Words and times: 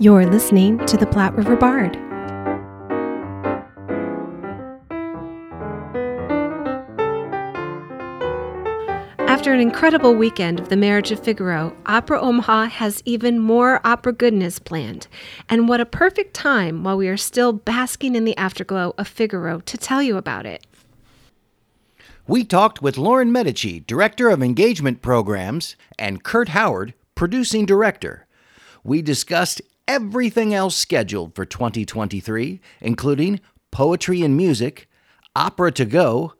You're 0.00 0.26
listening 0.26 0.78
to 0.86 0.96
the 0.96 1.06
Platte 1.06 1.34
River 1.34 1.56
Bard. 1.56 1.96
After 9.28 9.52
an 9.52 9.58
incredible 9.58 10.14
weekend 10.14 10.60
of 10.60 10.68
The 10.68 10.76
Marriage 10.76 11.10
of 11.10 11.18
Figaro, 11.18 11.76
Opera 11.86 12.20
Omaha 12.20 12.66
has 12.66 13.02
even 13.06 13.40
more 13.40 13.80
opera 13.84 14.12
goodness 14.12 14.60
planned. 14.60 15.08
And 15.48 15.68
what 15.68 15.80
a 15.80 15.86
perfect 15.86 16.32
time 16.32 16.84
while 16.84 16.96
we 16.96 17.08
are 17.08 17.16
still 17.16 17.52
basking 17.52 18.14
in 18.14 18.24
the 18.24 18.36
afterglow 18.36 18.94
of 18.98 19.08
Figaro 19.08 19.58
to 19.58 19.76
tell 19.76 20.00
you 20.00 20.16
about 20.16 20.46
it. 20.46 20.64
We 22.28 22.44
talked 22.44 22.80
with 22.80 22.98
Lauren 22.98 23.32
Medici, 23.32 23.80
Director 23.80 24.28
of 24.28 24.44
Engagement 24.44 25.02
Programs, 25.02 25.74
and 25.98 26.22
Kurt 26.22 26.50
Howard, 26.50 26.94
Producing 27.16 27.66
Director. 27.66 28.28
We 28.84 29.02
discussed 29.02 29.60
everything 29.88 30.54
else 30.54 30.76
scheduled 30.76 31.34
for 31.34 31.44
2023, 31.44 32.60
including 32.80 33.40
poetry 33.72 34.22
and 34.22 34.36
music, 34.36 34.88
opera 35.34 35.72
to 35.72 35.84
go, 35.84 36.34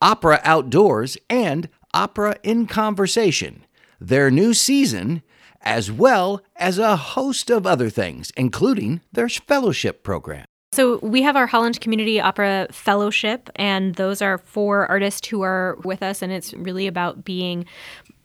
opera 0.00 0.40
outdoors, 0.42 1.16
and 1.30 1.68
opera 1.92 2.36
in 2.42 2.66
conversation, 2.66 3.64
their 4.00 4.30
new 4.30 4.52
season, 4.54 5.22
as 5.60 5.92
well 5.92 6.42
as 6.56 6.78
a 6.78 6.96
host 6.96 7.50
of 7.50 7.66
other 7.66 7.88
things, 7.88 8.32
including 8.36 9.00
their 9.12 9.28
fellowship 9.28 10.02
program. 10.02 10.44
So 10.74 10.98
we 11.02 11.22
have 11.22 11.36
our 11.36 11.46
Holland 11.46 11.80
Community 11.80 12.20
Opera 12.20 12.66
Fellowship, 12.72 13.48
and 13.54 13.94
those 13.94 14.20
are 14.20 14.38
for 14.38 14.86
artists 14.88 15.28
who 15.28 15.42
are 15.42 15.78
with 15.84 16.02
us, 16.02 16.20
and 16.20 16.32
it's 16.32 16.52
really 16.54 16.88
about 16.88 17.24
being 17.24 17.64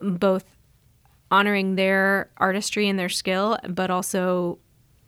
both 0.02 0.44
honoring 1.30 1.76
their 1.76 2.32
artistry 2.38 2.90
and 2.90 2.98
their 2.98 3.10
skill, 3.10 3.58
but 3.70 3.92
also 3.92 4.58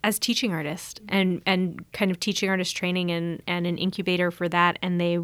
as 0.04 0.18
teaching 0.18 0.52
artists 0.52 1.00
and 1.08 1.42
and 1.46 1.84
kind 1.92 2.10
of 2.10 2.18
teaching 2.18 2.48
artist 2.48 2.76
training 2.76 3.10
and 3.10 3.42
and 3.46 3.66
an 3.66 3.78
incubator 3.78 4.30
for 4.30 4.48
that 4.48 4.78
and 4.82 5.00
they 5.00 5.18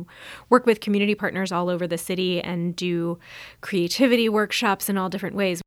work 0.48 0.66
with 0.66 0.80
community 0.80 1.14
partners 1.14 1.52
all 1.52 1.68
over 1.68 1.86
the 1.86 1.98
city 1.98 2.40
and 2.40 2.76
do 2.76 3.18
creativity 3.60 4.28
workshops 4.28 4.88
in 4.88 4.96
all 4.96 5.08
different 5.08 5.36
ways 5.36 5.60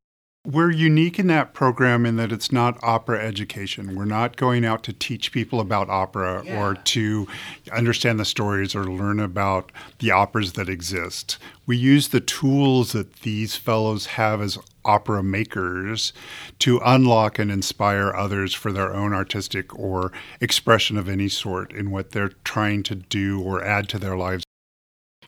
we're 0.44 0.71
unique 0.71 1.19
in 1.19 1.27
that 1.27 1.53
program 1.53 2.03
in 2.03 2.16
that 2.16 2.31
it's 2.31 2.52
not 2.52 2.80
opera 2.81 3.23
education. 3.23 3.95
We're 3.95 4.05
not 4.05 4.38
going 4.38 4.66
out 4.66 4.81
to 4.83 4.94
teach 4.94 5.31
people 5.31 5.59
about 5.59 5.88
opera 5.88 6.41
yeah. 6.43 6.59
or 6.59 6.73
to 6.73 7.27
understand 7.71 8.19
the 8.19 8.25
stories 8.25 8.73
or 8.73 8.86
learn 8.86 9.19
about 9.19 9.71
the 9.99 10.09
operas 10.09 10.53
that 10.53 10.67
exist. 10.67 11.38
We 11.67 11.77
use 11.77 12.08
the 12.08 12.21
tools 12.21 12.93
that 12.93 13.17
these 13.17 13.55
fellows 13.55 14.08
have 14.08 14.41
as 14.41 14.58
opera 14.85 15.23
makers 15.23 16.13
to 16.59 16.79
unlock 16.83 17.39
and 17.39 17.51
inspire 17.51 18.13
others 18.13 18.53
for 18.53 18.71
their 18.71 18.93
own 18.93 19.13
artistic 19.13 19.77
or 19.77 20.11
expression 20.39 20.97
of 20.97 21.09
any 21.09 21.29
sort 21.29 21.71
in 21.73 21.91
what 21.91 22.11
they're 22.11 22.31
trying 22.43 22.83
to 22.83 22.95
do 22.95 23.41
or 23.41 23.63
add 23.63 23.89
to 23.89 23.99
their 23.99 24.17
lives. 24.17 24.43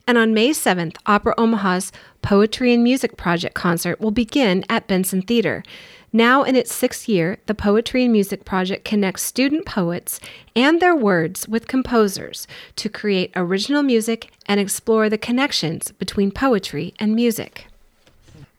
And 0.05 0.17
on 0.17 0.33
May 0.33 0.49
7th, 0.49 0.97
Opera 1.05 1.33
Omaha's 1.37 1.91
Poetry 2.21 2.73
and 2.73 2.83
Music 2.83 3.15
Project 3.15 3.55
concert 3.55 4.01
will 4.01 4.11
begin 4.11 4.65
at 4.69 4.87
Benson 4.87 5.21
Theater. 5.21 5.63
Now 6.11 6.43
in 6.43 6.55
its 6.55 6.73
sixth 6.73 7.07
year, 7.07 7.37
the 7.45 7.55
Poetry 7.55 8.03
and 8.03 8.11
Music 8.11 8.43
Project 8.43 8.83
connects 8.83 9.23
student 9.23 9.65
poets 9.65 10.19
and 10.55 10.79
their 10.79 10.95
words 10.95 11.47
with 11.47 11.67
composers 11.67 12.47
to 12.75 12.89
create 12.89 13.31
original 13.35 13.81
music 13.81 14.31
and 14.45 14.59
explore 14.59 15.09
the 15.09 15.17
connections 15.17 15.91
between 15.93 16.31
poetry 16.31 16.93
and 16.99 17.15
music. 17.15 17.67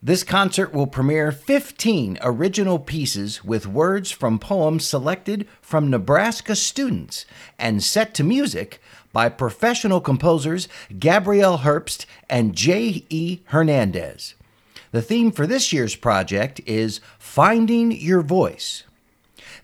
This 0.05 0.23
concert 0.23 0.71
will 0.71 0.85
premiere 0.85 1.31
15 1.31 2.19
original 2.21 2.77
pieces 2.77 3.43
with 3.43 3.65
words 3.65 4.11
from 4.11 4.37
poems 4.37 4.85
selected 4.85 5.47
from 5.63 5.89
Nebraska 5.89 6.55
students 6.55 7.25
and 7.57 7.81
set 7.81 8.13
to 8.13 8.23
music 8.23 8.79
by 9.11 9.29
professional 9.29 9.99
composers 9.99 10.67
Gabrielle 10.99 11.57
Herbst 11.57 12.05
and 12.29 12.53
J.E. 12.53 13.39
Hernandez. 13.45 14.35
The 14.91 15.01
theme 15.01 15.31
for 15.31 15.47
this 15.47 15.73
year's 15.73 15.95
project 15.95 16.61
is 16.67 17.01
Finding 17.17 17.91
Your 17.91 18.21
Voice. 18.21 18.83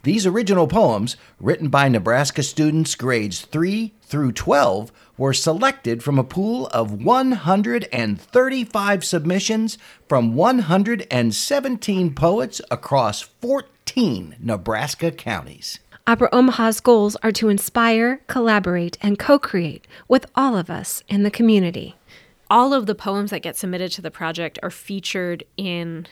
These 0.02 0.26
original 0.26 0.66
poems, 0.66 1.18
written 1.40 1.70
by 1.70 1.88
Nebraska 1.88 2.42
students 2.42 2.96
grades 2.96 3.42
3 3.42 3.94
through 4.02 4.32
12, 4.32 4.92
were 5.18 5.34
selected 5.34 6.04
from 6.04 6.20
a 6.20 6.24
pool 6.24 6.68
of 6.68 7.04
135 7.04 9.04
submissions 9.04 9.78
from 10.08 10.36
117 10.36 12.16
poets 12.16 12.62
across 12.72 13.22
14 13.22 14.36
Nebraska 14.40 15.12
counties. 15.12 15.80
Opera 16.08 16.30
Omaha's 16.32 16.80
goals 16.80 17.16
are 17.18 17.32
to 17.34 17.50
inspire, 17.50 18.22
collaborate, 18.28 18.98
and 19.02 19.20
co 19.20 19.38
create 19.38 19.86
with 20.08 20.26
all 20.36 20.58
of 20.58 20.70
us 20.70 21.04
in 21.08 21.24
the 21.24 21.32
community. 21.32 21.96
All 22.50 22.74
of 22.74 22.86
the 22.86 22.96
poems 22.96 23.30
that 23.30 23.44
get 23.44 23.56
submitted 23.56 23.92
to 23.94 24.02
the 24.02 24.12
project 24.12 24.58
are 24.64 24.72
featured 24.72 25.44
in 25.58 26.08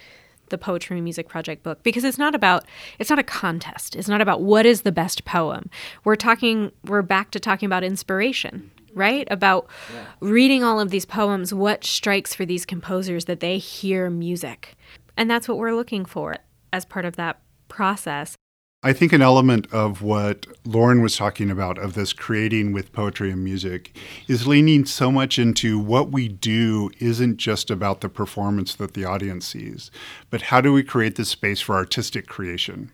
the 0.49 0.57
poetry 0.57 0.97
and 0.97 1.03
music 1.03 1.27
project 1.27 1.63
book 1.63 1.81
because 1.83 2.03
it's 2.03 2.17
not 2.17 2.35
about 2.35 2.65
it's 2.97 3.09
not 3.09 3.19
a 3.19 3.23
contest 3.23 3.95
it's 3.95 4.07
not 4.07 4.21
about 4.21 4.41
what 4.41 4.65
is 4.65 4.81
the 4.81 4.91
best 4.91 5.25
poem 5.25 5.69
we're 6.03 6.15
talking 6.15 6.71
we're 6.85 7.03
back 7.03 7.29
to 7.29 7.39
talking 7.39 7.67
about 7.67 7.83
inspiration 7.83 8.71
right 8.93 9.27
about 9.31 9.67
yeah. 9.93 10.05
reading 10.19 10.63
all 10.63 10.79
of 10.79 10.89
these 10.89 11.05
poems 11.05 11.53
what 11.53 11.83
strikes 11.83 12.33
for 12.33 12.45
these 12.45 12.65
composers 12.65 13.25
that 13.25 13.39
they 13.39 13.57
hear 13.57 14.09
music 14.09 14.75
and 15.17 15.29
that's 15.29 15.47
what 15.47 15.57
we're 15.57 15.73
looking 15.73 16.05
for 16.05 16.35
as 16.71 16.85
part 16.85 17.05
of 17.05 17.15
that 17.15 17.39
process 17.67 18.35
I 18.81 18.93
think 18.93 19.11
an 19.11 19.21
element 19.21 19.67
of 19.73 20.01
what 20.01 20.45
Lauren 20.63 21.01
was 21.01 21.17
talking 21.17 21.51
about, 21.51 21.77
of 21.77 21.95
this 21.95 22.13
creating 22.13 22.71
with 22.71 22.93
poetry 22.93 23.29
and 23.29 23.43
music, 23.43 23.97
is 24.29 24.47
leaning 24.47 24.85
so 24.85 25.11
much 25.11 25.37
into 25.37 25.77
what 25.77 26.13
we 26.13 26.29
do 26.29 26.89
isn't 26.99 27.35
just 27.35 27.69
about 27.69 27.99
the 27.99 28.07
performance 28.07 28.73
that 28.75 28.93
the 28.93 29.03
audience 29.03 29.45
sees, 29.45 29.91
but 30.29 30.43
how 30.43 30.61
do 30.61 30.71
we 30.71 30.81
create 30.81 31.17
this 31.17 31.27
space 31.27 31.59
for 31.59 31.75
artistic 31.75 32.27
creation? 32.27 32.93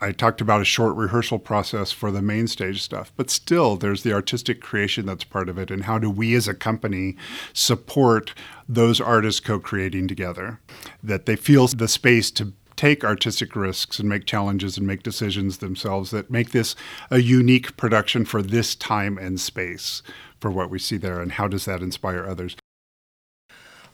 I 0.00 0.12
talked 0.12 0.40
about 0.40 0.60
a 0.60 0.64
short 0.64 0.94
rehearsal 0.96 1.38
process 1.38 1.90
for 1.90 2.10
the 2.10 2.22
main 2.22 2.46
stage 2.46 2.82
stuff, 2.82 3.12
but 3.16 3.30
still 3.30 3.76
there's 3.76 4.04
the 4.04 4.12
artistic 4.12 4.60
creation 4.60 5.06
that's 5.06 5.24
part 5.24 5.48
of 5.48 5.58
it. 5.58 5.70
And 5.70 5.84
how 5.84 5.98
do 5.98 6.08
we 6.08 6.34
as 6.34 6.46
a 6.46 6.54
company 6.54 7.16
support 7.52 8.34
those 8.68 9.00
artists 9.00 9.40
co 9.40 9.58
creating 9.58 10.06
together? 10.06 10.60
That 11.02 11.26
they 11.26 11.36
feel 11.36 11.66
the 11.66 11.88
space 11.88 12.30
to 12.32 12.52
take 12.76 13.02
artistic 13.02 13.56
risks 13.56 13.98
and 13.98 14.08
make 14.08 14.24
challenges 14.24 14.78
and 14.78 14.86
make 14.86 15.02
decisions 15.02 15.58
themselves 15.58 16.12
that 16.12 16.30
make 16.30 16.52
this 16.52 16.76
a 17.10 17.18
unique 17.18 17.76
production 17.76 18.24
for 18.24 18.40
this 18.40 18.76
time 18.76 19.18
and 19.18 19.40
space 19.40 20.02
for 20.38 20.52
what 20.52 20.70
we 20.70 20.78
see 20.78 20.96
there 20.96 21.20
and 21.20 21.32
how 21.32 21.48
does 21.48 21.64
that 21.64 21.82
inspire 21.82 22.24
others 22.24 22.56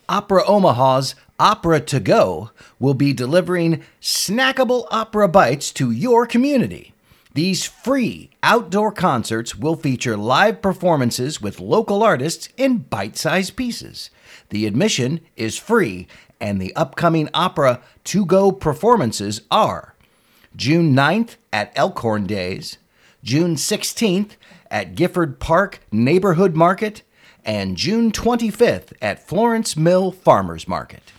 Opera 0.09 0.45
Omaha's 0.47 1.15
Opera 1.39 1.81
to 1.81 2.01
Go 2.01 2.51
will 2.79 2.95
be 2.95 3.13
delivering 3.13 3.83
snackable 4.01 4.87
opera 4.91 5.29
bites 5.29 5.73
to 5.73 5.91
your 5.91 6.27
community. 6.27 6.95
These 7.35 7.67
free 7.67 8.31
outdoor 8.45 8.93
concerts 8.93 9.57
will 9.57 9.75
feature 9.75 10.17
live 10.17 10.63
performances 10.63 11.43
with 11.43 11.59
local 11.59 12.05
artists 12.05 12.49
in 12.57 12.79
bite 12.79 13.17
sized 13.17 13.57
pieces. 13.57 14.11
The 14.51 14.67
admission 14.67 15.21
is 15.37 15.59
free 15.59 16.07
and 16.41 16.61
the 16.61 16.75
upcoming 16.77 17.29
opera 17.35 17.81
to 18.05 18.25
go 18.25 18.53
performances 18.53 19.43
are 19.51 19.95
June 20.55 20.95
9th 20.95 21.37
at 21.53 21.73
Elkhorn 21.75 22.27
Days, 22.27 22.79
June 23.25 23.57
16th 23.57 24.33
at 24.71 24.95
Gifford 24.95 25.41
Park 25.41 25.81
Neighborhood 25.91 26.55
Market, 26.55 27.03
and 27.45 27.77
June 27.77 28.11
25th 28.11 28.93
at 29.01 29.27
Florence 29.27 29.77
Mill 29.77 30.11
Farmers 30.11 30.67
Market. 30.67 31.13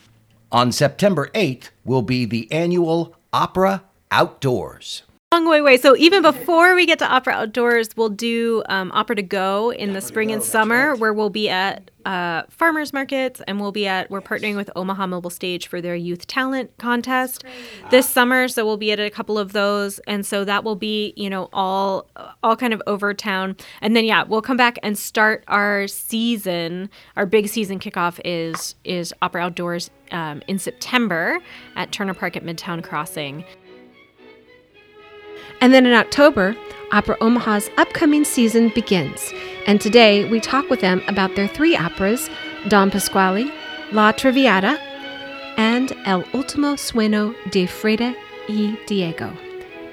On 0.52 0.72
September 0.72 1.30
8th 1.34 1.70
will 1.84 2.02
be 2.02 2.26
the 2.26 2.52
annual 2.52 3.16
Opera 3.34 3.84
Outdoors 4.12 5.04
way. 5.44 5.78
So 5.78 5.96
even 5.98 6.22
before 6.22 6.76
we 6.76 6.86
get 6.86 7.00
to 7.00 7.08
Opera 7.08 7.34
Outdoors, 7.34 7.90
we'll 7.98 8.10
do 8.10 8.64
um, 8.70 8.92
Opera 8.94 9.18
to 9.18 9.22
Go 9.22 9.72
in 9.74 9.94
the 9.94 10.02
spring 10.02 10.32
and 10.32 10.42
summer, 10.42 10.96
where 10.96 11.14
we'll 11.14 11.30
be 11.30 11.50
at 11.50 11.92
uh, 12.06 12.44
farmers 12.50 12.94
markets 12.94 13.42
and 13.48 13.60
we'll 13.60 13.72
be 13.72 13.88
at 13.88 14.12
we're 14.12 14.22
partnering 14.22 14.56
with 14.56 14.70
Omaha 14.76 15.08
Mobile 15.08 15.32
Stage 15.32 15.68
for 15.68 15.82
their 15.82 15.96
youth 15.96 16.28
talent 16.28 16.72
contest 16.78 17.44
this 17.90 18.08
summer. 18.08 18.48
So 18.48 18.66
we'll 18.66 18.78
be 18.78 18.92
at 18.92 19.00
a 19.00 19.10
couple 19.10 19.38
of 19.38 19.54
those, 19.54 20.00
and 20.00 20.26
so 20.26 20.46
that 20.46 20.64
will 20.64 20.76
be 20.76 21.14
you 21.18 21.30
know 21.30 21.50
all 21.52 22.08
all 22.44 22.56
kind 22.56 22.74
of 22.74 22.82
over 22.88 23.14
town. 23.14 23.58
And 23.82 23.96
then 23.96 24.06
yeah, 24.06 24.24
we'll 24.24 24.44
come 24.44 24.58
back 24.58 24.78
and 24.84 24.98
start 24.98 25.44
our 25.48 25.88
season. 25.88 26.90
Our 27.16 27.26
big 27.26 27.50
season 27.50 27.80
kickoff 27.80 28.20
is 28.24 28.76
is 28.84 29.14
Opera 29.22 29.42
Outdoors 29.42 29.90
um, 30.12 30.42
in 30.48 30.60
September 30.60 31.40
at 31.76 31.92
Turner 31.92 32.14
Park 32.14 32.38
at 32.38 32.44
Midtown 32.44 32.84
Crossing. 32.84 33.44
And 35.62 35.74
then 35.74 35.86
in 35.86 35.94
October, 35.94 36.56
Opera 36.92 37.18
Omaha's 37.22 37.70
upcoming 37.78 38.24
season 38.24 38.70
begins. 38.70 39.34
And 39.68 39.82
today 39.82 40.30
we 40.30 40.40
talk 40.40 40.70
with 40.70 40.82
them 40.82 41.02
about 41.08 41.36
their 41.36 41.48
three 41.48 41.76
operas 41.76 42.30
Don 42.68 42.92
Pasquale, 42.92 43.52
La 43.92 44.12
Traviata, 44.12 44.80
and 45.58 45.96
El 46.06 46.24
Ultimo 46.34 46.76
Sueño 46.76 47.36
de 47.52 47.66
Frida 47.66 48.16
y 48.48 48.78
Diego. 48.88 49.36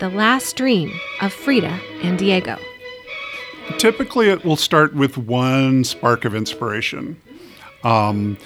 the 0.02 0.10
last 0.10 0.56
dream 0.56 0.92
of 1.20 1.32
Frida 1.32 1.80
and 2.02 2.18
Diego. 2.18 2.58
Typically, 3.78 4.30
it 4.30 4.44
will 4.44 4.56
start 4.56 4.92
with 4.96 5.16
one 5.16 5.84
spark 5.84 6.24
of 6.24 6.34
inspiration, 6.34 7.16
um, 7.84 8.36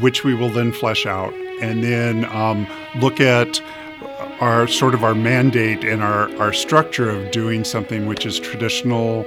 which 0.00 0.24
we 0.24 0.34
will 0.34 0.48
then 0.48 0.72
flesh 0.72 1.04
out, 1.04 1.34
and 1.60 1.84
then 1.84 2.24
um, 2.34 2.66
look 2.98 3.20
at 3.20 3.60
our 4.40 4.66
sort 4.66 4.94
of 4.94 5.04
our 5.04 5.14
mandate 5.14 5.84
and 5.84 6.02
our, 6.02 6.34
our 6.36 6.52
structure 6.52 7.10
of 7.10 7.30
doing 7.30 7.62
something 7.62 8.06
which 8.06 8.24
is 8.24 8.40
traditional, 8.40 9.24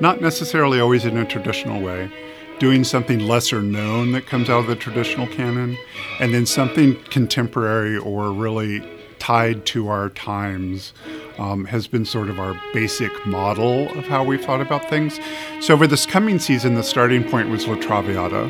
not 0.00 0.22
necessarily 0.22 0.80
always 0.80 1.04
in 1.04 1.16
a 1.18 1.24
traditional 1.26 1.82
way, 1.82 2.10
doing 2.58 2.82
something 2.82 3.20
lesser 3.20 3.60
known 3.60 4.12
that 4.12 4.26
comes 4.26 4.48
out 4.48 4.60
of 4.60 4.66
the 4.66 4.76
traditional 4.76 5.26
canon, 5.26 5.76
and 6.18 6.32
then 6.32 6.46
something 6.46 6.96
contemporary 7.10 7.98
or 7.98 8.32
really 8.32 8.82
tied 9.18 9.66
to 9.66 9.88
our 9.88 10.08
times 10.10 10.94
um, 11.38 11.66
has 11.66 11.86
been 11.86 12.04
sort 12.04 12.30
of 12.30 12.38
our 12.38 12.58
basic 12.72 13.26
model 13.26 13.90
of 13.98 14.06
how 14.06 14.24
we've 14.24 14.44
thought 14.44 14.60
about 14.60 14.88
things. 14.88 15.20
So, 15.60 15.76
for 15.76 15.86
this 15.86 16.06
coming 16.06 16.38
season, 16.38 16.74
the 16.74 16.82
starting 16.82 17.24
point 17.24 17.50
was 17.50 17.66
La 17.66 17.74
Traviata. 17.76 18.44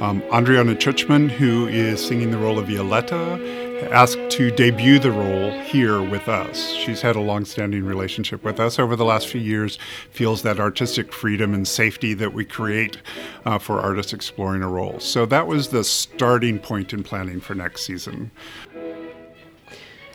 Um, 0.00 0.22
Andriana 0.22 1.30
who 1.30 1.68
is 1.68 2.04
singing 2.04 2.32
the 2.32 2.38
role 2.38 2.58
of 2.58 2.66
Violetta, 2.66 3.63
asked 3.92 4.30
to 4.30 4.50
debut 4.50 4.98
the 4.98 5.10
role 5.10 5.50
here 5.62 6.02
with 6.02 6.28
us. 6.28 6.72
She's 6.72 7.02
had 7.02 7.16
a 7.16 7.20
long-standing 7.20 7.84
relationship 7.84 8.42
with 8.42 8.60
us 8.60 8.78
over 8.78 8.96
the 8.96 9.04
last 9.04 9.28
few 9.28 9.40
years, 9.40 9.78
feels 10.10 10.42
that 10.42 10.60
artistic 10.60 11.12
freedom 11.12 11.54
and 11.54 11.66
safety 11.66 12.14
that 12.14 12.32
we 12.32 12.44
create 12.44 12.98
uh, 13.44 13.58
for 13.58 13.80
artists 13.80 14.12
exploring 14.12 14.62
a 14.62 14.68
role. 14.68 15.00
So 15.00 15.26
that 15.26 15.46
was 15.46 15.68
the 15.68 15.84
starting 15.84 16.58
point 16.58 16.92
in 16.92 17.02
planning 17.02 17.40
for 17.40 17.54
next 17.54 17.84
season. 17.84 18.30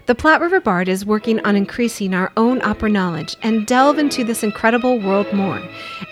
The 0.09 0.15
Platte 0.15 0.41
River 0.41 0.59
Bard 0.59 0.89
is 0.89 1.05
working 1.05 1.39
on 1.45 1.55
increasing 1.55 2.15
our 2.15 2.31
own 2.35 2.63
opera 2.63 2.89
knowledge 2.89 3.35
and 3.43 3.67
delve 3.67 3.99
into 3.99 4.23
this 4.23 4.41
incredible 4.41 4.99
world 4.99 5.31
more. 5.31 5.61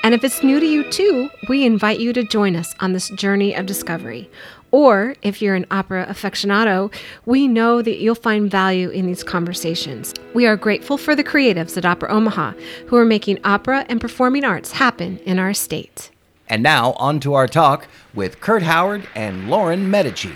And 0.04 0.14
if 0.14 0.24
it's 0.24 0.44
new 0.44 0.60
to 0.60 0.66
you 0.68 0.88
too, 0.92 1.32
we 1.50 1.66
invite 1.66 2.00
you 2.00 2.14
to 2.14 2.24
join 2.24 2.56
us 2.56 2.76
on 2.80 2.94
this 2.94 3.10
journey 3.10 3.56
of 3.56 3.66
discovery. 3.66 4.30
Or 4.72 5.16
if 5.22 5.42
you're 5.42 5.56
an 5.56 5.66
opera 5.72 6.06
aficionado, 6.08 6.94
we 7.26 7.48
know 7.48 7.82
that 7.82 8.00
you'll 8.00 8.16
find 8.16 8.52
value 8.52 8.90
in 8.90 9.06
these 9.06 9.24
conversations. 9.24 10.14
We 10.34 10.46
are 10.46 10.58
grateful 10.58 10.98
for 10.98 11.16
the 11.16 11.24
creatives 11.24 11.78
at 11.78 11.86
Opera 11.86 12.12
Omaha 12.12 12.54
who 12.88 12.98
are 12.98 13.06
making 13.06 13.40
opera 13.44 13.86
and 13.88 14.02
performing 14.02 14.44
arts 14.44 14.74
happen 14.74 15.20
in 15.20 15.40
our 15.40 15.54
state. 15.54 16.12
And 16.50 16.64
now, 16.64 16.94
on 16.94 17.20
to 17.22 17.34
our 17.34 17.48
talk 17.48 17.88
with 18.14 18.40
Kurt 18.40 18.64
Howard 18.64 19.08
and 19.16 19.50
Lauren 19.50 19.92
Medici. 19.92 20.32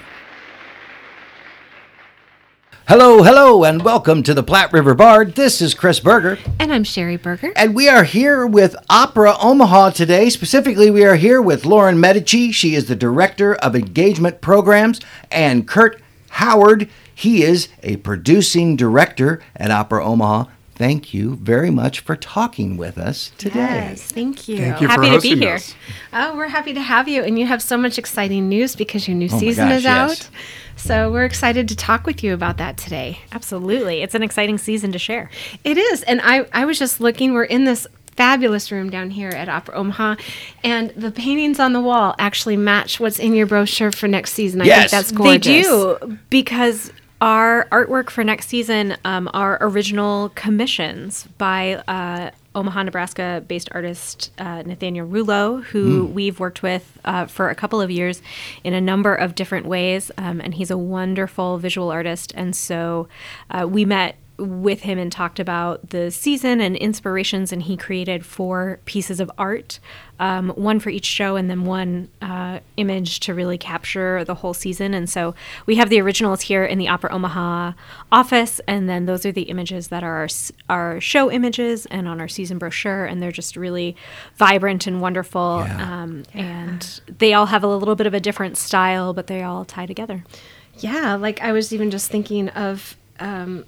Hello, 2.92 3.24
hello, 3.24 3.64
and 3.64 3.84
welcome 3.84 4.22
to 4.22 4.34
the 4.34 4.44
Platte 4.44 4.74
River 4.74 4.94
Bard. 4.94 5.36
This 5.36 5.62
is 5.62 5.74
Chris 5.74 6.02
Berger. 6.02 6.38
And 6.60 6.74
I'm 6.74 6.84
Sherry 6.84 7.16
Berger. 7.16 7.54
And 7.56 7.74
we 7.74 7.88
are 7.88 8.04
here 8.04 8.46
with 8.46 8.76
Opera 8.90 9.36
Omaha 9.42 9.92
today. 9.92 10.30
Specifically, 10.30 10.92
we 10.92 11.06
are 11.06 11.16
here 11.16 11.42
with 11.42 11.66
Lauren 11.66 12.02
Medici. 12.02 12.52
She 12.52 12.76
is 12.76 12.90
the 12.90 12.96
Director 12.98 13.56
of 13.56 13.78
Engagement 13.78 14.42
Programs, 14.42 15.00
and 15.32 15.66
Kurt 15.66 16.02
Howard. 16.32 16.90
He 17.16 17.44
is 17.44 17.70
a 17.82 17.96
producing 17.96 18.76
director 18.76 19.42
at 19.56 19.72
Opera 19.72 20.04
Omaha. 20.04 20.50
Thank 20.76 21.14
you 21.14 21.36
very 21.36 21.70
much 21.70 22.02
for 22.02 22.18
talking 22.18 22.76
with 22.76 22.98
us 22.98 23.32
today. 23.38 23.60
Yes, 23.92 24.02
thank 24.02 24.50
you. 24.50 24.58
Thank 24.58 24.82
you 24.82 24.88
Happy 24.90 25.12
for 25.12 25.16
to 25.16 25.22
be 25.22 25.40
here. 25.40 25.54
us. 25.54 25.76
Oh, 26.12 26.36
we're 26.36 26.48
happy 26.48 26.74
to 26.74 26.82
have 26.82 27.08
you. 27.08 27.24
And 27.24 27.40
you 27.40 27.46
have 27.46 27.62
so 27.62 27.78
much 27.78 27.98
exciting 27.98 28.50
news 28.50 28.76
because 28.76 29.08
your 29.08 29.16
new 29.16 29.30
Oh 29.32 29.40
season 29.40 29.70
gosh, 29.70 29.78
is 29.78 29.84
yes. 29.84 30.22
out. 30.24 30.30
So 30.82 31.12
we're 31.12 31.26
excited 31.26 31.68
to 31.70 31.76
talk 31.76 32.06
with 32.08 32.24
you 32.24 32.34
about 32.34 32.58
that 32.58 32.76
today. 32.78 33.20
Absolutely. 33.32 34.02
It's 34.02 34.16
an 34.16 34.24
exciting 34.24 34.58
season 34.58 34.92
to 34.94 35.00
share. 35.00 35.30
It 35.64 35.78
is. 35.78 36.02
And 36.04 36.20
I, 36.24 36.48
I 36.52 36.66
was 36.66 36.80
just 36.80 37.00
looking, 37.00 37.34
we're 37.34 37.44
in 37.44 37.66
this 37.66 37.86
fabulous 38.16 38.72
room 38.72 38.90
down 38.90 39.10
here 39.12 39.30
at 39.30 39.48
Opera 39.48 39.76
Omaha, 39.76 40.16
and 40.64 40.90
the 40.92 41.12
paintings 41.12 41.60
on 41.60 41.74
the 41.74 41.80
wall 41.82 42.14
actually 42.20 42.58
match 42.58 43.00
what's 43.00 43.20
in 43.20 43.34
your 43.36 43.46
brochure 43.46 43.92
for 43.92 44.08
next 44.08 44.34
season. 44.34 44.62
I 44.62 44.66
Yes. 44.66 44.80
think 44.80 44.92
that's 44.92 45.12
gorgeous. 45.12 45.46
They 45.46 45.62
do 45.62 46.18
because 46.30 46.92
our 47.22 47.68
artwork 47.72 48.10
for 48.10 48.24
next 48.24 48.48
season 48.48 48.98
um, 49.06 49.30
are 49.34 49.58
original 49.62 50.30
commissions 50.30 51.28
by 51.38 51.76
uh, 51.88 52.32
Omaha, 52.54 52.84
Nebraska 52.84 53.44
based 53.48 53.70
artist 53.72 54.32
uh, 54.38 54.62
Nathaniel 54.64 55.08
Rulo, 55.08 55.64
who 55.64 56.06
we've 56.06 56.40
worked 56.40 56.62
with 56.62 57.00
uh, 57.06 57.26
for 57.26 57.50
a 57.50 57.56
couple 57.56 57.80
of 57.80 57.90
years 57.90 58.22
in 58.64 58.74
a 58.74 58.82
number 58.82 59.16
of 59.16 59.36
different 59.36 59.66
ways. 59.66 60.12
Um, 60.18 60.42
and 60.42 60.54
he's 60.54 60.72
a 60.72 60.78
wonderful 60.78 61.58
visual 61.58 61.90
artist. 61.90 62.34
And 62.36 62.56
so 62.56 63.08
uh, 63.50 63.68
we 63.68 63.86
met 63.86 64.16
with 64.42 64.82
him 64.82 64.98
and 64.98 65.12
talked 65.12 65.40
about 65.40 65.92
the 65.92 66.12
season 66.12 66.60
and 66.60 66.76
inspirations, 66.76 67.54
and 67.54 67.64
he 67.64 67.78
created 67.78 68.26
four 68.26 68.80
pieces 68.86 69.20
of 69.20 69.32
art, 69.38 69.80
um, 70.20 70.50
one 70.50 70.80
for 70.80 70.90
each 70.90 71.06
show, 71.06 71.36
and 71.36 71.50
then 71.50 71.64
one 71.64 72.10
uh, 72.22 72.60
image 72.78 73.20
to 73.22 73.34
really 73.34 73.58
capture 73.58 74.24
the 74.26 74.36
whole 74.36 74.54
season. 74.54 74.94
And 74.94 75.10
so 75.10 75.34
we 75.66 75.76
have 75.76 75.90
the 75.90 76.02
originals 76.02 76.42
here 76.42 76.66
in 76.66 76.78
the 76.78 76.88
Opera 76.88 77.14
Omaha 77.14 77.74
office, 78.12 78.60
and 78.68 78.90
then 78.90 79.06
those 79.06 79.26
are 79.26 79.32
the 79.32 79.44
images 79.44 79.88
that 79.88 80.04
are 80.04 80.18
our, 80.18 80.28
our 80.70 81.02
show 81.02 81.32
images 81.32 81.86
and 81.88 82.08
on 82.08 82.20
our 82.20 82.28
season 82.28 82.58
brochure, 82.58 83.06
and 83.06 83.22
they're 83.22 83.32
just 83.32 83.56
really 83.56 83.96
vibrant 84.36 84.88
and 84.88 85.02
wonderful. 85.02 85.64
Yeah. 85.66 86.02
Um, 86.02 86.24
And 86.34 87.02
they 87.20 87.34
all 87.34 87.48
have 87.48 87.64
a 87.64 87.68
little 87.68 87.96
bit 87.96 88.08
of 88.08 88.14
a 88.14 88.20
different 88.20 88.58
style, 88.58 89.14
but 89.14 89.28
they 89.28 89.44
all 89.44 89.66
tie 89.66 89.86
together. 89.86 90.24
Yeah, 90.80 91.16
like 91.16 91.42
I 91.42 91.52
was 91.52 91.72
even 91.74 91.92
just 91.92 92.10
thinking 92.10 92.50
of 92.50 92.98
um, 93.20 93.56
th- 93.56 93.66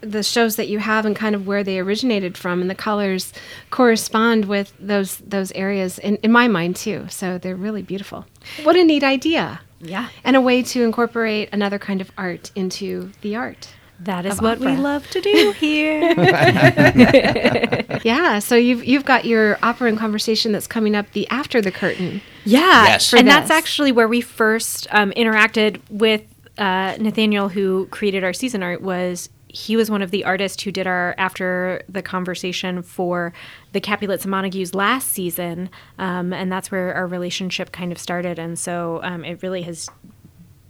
the 0.00 0.22
shows 0.22 0.56
that 0.56 0.68
you 0.68 0.78
have 0.78 1.04
and 1.06 1.14
kind 1.16 1.34
of 1.34 1.46
where 1.46 1.62
they 1.64 1.78
originated 1.78 2.36
from, 2.38 2.60
and 2.60 2.70
the 2.70 2.74
colors 2.74 3.32
correspond 3.70 4.46
with 4.46 4.72
those 4.78 5.18
those 5.18 5.52
areas 5.52 5.98
in, 5.98 6.16
in 6.16 6.30
my 6.32 6.48
mind 6.48 6.76
too. 6.76 7.06
So 7.10 7.38
they're 7.38 7.56
really 7.56 7.82
beautiful. 7.82 8.26
What 8.62 8.76
a 8.76 8.84
neat 8.84 9.02
idea! 9.04 9.60
Yeah. 9.80 10.08
and 10.24 10.34
a 10.36 10.40
way 10.40 10.62
to 10.62 10.82
incorporate 10.82 11.50
another 11.52 11.78
kind 11.78 12.00
of 12.00 12.10
art 12.16 12.50
into 12.54 13.12
the 13.20 13.36
art. 13.36 13.68
That 14.00 14.24
is 14.26 14.38
Of 14.38 14.42
what 14.42 14.58
we 14.58 14.76
love 14.76 15.08
to 15.10 15.20
do 15.20 15.52
here. 15.58 16.14
Yeah, 18.04 18.38
so 18.38 18.54
you've 18.56 18.84
you've 18.84 19.04
got 19.04 19.24
your 19.24 19.58
opera 19.62 19.88
and 19.88 19.98
conversation 19.98 20.52
that's 20.52 20.66
coming 20.66 20.94
up 20.94 21.10
the 21.12 21.26
after 21.30 21.62
the 21.62 21.70
curtain. 21.72 22.20
Yeah, 22.44 22.84
Yes. 22.84 23.10
For 23.10 23.16
and 23.16 23.26
that's 23.28 23.50
actually 23.50 23.92
where 23.92 24.08
we 24.08 24.20
first 24.20 24.86
um, 24.90 25.10
interacted 25.12 25.80
with 25.88 26.22
uh, 26.58 26.96
Nathaniel, 27.00 27.48
who 27.48 27.86
created 27.90 28.24
our 28.24 28.32
season 28.34 28.62
art. 28.62 28.82
Was 28.82 29.30
he 29.54 29.76
was 29.76 29.88
one 29.88 30.02
of 30.02 30.10
the 30.10 30.24
artists 30.24 30.62
who 30.64 30.72
did 30.72 30.86
our 30.86 31.14
after 31.16 31.82
the 31.88 32.02
conversation 32.02 32.82
for 32.82 33.32
the 33.72 33.80
Capulets 33.80 34.24
and 34.24 34.32
Montagues 34.32 34.74
last 34.74 35.12
season, 35.12 35.70
um, 35.96 36.32
and 36.32 36.50
that's 36.50 36.72
where 36.72 36.92
our 36.92 37.06
relationship 37.06 37.70
kind 37.70 37.92
of 37.92 37.98
started. 37.98 38.38
And 38.38 38.58
so 38.58 39.00
um, 39.04 39.24
it 39.24 39.42
really 39.42 39.62
has 39.62 39.88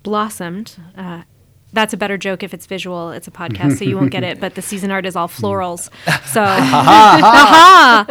blossomed. 0.03 0.77
Uh, 0.97 1.23
that's 1.73 1.95
a 1.95 1.97
better 1.97 2.19
joke 2.19 2.43
if 2.43 2.53
it's 2.53 2.67
visual. 2.67 3.11
It's 3.11 3.27
a 3.27 3.31
podcast, 3.31 3.79
so 3.79 3.85
you 3.87 3.97
won't 3.97 4.11
get 4.11 4.23
it. 4.23 4.39
But 4.39 4.55
the 4.55 4.63
season 4.63 4.91
art 4.91 5.07
is 5.07 5.17
all 5.17 5.29
florals. 5.29 5.89
So, 6.27 6.43
um, 6.45 8.07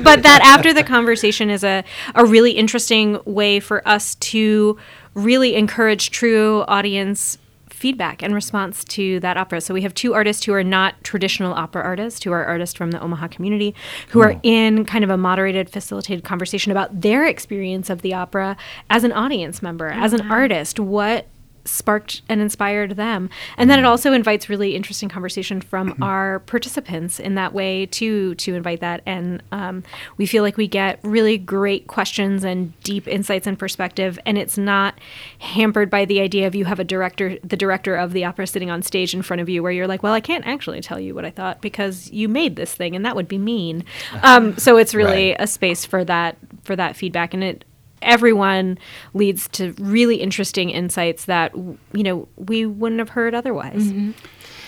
but 0.02 0.22
that 0.22 0.40
after 0.42 0.72
the 0.72 0.82
conversation 0.82 1.50
is 1.50 1.62
a, 1.62 1.84
a 2.14 2.24
really 2.24 2.52
interesting 2.52 3.20
way 3.26 3.60
for 3.60 3.86
us 3.86 4.16
to 4.16 4.78
really 5.14 5.54
encourage 5.54 6.10
true 6.10 6.64
audience 6.66 7.38
feedback 7.84 8.22
and 8.22 8.34
response 8.34 8.82
to 8.82 9.20
that 9.20 9.36
opera. 9.36 9.60
So 9.60 9.74
we 9.74 9.82
have 9.82 9.92
two 9.92 10.14
artists 10.14 10.42
who 10.46 10.54
are 10.54 10.64
not 10.64 10.94
traditional 11.04 11.52
opera 11.52 11.82
artists, 11.82 12.24
who 12.24 12.32
are 12.32 12.42
artists 12.42 12.74
from 12.74 12.92
the 12.92 12.98
Omaha 12.98 13.28
community, 13.28 13.74
who 14.08 14.20
are 14.22 14.32
oh. 14.32 14.40
in 14.42 14.86
kind 14.86 15.04
of 15.04 15.10
a 15.10 15.18
moderated, 15.18 15.68
facilitated 15.68 16.24
conversation 16.24 16.72
about 16.72 17.02
their 17.02 17.26
experience 17.26 17.90
of 17.90 18.00
the 18.00 18.14
opera 18.14 18.56
as 18.88 19.04
an 19.04 19.12
audience 19.12 19.60
member, 19.60 19.92
oh, 19.92 19.98
as 19.98 20.14
an 20.14 20.22
artist. 20.30 20.80
What 20.80 21.26
sparked 21.64 22.22
and 22.28 22.40
inspired 22.40 22.92
them. 22.92 23.30
And 23.56 23.70
then 23.70 23.78
it 23.78 23.84
also 23.84 24.12
invites 24.12 24.48
really 24.48 24.74
interesting 24.76 25.08
conversation 25.08 25.60
from 25.60 25.96
our 26.02 26.40
participants 26.40 27.18
in 27.18 27.34
that 27.36 27.52
way 27.54 27.86
too, 27.86 28.34
to 28.36 28.54
invite 28.54 28.80
that. 28.80 29.02
And 29.06 29.42
um, 29.52 29.82
we 30.16 30.26
feel 30.26 30.42
like 30.42 30.56
we 30.56 30.68
get 30.68 30.98
really 31.02 31.38
great 31.38 31.86
questions 31.86 32.44
and 32.44 32.78
deep 32.82 33.08
insights 33.08 33.46
and 33.46 33.58
perspective. 33.58 34.18
And 34.26 34.36
it's 34.36 34.58
not 34.58 34.98
hampered 35.38 35.88
by 35.90 36.04
the 36.04 36.20
idea 36.20 36.46
of 36.46 36.54
you 36.54 36.64
have 36.66 36.80
a 36.80 36.84
director, 36.84 37.38
the 37.42 37.56
director 37.56 37.94
of 37.96 38.12
the 38.12 38.24
opera 38.24 38.46
sitting 38.46 38.70
on 38.70 38.82
stage 38.82 39.14
in 39.14 39.22
front 39.22 39.40
of 39.40 39.48
you 39.48 39.62
where 39.62 39.72
you're 39.72 39.86
like, 39.86 40.02
well, 40.02 40.12
I 40.12 40.20
can't 40.20 40.46
actually 40.46 40.80
tell 40.80 41.00
you 41.00 41.14
what 41.14 41.24
I 41.24 41.30
thought 41.30 41.60
because 41.62 42.10
you 42.10 42.28
made 42.28 42.56
this 42.56 42.74
thing 42.74 42.94
and 42.94 43.04
that 43.04 43.16
would 43.16 43.28
be 43.28 43.38
mean. 43.38 43.84
Um, 44.22 44.56
so 44.56 44.76
it's 44.78 44.94
really 44.94 45.30
Right. 45.30 45.36
a 45.38 45.46
space 45.46 45.84
for 45.84 46.02
that, 46.04 46.36
for 46.62 46.74
that 46.76 46.96
feedback. 46.96 47.34
And 47.34 47.44
it, 47.44 47.64
everyone 48.04 48.78
leads 49.12 49.48
to 49.48 49.72
really 49.78 50.16
interesting 50.16 50.70
insights 50.70 51.24
that 51.24 51.54
you 51.56 51.78
know 52.02 52.28
we 52.36 52.66
wouldn't 52.66 52.98
have 52.98 53.10
heard 53.10 53.34
otherwise. 53.34 53.84
Mm-hmm. 53.84 54.12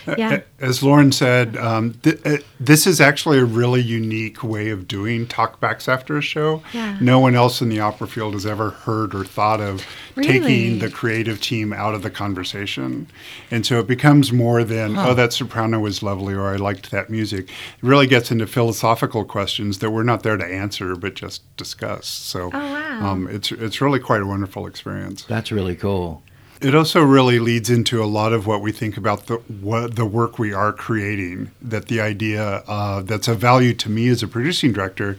Yeah. 0.19 0.41
As 0.61 0.83
Lauren 0.83 1.13
said, 1.13 1.57
um, 1.57 1.95
th- 2.03 2.21
uh, 2.25 2.37
this 2.61 2.87
is 2.87 3.01
actually 3.01 3.39
a 3.39 3.45
really 3.45 3.83
unique 3.83 4.43
way 4.43 4.71
of 4.71 4.89
doing 4.89 5.27
talkbacks 5.27 5.89
after 5.89 6.17
a 6.17 6.23
show. 6.23 6.63
Yeah. 6.73 6.97
No 7.01 7.19
one 7.21 7.35
else 7.35 7.61
in 7.61 7.69
the 7.69 7.81
opera 7.81 8.07
field 8.09 8.33
has 8.35 8.47
ever 8.47 8.71
heard 8.71 9.15
or 9.15 9.25
thought 9.25 9.61
of 9.61 9.85
Really? 10.15 10.29
taking 10.41 10.79
the 10.79 10.89
creative 10.91 11.41
team 11.41 11.73
out 11.73 11.95
of 11.95 12.03
the 12.03 12.11
conversation. 12.11 13.07
And 13.51 13.67
so 13.67 13.79
it 13.81 13.87
becomes 13.87 14.33
more 14.33 14.65
than, 14.65 14.97
oh, 14.97 15.13
that 15.15 15.33
soprano 15.35 15.81
was 15.81 16.03
lovely 16.03 16.33
or 16.35 16.47
I 16.47 16.57
liked 16.57 16.91
that 16.91 17.11
music. 17.11 17.49
It 17.51 17.53
really 17.83 18.07
gets 18.07 18.31
into 18.31 18.47
philosophical 18.47 19.25
questions 19.25 19.81
that 19.81 19.91
we're 19.91 20.03
not 20.05 20.23
there 20.23 20.37
to 20.39 20.45
answer, 20.47 20.97
but 20.97 21.15
just 21.15 21.43
discuss. 21.57 22.07
So 22.07 22.51
Oh, 22.55 22.59
wow. 22.59 23.11
um, 23.13 23.29
it's, 23.29 23.53
it's 23.53 23.81
really 23.83 23.99
quite 24.01 24.23
a 24.23 24.27
wonderful 24.27 24.67
experience. 24.67 25.25
That's 25.25 25.53
really 25.53 25.77
cool. 25.77 26.23
It 26.61 26.75
also 26.75 27.03
really 27.03 27.39
leads 27.39 27.69
into 27.69 28.03
a 28.03 28.07
lot 28.07 28.33
of 28.33 28.47
what 28.47 28.63
we 28.63 28.73
think 28.73 28.97
about 28.97 29.27
the 29.27 29.37
what 29.37 29.97
the 29.97 30.07
work 30.07 30.39
we 30.39 30.55
are 30.55 30.73
creating. 30.73 31.51
That 31.61 31.87
the 31.89 32.01
idea 32.01 32.63
uh, 32.67 33.03
that's 33.03 33.29
of 33.29 33.39
value 33.39 33.75
to 33.75 33.91
me 33.91 34.09
as 34.09 34.23
a 34.23 34.29
producing 34.29 34.73
director 34.73 35.19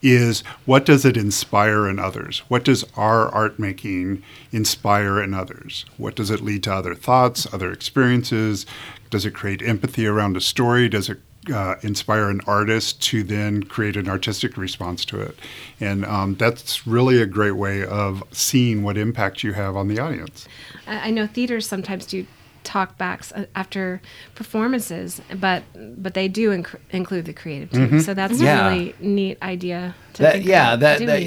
is 0.00 0.42
what 0.64 0.84
does 0.84 1.04
it 1.04 1.16
inspire 1.16 1.88
in 1.88 1.98
others? 1.98 2.40
What 2.48 2.64
does 2.64 2.84
our 2.96 3.28
art 3.28 3.58
making 3.58 4.22
inspire 4.52 5.20
in 5.20 5.34
others? 5.34 5.84
What 5.96 6.14
does 6.14 6.30
it 6.30 6.40
lead 6.40 6.62
to 6.64 6.74
other 6.74 6.94
thoughts, 6.94 7.52
other 7.52 7.72
experiences? 7.72 8.64
Does 9.10 9.26
it 9.26 9.34
create 9.34 9.62
empathy 9.62 10.06
around 10.06 10.36
a 10.36 10.40
story? 10.40 10.88
Does 10.88 11.08
it 11.08 11.20
uh, 11.52 11.76
inspire 11.82 12.28
an 12.30 12.40
artist 12.46 13.02
to 13.10 13.22
then 13.22 13.62
create 13.62 13.96
an 13.96 14.08
artistic 14.08 14.56
response 14.56 15.04
to 15.06 15.20
it? 15.20 15.36
And 15.80 16.04
um, 16.04 16.34
that's 16.36 16.86
really 16.86 17.20
a 17.20 17.26
great 17.26 17.56
way 17.56 17.84
of 17.84 18.22
seeing 18.32 18.82
what 18.82 18.96
impact 18.96 19.42
you 19.44 19.52
have 19.52 19.76
on 19.76 19.88
the 19.88 19.98
audience. 19.98 20.46
I 20.86 21.08
I 21.08 21.10
know 21.10 21.26
theaters 21.26 21.66
sometimes 21.66 22.06
do 22.06 22.26
talk 22.64 22.98
backs 22.98 23.30
uh, 23.32 23.44
after 23.54 24.00
performances, 24.34 25.20
but 25.40 25.62
but 26.02 26.14
they 26.14 26.28
do 26.28 26.50
inc- 26.50 26.78
include 26.90 27.24
the 27.26 27.32
creative 27.32 27.70
team. 27.70 28.00
So 28.00 28.14
that's 28.14 28.40
Yeah. 28.40 28.66
a 28.66 28.70
really 28.70 28.94
neat 29.00 29.38
idea. 29.42 29.94
To 30.14 30.22
That, 30.22 30.32
think 30.34 30.46
yeah, 30.46 30.74
about 30.74 30.80
that, 30.98 31.06
that 31.06 31.22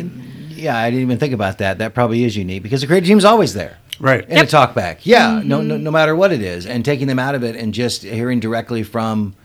yeah, 0.50 0.78
I 0.78 0.90
didn't 0.90 1.04
even 1.04 1.18
think 1.18 1.34
about 1.34 1.58
that. 1.60 1.78
That 1.78 1.94
probably 1.94 2.24
is 2.24 2.36
unique 2.36 2.64
because 2.64 2.82
the 2.82 2.88
creative 2.88 3.08
team's 3.08 3.26
always 3.26 3.54
there. 3.54 3.78
Right. 4.02 4.28
in 4.30 4.38
a 4.38 4.46
talk 4.46 4.74
back. 4.76 5.06
Yeah, 5.06 5.42
no, 5.44 5.62
no, 5.62 5.76
no 5.76 5.92
matter 5.92 6.16
what 6.16 6.32
it 6.32 6.42
is, 6.42 6.66
and 6.66 6.86
taking 6.86 7.08
them 7.08 7.20
out 7.20 7.36
of 7.36 7.44
it 7.44 7.58
and 7.58 7.74
just 7.74 8.04
hearing 8.04 8.40
directly 8.40 8.82
from 8.82 9.36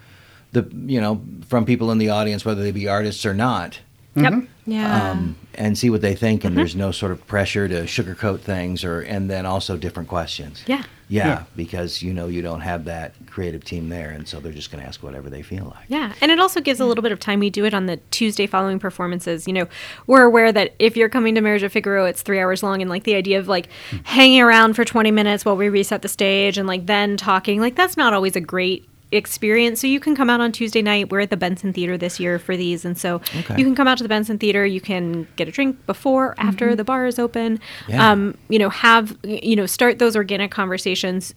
the, 0.54 0.68
you 0.86 1.00
know, 1.00 1.20
from 1.48 1.64
people 1.66 1.90
in 1.90 1.98
the 1.98 2.08
audience, 2.10 2.44
whether 2.44 2.62
they 2.62 2.72
be 2.72 2.88
artists 2.88 3.26
or 3.26 3.34
not, 3.34 3.80
Yep. 4.16 4.44
yeah. 4.66 5.10
um, 5.10 5.36
and 5.56 5.76
see 5.76 5.90
what 5.90 6.00
they 6.00 6.14
think. 6.14 6.40
Mm-hmm. 6.40 6.46
And 6.48 6.56
there's 6.56 6.76
no 6.76 6.92
sort 6.92 7.10
of 7.12 7.26
pressure 7.26 7.66
to 7.68 7.82
sugarcoat 7.82 8.40
things, 8.40 8.84
or 8.84 9.00
and 9.00 9.28
then 9.28 9.44
also 9.44 9.76
different 9.76 10.08
questions. 10.08 10.62
Yeah. 10.68 10.84
yeah, 11.08 11.26
Yeah. 11.26 11.42
because 11.56 12.00
you 12.00 12.12
know 12.14 12.28
you 12.28 12.40
don't 12.40 12.60
have 12.60 12.84
that 12.84 13.12
creative 13.26 13.64
team 13.64 13.88
there, 13.88 14.10
and 14.10 14.28
so 14.28 14.38
they're 14.38 14.52
just 14.52 14.70
going 14.70 14.80
to 14.82 14.86
ask 14.88 15.02
whatever 15.02 15.28
they 15.28 15.42
feel 15.42 15.64
like. 15.74 15.86
Yeah, 15.88 16.12
and 16.20 16.30
it 16.30 16.38
also 16.38 16.60
gives 16.60 16.78
a 16.78 16.84
little 16.86 17.02
bit 17.02 17.10
of 17.10 17.18
time. 17.18 17.40
We 17.40 17.50
do 17.50 17.64
it 17.64 17.74
on 17.74 17.86
the 17.86 17.96
Tuesday 18.12 18.46
following 18.46 18.78
performances. 18.78 19.48
You 19.48 19.52
know, 19.54 19.66
we're 20.06 20.22
aware 20.22 20.52
that 20.52 20.74
if 20.78 20.96
you're 20.96 21.08
coming 21.08 21.34
to 21.34 21.40
Marriage 21.40 21.64
of 21.64 21.72
Figaro, 21.72 22.04
it's 22.06 22.22
three 22.22 22.38
hours 22.40 22.62
long, 22.62 22.80
and 22.82 22.88
like 22.88 23.02
the 23.02 23.16
idea 23.16 23.40
of 23.40 23.48
like 23.48 23.68
hanging 24.04 24.40
around 24.40 24.74
for 24.74 24.84
20 24.84 25.10
minutes 25.10 25.44
while 25.44 25.56
we 25.56 25.68
reset 25.68 26.02
the 26.02 26.08
stage 26.08 26.56
and 26.56 26.68
like 26.68 26.86
then 26.86 27.16
talking, 27.16 27.60
like 27.60 27.74
that's 27.74 27.96
not 27.96 28.14
always 28.14 28.36
a 28.36 28.40
great 28.40 28.88
experience. 29.14 29.80
So 29.80 29.86
you 29.86 30.00
can 30.00 30.14
come 30.14 30.28
out 30.30 30.40
on 30.40 30.52
Tuesday 30.52 30.82
night. 30.82 31.10
We're 31.10 31.20
at 31.20 31.30
the 31.30 31.36
Benson 31.36 31.72
Theater 31.72 31.96
this 31.96 32.18
year 32.20 32.38
for 32.38 32.56
these, 32.56 32.84
and 32.84 32.96
so 32.98 33.16
Okay. 33.38 33.56
you 33.56 33.64
can 33.64 33.74
come 33.74 33.88
out 33.88 33.98
to 33.98 34.04
the 34.04 34.08
Benson 34.08 34.38
Theater. 34.38 34.64
You 34.66 34.80
can 34.80 35.26
get 35.36 35.48
a 35.48 35.50
drink 35.50 35.84
before, 35.86 36.34
after 36.38 36.74
the 36.76 36.84
bar 36.84 37.06
is 37.06 37.18
open. 37.18 37.60
Yeah. 37.88 38.10
Um, 38.10 38.36
you 38.48 38.58
know, 38.58 38.70
have 38.70 39.16
you 39.24 39.56
know 39.56 39.66
start 39.66 39.98
those 39.98 40.16
organic 40.16 40.50
conversations 40.50 41.34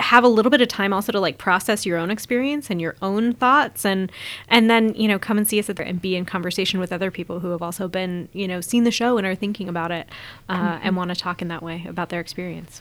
have 0.00 0.24
a 0.24 0.28
little 0.28 0.50
bit 0.50 0.60
of 0.62 0.68
time 0.68 0.92
also 0.92 1.12
to 1.12 1.20
like 1.20 1.36
process 1.38 1.84
your 1.84 1.98
own 1.98 2.10
experience 2.10 2.70
and 2.70 2.80
your 2.80 2.96
own 3.02 3.34
thoughts 3.34 3.84
and 3.84 4.10
and 4.48 4.68
then 4.70 4.92
you 4.94 5.06
know 5.06 5.18
come 5.18 5.36
and 5.36 5.46
see 5.46 5.58
us 5.60 5.68
at 5.68 5.76
there 5.76 5.86
and 5.86 6.00
be 6.00 6.16
in 6.16 6.24
conversation 6.24 6.80
with 6.80 6.92
other 6.92 7.10
people 7.10 7.40
who 7.40 7.50
have 7.50 7.60
also 7.62 7.86
been 7.86 8.26
you 8.32 8.48
know 8.48 8.60
seen 8.60 8.84
the 8.84 8.90
show 8.90 9.18
and 9.18 9.26
are 9.26 9.34
thinking 9.34 9.68
about 9.68 9.92
it 9.92 10.08
uh, 10.48 10.78
and 10.82 10.96
want 10.96 11.10
to 11.10 11.14
talk 11.14 11.42
in 11.42 11.48
that 11.48 11.62
way 11.62 11.84
about 11.86 12.08
their 12.08 12.20
experience 12.20 12.80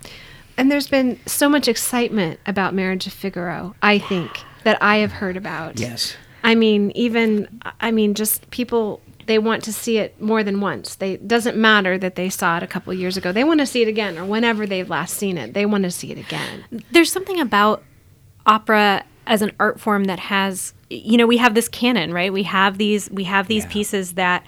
And 0.62 0.72
there's 0.72 0.88
been 0.88 1.20
so 1.26 1.50
much 1.50 1.68
excitement 1.68 2.40
about 2.46 2.76
Marriage 2.76 3.08
of 3.08 3.14
Figaro, 3.14 3.74
I 3.82 3.98
think, 3.98 4.30
that 4.64 4.78
I 4.80 4.98
have 4.98 5.12
heard 5.12 5.36
about. 5.36 5.80
Yes. 5.80 6.16
I 6.44 6.54
mean, 6.54 6.92
even 6.92 7.60
I 7.80 7.90
mean, 7.90 8.14
just 8.14 8.48
people 8.52 9.02
they 9.26 9.40
want 9.40 9.64
to 9.64 9.74
see 9.74 9.98
it 9.98 10.22
more 10.22 10.44
than 10.44 10.62
once. 10.62 10.94
They 10.96 11.18
doesn't 11.18 11.58
matter 11.58 11.98
that 11.98 12.14
they 12.16 12.30
saw 12.30 12.58
it 12.58 12.64
a 12.64 12.68
couple 12.68 12.94
years 12.94 13.18
ago. 13.18 13.32
They 13.32 13.44
want 13.44 13.60
to 13.62 13.66
see 13.66 13.82
it 13.82 13.88
again, 13.88 14.20
or 14.20 14.26
whenever 14.26 14.68
they've 14.68 14.88
last 14.88 15.16
seen 15.18 15.36
it, 15.40 15.56
they 15.56 15.66
want 15.66 15.84
to 15.86 15.90
see 15.92 16.12
it 16.12 16.20
again. 16.20 16.64
there's 16.92 17.12
something 17.12 17.40
about 17.40 17.82
opera 18.46 19.04
as 19.26 19.42
an 19.42 19.52
art 19.60 19.80
form 19.80 20.04
that 20.04 20.20
has 20.20 20.76
you 20.92 21.18
know 21.18 21.26
we 21.26 21.38
have 21.38 21.56
this 21.56 21.68
canon 21.70 22.14
right 22.14 22.32
we 22.34 22.44
have 22.44 22.78
these 22.78 23.10
we 23.10 23.24
have 23.24 23.48
these 23.48 23.64
Yeah. 23.64 23.72
pieces 23.72 24.14
that 24.14 24.44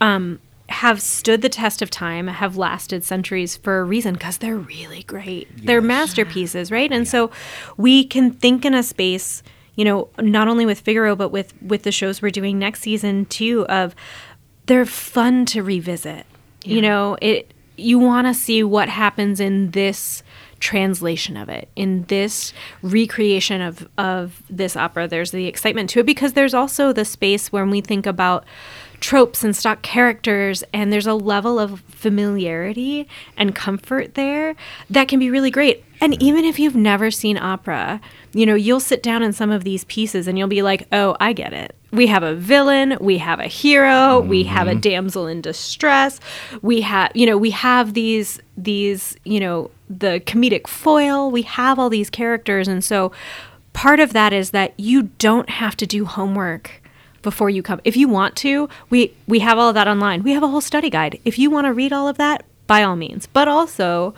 um 0.00 0.38
have 0.68 1.00
stood 1.00 1.42
the 1.42 1.48
test 1.48 1.80
of 1.80 1.90
time 1.90 2.26
have 2.26 2.56
lasted 2.56 3.04
centuries 3.04 3.56
for 3.56 3.78
a 3.78 3.84
reason 3.84 4.14
because 4.14 4.38
they're 4.38 4.56
really 4.56 5.04
great. 5.04 5.48
They're 5.64 5.80
masterpieces 5.80 6.70
right? 6.70 6.92
And 6.92 7.06
so 7.06 7.30
we 7.76 8.04
can 8.04 8.32
think 8.32 8.64
in 8.64 8.74
a 8.74 8.82
space 8.82 9.42
you 9.76 9.84
know 9.84 10.08
not 10.18 10.48
only 10.48 10.64
with 10.64 10.80
figaro 10.80 11.14
but 11.14 11.28
with 11.28 11.52
with 11.62 11.82
the 11.82 11.92
shows 11.92 12.22
we're 12.22 12.30
doing 12.30 12.58
next 12.58 12.80
season 12.80 13.26
too 13.26 13.66
of 13.66 13.94
they're 14.66 14.86
fun 14.86 15.46
to 15.46 15.62
revisit. 15.62 16.26
You 16.64 16.82
know, 16.82 17.16
it 17.22 17.52
you 17.76 17.98
want 17.98 18.26
to 18.26 18.34
see 18.34 18.64
what 18.64 18.88
happens 18.88 19.38
in 19.38 19.70
this 19.70 20.22
translation 20.58 21.36
of 21.36 21.48
it, 21.48 21.68
in 21.76 22.04
this 22.04 22.52
recreation 22.82 23.60
of 23.60 23.88
of 23.96 24.42
this 24.50 24.76
opera. 24.76 25.06
There's 25.06 25.30
the 25.30 25.46
excitement 25.46 25.90
to 25.90 26.00
it 26.00 26.06
because 26.06 26.32
there's 26.32 26.54
also 26.54 26.92
the 26.92 27.04
space 27.04 27.52
when 27.52 27.70
we 27.70 27.80
think 27.80 28.04
about 28.04 28.44
tropes 29.00 29.44
and 29.44 29.54
stock 29.54 29.82
characters 29.82 30.64
and 30.72 30.92
there's 30.92 31.06
a 31.06 31.14
level 31.14 31.58
of 31.58 31.80
familiarity 31.82 33.08
and 33.36 33.54
comfort 33.54 34.14
there 34.14 34.54
that 34.90 35.08
can 35.08 35.18
be 35.18 35.30
really 35.30 35.50
great. 35.50 35.84
And 36.00 36.20
even 36.22 36.44
if 36.44 36.58
you've 36.58 36.76
never 36.76 37.10
seen 37.10 37.38
opera, 37.38 38.00
you 38.32 38.44
know, 38.44 38.54
you'll 38.54 38.80
sit 38.80 39.02
down 39.02 39.22
in 39.22 39.32
some 39.32 39.50
of 39.50 39.64
these 39.64 39.84
pieces 39.84 40.28
and 40.28 40.38
you'll 40.38 40.48
be 40.48 40.62
like, 40.62 40.86
"Oh, 40.92 41.16
I 41.20 41.32
get 41.32 41.52
it." 41.52 41.74
We 41.90 42.06
have 42.08 42.22
a 42.22 42.34
villain, 42.34 42.98
we 43.00 43.18
have 43.18 43.40
a 43.40 43.46
hero, 43.46 44.20
we 44.20 44.44
have 44.44 44.66
a 44.66 44.72
mm-hmm. 44.72 44.80
damsel 44.80 45.26
in 45.26 45.40
distress. 45.40 46.20
We 46.60 46.82
have, 46.82 47.12
you 47.14 47.24
know, 47.24 47.38
we 47.38 47.50
have 47.52 47.94
these 47.94 48.40
these, 48.56 49.16
you 49.24 49.40
know, 49.40 49.70
the 49.88 50.20
comedic 50.26 50.66
foil. 50.66 51.30
We 51.30 51.42
have 51.42 51.78
all 51.78 51.88
these 51.88 52.10
characters 52.10 52.68
and 52.68 52.84
so 52.84 53.12
part 53.72 54.00
of 54.00 54.14
that 54.14 54.32
is 54.32 54.50
that 54.50 54.72
you 54.78 55.04
don't 55.18 55.50
have 55.50 55.76
to 55.76 55.86
do 55.86 56.06
homework 56.06 56.82
before 57.26 57.50
you 57.50 57.60
come. 57.60 57.80
If 57.82 57.96
you 57.96 58.06
want 58.06 58.36
to, 58.36 58.68
we 58.88 59.12
we 59.26 59.40
have 59.40 59.58
all 59.58 59.68
of 59.68 59.74
that 59.74 59.88
online. 59.88 60.22
We 60.22 60.30
have 60.32 60.44
a 60.44 60.48
whole 60.48 60.60
study 60.60 60.88
guide. 60.88 61.18
If 61.24 61.40
you 61.40 61.50
want 61.50 61.66
to 61.66 61.72
read 61.72 61.92
all 61.92 62.06
of 62.06 62.18
that, 62.18 62.44
by 62.68 62.84
all 62.84 62.94
means. 62.94 63.26
But 63.26 63.48
also, 63.48 64.14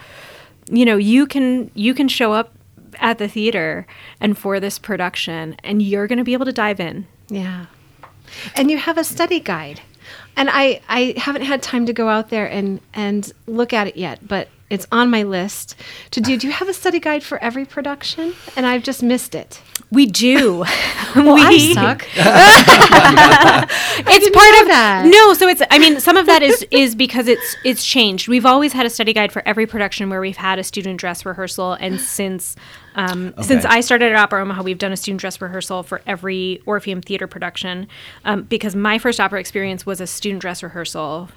you 0.70 0.84
know, 0.84 0.98
you 0.98 1.26
can 1.26 1.70
you 1.74 1.94
can 1.94 2.06
show 2.06 2.34
up 2.34 2.52
at 3.00 3.16
the 3.16 3.26
theater 3.26 3.86
and 4.20 4.36
for 4.36 4.60
this 4.60 4.78
production 4.78 5.56
and 5.64 5.80
you're 5.80 6.06
going 6.06 6.18
to 6.18 6.24
be 6.24 6.34
able 6.34 6.44
to 6.44 6.52
dive 6.52 6.80
in. 6.80 7.06
Yeah. 7.28 7.66
And 8.54 8.70
you 8.70 8.76
have 8.76 8.98
a 8.98 9.04
study 9.04 9.40
guide. 9.40 9.80
And 10.36 10.50
I, 10.52 10.82
I 10.88 11.14
haven't 11.16 11.42
had 11.42 11.62
time 11.62 11.86
to 11.86 11.92
go 11.92 12.08
out 12.08 12.28
there 12.28 12.46
and, 12.46 12.80
and 12.92 13.32
look 13.46 13.72
at 13.72 13.86
it 13.86 13.96
yet, 13.96 14.26
but 14.26 14.48
it's 14.70 14.87
on 14.92 15.08
my 15.10 15.22
list 15.22 15.75
to 16.10 16.20
do. 16.20 16.37
Do 16.37 16.46
you 16.46 16.52
have 16.52 16.68
a 16.68 16.75
study 16.75 17.00
guide 17.00 17.22
for 17.22 17.38
every 17.42 17.64
production? 17.64 18.34
And 18.56 18.66
I've 18.66 18.82
just 18.82 19.02
missed 19.02 19.34
it. 19.34 19.62
We 19.90 20.06
do. 20.06 20.64
Well, 21.16 21.37
We- 21.37 21.72
suck. 21.78 22.06
it's 22.14 22.25
didn't 24.25 24.34
part 24.34 24.60
of 24.62 24.68
that. 24.68 25.06
no 25.06 25.32
so 25.34 25.48
it's 25.48 25.62
i 25.70 25.78
mean 25.78 25.98
some 26.00 26.16
of 26.18 26.26
that 26.26 26.42
is 26.42 26.66
is 26.72 26.94
because 26.94 27.28
it's 27.28 27.56
it's 27.64 27.82
changed 27.84 28.28
we've 28.28 28.44
always 28.46 28.72
had 28.75 28.84
a 28.87 28.90
study 28.90 29.12
guide 29.14 29.32
for 29.32 29.42
every 29.46 29.66
production 29.66 30.10
where 30.10 30.20
we've 30.20 30.37
had 30.37 30.58
a 30.58 30.64
student 30.64 31.00
dress 31.00 31.25
rehearsal 31.25 31.72
and 31.75 31.98
since 32.00 32.56
um, 32.94 33.32
since 33.42 33.64
i 33.64 33.80
started 33.80 34.12
at 34.12 34.16
opera 34.16 34.42
omaha 34.42 34.62
we've 34.62 34.78
done 34.78 34.92
a 34.92 34.96
student 34.96 35.20
dress 35.20 35.40
rehearsal 35.40 35.82
for 35.82 36.02
every 36.06 36.60
orpheum 36.66 37.00
theater 37.00 37.26
production 37.26 37.88
um, 38.26 38.42
because 38.42 38.76
my 38.76 38.98
first 38.98 39.18
opera 39.20 39.40
experience 39.40 39.87
was 39.87 39.98
a 40.00 40.06
student 40.06 40.40
dress 40.42 40.62
rehearsal 40.62 41.30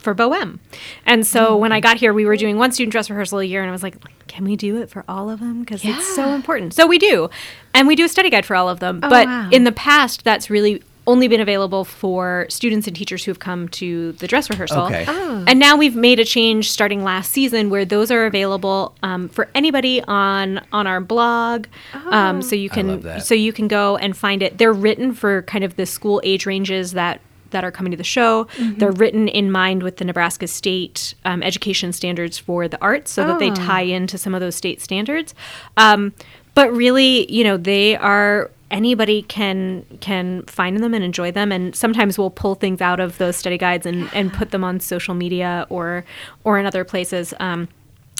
for 0.00 0.14
Bohème. 0.14 0.58
And 1.06 1.26
so 1.26 1.56
when 1.56 1.72
I 1.72 1.80
got 1.80 1.96
here, 1.98 2.12
we 2.12 2.24
were 2.24 2.36
doing 2.36 2.56
one 2.56 2.72
student 2.72 2.92
dress 2.92 3.10
rehearsal 3.10 3.38
a 3.38 3.44
year, 3.44 3.60
and 3.60 3.68
I 3.68 3.72
was 3.72 3.82
like, 3.82 3.96
can 4.26 4.44
we 4.44 4.56
do 4.56 4.80
it 4.80 4.90
for 4.90 5.04
all 5.08 5.30
of 5.30 5.40
them? 5.40 5.60
Because 5.60 5.84
it's 5.84 6.14
so 6.14 6.30
important. 6.30 6.74
So 6.74 6.86
we 6.86 6.98
do. 6.98 7.28
And 7.74 7.86
we 7.86 7.96
do 7.96 8.04
a 8.04 8.08
study 8.08 8.30
guide 8.30 8.46
for 8.46 8.56
all 8.56 8.68
of 8.68 8.80
them. 8.80 9.00
Oh, 9.02 9.08
but 9.08 9.26
wow. 9.26 9.48
in 9.50 9.64
the 9.64 9.72
past, 9.72 10.24
that's 10.24 10.50
really 10.50 10.82
only 11.06 11.28
been 11.28 11.40
available 11.40 11.84
for 11.84 12.46
students 12.48 12.86
and 12.86 12.94
teachers 12.94 13.24
who 13.24 13.30
have 13.30 13.38
come 13.38 13.68
to 13.68 14.12
the 14.12 14.28
dress 14.28 14.48
rehearsal. 14.48 14.84
Okay. 14.84 15.04
Oh. 15.08 15.44
And 15.48 15.58
now 15.58 15.76
we've 15.76 15.96
made 15.96 16.20
a 16.20 16.24
change 16.24 16.70
starting 16.70 17.02
last 17.02 17.32
season 17.32 17.70
where 17.70 17.84
those 17.84 18.10
are 18.10 18.26
available 18.26 18.94
um, 19.02 19.28
for 19.28 19.48
anybody 19.54 20.02
on 20.02 20.60
on 20.72 20.86
our 20.86 21.00
blog. 21.00 21.66
Um, 22.10 22.42
so 22.42 22.54
you 22.54 22.70
can 22.70 23.20
so 23.20 23.34
you 23.34 23.52
can 23.52 23.66
go 23.66 23.96
and 23.96 24.16
find 24.16 24.42
it. 24.42 24.58
They're 24.58 24.72
written 24.72 25.12
for 25.12 25.42
kind 25.42 25.64
of 25.64 25.76
the 25.76 25.86
school 25.86 26.20
age 26.24 26.46
ranges 26.46 26.92
that 26.92 27.20
that 27.50 27.64
are 27.64 27.70
coming 27.70 27.90
to 27.90 27.96
the 27.96 28.04
show. 28.04 28.46
They're 28.58 28.92
written 28.92 29.28
in 29.28 29.50
mind 29.50 29.82
with 29.82 29.96
the 29.98 30.04
Nebraska 30.04 30.46
state 30.46 31.14
um, 31.24 31.42
education 31.42 31.92
standards 31.92 32.38
for 32.38 32.68
the 32.68 32.80
arts, 32.80 33.10
so 33.10 33.26
that 33.26 33.38
they 33.38 33.50
Oh. 33.50 33.54
tie 33.54 33.82
into 33.82 34.18
some 34.18 34.34
of 34.34 34.40
those 34.40 34.54
state 34.54 34.80
standards. 34.80 35.34
Um, 35.76 36.12
but 36.54 36.72
really, 36.72 37.30
you 37.32 37.44
know, 37.44 37.56
they 37.56 37.96
are 37.96 38.50
anybody 38.70 39.22
can 39.22 39.84
can 40.00 40.42
find 40.44 40.78
them 40.78 40.94
and 40.94 41.02
enjoy 41.02 41.32
them 41.32 41.50
and 41.50 41.74
sometimes 41.74 42.16
we'll 42.16 42.30
pull 42.30 42.54
things 42.54 42.80
out 42.80 43.00
of 43.00 43.18
those 43.18 43.34
study 43.36 43.58
guides 43.58 43.84
and, 43.84 44.08
and 44.14 44.32
put 44.32 44.52
them 44.52 44.62
on 44.62 44.78
social 44.78 45.12
media 45.12 45.66
or 45.70 46.04
or 46.44 46.56
in 46.56 46.64
other 46.66 46.84
places 46.84 47.34
um, 47.40 47.66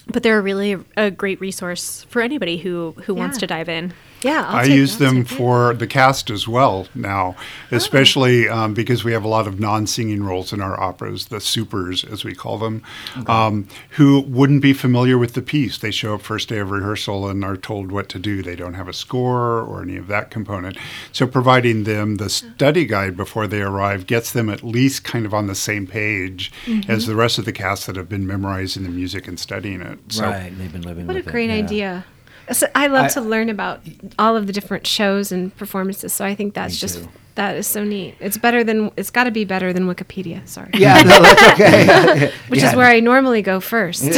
but 0.08 0.24
they're 0.24 0.42
really 0.42 0.76
a 0.96 1.08
great 1.08 1.40
resource 1.40 2.02
for 2.08 2.20
anybody 2.20 2.56
who 2.56 2.92
who 3.04 3.14
wants 3.14 3.38
to 3.38 3.46
dive 3.46 3.68
in 3.68 3.92
Yeah, 4.22 4.44
I'll 4.46 4.56
I 4.56 4.64
take- 4.64 4.72
use 4.76 4.92
I'll 4.94 4.98
them 5.12 5.24
take 5.24 5.38
for 5.38 5.74
the 5.74 5.86
cast 5.86 6.30
as 6.30 6.46
well 6.46 6.86
now, 6.94 7.36
especially 7.70 8.48
um, 8.48 8.74
because 8.74 9.04
we 9.04 9.12
have 9.12 9.24
a 9.24 9.28
lot 9.28 9.46
of 9.46 9.58
non-singing 9.60 10.22
roles 10.22 10.52
in 10.52 10.60
our 10.60 10.78
operas, 10.80 11.26
the 11.26 11.40
supers 11.40 12.04
as 12.04 12.24
we 12.24 12.34
call 12.34 12.58
them, 12.58 12.82
um, 13.26 13.66
who 13.90 14.20
wouldn't 14.22 14.62
be 14.62 14.72
familiar 14.72 15.16
with 15.18 15.34
the 15.34 15.42
piece. 15.42 15.78
They 15.78 15.90
show 15.90 16.14
up 16.14 16.22
first 16.22 16.48
day 16.48 16.58
of 16.58 16.70
rehearsal 16.70 17.28
and 17.28 17.44
are 17.44 17.56
told 17.56 17.90
what 17.92 18.08
to 18.10 18.18
do. 18.18 18.42
They 18.42 18.56
don't 18.56 18.74
have 18.74 18.88
a 18.88 18.92
score 18.92 19.60
or 19.62 19.82
any 19.82 19.96
of 19.96 20.06
that 20.08 20.30
component. 20.30 20.76
So 21.12 21.26
providing 21.26 21.84
them 21.84 22.16
the 22.16 22.28
study 22.30 22.84
guide 22.84 23.16
before 23.16 23.46
they 23.46 23.62
arrive 23.62 24.06
gets 24.06 24.32
them 24.32 24.48
at 24.50 24.62
least 24.62 25.04
kind 25.04 25.24
of 25.26 25.32
on 25.34 25.46
the 25.46 25.54
same 25.54 25.86
page 25.86 26.52
Mm-hmm. 26.66 26.90
as 26.90 27.06
the 27.06 27.14
rest 27.14 27.38
of 27.38 27.44
the 27.44 27.52
cast 27.52 27.86
that 27.86 27.96
have 27.96 28.08
been 28.08 28.26
memorizing 28.26 28.82
the 28.82 28.88
music 28.88 29.26
and 29.28 29.38
studying 29.38 29.80
it. 29.80 29.98
So 30.08 30.24
right. 30.24 30.52
They've 30.56 30.70
been 30.72 30.82
living 30.82 31.06
What 31.06 31.16
a 31.16 31.20
with 31.20 31.28
it, 31.28 31.30
great 31.30 31.48
yeah. 31.50 31.56
idea. 31.56 32.04
So 32.52 32.66
I 32.74 32.86
love 32.88 33.06
I- 33.06 33.08
to 33.10 33.20
learn 33.20 33.48
about 33.48 33.80
all 34.18 34.36
of 34.36 34.46
the 34.46 34.52
different 34.52 34.86
shows 34.86 35.32
and 35.32 35.54
performances. 35.56 36.12
So 36.12 36.24
I 36.24 36.34
think 36.34 36.54
that's 36.54 36.78
just 36.78 36.98
too. 36.98 37.08
that 37.36 37.56
is 37.56 37.66
so 37.66 37.84
neat. 37.84 38.14
It's 38.20 38.36
better 38.36 38.64
than 38.64 38.90
it's 38.96 39.10
got 39.10 39.24
to 39.24 39.30
be 39.30 39.44
better 39.44 39.72
than 39.72 39.84
Wikipedia. 39.86 40.46
Sorry. 40.48 40.70
Yeah, 40.74 41.02
no, 41.02 41.22
that's 41.22 41.42
okay. 41.52 42.32
Which 42.48 42.60
Yeah. 42.60 42.70
is 42.70 42.76
where 42.76 42.86
I 42.86 43.00
normally 43.00 43.42
go 43.42 43.60
first. 43.60 44.04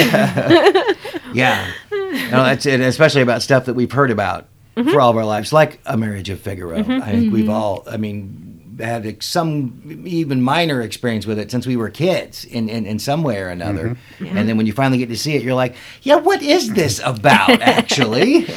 Yeah. 1.35 1.73
No, 1.91 2.45
that's 2.45 2.67
it. 2.67 2.81
Especially 2.81 3.23
about 3.23 3.41
stuff 3.43 3.65
that 3.67 3.75
we've 3.75 3.93
heard 3.93 4.11
about 4.11 4.49
Mm-hmm. 4.75 4.89
for 4.91 5.03
all 5.03 5.11
of 5.11 5.19
our 5.19 5.25
lives, 5.27 5.53
like 5.53 5.81
A 5.85 5.99
Marriage 5.99 6.31
of 6.31 6.41
Figaro. 6.41 6.79
I 6.79 7.11
think 7.13 7.31
we've 7.31 7.51
all, 7.51 7.85
I 7.87 7.99
mean, 7.99 8.52
had 8.79 9.07
ex- 9.07 9.27
some 9.27 10.03
even 10.07 10.43
minor 10.43 10.81
experience 10.81 11.27
with 11.27 11.39
it 11.39 11.51
since 11.51 11.67
we 11.67 11.77
were 11.77 11.91
kids 11.91 12.45
in, 12.45 12.69
in, 12.69 12.87
in 12.87 12.99
some 12.99 13.23
way 13.23 13.39
or 13.41 13.49
another. 13.49 13.97
And 14.21 14.49
then 14.49 14.57
when 14.57 14.67
you 14.67 14.73
finally 14.73 14.99
get 14.99 15.09
to 15.09 15.17
see 15.17 15.35
it, 15.35 15.43
you're 15.43 15.55
like, 15.55 15.75
yeah, 16.03 16.17
what 16.17 16.43
is 16.43 16.73
this 16.75 17.01
about, 17.05 17.51
actually? 17.63 18.47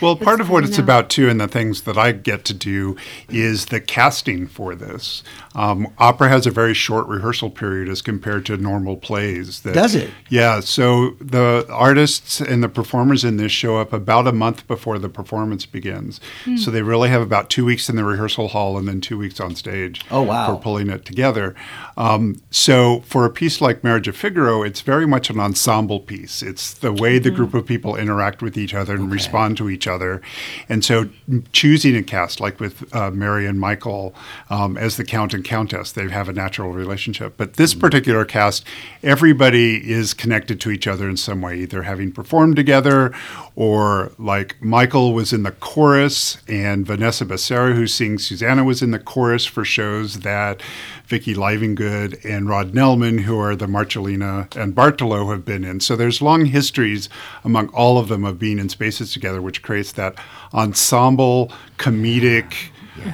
Well, 0.00 0.16
part 0.16 0.40
of 0.40 0.50
what 0.50 0.64
it's 0.64 0.76
know. 0.76 0.84
about 0.84 1.08
too, 1.08 1.30
and 1.30 1.40
the 1.40 1.48
things 1.48 1.82
that 1.82 1.96
I 1.96 2.12
get 2.12 2.44
to 2.46 2.54
do, 2.54 2.96
is 3.30 3.66
the 3.66 3.80
casting 3.80 4.46
for 4.46 4.74
this. 4.74 5.22
Um, 5.54 5.92
opera 5.98 6.28
has 6.28 6.46
a 6.46 6.50
very 6.50 6.74
short 6.74 7.06
rehearsal 7.06 7.48
period 7.48 7.88
as 7.88 8.02
compared 8.02 8.44
to 8.46 8.56
normal 8.56 8.96
plays. 8.96 9.60
That, 9.60 9.74
Does 9.74 9.94
it? 9.94 10.10
Yeah. 10.28 10.60
So 10.60 11.10
the 11.20 11.66
artists 11.70 12.40
and 12.40 12.62
the 12.62 12.68
performers 12.68 13.24
in 13.24 13.36
this 13.36 13.52
show 13.52 13.78
up 13.78 13.92
about 13.92 14.26
a 14.26 14.32
month 14.32 14.66
before 14.66 14.98
the 14.98 15.08
performance 15.08 15.64
begins. 15.64 16.20
Hmm. 16.44 16.56
So 16.56 16.70
they 16.70 16.82
really 16.82 17.08
have 17.08 17.22
about 17.22 17.48
two 17.48 17.64
weeks 17.64 17.88
in 17.88 17.96
the 17.96 18.04
rehearsal 18.04 18.48
hall 18.48 18.76
and 18.76 18.88
then 18.88 18.93
two 19.00 19.18
weeks 19.18 19.40
on 19.40 19.54
stage. 19.54 20.02
Oh, 20.10 20.22
wow. 20.22 20.54
For 20.54 20.60
pulling 20.60 20.90
it 20.90 21.04
together. 21.04 21.54
Um, 21.96 22.40
so 22.50 23.00
for 23.00 23.24
a 23.24 23.30
piece 23.30 23.60
like 23.60 23.84
Marriage 23.84 24.08
of 24.08 24.16
Figaro, 24.16 24.62
it's 24.62 24.80
very 24.80 25.06
much 25.06 25.30
an 25.30 25.40
ensemble 25.40 26.00
piece. 26.00 26.42
It's 26.42 26.74
the 26.74 26.92
way 26.92 27.18
the 27.18 27.30
group 27.30 27.54
of 27.54 27.66
people 27.66 27.96
interact 27.96 28.42
with 28.42 28.56
each 28.56 28.74
other 28.74 28.94
and 28.94 29.10
respond 29.10 29.56
to 29.58 29.70
each 29.70 29.86
other. 29.86 30.20
And 30.68 30.84
so 30.84 31.08
choosing 31.52 31.96
a 31.96 32.02
cast 32.02 32.40
like 32.40 32.60
with 32.60 32.94
uh, 32.94 33.10
Mary 33.10 33.46
and 33.46 33.60
Michael 33.60 34.14
um, 34.50 34.76
as 34.76 34.96
the 34.96 35.04
Count 35.04 35.34
and 35.34 35.44
Countess, 35.44 35.92
they 35.92 36.08
have 36.08 36.28
a 36.28 36.32
natural 36.32 36.72
relationship. 36.72 37.34
But 37.36 37.54
this 37.54 37.74
particular 37.74 38.24
cast, 38.24 38.64
everybody 39.02 39.90
is 39.90 40.14
connected 40.14 40.60
to 40.62 40.70
each 40.70 40.86
other 40.86 41.08
in 41.08 41.16
some 41.16 41.40
way, 41.40 41.58
either 41.58 41.82
having 41.82 42.12
performed 42.12 42.56
together 42.56 43.14
or 43.56 44.12
like 44.18 44.62
Michael 44.62 45.12
was 45.12 45.32
in 45.32 45.42
the 45.42 45.52
chorus 45.52 46.38
and 46.48 46.86
Vanessa 46.86 47.24
Becerra, 47.24 47.74
who 47.74 47.86
sings 47.86 48.26
Susanna, 48.26 48.64
was 48.64 48.82
in 48.84 48.92
the 48.92 49.00
chorus 49.00 49.44
for 49.44 49.64
shows 49.64 50.20
that 50.20 50.62
Vicky 51.06 51.34
Livengood 51.34 52.24
and 52.24 52.48
Rod 52.48 52.72
Nelman, 52.72 53.20
who 53.22 53.38
are 53.40 53.56
the 53.56 53.66
Marcellina 53.66 54.54
and 54.54 54.74
Bartolo, 54.74 55.30
have 55.30 55.44
been 55.44 55.64
in. 55.64 55.80
So 55.80 55.96
there's 55.96 56.22
long 56.22 56.44
histories 56.44 57.08
among 57.42 57.68
all 57.70 57.98
of 57.98 58.06
them 58.06 58.24
of 58.24 58.38
being 58.38 58.60
in 58.60 58.68
spaces 58.68 59.12
together, 59.12 59.42
which 59.42 59.62
creates 59.62 59.90
that 59.92 60.14
ensemble, 60.52 61.50
comedic 61.78 62.54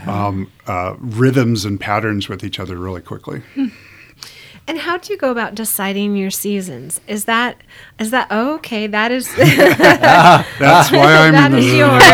um, 0.06 0.50
uh, 0.66 0.94
rhythms 0.98 1.64
and 1.64 1.80
patterns 1.80 2.28
with 2.28 2.44
each 2.44 2.60
other 2.60 2.76
really 2.76 3.00
quickly. 3.00 3.42
And 4.70 4.78
how 4.78 4.96
do 4.98 5.12
you 5.12 5.18
go 5.18 5.32
about 5.32 5.56
deciding 5.56 6.14
your 6.14 6.30
seasons? 6.30 7.00
Is 7.08 7.24
that 7.24 7.60
is 7.98 8.12
that 8.12 8.28
oh, 8.30 8.54
okay? 8.54 8.86
That 8.86 9.10
is 9.10 9.28
That's 9.36 10.92
why 10.92 11.16
I'm 11.16 11.32
that 11.32 11.50
in 11.50 11.58
is 11.58 11.74
yours. 11.74 12.04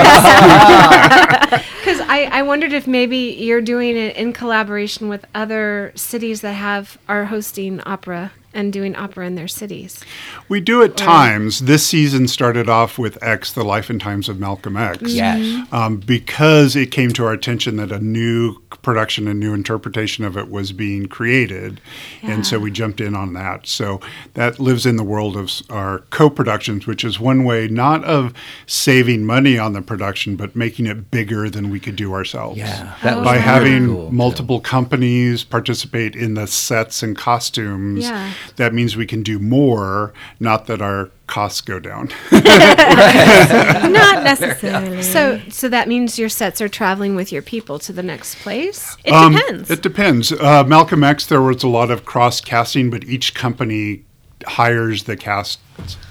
Because 1.86 2.00
I, 2.08 2.24
I 2.32 2.42
wondered 2.42 2.72
if 2.72 2.88
maybe 2.88 3.16
you're 3.38 3.60
doing 3.60 3.96
it 3.96 4.16
in 4.16 4.32
collaboration 4.32 5.08
with 5.08 5.24
other 5.36 5.92
cities 5.94 6.40
that 6.40 6.54
have 6.54 6.98
are 7.08 7.26
hosting 7.26 7.80
opera 7.86 8.32
and 8.56 8.72
doing 8.72 8.96
opera 8.96 9.26
in 9.26 9.34
their 9.34 9.46
cities. 9.46 10.02
We 10.48 10.60
do 10.60 10.82
at 10.82 10.96
times. 10.96 11.60
This 11.60 11.86
season 11.86 12.26
started 12.26 12.68
off 12.68 12.98
with 12.98 13.22
X, 13.22 13.52
The 13.52 13.62
Life 13.64 13.90
and 13.90 14.00
Times 14.00 14.28
of 14.28 14.40
Malcolm 14.40 14.76
X. 14.76 15.12
Yes. 15.12 15.66
Um, 15.72 15.98
because 15.98 16.74
it 16.74 16.90
came 16.90 17.10
to 17.12 17.24
our 17.26 17.32
attention 17.32 17.76
that 17.76 17.92
a 17.92 17.98
new 18.00 18.58
production, 18.82 19.28
a 19.28 19.34
new 19.34 19.52
interpretation 19.52 20.24
of 20.24 20.36
it 20.36 20.50
was 20.50 20.72
being 20.72 21.06
created. 21.06 21.80
And 22.22 22.46
so 22.46 22.58
we 22.58 22.70
jumped 22.70 23.00
in 23.00 23.14
on 23.14 23.34
that. 23.34 23.66
So 23.66 24.00
that 24.34 24.58
lives 24.58 24.86
in 24.86 24.96
the 24.96 25.04
world 25.04 25.36
of 25.36 25.52
our 25.70 26.00
co 26.10 26.30
productions, 26.30 26.86
which 26.86 27.04
is 27.04 27.20
one 27.20 27.44
way 27.44 27.68
not 27.68 28.02
of 28.04 28.32
saving 28.66 29.24
money 29.26 29.58
on 29.58 29.74
the 29.74 29.82
production, 29.82 30.36
but 30.36 30.56
making 30.56 30.86
it 30.86 31.10
bigger 31.10 31.50
than 31.50 31.68
we 31.70 31.78
could 31.78 31.96
do 31.96 32.14
ourselves. 32.14 32.58
Yeah, 32.58 32.94
that 33.02 33.22
By 33.22 33.32
really 33.32 33.42
having 33.44 33.86
cool, 33.86 34.08
too. 34.08 34.14
multiple 34.16 34.60
companies 34.60 35.44
participate 35.44 36.16
in 36.16 36.34
the 36.34 36.46
sets 36.46 37.02
and 37.02 37.16
costumes, 37.16 38.04
Yeah. 38.04 38.32
That 38.56 38.72
means 38.72 38.96
we 38.96 39.06
can 39.06 39.22
do 39.22 39.38
more, 39.38 40.12
not 40.40 40.66
that 40.66 40.80
our 40.80 41.10
costs 41.26 41.60
go 41.60 41.80
down. 41.80 42.08
not 42.32 44.22
necessarily 44.22 45.02
So 45.02 45.40
so 45.50 45.68
that 45.68 45.88
means 45.88 46.18
your 46.18 46.28
sets 46.28 46.60
are 46.60 46.68
traveling 46.68 47.16
with 47.16 47.32
your 47.32 47.42
people 47.42 47.78
to 47.80 47.92
the 47.92 48.02
next 48.02 48.36
place. 48.36 48.96
it 49.04 49.12
Um, 49.12 49.34
depends 49.34 49.70
It 49.70 49.82
depends. 49.82 50.32
Uh, 50.32 50.64
Malcolm 50.64 51.02
X, 51.04 51.26
there 51.26 51.42
was 51.42 51.62
a 51.62 51.68
lot 51.68 51.90
of 51.90 52.04
cross 52.04 52.40
casting, 52.40 52.90
but 52.90 53.04
each 53.04 53.34
company 53.34 54.04
hires 54.46 55.04
the 55.04 55.16
cast 55.16 55.58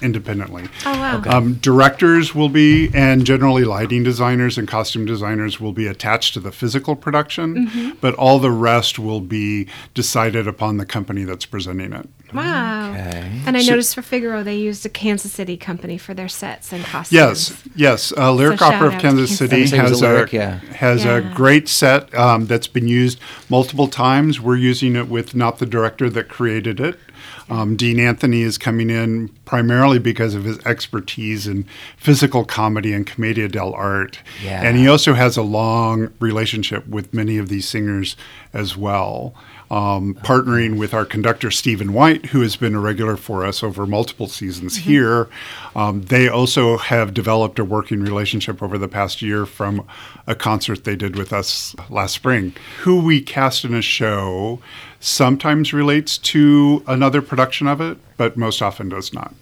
independently. 0.02 0.66
Oh 0.86 0.92
wow. 1.00 1.24
Um, 1.26 1.56
directors 1.56 2.36
will 2.36 2.50
be, 2.50 2.92
and 2.94 3.26
generally 3.26 3.64
lighting 3.64 4.04
designers 4.04 4.58
and 4.58 4.68
costume 4.68 5.06
designers 5.06 5.60
will 5.60 5.72
be 5.74 5.88
attached 5.88 6.34
to 6.36 6.40
the 6.40 6.52
physical 6.52 6.96
production, 6.96 7.68
Mm-hmm. 7.68 7.92
but 8.02 8.14
all 8.16 8.38
the 8.40 8.52
rest 8.52 9.00
will 9.00 9.22
be 9.22 9.68
decided 9.94 10.48
upon 10.48 10.78
the 10.78 10.86
company 10.86 11.24
that's 11.24 11.46
presenting 11.46 11.94
it. 11.94 12.08
Wow. 12.34 12.92
Okay. 12.92 13.42
And 13.46 13.56
I 13.58 13.62
So- 13.62 13.72
noticed 13.72 13.96
for 13.96 14.02
Figaro 14.02 14.44
they 14.44 14.56
used 14.58 14.86
a 14.86 14.90
Kansas 14.90 15.32
City 15.32 15.58
company 15.58 15.98
for 15.98 16.14
their 16.14 16.28
sets 16.30 16.72
and 16.72 16.84
costumes. 16.86 17.12
Yes, 17.14 17.64
yes. 17.76 18.14
Uh, 18.16 18.32
Lyric 18.34 18.60
So 18.60 18.66
Opera 18.66 18.88
of 18.88 18.94
Kansas 18.94 19.02
Kansas 19.30 19.38
City 19.38 19.66
City. 19.66 19.78
It 19.78 19.82
was 19.84 19.92
has 19.92 20.02
a 20.02 20.06
a 20.06 20.10
Lyric, 20.10 20.34
yeah. 20.34 20.60
has 20.76 21.06
a 21.06 21.22
great 21.34 21.68
set 21.70 22.14
um, 22.14 22.46
that's 22.48 22.68
been 22.68 22.88
used 22.88 23.20
multiple 23.50 23.88
times. 23.88 24.40
We're 24.40 24.58
using 24.58 24.96
it 24.96 25.08
with 25.08 25.34
not 25.34 25.58
the 25.60 25.66
director 25.66 26.10
that 26.10 26.28
created 26.30 26.80
it. 26.80 27.00
Um, 27.50 27.76
Dean 27.76 28.00
Anthony 28.00 28.42
is 28.42 28.58
coming 28.58 28.90
in 28.90 29.30
primarily 29.46 30.00
because 30.00 30.34
of 30.34 30.46
his 30.46 30.58
expertise 30.66 31.46
in 31.46 31.66
physical 31.96 32.44
comedy 32.44 32.92
and 32.92 33.06
commedia 33.06 33.48
dell'arte, 33.48 34.18
Yeah. 34.44 34.64
and 34.64 34.78
he 34.78 34.88
also 34.88 35.14
has 35.14 35.38
a 35.38 35.44
long 35.44 36.10
relationship 36.20 36.88
with 36.88 37.14
many 37.14 37.38
of 37.38 37.48
these 37.50 37.68
singers 37.68 38.16
as 38.54 38.76
well. 38.76 39.36
Um, 39.72 40.14
partnering 40.16 40.78
with 40.78 40.94
our 40.94 41.06
conductor 41.06 41.50
Stephen 41.50 41.92
White, 41.92 42.28
who 42.28 42.42
has 42.42 42.56
been 42.56 42.76
a 42.76 42.80
regular 42.80 43.18
for 43.18 43.44
us 43.44 43.64
over 43.64 43.88
multiple 43.88 44.28
seasons 44.28 44.78
here. 44.78 45.28
Um, 45.76 46.04
they 46.04 46.28
also 46.28 46.78
have 46.78 47.14
developed 47.14 47.58
a 47.58 47.66
working 47.66 48.02
relationship 48.02 48.62
over 48.62 48.78
the 48.78 48.88
past 48.88 49.24
year 49.24 49.46
from 49.46 49.88
a 50.28 50.36
concert 50.36 50.84
they 50.84 50.96
did 50.96 51.16
with 51.16 51.34
us 51.34 51.76
last 51.90 52.14
spring. 52.14 52.54
Who 52.82 53.02
we 53.02 53.22
cast 53.22 53.66
in 53.66 53.74
a 53.74 53.82
show 53.82 54.60
sometimes 55.00 55.74
relates 55.74 56.18
to 56.18 56.84
another 56.88 57.22
production 57.22 57.68
of 57.68 57.82
it, 57.82 57.98
but 58.18 58.38
most 58.38 58.62
often 58.62 58.90
does 58.90 59.14
not. 59.14 59.34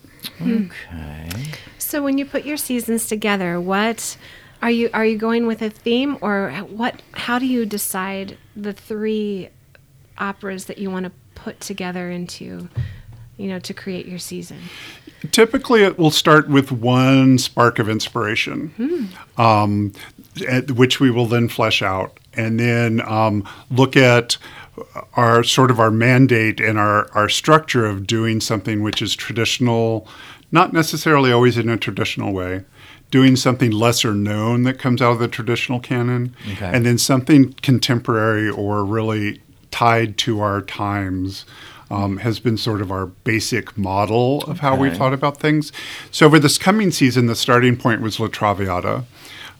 Okay. 0.42 1.30
So 1.78 2.02
when 2.02 2.18
you 2.18 2.26
put 2.26 2.46
your 2.46 2.58
seasons 2.58 3.08
together, 3.08 3.60
what 3.60 4.18
are 4.62 4.72
you 4.72 4.90
are 4.94 5.06
you 5.06 5.18
going 5.18 5.46
with 5.46 5.62
a 5.62 5.70
theme 5.70 6.18
or 6.22 6.52
what 6.70 7.02
how 7.12 7.38
do 7.38 7.46
you 7.46 7.66
decide 7.66 8.38
the 8.56 8.74
three 8.74 9.50
operas 10.17 10.65
that 10.65 10.78
you 10.78 10.89
want 10.89 11.06
to 11.06 11.12
put 11.36 11.60
together 11.60 12.10
into 12.10 12.69
you 13.38 13.47
know 13.47 13.60
to 13.60 13.73
create 13.73 14.06
your 14.06 14.19
season? 14.19 14.60
Typically, 15.32 15.84
it 15.84 15.97
will 15.97 16.12
start 16.12 16.49
with 16.49 16.71
one 16.71 17.38
spark 17.38 17.80
of 17.80 17.88
inspiration, 17.89 19.10
um, 19.38 19.93
at- 20.47 20.71
which 20.71 20.99
we 20.99 21.10
will 21.10 21.26
then 21.26 21.47
flesh 21.47 21.82
out, 21.82 22.19
and 22.34 22.60
then 22.60 23.02
um, 23.10 23.47
look 23.71 23.95
at 23.95 24.38
our 25.13 25.43
sort 25.43 25.71
of 25.71 25.80
our 25.80 25.91
mandate 25.91 26.60
and 26.60 26.78
our, 26.78 27.10
our 27.13 27.30
structure 27.30 27.86
of 27.86 28.06
doing 28.06 28.41
something 28.41 28.82
which 28.84 29.02
is 29.02 29.15
traditional, 29.15 30.06
not 30.52 30.73
necessarily 30.73 31.32
always 31.32 31.58
in 31.58 31.69
a 31.69 31.78
traditional 31.78 32.34
way, 32.34 32.63
doing 33.12 33.36
something 33.38 33.71
lesser 33.71 34.13
known 34.13 34.63
that 34.63 34.78
comes 34.80 35.02
out 35.02 35.12
of 35.13 35.19
the 35.19 35.28
traditional 35.28 35.80
canon, 35.80 36.36
Okay. 36.54 36.69
and 36.73 36.86
then 36.86 36.97
something 36.97 37.54
contemporary 37.62 38.49
or 38.49 38.84
really 38.84 39.41
tied 39.74 40.18
to 40.20 40.40
our 40.40 40.62
times. 40.62 41.46
Um, 41.90 42.18
has 42.18 42.40
been 42.40 42.58
sort 42.58 42.82
of 42.82 42.92
our 42.92 43.06
basic 43.06 43.78
model 43.78 44.42
of 44.46 44.60
how 44.60 44.76
we 44.76 44.90
thought 44.90 45.14
about 45.14 45.38
things. 45.38 45.72
So, 46.10 46.28
for 46.28 46.40
this 46.40 46.58
coming 46.58 46.90
season, 46.90 47.28
the 47.28 47.36
starting 47.36 47.78
point 47.78 48.02
was 48.02 48.20
La 48.20 48.28
Traviata. 48.30 49.04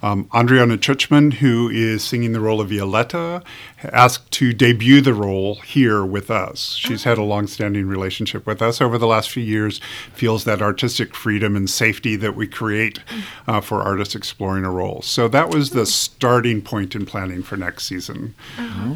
Um, 0.04 0.26
Andriana 0.34 0.78
Chuchman, 0.78 1.34
who 1.36 1.70
is 1.70 2.04
singing 2.04 2.34
the 2.34 2.42
role 2.42 2.60
of 2.60 2.70
Violetta, 2.70 3.42
asked 3.84 4.32
to 4.32 4.52
debut 4.52 5.00
the 5.00 5.14
role 5.14 5.56
here 5.56 6.04
with 6.04 6.30
us. 6.30 6.76
She's 6.76 7.06
had 7.06 7.18
a 7.18 7.24
long-standing 7.24 7.88
relationship 7.88 8.46
with 8.46 8.62
us 8.62 8.82
over 8.82 8.98
the 8.98 9.08
last 9.08 9.30
few 9.30 9.44
years. 9.44 9.80
Feels 10.14 10.44
that 10.44 10.62
artistic 10.62 11.16
freedom 11.16 11.56
and 11.56 11.70
safety 11.70 12.18
that 12.18 12.36
we 12.36 12.48
create 12.48 13.00
uh, 13.48 13.62
for 13.62 13.82
artists 13.82 14.14
exploring 14.14 14.66
a 14.66 14.72
role. 14.72 15.02
So 15.04 15.30
that 15.30 15.50
was 15.50 15.70
the 15.70 15.86
starting 15.86 16.62
point 16.62 16.96
in 16.96 17.06
planning 17.06 17.42
for 17.44 17.56
next 17.56 17.86
season. 17.86 18.36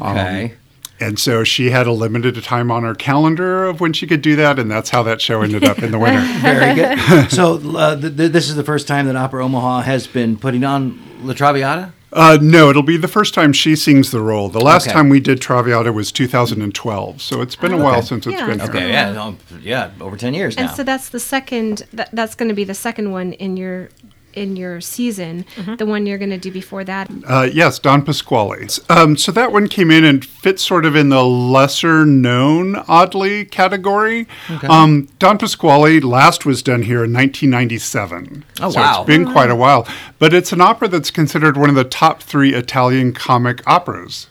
Okay. 0.02 0.54
And 1.00 1.18
so 1.18 1.44
she 1.44 1.70
had 1.70 1.86
a 1.86 1.92
limited 1.92 2.42
time 2.42 2.70
on 2.72 2.82
her 2.82 2.94
calendar 2.94 3.66
of 3.66 3.80
when 3.80 3.92
she 3.92 4.06
could 4.06 4.20
do 4.22 4.34
that, 4.36 4.58
and 4.58 4.68
that's 4.70 4.90
how 4.90 5.02
that 5.04 5.20
show 5.20 5.42
ended 5.42 5.64
up 5.64 5.78
in 5.78 5.92
the 5.92 5.98
winter. 5.98 6.20
Very 6.40 6.74
good. 6.74 6.98
so 7.30 7.54
uh, 7.76 7.94
th- 8.00 8.16
th- 8.16 8.32
this 8.32 8.48
is 8.48 8.56
the 8.56 8.64
first 8.64 8.88
time 8.88 9.06
that 9.06 9.14
Opera 9.14 9.44
Omaha 9.44 9.82
has 9.82 10.06
been 10.08 10.36
putting 10.36 10.64
on 10.64 11.00
La 11.22 11.34
Traviata. 11.34 11.92
Uh, 12.10 12.38
no, 12.40 12.70
it'll 12.70 12.82
be 12.82 12.96
the 12.96 13.06
first 13.06 13.34
time 13.34 13.52
she 13.52 13.76
sings 13.76 14.10
the 14.10 14.20
role. 14.22 14.48
The 14.48 14.60
last 14.62 14.86
Okay. 14.86 14.94
time 14.94 15.08
we 15.10 15.20
did 15.20 15.40
Traviata 15.42 15.92
was 15.92 16.10
2012, 16.10 17.20
so 17.20 17.42
it's 17.42 17.54
been 17.54 17.72
a 17.74 17.76
while 17.76 18.00
since 18.02 18.26
it's 18.26 18.34
Yeah, 18.38 18.46
been 18.46 18.58
that's 18.58 18.70
here. 18.72 18.80
Okay, 18.80 18.90
yeah, 18.90 19.12
no, 19.12 19.36
yeah, 19.60 19.90
over 20.00 20.16
ten 20.16 20.32
years 20.32 20.56
And 20.56 20.68
now. 20.68 20.72
so 20.74 20.82
that's 20.84 21.10
the 21.10 21.20
second. 21.20 21.86
That, 21.92 22.08
that's 22.12 22.34
going 22.34 22.48
to 22.48 22.54
be 22.54 22.64
the 22.64 22.74
second 22.74 23.12
one 23.12 23.34
in 23.34 23.56
your 23.58 23.90
in 24.34 24.56
your 24.56 24.80
season. 24.80 25.44
Mm-hmm. 25.56 25.76
The 25.76 25.86
one 25.86 26.06
you're 26.06 26.18
going 26.18 26.30
to 26.30 26.38
do 26.38 26.50
before 26.50 26.84
that. 26.84 27.10
Uh, 27.26 27.48
yes, 27.52 27.78
Don 27.78 28.04
Pasquale. 28.04 28.68
Um, 28.88 29.16
so 29.16 29.32
that 29.32 29.52
one 29.52 29.68
came 29.68 29.90
in 29.90 30.04
and 30.04 30.24
fits 30.24 30.62
sort 30.62 30.84
of 30.84 30.94
in 30.94 31.08
the 31.08 31.24
lesser 31.24 32.04
known, 32.04 32.76
oddly 32.88 33.44
category. 33.44 34.26
Um, 34.68 35.08
Don 35.18 35.38
Pasquale 35.38 36.00
last 36.00 36.46
was 36.46 36.62
done 36.62 36.82
here 36.82 37.04
in 37.04 37.12
1997. 37.12 38.44
Oh, 38.60 38.70
so 38.70 38.80
wow. 38.80 39.00
It's 39.00 39.06
been 39.06 39.30
quite 39.30 39.50
a 39.50 39.56
while. 39.56 39.86
But 40.18 40.34
it's 40.34 40.52
an 40.52 40.60
opera 40.60 40.88
that's 40.88 41.10
considered 41.10 41.56
one 41.56 41.68
of 41.68 41.74
the 41.74 41.84
top 41.84 42.22
three 42.22 42.54
Italian 42.54 43.12
comic 43.12 43.66
operas. 43.66 44.28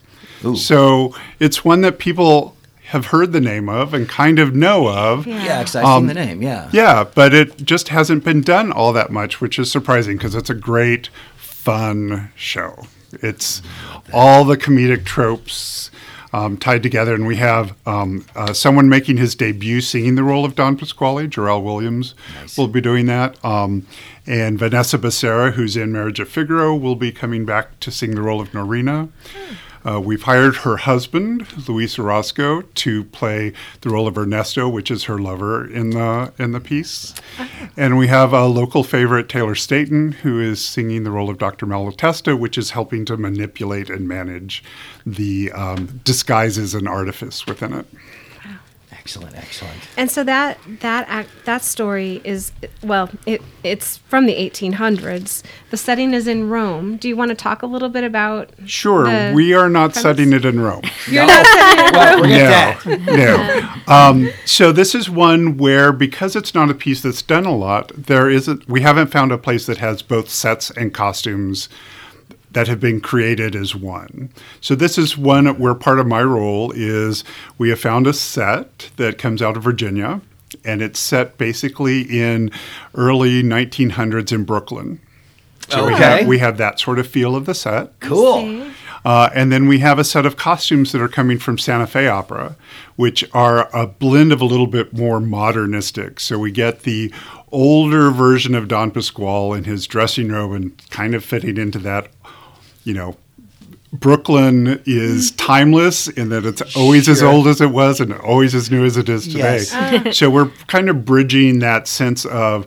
So 0.54 1.14
it's 1.40 1.64
one 1.64 1.80
that 1.80 1.98
people 1.98 2.54
have 2.88 3.06
heard 3.06 3.32
the 3.32 3.40
name 3.40 3.68
of 3.68 3.92
and 3.92 4.08
kind 4.08 4.38
of 4.38 4.54
know 4.54 4.88
of. 4.88 5.26
yeah, 5.26 5.58
because 5.58 5.76
I've 5.76 5.98
seen 5.98 6.06
the 6.06 6.14
name. 6.14 6.40
Yeah. 6.42 6.70
Yeah, 6.72 7.04
but 7.04 7.34
it 7.34 7.58
just 7.58 7.90
hasn't 7.90 8.24
been 8.24 8.40
done 8.40 8.72
all 8.72 8.94
that 8.94 9.10
much, 9.10 9.42
which 9.42 9.58
is 9.58 9.70
surprising 9.70 10.16
because 10.16 10.34
it's 10.34 10.48
a 10.48 10.54
great, 10.54 11.10
fun 11.36 12.30
show. 12.34 12.86
It's 13.12 13.60
all 14.12 14.44
the 14.44 14.56
comedic 14.56 15.04
tropes 15.04 15.90
um, 16.32 16.56
tied 16.56 16.82
together, 16.82 17.14
and 17.14 17.26
we 17.26 17.36
have 17.36 17.76
um, 17.86 18.24
uh, 18.34 18.54
someone 18.54 18.88
making 18.88 19.18
his 19.18 19.34
debut 19.34 19.82
singing 19.82 20.14
the 20.14 20.24
role 20.24 20.46
of 20.46 20.54
Don 20.54 20.76
Pasquale. 20.76 21.28
Jarrell 21.28 21.62
Williams 21.62 22.14
will 22.56 22.68
be 22.68 22.80
doing 22.80 23.04
that. 23.06 23.42
Um, 23.44 23.86
and 24.26 24.58
Vanessa 24.58 24.98
Becerra, 24.98 25.52
who's 25.52 25.76
in 25.76 25.92
Marriage 25.92 26.20
of 26.20 26.28
Figaro, 26.28 26.74
will 26.74 26.96
be 26.96 27.12
coming 27.12 27.44
back 27.44 27.80
to 27.80 27.90
sing 27.90 28.14
the 28.14 28.22
role 28.22 28.40
of 28.40 28.52
Norina. 28.52 29.10
Uh, 29.88 29.98
we've 29.98 30.24
hired 30.24 30.56
her 30.56 30.76
husband, 30.76 31.46
Luis 31.66 31.98
Orozco, 31.98 32.60
to 32.60 33.04
play 33.04 33.54
the 33.80 33.88
role 33.88 34.06
of 34.06 34.18
Ernesto, 34.18 34.68
which 34.68 34.90
is 34.90 35.04
her 35.04 35.18
lover 35.18 35.66
in 35.66 35.90
the 35.90 36.30
in 36.38 36.52
the 36.52 36.60
piece. 36.60 37.14
And 37.74 37.96
we 37.96 38.08
have 38.08 38.34
a 38.34 38.46
local 38.46 38.84
favorite, 38.84 39.30
Taylor 39.30 39.54
Staten, 39.54 40.12
who 40.12 40.40
is 40.40 40.62
singing 40.62 41.04
the 41.04 41.10
role 41.10 41.30
of 41.30 41.38
Dr. 41.38 41.64
Malatesta, 41.64 42.38
which 42.38 42.58
is 42.58 42.70
helping 42.70 43.06
to 43.06 43.16
manipulate 43.16 43.88
and 43.88 44.06
manage 44.06 44.62
the 45.06 45.50
um, 45.52 46.00
disguises 46.04 46.74
and 46.74 46.86
artifice 46.86 47.46
within 47.46 47.72
it. 47.72 47.86
Excellent, 49.08 49.38
excellent. 49.38 49.80
And 49.96 50.10
so 50.10 50.22
that 50.24 50.58
that 50.80 51.06
act, 51.08 51.30
that 51.46 51.62
story 51.62 52.20
is 52.24 52.52
well, 52.82 53.08
it 53.24 53.40
it's 53.64 53.96
from 53.96 54.26
the 54.26 54.34
1800s. 54.34 55.42
The 55.70 55.78
setting 55.78 56.12
is 56.12 56.26
in 56.26 56.50
Rome. 56.50 56.98
Do 56.98 57.08
you 57.08 57.16
want 57.16 57.30
to 57.30 57.34
talk 57.34 57.62
a 57.62 57.66
little 57.66 57.88
bit 57.88 58.04
about? 58.04 58.50
Sure, 58.66 59.04
the 59.04 59.32
we 59.34 59.54
are 59.54 59.70
not 59.70 59.94
premise? 59.94 60.02
setting 60.02 60.34
it 60.34 60.44
in 60.44 60.60
Rome. 60.60 60.82
You're 61.10 61.26
not 61.26 61.46
setting 61.46 61.86
it. 61.86 61.92
Well, 61.94 62.18
forget 62.18 62.86
no, 62.86 62.96
that. 62.96 63.16
no. 63.16 63.74
Um, 63.94 64.28
so 64.44 64.70
this 64.70 64.94
is 64.94 65.08
one 65.08 65.56
where 65.56 65.90
because 65.90 66.36
it's 66.36 66.54
not 66.54 66.68
a 66.68 66.74
piece 66.74 67.00
that's 67.00 67.22
done 67.22 67.46
a 67.46 67.56
lot, 67.56 67.90
there 67.96 68.28
isn't. 68.28 68.68
We 68.68 68.82
haven't 68.82 69.06
found 69.06 69.32
a 69.32 69.38
place 69.38 69.64
that 69.64 69.78
has 69.78 70.02
both 70.02 70.28
sets 70.28 70.70
and 70.70 70.92
costumes 70.92 71.70
that 72.52 72.68
have 72.68 72.80
been 72.80 73.00
created 73.00 73.54
as 73.54 73.74
one. 73.74 74.30
So 74.60 74.74
this 74.74 74.96
is 74.98 75.16
one 75.18 75.46
where 75.58 75.74
part 75.74 75.98
of 75.98 76.06
my 76.06 76.22
role 76.22 76.72
is 76.74 77.24
we 77.58 77.68
have 77.70 77.80
found 77.80 78.06
a 78.06 78.12
set 78.12 78.90
that 78.96 79.18
comes 79.18 79.42
out 79.42 79.56
of 79.56 79.62
Virginia, 79.62 80.20
and 80.64 80.80
it's 80.80 80.98
set 80.98 81.36
basically 81.38 82.02
in 82.02 82.50
early 82.94 83.42
1900s 83.42 84.32
in 84.32 84.44
Brooklyn. 84.44 85.00
So 85.68 85.86
we, 85.86 85.92
Okay. 85.94 86.02
have, 86.02 86.26
we 86.26 86.38
have 86.38 86.56
that 86.56 86.80
sort 86.80 86.98
of 86.98 87.06
feel 87.06 87.36
of 87.36 87.44
the 87.44 87.54
set. 87.54 87.98
Cool. 88.00 88.66
Uh, 89.04 89.28
and 89.34 89.52
then 89.52 89.68
we 89.68 89.78
have 89.78 89.98
a 89.98 90.04
set 90.04 90.26
of 90.26 90.36
costumes 90.36 90.92
that 90.92 91.00
are 91.00 91.08
coming 91.08 91.38
from 91.38 91.56
Santa 91.58 91.86
Fe 91.86 92.08
Opera, 92.08 92.56
which 92.96 93.24
are 93.32 93.68
a 93.76 93.86
blend 93.86 94.32
of 94.32 94.40
a 94.40 94.44
little 94.44 94.66
bit 94.66 94.92
more 94.92 95.20
modernistic. 95.20 96.18
So 96.20 96.38
we 96.38 96.50
get 96.50 96.80
the 96.82 97.12
older 97.52 98.10
version 98.10 98.54
of 98.54 98.66
Don 98.68 98.90
Pasquale 98.90 99.56
in 99.58 99.64
his 99.64 99.86
dressing 99.86 100.30
robe 100.32 100.52
and 100.52 100.90
kind 100.90 101.14
of 101.14 101.24
fitting 101.24 101.56
into 101.58 101.78
that, 101.80 102.08
you 102.88 102.94
know. 102.94 103.16
Brooklyn 103.90 104.82
is 104.84 105.30
timeless 105.32 106.08
in 106.08 106.28
that 106.28 106.44
it's 106.44 106.76
always 106.76 107.08
as 107.08 107.22
old 107.22 107.46
as 107.46 107.62
it 107.62 107.70
was 107.70 108.00
and 108.00 108.12
always 108.12 108.54
as 108.54 108.70
new 108.70 108.84
as 108.84 108.98
it 108.98 109.08
is 109.08 109.26
today. 109.26 109.62
Yes. 109.70 110.18
so 110.18 110.28
we're 110.28 110.50
kind 110.66 110.90
of 110.90 111.06
bridging 111.06 111.60
that 111.60 111.88
sense 111.88 112.26
of 112.26 112.66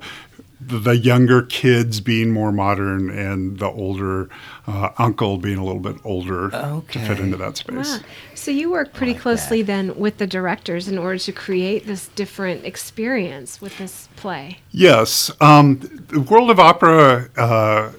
the, 0.59 0.79
the 0.79 0.97
younger 0.97 1.43
kids 1.43 2.01
being 2.01 2.31
more 2.31 2.51
modern 2.51 3.11
and 3.11 3.59
the 3.59 3.67
older 3.67 4.29
uh, 4.65 4.89
uncle 4.97 5.37
being 5.37 5.57
a 5.59 5.63
little 5.63 5.79
bit 5.81 5.97
older 6.03 6.49
to 6.49 6.99
fit 6.99 7.19
into 7.19 7.37
that 7.37 7.55
space. 7.57 7.99
Ah, 7.99 8.03
So 8.33 8.49
you 8.49 8.71
work 8.71 8.91
pretty 8.93 9.13
closely 9.13 9.61
then 9.61 9.95
with 9.95 10.17
the 10.17 10.25
directors 10.27 10.87
in 10.87 10.97
order 10.97 11.19
to 11.19 11.31
create 11.31 11.85
this 11.85 12.07
different 12.09 12.65
experience 12.65 13.61
with 13.61 13.77
this 13.77 14.09
play. 14.15 14.57
Yes, 14.71 15.29
um, 15.39 15.79
the 16.07 16.19
world 16.21 16.49
of 16.49 16.59
opera. 16.59 17.29
Uh, 17.37 17.91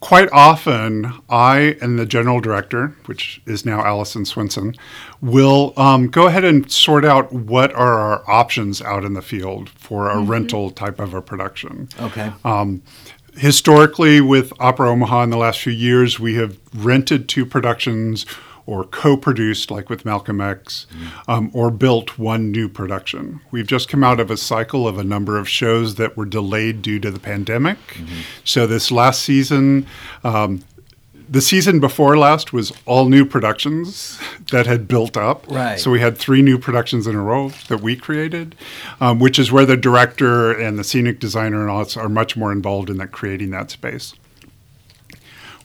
quite 0.00 0.28
often, 0.32 1.12
I 1.28 1.76
and 1.80 1.98
the 1.98 2.06
general 2.06 2.40
director, 2.40 2.94
which 3.06 3.40
is 3.46 3.64
now 3.64 3.84
Allison 3.84 4.24
Swinson, 4.24 4.76
will 5.20 5.72
um, 5.76 6.08
go 6.08 6.26
ahead 6.26 6.44
and 6.44 6.70
sort 6.70 7.04
out 7.04 7.32
what 7.32 7.72
are 7.74 7.98
our 7.98 8.30
options 8.30 8.80
out 8.80 9.04
in 9.04 9.14
the 9.14 9.22
field 9.22 9.68
for 9.70 10.08
a 10.08 10.18
rental 10.20 10.70
type 10.70 11.00
of 11.00 11.14
a 11.14 11.22
production. 11.22 11.88
Okay. 12.00 12.32
Um, 12.44 12.82
historically, 13.36 14.20
with 14.20 14.52
Opera 14.60 14.90
Omaha 14.90 15.24
in 15.24 15.30
the 15.30 15.36
last 15.36 15.60
few 15.60 15.72
years, 15.72 16.20
we 16.20 16.34
have 16.34 16.58
rented 16.74 17.28
two 17.28 17.44
productions 17.44 18.24
or 18.68 18.84
co 18.84 19.16
produced, 19.16 19.70
like 19.70 19.88
with 19.88 20.04
Malcolm 20.04 20.42
X, 20.42 20.86
um, 21.26 21.50
or 21.54 21.70
built 21.70 22.18
one 22.18 22.52
new 22.52 22.68
production. 22.68 23.40
We've 23.50 23.66
just 23.66 23.88
come 23.88 24.04
out 24.04 24.20
of 24.20 24.30
a 24.30 24.36
cycle 24.36 24.86
of 24.86 24.98
a 24.98 25.04
number 25.04 25.38
of 25.38 25.48
shows 25.48 25.94
that 25.94 26.18
were 26.18 26.26
delayed 26.26 26.82
due 26.82 27.00
to 27.00 27.10
the 27.10 27.18
pandemic. 27.18 27.78
So, 28.44 28.66
this 28.66 28.90
last 28.92 29.22
season, 29.22 29.86
um, 30.22 30.62
the 31.26 31.40
season 31.40 31.80
before 31.80 32.18
last 32.18 32.52
was 32.52 32.74
all 32.84 33.08
new 33.08 33.24
productions 33.24 34.20
that 34.52 34.66
had 34.66 34.86
built 34.86 35.16
up. 35.16 35.46
Right. 35.48 35.80
So 35.80 35.90
we 35.90 36.00
had 36.00 36.18
three 36.18 36.42
new 36.42 36.58
productions 36.58 37.06
in 37.06 37.14
a 37.14 37.22
row 37.22 37.50
that 37.68 37.80
we 37.80 37.96
created, 37.96 38.54
um, 39.00 39.18
which 39.18 39.38
is 39.38 39.50
where 39.50 39.66
the 39.66 39.76
director 39.76 40.52
and 40.52 40.78
the 40.78 40.84
scenic 40.84 41.20
designer 41.20 41.62
and 41.62 41.70
all 41.70 41.86
are 41.96 42.08
much 42.08 42.36
more 42.36 42.52
involved 42.52 42.90
in 42.90 42.98
that 42.98 43.12
creating 43.12 43.50
that 43.50 43.70
space. 43.70 44.14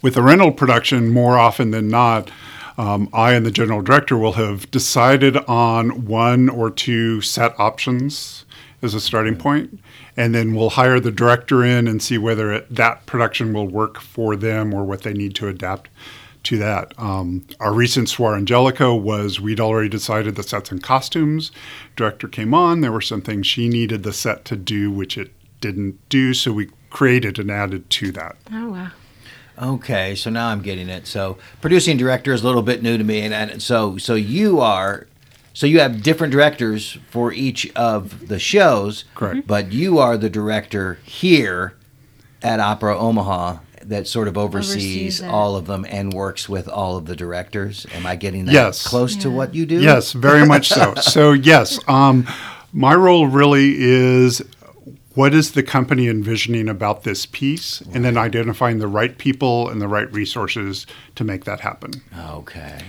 With 0.02 0.18
a 0.18 0.22
rental 0.22 0.52
production, 0.52 1.10
more 1.10 1.38
often 1.38 1.72
than 1.72 1.88
not, 1.88 2.30
um, 2.78 3.10
I 3.14 3.34
and 3.34 3.46
the 3.46 3.52
general 3.52 3.82
director 3.82 4.18
will 4.18 4.34
have 4.34 4.70
decided 4.72 5.38
on 5.48 6.06
one 6.06 6.50
or 6.50 6.70
two 6.70 7.22
set 7.22 7.58
options 7.60 8.46
as 8.82 8.94
a 8.94 9.00
starting 9.00 9.38
point, 9.38 9.80
and 10.18 10.36
then 10.36 10.54
we'll 10.54 10.72
hire 10.72 11.00
the 11.00 11.12
director 11.12 11.64
in 11.64 11.88
and 11.88 12.02
see 12.02 12.18
whether 12.18 12.52
it, 12.52 12.76
that 12.76 13.06
production 13.06 13.54
will 13.54 13.68
work 13.68 14.00
for 14.00 14.36
them 14.36 14.74
or 14.74 14.84
what 14.84 15.04
they 15.04 15.14
need 15.14 15.36
to 15.36 15.48
adapt 15.48 15.90
to 16.44 16.58
that. 16.58 16.94
Um, 17.00 17.46
our 17.62 17.74
recent 17.74 18.10
Suor 18.10 18.36
Angelica 18.36 18.94
was 18.94 19.40
we'd 19.40 19.62
already 19.62 19.88
decided 19.88 20.36
the 20.36 20.44
sets 20.44 20.72
and 20.72 20.84
costumes. 20.84 21.52
Director 21.96 22.28
came 22.28 22.54
on. 22.54 22.82
There 22.82 22.92
were 22.92 23.02
some 23.02 23.22
things 23.22 23.48
she 23.48 23.70
needed 23.70 24.04
the 24.04 24.12
set 24.12 24.44
to 24.46 24.58
do, 24.58 24.92
which 24.92 25.18
it 25.18 25.32
didn't 25.62 25.98
do, 26.10 26.34
so 26.34 26.52
we 26.52 26.70
created 26.90 27.40
and 27.40 27.50
added 27.50 27.90
to 27.90 28.12
that. 28.12 28.36
Oh 28.52 28.70
wow. 28.70 28.92
Okay, 29.62 30.16
so 30.16 30.30
now 30.30 30.48
I'm 30.50 30.62
getting 30.62 30.90
it. 30.90 31.06
So 31.08 31.38
producing 31.62 31.98
director 31.98 32.34
is 32.34 32.42
a 32.42 32.46
little 32.46 32.62
bit 32.64 32.82
new 32.82 32.98
to 32.98 33.04
me, 33.04 33.22
and, 33.22 33.34
and 33.34 33.62
so 33.62 33.98
so 33.98 34.16
you 34.16 34.60
are, 34.60 35.08
so 35.54 35.68
you 35.68 35.80
have 35.80 36.02
different 36.02 36.32
directors 36.32 36.98
for 37.10 37.32
each 37.32 37.72
of 37.76 38.28
the 38.28 38.40
shows. 38.40 39.06
Correct. 39.16 39.46
But 39.48 39.72
you 39.72 40.00
are 40.00 40.18
the 40.18 40.30
director 40.30 41.00
here 41.06 41.76
at 42.42 42.60
Opera 42.60 42.98
Omaha 42.98 43.60
that 43.84 44.08
sort 44.08 44.28
of 44.28 44.38
oversees, 44.38 45.20
Oversees 45.20 45.22
all 45.22 45.56
of 45.56 45.68
them 45.68 45.86
and 45.90 46.14
works 46.14 46.48
with 46.48 46.68
all 46.70 46.98
of 46.98 47.06
the 47.06 47.16
directors. 47.16 47.86
Am 47.94 48.06
I 48.06 48.16
getting 48.16 48.46
that 48.46 48.54
Yes. 48.54 48.88
close 48.88 49.16
to 49.18 49.30
what 49.30 49.54
you 49.54 49.66
do? 49.66 49.82
Yes, 49.82 50.14
very 50.14 50.46
much 50.46 50.70
so. 50.70 50.94
So 51.02 51.34
yes, 51.34 51.80
um, 51.88 52.26
my 52.72 52.96
role 52.96 53.28
really 53.28 53.76
is 53.78 54.42
what 55.14 55.34
is 55.34 55.52
the 55.52 55.64
company 55.64 56.08
envisioning 56.08 56.68
about 56.68 57.04
this 57.04 57.26
piece, 57.26 57.82
and 57.82 58.04
then 58.04 58.18
identifying 58.18 58.80
the 58.80 58.88
right 58.88 59.18
people 59.18 59.70
and 59.70 59.82
the 59.82 59.88
right 59.88 60.12
resources 60.12 60.88
to 61.16 61.24
make 61.24 61.46
that 61.46 61.60
happen. 61.60 62.02
Okay. 62.18 62.82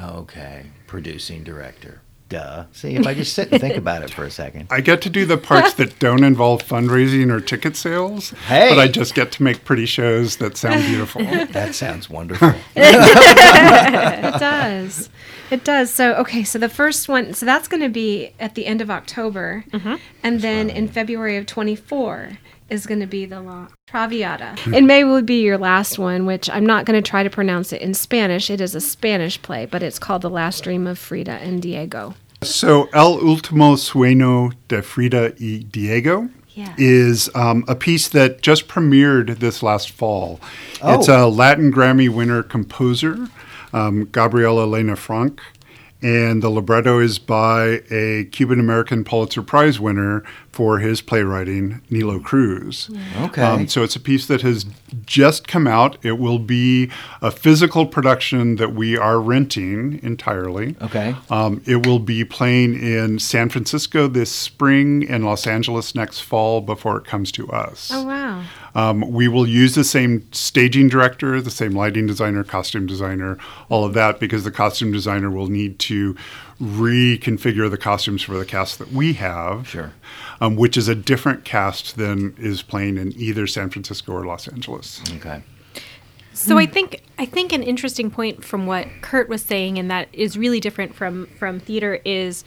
Okay. 0.00 0.66
Producing 0.86 1.42
director. 1.44 2.00
Duh. 2.32 2.64
See, 2.72 2.94
if 2.94 3.06
I 3.06 3.12
just 3.12 3.34
sit 3.34 3.52
and 3.52 3.60
think 3.60 3.76
about 3.76 4.02
it 4.02 4.10
for 4.10 4.24
a 4.24 4.30
second. 4.30 4.68
I 4.70 4.80
get 4.80 5.02
to 5.02 5.10
do 5.10 5.26
the 5.26 5.36
parts 5.36 5.74
that 5.74 5.98
don't 5.98 6.24
involve 6.24 6.62
fundraising 6.62 7.30
or 7.30 7.40
ticket 7.42 7.76
sales, 7.76 8.30
Hey. 8.48 8.70
but 8.70 8.78
I 8.78 8.88
just 8.88 9.14
get 9.14 9.32
to 9.32 9.42
make 9.42 9.64
pretty 9.64 9.84
shows 9.84 10.36
that 10.36 10.56
sound 10.56 10.82
beautiful. 10.86 11.22
That 11.52 11.74
sounds 11.74 12.08
wonderful. 12.08 12.54
it 12.76 14.38
does. 14.40 15.10
It 15.50 15.64
does. 15.64 15.90
So, 15.90 16.14
okay, 16.14 16.44
so 16.44 16.58
the 16.58 16.70
first 16.70 17.08
one, 17.08 17.34
so 17.34 17.44
that's 17.44 17.68
going 17.68 17.82
to 17.82 17.90
be 17.90 18.32
at 18.40 18.54
the 18.54 18.64
end 18.64 18.80
of 18.80 18.90
October. 18.90 19.64
Mm-hmm. 19.70 19.96
And 20.22 20.40
then 20.40 20.70
in 20.70 20.88
February 20.88 21.36
of 21.36 21.44
24 21.44 22.38
is 22.70 22.86
going 22.86 23.00
to 23.00 23.06
be 23.06 23.26
the 23.26 23.40
La 23.42 23.68
Traviata. 23.86 24.56
Hmm. 24.60 24.74
In 24.74 24.86
May 24.86 25.04
will 25.04 25.20
be 25.20 25.42
your 25.42 25.58
last 25.58 25.98
one, 25.98 26.24
which 26.24 26.48
I'm 26.48 26.64
not 26.64 26.86
going 26.86 27.00
to 27.00 27.06
try 27.08 27.22
to 27.22 27.28
pronounce 27.28 27.72
it 27.72 27.82
in 27.82 27.92
Spanish. 27.92 28.48
It 28.48 28.62
is 28.62 28.74
a 28.74 28.80
Spanish 28.80 29.40
play, 29.42 29.66
but 29.66 29.82
it's 29.82 29.98
called 29.98 30.22
The 30.22 30.30
Last 30.30 30.64
Dream 30.64 30.86
of 30.86 30.98
Frida 30.98 31.32
and 31.32 31.60
Diego. 31.60 32.14
So, 32.42 32.88
El 32.92 33.20
Último 33.20 33.76
Sueño 33.76 34.52
de 34.68 34.82
Frida 34.82 35.32
y 35.40 35.64
Diego 35.70 36.28
Yeah. 36.54 36.74
is 36.76 37.30
um, 37.34 37.64
a 37.66 37.74
piece 37.74 38.08
that 38.08 38.42
just 38.42 38.68
premiered 38.68 39.38
this 39.38 39.62
last 39.62 39.90
fall. 39.90 40.38
Oh. 40.82 40.98
It's 40.98 41.08
a 41.08 41.26
Latin 41.26 41.72
Grammy 41.72 42.10
winner 42.10 42.42
composer, 42.42 43.28
um, 43.72 44.04
Gabriela 44.12 44.66
Lena 44.66 44.96
Frank, 44.96 45.40
and 46.02 46.42
the 46.42 46.50
libretto 46.50 46.98
is 46.98 47.18
by 47.18 47.80
a 47.90 48.24
Cuban 48.32 48.60
American 48.60 49.02
Pulitzer 49.02 49.40
Prize 49.40 49.80
winner 49.80 50.24
for 50.52 50.78
his 50.78 51.00
playwriting, 51.00 51.80
Nilo 51.88 52.20
Cruz. 52.20 52.90
Okay. 53.22 53.42
Um, 53.42 53.68
so 53.68 53.82
it's 53.82 53.96
a 53.96 54.00
piece 54.00 54.26
that 54.26 54.42
has 54.42 54.66
just 55.06 55.48
come 55.48 55.66
out. 55.66 55.96
It 56.04 56.18
will 56.18 56.38
be 56.38 56.90
a 57.22 57.30
physical 57.30 57.86
production 57.86 58.56
that 58.56 58.74
we 58.74 58.96
are 58.98 59.18
renting 59.18 59.98
entirely. 60.02 60.76
Okay. 60.82 61.16
Um, 61.30 61.62
it 61.64 61.86
will 61.86 61.98
be 61.98 62.24
playing 62.24 62.74
in 62.74 63.18
San 63.18 63.48
Francisco 63.48 64.08
this 64.08 64.30
spring 64.30 65.08
and 65.08 65.24
Los 65.24 65.46
Angeles 65.46 65.94
next 65.94 66.20
fall 66.20 66.60
before 66.60 66.98
it 66.98 67.04
comes 67.04 67.32
to 67.32 67.50
us. 67.50 67.90
Oh, 67.92 68.04
wow. 68.04 68.44
Um, 68.74 69.10
we 69.10 69.28
will 69.28 69.46
use 69.46 69.74
the 69.74 69.84
same 69.84 70.30
staging 70.32 70.88
director, 70.88 71.40
the 71.40 71.50
same 71.50 71.72
lighting 71.72 72.06
designer, 72.06 72.44
costume 72.44 72.86
designer, 72.86 73.38
all 73.68 73.84
of 73.84 73.94
that, 73.94 74.20
because 74.20 74.44
the 74.44 74.50
costume 74.50 74.92
designer 74.92 75.30
will 75.30 75.48
need 75.48 75.78
to 75.80 76.16
reconfigure 76.62 77.68
the 77.68 77.76
costumes 77.76 78.22
for 78.22 78.38
the 78.38 78.44
cast 78.44 78.78
that 78.78 78.92
we 78.92 79.14
have. 79.14 79.68
Sure. 79.68 79.92
Um, 80.40 80.54
which 80.56 80.76
is 80.76 80.86
a 80.86 80.94
different 80.94 81.44
cast 81.44 81.96
than 81.96 82.34
is 82.38 82.62
playing 82.62 82.98
in 82.98 83.12
either 83.16 83.46
San 83.46 83.68
Francisco 83.70 84.12
or 84.12 84.24
Los 84.24 84.46
Angeles. 84.46 85.02
Okay. 85.16 85.42
So 86.34 86.58
I 86.58 86.66
think 86.66 87.02
I 87.18 87.26
think 87.26 87.52
an 87.52 87.62
interesting 87.62 88.10
point 88.10 88.42
from 88.44 88.66
what 88.66 88.88
Kurt 89.02 89.28
was 89.28 89.42
saying, 89.42 89.78
and 89.78 89.90
that 89.90 90.08
is 90.12 90.38
really 90.38 90.60
different 90.60 90.94
from 90.94 91.26
from 91.38 91.60
theater, 91.60 92.00
is 92.04 92.44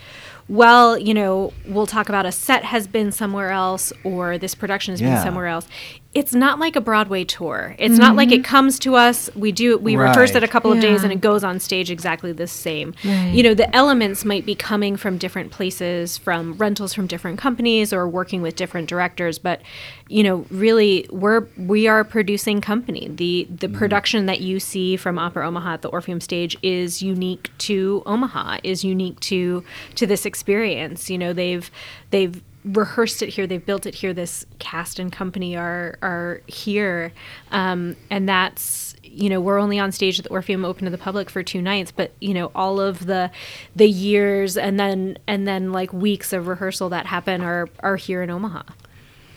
well, 0.47 0.97
you 0.97 1.13
know, 1.13 1.53
we'll 1.67 1.87
talk 1.87 2.07
about 2.09 2.25
a 2.25 2.31
set 2.31 2.63
has 2.63 2.87
been 2.87 3.11
somewhere 3.11 3.49
else 3.51 3.91
or 4.03 4.37
this 4.37 4.55
production 4.55 4.91
has 4.93 5.01
Yeah. 5.01 5.15
been 5.15 5.23
somewhere 5.23 5.47
else. 5.47 5.67
It's 6.15 6.33
not 6.33 6.59
like 6.59 6.77
a 6.77 6.81
Broadway 6.81 7.25
tour. 7.25 7.75
It's 7.77 7.97
not 7.97 8.15
like 8.15 8.31
it 8.31 8.35
mm-hmm. 8.35 8.43
comes 8.43 8.79
to 8.79 8.95
us. 8.95 9.29
We 9.35 9.51
do 9.51 9.77
we 9.77 9.97
rehearse 9.97 10.33
it 10.33 10.43
a 10.43 10.47
couple 10.47 10.71
of 10.71 10.79
days 10.79 11.03
and 11.03 11.11
it 11.11 11.19
goes 11.19 11.43
on 11.43 11.59
stage 11.59 11.91
exactly 11.91 12.31
the 12.31 12.47
same. 12.47 12.95
Right. 13.03 13.33
You 13.33 13.43
know, 13.43 13.53
the 13.53 13.73
elements 13.75 14.23
might 14.23 14.45
be 14.45 14.55
coming 14.55 14.95
from 14.95 15.17
different 15.17 15.51
places, 15.51 16.17
from 16.17 16.53
rentals 16.53 16.93
from 16.93 17.05
different 17.05 17.37
companies 17.37 17.91
or 17.91 18.07
working 18.07 18.41
with 18.41 18.55
different 18.55 18.87
directors, 18.87 19.37
but 19.37 19.61
you 20.07 20.23
know, 20.23 20.45
really 20.49 21.05
we're 21.11 21.47
we 21.57 21.87
are 21.87 21.99
a 21.99 22.05
producing 22.05 22.61
company. 22.61 23.09
The 23.09 23.45
the 23.49 23.67
mm-hmm. 23.67 23.77
production 23.77 24.25
that 24.27 24.39
you 24.39 24.61
see 24.61 24.95
from 24.95 25.19
Opera 25.19 25.45
Omaha 25.45 25.73
at 25.73 25.81
the 25.81 25.89
Orpheum 25.89 26.21
stage 26.21 26.55
is 26.63 27.01
unique 27.01 27.49
to 27.57 28.03
Omaha, 28.05 28.59
is 28.63 28.85
unique 28.85 29.19
to 29.21 29.65
to 29.95 30.07
this 30.07 30.25
experience. 30.25 31.09
You 31.09 31.17
know, 31.17 31.33
they've 31.33 31.69
they've 32.11 32.41
rehearsed 32.65 33.21
it 33.21 33.29
here, 33.29 33.47
they've 33.47 33.65
built 33.65 33.85
it 33.85 33.95
here. 33.95 34.13
This 34.13 34.45
cast 34.59 34.99
and 34.99 35.11
company 35.11 35.55
are 35.55 35.97
are 36.01 36.41
here, 36.47 37.13
um, 37.51 37.95
and 38.09 38.27
that's 38.27 38.95
you 39.03 39.29
know 39.29 39.39
we're 39.39 39.59
only 39.59 39.79
on 39.79 39.91
stage 39.91 40.19
at 40.19 40.25
the 40.25 40.31
Orpheum 40.31 40.65
open 40.65 40.85
to 40.85 40.91
the 40.91 40.97
public 40.97 41.29
for 41.29 41.43
two 41.43 41.61
nights, 41.61 41.91
but 41.91 42.11
you 42.19 42.33
know 42.33 42.51
all 42.55 42.81
of 42.81 43.05
the 43.05 43.31
the 43.75 43.87
years 43.87 44.57
and 44.57 44.79
then 44.79 45.17
and 45.27 45.47
then 45.47 45.71
like 45.71 45.93
weeks 45.93 46.33
of 46.33 46.47
rehearsal 46.47 46.89
that 46.89 47.05
happen 47.05 47.41
are 47.41 47.69
are 47.81 47.95
here 47.95 48.21
in 48.21 48.29
Omaha. 48.29 48.63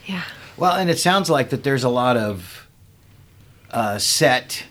Yeah. 0.06 0.24
Well, 0.56 0.76
and 0.76 0.90
it 0.90 0.98
sounds 0.98 1.30
like 1.30 1.50
that 1.50 1.62
there's 1.62 1.84
a 1.84 1.88
lot 1.88 2.16
of 2.16 2.66
uh, 3.70 3.98
set 3.98 4.64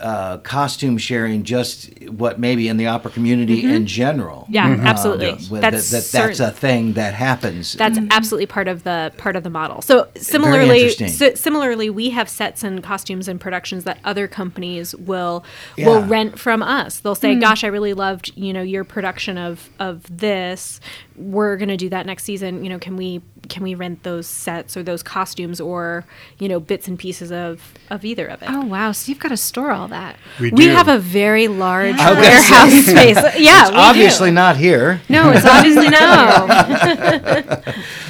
uh, 0.00 0.38
costume 0.38 0.98
sharing, 0.98 1.42
just 1.42 1.90
what 2.08 2.38
maybe 2.38 2.68
in 2.68 2.76
the 2.76 2.86
opera 2.86 3.10
community 3.10 3.64
in 3.64 3.86
general. 3.86 4.42
Mm-hmm. 4.42 4.54
Yeah, 4.54 4.76
absolutely. 4.84 5.28
Uh, 5.30 5.34
That's 5.36 5.50
that, 5.50 5.60
that, 5.60 5.90
that's 5.90 6.38
certain- 6.38 6.46
a 6.46 6.50
thing 6.52 6.92
that 6.94 7.14
happens. 7.14 7.72
That's 7.74 7.98
absolutely 8.10 8.46
part 8.46 8.68
of 8.68 8.84
the 8.84 9.12
part 9.16 9.36
of 9.36 9.42
the 9.42 9.50
model. 9.50 9.82
So 9.82 10.08
similarly, 10.16 10.88
si- 10.90 11.34
similarly, 11.36 11.90
we 11.90 12.10
have 12.10 12.28
sets 12.28 12.62
and 12.62 12.82
costumes 12.82 13.28
and 13.28 13.40
productions 13.40 13.84
that 13.84 13.98
other 14.04 14.28
companies 14.28 14.94
will 14.96 15.44
Yeah. 15.76 15.86
will 15.88 16.02
rent 16.04 16.38
from 16.38 16.62
us. 16.62 17.00
They'll 17.00 17.14
say, 17.14 17.34
"Gosh, 17.34 17.64
I 17.64 17.68
really 17.68 17.94
loved 17.94 18.32
you 18.36 18.52
know 18.52 18.62
your 18.62 18.84
production 18.84 19.38
of 19.38 19.68
of 19.78 20.04
this. 20.10 20.80
We're 21.16 21.56
going 21.56 21.68
to 21.70 21.76
do 21.76 21.88
that 21.88 22.06
next 22.06 22.24
season. 22.24 22.62
You 22.62 22.70
know, 22.70 22.78
can 22.78 22.96
we 22.96 23.20
can 23.48 23.62
we 23.62 23.74
rent 23.74 24.02
those 24.02 24.26
sets 24.26 24.76
or 24.76 24.82
those 24.82 25.02
costumes 25.02 25.60
or 25.60 26.04
you 26.38 26.48
know 26.48 26.60
bits 26.60 26.88
and 26.88 26.98
pieces 26.98 27.32
of 27.32 27.74
of 27.90 28.04
either 28.04 28.26
of 28.26 28.42
it?" 28.42 28.48
Oh, 28.50 28.62
wow. 28.62 28.92
So 28.92 29.10
you've 29.10 29.18
got 29.18 29.28
to 29.28 29.36
store 29.36 29.70
all 29.70 29.88
that. 29.88 30.16
We, 30.40 30.50
we 30.50 30.64
do. 30.64 30.70
have 30.70 30.88
a 30.88 30.98
very 30.98 31.48
large 31.48 31.98
I 31.98 32.12
warehouse 32.12 32.72
space. 32.84 33.16
Yeah, 33.38 33.62
it's 33.62 33.70
we 33.70 33.76
obviously 33.76 34.30
do. 34.30 34.34
not 34.34 34.56
here. 34.56 35.00
No, 35.08 35.30
it's 35.30 35.46
obviously 35.46 35.88
no. 35.88 35.98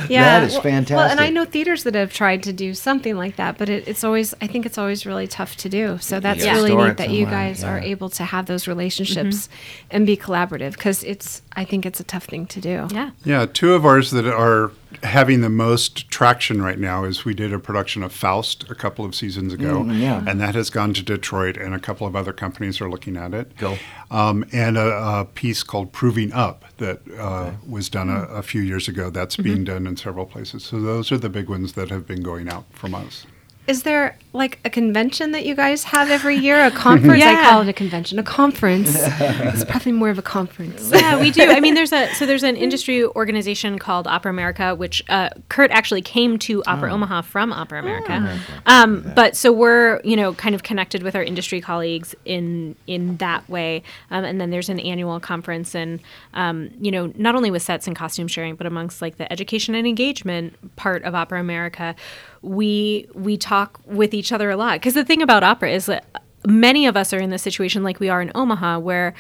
yeah, 0.09 0.41
That 0.41 0.43
is 0.45 0.55
well- 0.55 0.85
Well, 0.91 1.11
and. 1.11 1.21
I 1.21 1.31
know 1.31 1.45
theaters 1.45 1.85
that 1.85 1.95
have 1.95 2.13
tried 2.13 2.43
to 2.45 2.53
do 2.53 2.75
something 2.75 3.17
like 3.17 3.37
that, 3.37 3.59
but 3.59 3.69
it, 3.69 3.87
it's 3.87 4.05
always 4.05 4.35
I 4.41 4.47
think 4.47 4.67
it's 4.67 4.79
always 4.79 5.07
really 5.07 5.27
tough 5.27 5.57
to 5.59 5.69
do. 5.69 5.99
So 5.99 6.21
that's 6.21 6.45
gotta 6.45 6.57
really 6.57 6.75
neat 6.75 6.97
that 6.97 7.11
you 7.11 7.25
somewhere, 7.25 7.49
guys 7.49 7.65
are 7.65 7.79
able 7.79 8.09
to 8.11 8.25
have 8.25 8.47
those 8.47 8.67
relationships 8.67 9.49
mm-hmm. 9.49 9.87
and 9.91 10.07
be 10.07 10.17
collaborative 10.17 10.73
because 10.73 11.05
it's 11.05 11.43
I 11.55 11.65
think 11.65 11.87
it's 11.87 12.01
a 12.01 12.05
tough 12.05 12.25
thing 12.25 12.47
to 12.47 12.61
do. 12.61 12.89
Yeah. 12.91 13.11
Yeah, 13.25 13.47
two 13.47 13.75
of 13.75 13.85
ours 13.85 14.11
that 14.13 14.27
are 14.27 14.73
having 15.03 15.41
the 15.43 15.49
most 15.51 16.11
traction 16.11 16.63
right 16.63 16.79
now 16.79 17.05
is 17.05 17.25
we 17.25 17.35
did 17.35 17.53
a 17.53 17.59
production 17.59 18.03
of 18.03 18.13
Faust 18.13 18.65
a 18.71 18.75
couple 18.75 19.05
of 19.05 19.15
seasons 19.15 19.53
ago, 19.53 19.83
Mm, 19.83 20.01
yeah. 20.01 20.25
and 20.27 20.41
that 20.41 20.55
has 20.55 20.71
gone 20.71 20.93
to 20.95 21.03
Detroit, 21.03 21.57
and 21.57 21.75
a 21.75 21.79
couple 21.79 22.07
of 22.07 22.17
other 22.17 22.33
companies 22.33 22.81
are 22.81 22.91
looking 22.91 23.17
at 23.17 23.35
it. 23.35 23.57
Go. 23.57 23.77
Um, 24.11 24.45
and 24.53 24.77
a, 24.79 25.21
a 25.21 25.25
piece 25.25 25.63
called 25.63 25.93
Proving 25.93 26.33
Up 26.33 26.65
that 26.79 27.01
uh, 27.19 27.53
was 27.67 27.89
done 27.89 28.09
a, 28.09 28.23
a 28.25 28.43
few 28.43 28.61
years 28.63 28.89
ago. 28.89 29.11
That's 29.11 29.37
being 29.37 29.65
done 29.65 29.87
in 29.87 29.97
several 29.97 30.27
places. 30.27 30.65
So 30.65 30.81
those 30.81 31.13
are 31.13 31.19
the 31.19 31.29
big 31.29 31.49
ones 31.49 31.75
that 31.75 31.91
have 31.91 32.07
been 32.07 32.23
going 32.23 32.49
out 32.49 32.65
from 32.73 32.95
us. 32.95 33.27
Is 33.69 33.83
there 33.83 34.17
like 34.33 34.59
a 34.65 34.71
convention 34.71 35.33
that 35.33 35.45
you 35.45 35.55
guys 35.55 35.85
have 35.85 36.11
every 36.11 36.37
year? 36.37 36.65
A 36.65 36.71
conference? 36.87 37.21
yeah. 37.21 37.43
I 37.45 37.51
call 37.51 37.61
it 37.61 37.69
a 37.69 37.73
convention. 37.75 38.19
A 38.19 38.23
conference. 38.23 38.95
it's 38.97 39.65
probably 39.65 39.93
more 39.93 40.09
of 40.09 40.19
a 40.19 40.23
conference. 40.23 40.91
yeah, 40.91 41.21
we 41.21 41.31
do. 41.31 41.43
I 41.43 41.61
mean, 41.61 41.75
there's 41.75 41.93
a 41.93 42.09
so 42.15 42.25
there's 42.25 42.43
an 42.43 42.57
industry 42.57 43.05
organization 43.05 43.79
called 43.79 44.07
Opera 44.07 44.31
America, 44.31 44.75
which 44.75 45.05
uh, 45.11 45.29
Kurt 45.51 45.71
actually 45.71 46.01
came 46.01 46.39
to 46.41 46.65
Opera 46.65 46.91
Omaha 46.91 47.21
from 47.23 47.53
Opera 47.53 47.81
America. 47.81 48.41
Um, 48.65 49.13
but 49.15 49.37
so 49.37 49.53
we're 49.53 50.01
you 50.03 50.17
know 50.17 50.33
kind 50.33 50.55
of 50.55 50.63
connected 50.63 51.03
with 51.03 51.15
our 51.15 51.23
industry 51.23 51.61
colleagues 51.61 52.15
in 52.25 52.75
in 52.87 53.19
that 53.19 53.47
way. 53.51 53.83
Um, 54.11 54.25
and 54.25 54.41
then 54.41 54.49
there's 54.49 54.71
an 54.71 54.81
annual 54.81 55.21
conference, 55.21 55.75
and 55.75 56.01
um, 56.33 56.71
you 56.81 56.91
know 56.91 57.13
not 57.17 57.35
only 57.35 57.51
with 57.51 57.63
sets 57.63 57.87
and 57.87 57.95
costume 57.95 58.29
sharing, 58.29 58.57
but 58.57 58.67
amongst 58.67 59.03
like 59.03 59.19
the 59.19 59.31
education 59.31 59.75
and 59.75 59.87
engagement 59.87 60.55
part 60.77 61.03
of 61.05 61.15
Opera 61.15 61.39
America, 61.39 61.95
we 62.43 63.09
we 63.15 63.37
talk 63.37 63.81
with 63.87 64.15
each 64.15 64.33
other 64.33 64.51
a 64.51 64.57
lot 64.57 64.75
because 64.75 64.95
the 64.95 65.05
thing 65.05 65.23
about 65.23 65.43
opera 65.43 65.71
is 65.71 65.87
that 65.87 66.05
many 66.47 66.87
of 66.87 66.97
us 66.97 67.13
are 67.13 67.19
in 67.19 67.31
this 67.31 67.43
situation 67.43 67.83
like 67.83 68.01
we 68.01 68.09
are 68.09 68.23
in 68.23 68.31
Omaha 68.35 68.79
where 68.79 69.15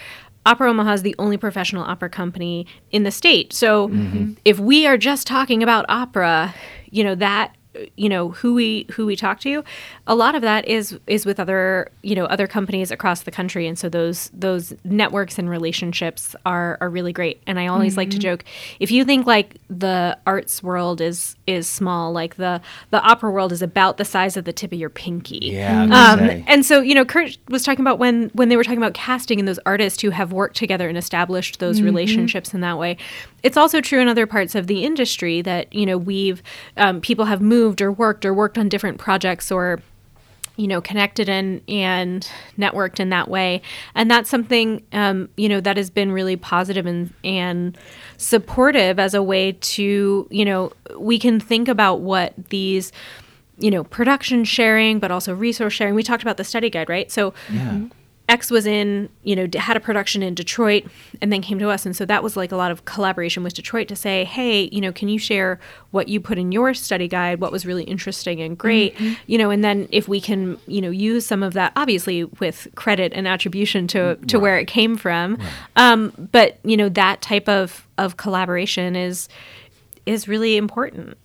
Opera 0.46 0.70
Omaha 0.70 0.92
is 0.94 1.02
the 1.02 1.14
only 1.18 1.36
professional 1.36 1.82
opera 1.84 2.08
company 2.08 2.66
in 2.90 3.02
the 3.02 3.10
state. 3.10 3.52
So 3.52 3.88
mm-hmm. 3.88 4.32
if 4.46 4.58
we 4.58 4.86
are 4.86 4.96
just 4.96 5.26
talking 5.26 5.62
about 5.62 5.84
opera, 5.90 6.54
you 6.90 7.04
know, 7.04 7.14
that 7.16 7.54
you 7.96 8.08
know 8.08 8.30
who 8.30 8.54
we 8.54 8.86
who 8.92 9.06
we 9.06 9.16
talk 9.16 9.40
to 9.40 9.62
a 10.06 10.14
lot 10.14 10.34
of 10.34 10.42
that 10.42 10.66
is 10.66 10.98
is 11.06 11.24
with 11.24 11.38
other 11.38 11.90
you 12.02 12.14
know 12.14 12.24
other 12.26 12.46
companies 12.46 12.90
across 12.90 13.22
the 13.22 13.30
country 13.30 13.66
and 13.66 13.78
so 13.78 13.88
those 13.88 14.30
those 14.32 14.74
networks 14.84 15.38
and 15.38 15.48
relationships 15.48 16.34
are 16.46 16.78
are 16.80 16.90
really 16.90 17.12
great 17.12 17.40
and 17.46 17.58
i 17.58 17.66
always 17.66 17.92
mm-hmm. 17.92 18.00
like 18.00 18.10
to 18.10 18.16
mm-hmm. 18.16 18.22
joke 18.22 18.44
if 18.80 18.90
you 18.90 19.04
think 19.04 19.26
like 19.26 19.56
the 19.68 20.16
arts 20.26 20.62
world 20.62 21.00
is 21.00 21.36
is 21.46 21.66
small 21.66 22.12
like 22.12 22.36
the 22.36 22.60
the 22.90 23.00
opera 23.02 23.30
world 23.30 23.52
is 23.52 23.62
about 23.62 23.96
the 23.96 24.04
size 24.04 24.36
of 24.36 24.44
the 24.44 24.52
tip 24.52 24.72
of 24.72 24.78
your 24.78 24.90
pinky 24.90 25.38
yeah 25.42 25.82
um, 25.82 26.42
and 26.46 26.64
so 26.64 26.80
you 26.80 26.94
know 26.94 27.04
kurt 27.04 27.36
was 27.48 27.62
talking 27.62 27.82
about 27.82 27.98
when 27.98 28.30
when 28.34 28.48
they 28.48 28.56
were 28.56 28.64
talking 28.64 28.78
about 28.78 28.94
casting 28.94 29.38
and 29.38 29.48
those 29.48 29.60
artists 29.66 30.00
who 30.02 30.10
have 30.10 30.32
worked 30.32 30.56
together 30.56 30.88
and 30.88 30.98
established 30.98 31.58
those 31.60 31.76
mm-hmm. 31.76 31.86
relationships 31.86 32.54
in 32.54 32.60
that 32.60 32.78
way 32.78 32.96
it's 33.42 33.56
also 33.56 33.80
true 33.80 34.00
in 34.00 34.08
other 34.08 34.26
parts 34.26 34.54
of 34.54 34.66
the 34.66 34.84
industry 34.84 35.42
that 35.42 35.72
you 35.72 35.86
know 35.86 35.96
we've 35.96 36.42
um, 36.76 37.00
people 37.00 37.26
have 37.26 37.40
moved 37.40 37.80
or 37.80 37.92
worked 37.92 38.24
or 38.24 38.34
worked 38.34 38.58
on 38.58 38.68
different 38.68 38.98
projects 38.98 39.50
or 39.50 39.80
you 40.56 40.66
know 40.66 40.80
connected 40.80 41.28
and 41.28 41.62
and 41.68 42.28
networked 42.58 43.00
in 43.00 43.08
that 43.10 43.28
way. 43.28 43.62
And 43.94 44.10
that's 44.10 44.28
something 44.28 44.84
um, 44.92 45.30
you 45.36 45.48
know 45.48 45.60
that 45.60 45.76
has 45.76 45.88
been 45.88 46.12
really 46.12 46.36
positive 46.36 46.84
and 46.84 47.12
and 47.24 47.78
supportive 48.18 48.98
as 48.98 49.14
a 49.14 49.22
way 49.22 49.52
to 49.52 50.26
you 50.30 50.44
know 50.44 50.72
we 50.98 51.18
can 51.18 51.40
think 51.40 51.68
about 51.68 52.00
what 52.00 52.34
these 52.50 52.92
you 53.58 53.70
know 53.70 53.84
production 53.84 54.44
sharing 54.44 54.98
but 54.98 55.10
also 55.10 55.32
resource 55.32 55.72
sharing. 55.72 55.94
We 55.94 56.02
talked 56.02 56.22
about 56.22 56.36
the 56.36 56.44
study 56.44 56.68
guide 56.68 56.88
right? 56.88 57.10
So 57.10 57.32
yeah. 57.50 57.82
X 58.28 58.50
was 58.50 58.66
in, 58.66 59.08
you 59.22 59.34
know, 59.34 59.48
had 59.58 59.76
a 59.76 59.80
production 59.80 60.22
in 60.22 60.34
Detroit 60.34 60.84
and 61.22 61.32
then 61.32 61.40
came 61.40 61.58
to 61.58 61.70
us. 61.70 61.86
And 61.86 61.96
so 61.96 62.04
that 62.04 62.22
was 62.22 62.36
like 62.36 62.52
a 62.52 62.56
lot 62.56 62.70
of 62.70 62.84
collaboration 62.84 63.42
with 63.42 63.54
Detroit 63.54 63.88
to 63.88 63.96
say, 63.96 64.24
hey, 64.24 64.68
you 64.70 64.80
know, 64.80 64.92
can 64.92 65.08
you 65.08 65.18
share 65.18 65.58
what 65.92 66.08
you 66.08 66.20
put 66.20 66.38
in 66.38 66.52
your 66.52 66.74
study 66.74 67.08
guide, 67.08 67.40
what 67.40 67.50
was 67.50 67.64
really 67.64 67.84
interesting 67.84 68.40
and 68.42 68.58
great, 68.58 68.94
mm-hmm. 68.96 69.14
you 69.26 69.38
know, 69.38 69.48
and 69.48 69.64
then 69.64 69.88
if 69.90 70.08
we 70.08 70.20
can, 70.20 70.58
you 70.66 70.82
know, 70.82 70.90
use 70.90 71.24
some 71.24 71.42
of 71.42 71.54
that, 71.54 71.72
obviously 71.74 72.24
with 72.24 72.68
credit 72.74 73.12
and 73.14 73.26
attribution 73.26 73.86
to, 73.88 74.16
to 74.16 74.36
right. 74.36 74.42
where 74.42 74.58
it 74.58 74.66
came 74.66 74.96
from. 74.96 75.36
Right. 75.36 75.48
Um, 75.76 76.28
but, 76.30 76.58
you 76.64 76.76
know, 76.76 76.90
that 76.90 77.22
type 77.22 77.48
of, 77.48 77.88
of 77.96 78.18
collaboration 78.18 78.94
is, 78.94 79.28
is 80.04 80.28
really 80.28 80.56
important. 80.56 81.16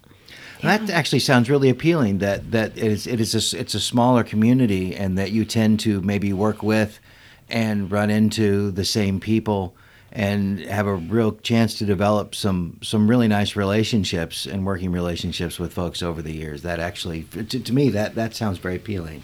That 0.63 0.89
actually 0.89 1.19
sounds 1.19 1.49
really 1.49 1.69
appealing. 1.69 2.19
That 2.19 2.51
that 2.51 2.77
it 2.77 2.83
is 2.83 3.05
it 3.05 3.19
is 3.19 3.53
a, 3.53 3.59
it's 3.59 3.73
a 3.75 3.79
smaller 3.79 4.23
community, 4.23 4.95
and 4.95 5.17
that 5.17 5.31
you 5.31 5.45
tend 5.45 5.79
to 5.81 6.01
maybe 6.01 6.31
work 6.33 6.63
with 6.63 6.99
and 7.49 7.91
run 7.91 8.09
into 8.09 8.71
the 8.71 8.85
same 8.85 9.19
people 9.19 9.75
and 10.11 10.59
have 10.59 10.85
a 10.85 10.93
real 10.93 11.33
chance 11.33 11.75
to 11.79 11.85
develop 11.85 12.35
some 12.35 12.79
some 12.81 13.09
really 13.09 13.27
nice 13.27 13.55
relationships 13.55 14.45
and 14.45 14.65
working 14.65 14.91
relationships 14.91 15.59
with 15.59 15.73
folks 15.73 16.01
over 16.01 16.21
the 16.21 16.33
years. 16.33 16.61
That 16.61 16.79
actually, 16.79 17.23
to, 17.23 17.43
to 17.43 17.73
me, 17.73 17.89
that 17.89 18.15
that 18.15 18.35
sounds 18.35 18.59
very 18.59 18.75
appealing. 18.77 19.23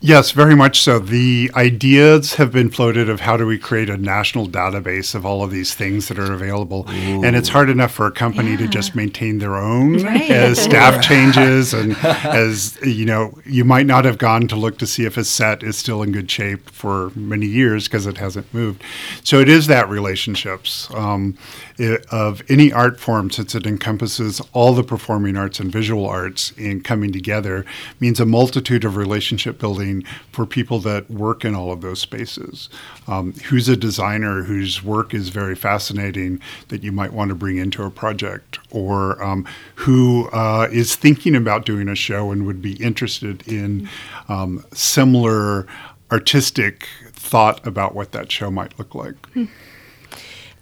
Yes, 0.00 0.32
very 0.32 0.54
much 0.54 0.82
so. 0.82 0.98
The 0.98 1.50
ideas 1.56 2.34
have 2.34 2.52
been 2.52 2.68
floated 2.68 3.08
of 3.08 3.20
how 3.20 3.38
do 3.38 3.46
we 3.46 3.58
create 3.58 3.88
a 3.88 3.96
national 3.96 4.46
database 4.46 5.14
of 5.14 5.24
all 5.24 5.42
of 5.42 5.50
these 5.50 5.74
things 5.74 6.08
that 6.08 6.18
are 6.18 6.30
available. 6.30 6.86
Ooh. 6.90 7.24
And 7.24 7.34
it's 7.34 7.48
hard 7.48 7.70
enough 7.70 7.90
for 7.90 8.06
a 8.06 8.12
company 8.12 8.50
yeah. 8.50 8.58
to 8.58 8.68
just 8.68 8.94
maintain 8.94 9.38
their 9.38 9.56
own 9.56 10.02
right. 10.02 10.30
as 10.30 10.58
staff 10.62 11.02
changes 11.08 11.72
and 11.72 11.96
as 11.96 12.78
you 12.82 13.06
know, 13.06 13.32
you 13.46 13.64
might 13.64 13.86
not 13.86 14.04
have 14.04 14.18
gone 14.18 14.46
to 14.48 14.56
look 14.56 14.76
to 14.78 14.86
see 14.86 15.06
if 15.06 15.16
a 15.16 15.24
set 15.24 15.62
is 15.62 15.78
still 15.78 16.02
in 16.02 16.12
good 16.12 16.30
shape 16.30 16.68
for 16.68 17.10
many 17.14 17.46
years 17.46 17.84
because 17.84 18.06
it 18.06 18.18
hasn't 18.18 18.52
moved. 18.52 18.82
So 19.24 19.40
it 19.40 19.48
is 19.48 19.68
that 19.68 19.88
relationships 19.88 20.86
um, 20.92 21.38
it, 21.78 22.04
of 22.12 22.42
any 22.50 22.70
art 22.74 23.00
form 23.00 23.30
since 23.30 23.54
it 23.54 23.66
encompasses 23.66 24.42
all 24.52 24.74
the 24.74 24.84
performing 24.84 25.38
arts 25.38 25.60
and 25.60 25.72
visual 25.72 26.06
arts 26.06 26.50
in 26.58 26.82
coming 26.82 27.10
together 27.10 27.64
means 28.00 28.20
a 28.20 28.26
multitude 28.26 28.84
of 28.84 28.96
relationship 28.96 29.58
building 29.64 30.04
for 30.30 30.44
people 30.44 30.78
that 30.78 31.10
work 31.10 31.42
in 31.42 31.54
all 31.54 31.72
of 31.72 31.80
those 31.80 31.98
spaces. 31.98 32.68
Um, 33.06 33.32
who's 33.46 33.66
a 33.66 33.76
designer 33.76 34.42
whose 34.42 34.84
work 34.84 35.14
is 35.14 35.30
very 35.30 35.56
fascinating 35.56 36.38
that 36.68 36.82
you 36.82 36.92
might 36.92 37.14
want 37.14 37.30
to 37.30 37.34
bring 37.34 37.56
into 37.56 37.82
a 37.82 37.90
project, 37.90 38.58
or 38.70 39.22
um, 39.24 39.46
who 39.76 40.28
uh, 40.32 40.68
is 40.70 40.96
thinking 40.96 41.34
about 41.34 41.64
doing 41.64 41.88
a 41.88 41.94
show 41.94 42.30
and 42.30 42.44
would 42.46 42.60
be 42.60 42.74
interested 42.74 43.36
in 43.48 43.88
um, 44.28 44.62
similar 44.74 45.66
artistic 46.12 46.86
thought 47.12 47.66
about 47.66 47.94
what 47.94 48.12
that 48.12 48.30
show 48.30 48.50
might 48.50 48.78
look 48.78 48.94
like. 48.94 49.16
Hmm. 49.32 49.46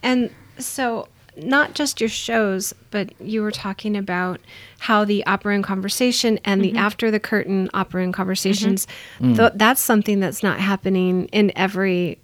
And 0.04 0.30
so 0.58 1.08
not 1.36 1.74
just 1.74 2.00
your 2.00 2.10
shows, 2.10 2.74
but 2.90 3.18
you 3.20 3.42
were 3.42 3.50
talking 3.50 3.96
about 3.96 4.40
how 4.80 5.04
the 5.04 5.24
opera 5.26 5.54
and 5.54 5.64
conversation 5.64 6.38
and 6.44 6.62
mm-hmm. 6.62 6.74
the 6.74 6.78
after 6.78 7.10
the 7.10 7.20
curtain 7.20 7.70
opera 7.72 8.02
and 8.02 8.12
conversations, 8.12 8.86
mm-hmm. 9.18 9.34
th- 9.34 9.52
that's 9.54 9.80
something 9.80 10.20
that's 10.20 10.42
not 10.42 10.60
happening 10.60 11.26
in 11.26 11.52
every 11.56 12.18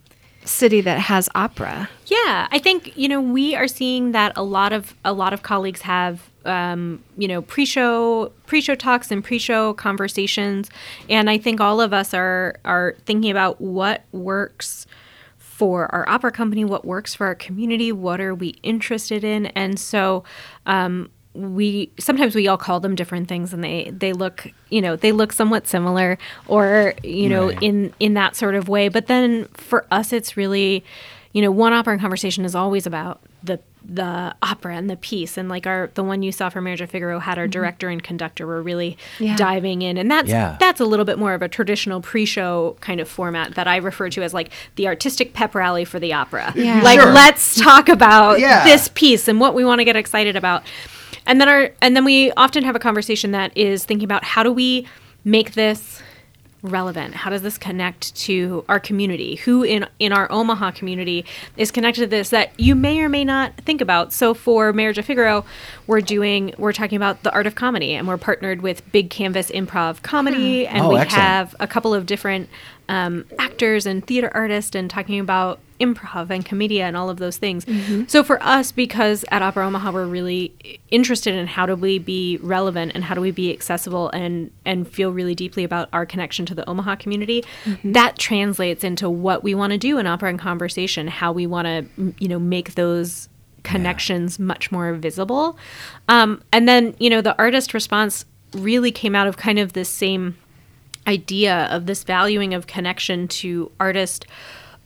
city 0.45 0.81
that 0.81 0.99
has 0.99 1.29
opera. 1.35 1.89
Yeah, 2.07 2.49
I 2.51 2.59
think 2.59 2.97
you 2.97 3.09
know 3.09 3.21
we 3.21 3.55
are 3.55 3.69
seeing 3.69 4.13
that 4.13 4.33
a 4.37 4.43
lot 4.43 4.73
of 4.73 4.95
a 5.05 5.13
lot 5.13 5.33
of 5.33 5.43
colleagues 5.43 5.83
have 5.83 6.29
um, 6.45 7.03
you 7.17 7.29
know 7.29 7.43
pre-show 7.43 8.33
pre-show 8.47 8.75
talks 8.75 9.11
and 9.11 9.23
pre-show 9.23 9.75
conversations, 9.75 10.71
and 11.09 11.31
I 11.31 11.39
think 11.39 11.61
all 11.61 11.81
of 11.81 11.93
us 11.93 12.15
are 12.15 12.57
are 12.65 12.97
thinking 13.05 13.31
about 13.31 13.61
what 13.61 14.05
works 14.13 14.87
for 15.59 15.93
our 15.93 16.09
opera 16.09 16.31
company, 16.31 16.65
what 16.65 16.85
works 16.85 17.17
for 17.17 17.27
our 17.27 17.35
community, 17.35 17.91
what 17.91 18.21
are 18.21 18.33
we 18.33 18.51
interested 18.63 19.25
in, 19.25 19.47
and 19.47 19.77
so 19.77 20.23
um, 20.67 21.11
we 21.35 21.91
sometimes 21.99 22.37
we 22.37 22.47
all 22.47 22.57
call 22.57 22.79
them 22.79 22.95
different 22.95 23.27
things, 23.29 23.53
and 23.53 23.65
they 23.65 23.91
they 23.91 24.13
look 24.13 24.47
you 24.69 24.81
know 24.81 24.95
they 24.95 25.11
look 25.11 25.33
somewhat 25.33 25.67
similar, 25.67 26.17
or 26.47 26.95
you 27.03 27.29
know 27.29 27.49
right. 27.49 27.61
in 27.61 27.93
in 27.99 28.15
that 28.15 28.37
sort 28.37 28.55
of 28.55 28.69
way. 28.69 28.89
But 28.89 29.09
then 29.09 29.47
for 29.55 29.85
us, 29.91 30.13
it's 30.13 30.37
really 30.37 30.85
you 31.33 31.43
know 31.43 31.51
one 31.51 31.73
opera 31.73 31.99
conversation 31.99 32.45
is 32.45 32.55
always 32.55 32.87
about 32.87 33.21
the 33.43 33.61
the 33.85 34.35
opera 34.43 34.77
and 34.77 34.91
the 34.91 34.97
piece 34.97 35.39
and 35.39 35.49
like 35.49 35.67
our 35.67 35.91
the 35.95 36.03
one 36.03 36.23
you 36.23 36.31
saw 36.31 36.49
for 36.49 36.61
Marriage 36.61 36.81
of 36.81 36.91
Figaro 36.91 37.21
had 37.21 37.39
our 37.39 37.45
mm-hmm. 37.45 37.53
director 37.53 37.89
and 37.89 38.03
conductor 38.03 38.47
were 38.47 38.61
really 38.61 38.99
yeah. 39.19 39.37
diving 39.37 39.83
in 39.83 39.97
and 39.97 40.11
that's 40.11 40.29
yeah. 40.29 40.57
that's 40.61 40.81
a 40.81 40.85
little 40.85 41.05
bit 41.05 41.19
more 41.19 41.33
of 41.33 41.43
a 41.43 41.49
traditional 41.49 42.01
pre-show 42.01 42.77
kind 42.81 43.01
of 43.01 43.09
format 43.09 43.55
that 43.55 43.67
I 43.67 43.77
refer 43.77 44.11
to 44.11 44.23
as 44.23 44.35
like 44.35 44.51
the 44.75 44.89
artistic 44.89 45.33
pep 45.33 45.55
rally 45.55 45.85
for 45.85 45.99
the 45.99 46.13
opera. 46.13 46.53
Yeah. 46.55 46.83
Like 46.83 47.01
sure. 47.01 47.13
let's 47.13 47.59
talk 47.61 47.89
about 47.89 48.41
yeah. 48.41 48.65
this 48.65 48.91
piece 48.95 49.29
and 49.29 49.41
what 49.41 49.55
we 49.55 49.65
want 49.65 49.79
to 49.79 49.85
get 49.85 49.97
excited 49.97 50.37
about. 50.37 50.65
And 51.25 51.41
then 51.41 51.49
our 51.49 51.71
and 51.81 51.97
then 51.97 52.05
we 52.05 52.33
often 52.33 52.65
have 52.65 52.77
a 52.77 52.81
conversation 52.81 53.31
that 53.31 53.57
is 53.57 53.85
thinking 53.85 54.05
about 54.05 54.25
how 54.25 54.43
do 54.43 54.53
we 54.53 54.87
make 55.25 55.53
this 55.53 56.03
relevant? 56.63 57.15
How 57.15 57.31
does 57.31 57.43
this 57.43 57.59
connect 57.59 58.15
to 58.17 58.65
our 58.69 58.81
community? 58.81 59.37
Who 59.37 59.63
in 59.63 59.87
in 59.99 60.13
our 60.13 60.31
Omaha 60.31 60.73
community 60.73 61.25
is 61.57 61.71
connected 61.71 62.03
to 62.03 62.07
this 62.07 62.31
that 62.31 62.59
you 62.59 62.75
may 62.75 63.01
or 63.01 63.09
may 63.09 63.25
not 63.25 63.57
think 63.59 63.81
about? 63.81 64.13
So 64.13 64.35
for 64.35 64.73
Marriage 64.73 64.99
of 64.99 65.05
Figaro, 65.05 65.45
we're 65.87 66.01
doing 66.01 66.55
we're 66.59 66.73
talking 66.73 66.97
about 66.97 67.23
the 67.23 67.33
art 67.33 67.47
of 67.47 67.55
comedy, 67.55 67.95
and 67.95 68.09
we're 68.09 68.19
partnered 68.19 68.63
with 68.63 68.91
Big 68.93 69.11
Canvas 69.11 69.51
Improv 69.51 70.03
Comedy, 70.03 70.67
and 70.67 70.85
oh, 70.85 70.89
we 70.91 70.97
excellent. 70.97 71.25
have 71.25 71.57
a 71.61 71.67
couple 71.67 71.95
of 71.95 72.07
different 72.07 72.49
um, 72.89 73.25
actors 73.39 73.87
and 73.87 74.07
theater 74.07 74.31
artists, 74.35 74.75
and 74.75 74.91
talking 74.91 75.21
about 75.21 75.61
improv 75.81 76.31
and 76.31 76.45
commedia 76.45 76.87
and 76.87 76.97
all 76.97 77.11
of 77.11 77.19
those 77.19 77.37
things. 77.37 77.65
Mm-hmm. 77.65 78.05
So 78.07 78.23
for 78.23 78.43
us, 78.43 78.73
because 78.73 79.25
at 79.31 79.43
Opera 79.43 79.67
Omaha 79.67 79.93
we're 79.93 80.07
really 80.07 80.81
interested 80.91 81.35
in 81.35 81.47
how 81.47 81.67
do 81.67 81.75
we 81.75 81.99
be 81.99 82.39
relevant 82.43 82.93
and 82.95 83.05
how 83.05 83.15
do 83.15 83.21
we 83.21 83.31
be 83.31 83.53
accessible 83.53 84.11
and 84.11 84.51
and 84.65 84.89
feel 84.89 85.13
really 85.13 85.35
deeply 85.35 85.65
about 85.65 85.89
our 85.93 86.07
connection 86.07 86.47
to 86.47 86.55
the 86.55 86.69
Omaha 86.69 86.97
community, 86.97 87.45
mm-hmm. 87.65 87.93
that 87.93 88.19
translates 88.19 88.85
into 88.85 89.09
what 89.09 89.43
we 89.43 89.55
want 89.55 89.73
to 89.73 89.79
do 89.79 89.99
in 89.99 90.07
opera 90.07 90.31
and 90.31 90.39
conversation, 90.39 91.09
how 91.09 91.33
we 91.33 91.47
want 91.47 91.67
to 91.67 92.15
you 92.19 92.29
know 92.29 92.39
make 92.39 92.75
those 92.75 93.29
connections 93.63 94.39
yeah. 94.39 94.45
much 94.47 94.73
more 94.73 94.95
visible. 94.95 95.59
Um, 96.09 96.43
and 96.53 96.69
then 96.69 96.95
you 96.99 97.11
know 97.11 97.21
the 97.21 97.37
artist 97.39 97.75
response 97.75 98.25
really 98.55 98.91
came 98.91 99.15
out 99.15 99.27
of 99.27 99.37
kind 99.37 99.59
of 99.59 99.75
this 99.75 99.89
same 99.89 100.37
idea 101.07 101.67
of 101.71 101.87
this 101.87 102.05
valuing 102.05 102.55
of 102.55 102.67
connection 102.67 103.27
to 103.29 103.73
artist 103.81 104.27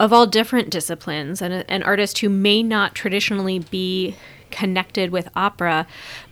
of 0.02 0.12
all 0.12 0.26
different 0.26 0.68
disciplines 0.68 1.40
and 1.40 1.54
an 1.68 1.82
artist 1.84 2.18
who 2.18 2.28
may 2.28 2.60
not 2.60 2.92
traditionally 2.92 3.60
be 3.60 4.16
connected 4.52 5.10
with 5.10 5.28
opera. 5.34 5.86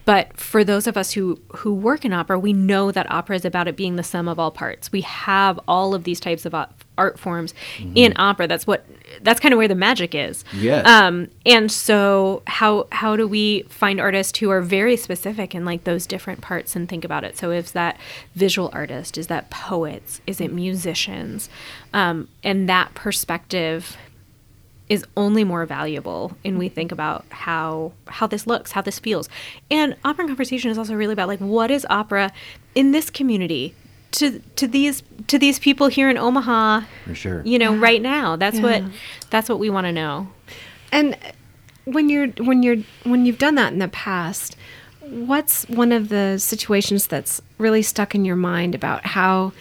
But 0.05 0.37
for 0.37 0.65
those 0.65 0.87
of 0.87 0.97
us 0.97 1.13
who 1.13 1.41
who 1.57 1.75
work 1.75 2.05
in 2.05 2.13
opera 2.13 2.39
we 2.39 2.53
know 2.53 2.91
that 2.91 3.11
opera 3.11 3.37
is 3.37 3.45
about 3.45 3.69
it 3.69 3.77
being 3.77 3.97
the 3.97 4.03
sum 4.03 4.29
of 4.29 4.39
all 4.39 4.51
parts. 4.51 4.93
We 4.93 5.03
have 5.03 5.59
all 5.67 5.95
of 5.95 6.05
these 6.05 6.21
types 6.21 6.47
of 6.47 6.55
art 6.99 7.19
forms 7.19 7.55
mm-hmm. 7.77 7.93
in 7.95 8.13
opera. 8.17 8.47
That's 8.47 8.67
what 8.67 8.85
that's 9.23 9.41
kind 9.41 9.53
of 9.53 9.59
where 9.59 9.69
the 9.69 9.75
magic 9.75 10.15
is. 10.15 10.45
Yes. 10.53 10.87
um 10.87 11.29
and 11.47 11.71
so 11.71 12.43
how 12.47 12.87
how 12.93 13.17
do 13.17 13.27
we 13.27 13.63
find 13.63 14.01
artists 14.01 14.39
who 14.39 14.51
are 14.51 14.61
very 14.61 14.97
specific 14.97 15.55
in 15.55 15.65
like 15.65 15.85
those 15.85 16.07
different 16.07 16.41
parts 16.41 16.77
and 16.77 16.89
think 16.89 17.05
about 17.05 17.25
it? 17.25 17.39
So 17.39 17.51
is 17.51 17.73
that 17.73 17.99
visual 18.35 18.71
artist? 18.73 19.17
Is 19.17 19.29
that 19.29 19.51
poets? 19.51 20.21
Is 20.27 20.41
it 20.41 20.53
musicians? 20.53 21.49
Um 21.93 22.29
and 22.43 22.69
that 22.69 22.95
perspective 22.95 23.97
is 24.91 25.07
only 25.17 25.45
more 25.45 25.65
valuable 25.65 26.37
and 26.45 26.59
we 26.59 26.69
think 26.69 26.91
about 26.91 27.25
how 27.31 27.93
how 28.09 28.27
this 28.27 28.47
looks 28.47 28.73
how 28.73 28.83
this 28.83 28.99
feels. 28.99 29.29
And 29.71 29.97
opera 30.05 30.25
and 30.25 30.29
conversation 30.29 30.71
is 30.71 30.77
also 30.77 30.95
really 30.95 31.15
about 31.15 31.29
like 31.29 31.39
what 31.39 31.71
is 31.71 31.87
opera 31.89 32.33
in 32.75 32.91
this 32.91 33.09
community 33.09 33.75
to 34.11 34.41
to 34.57 34.67
these 34.67 35.03
to 35.29 35.39
these 35.39 35.61
people 35.61 35.87
here 35.87 36.11
in 36.11 36.19
Omaha 36.19 36.83
For 37.05 37.15
sure. 37.15 37.43
you 37.45 37.59
know 37.59 37.75
right 37.77 38.03
now. 38.03 38.37
That's 38.37 38.59
what 38.59 38.83
that's 39.31 39.49
what 39.49 39.61
we 39.61 39.71
want 39.71 39.87
to 39.87 39.93
know. 39.93 40.29
And 40.91 41.17
when 41.85 42.09
you're 42.09 42.29
when 42.29 42.65
you're 42.65 42.79
when 43.05 43.25
you've 43.25 43.39
done 43.39 43.55
that 43.55 43.73
in 43.73 43.79
the 43.79 43.89
past, 43.89 44.57
what's 45.03 45.69
one 45.69 45.93
of 45.93 46.09
the 46.09 46.39
situations 46.39 47.07
that's 47.07 47.41
really 47.59 47.83
stuck 47.83 48.17
in 48.17 48.25
your 48.25 48.37
mind 48.37 48.75
about 48.75 49.07
how 49.07 49.53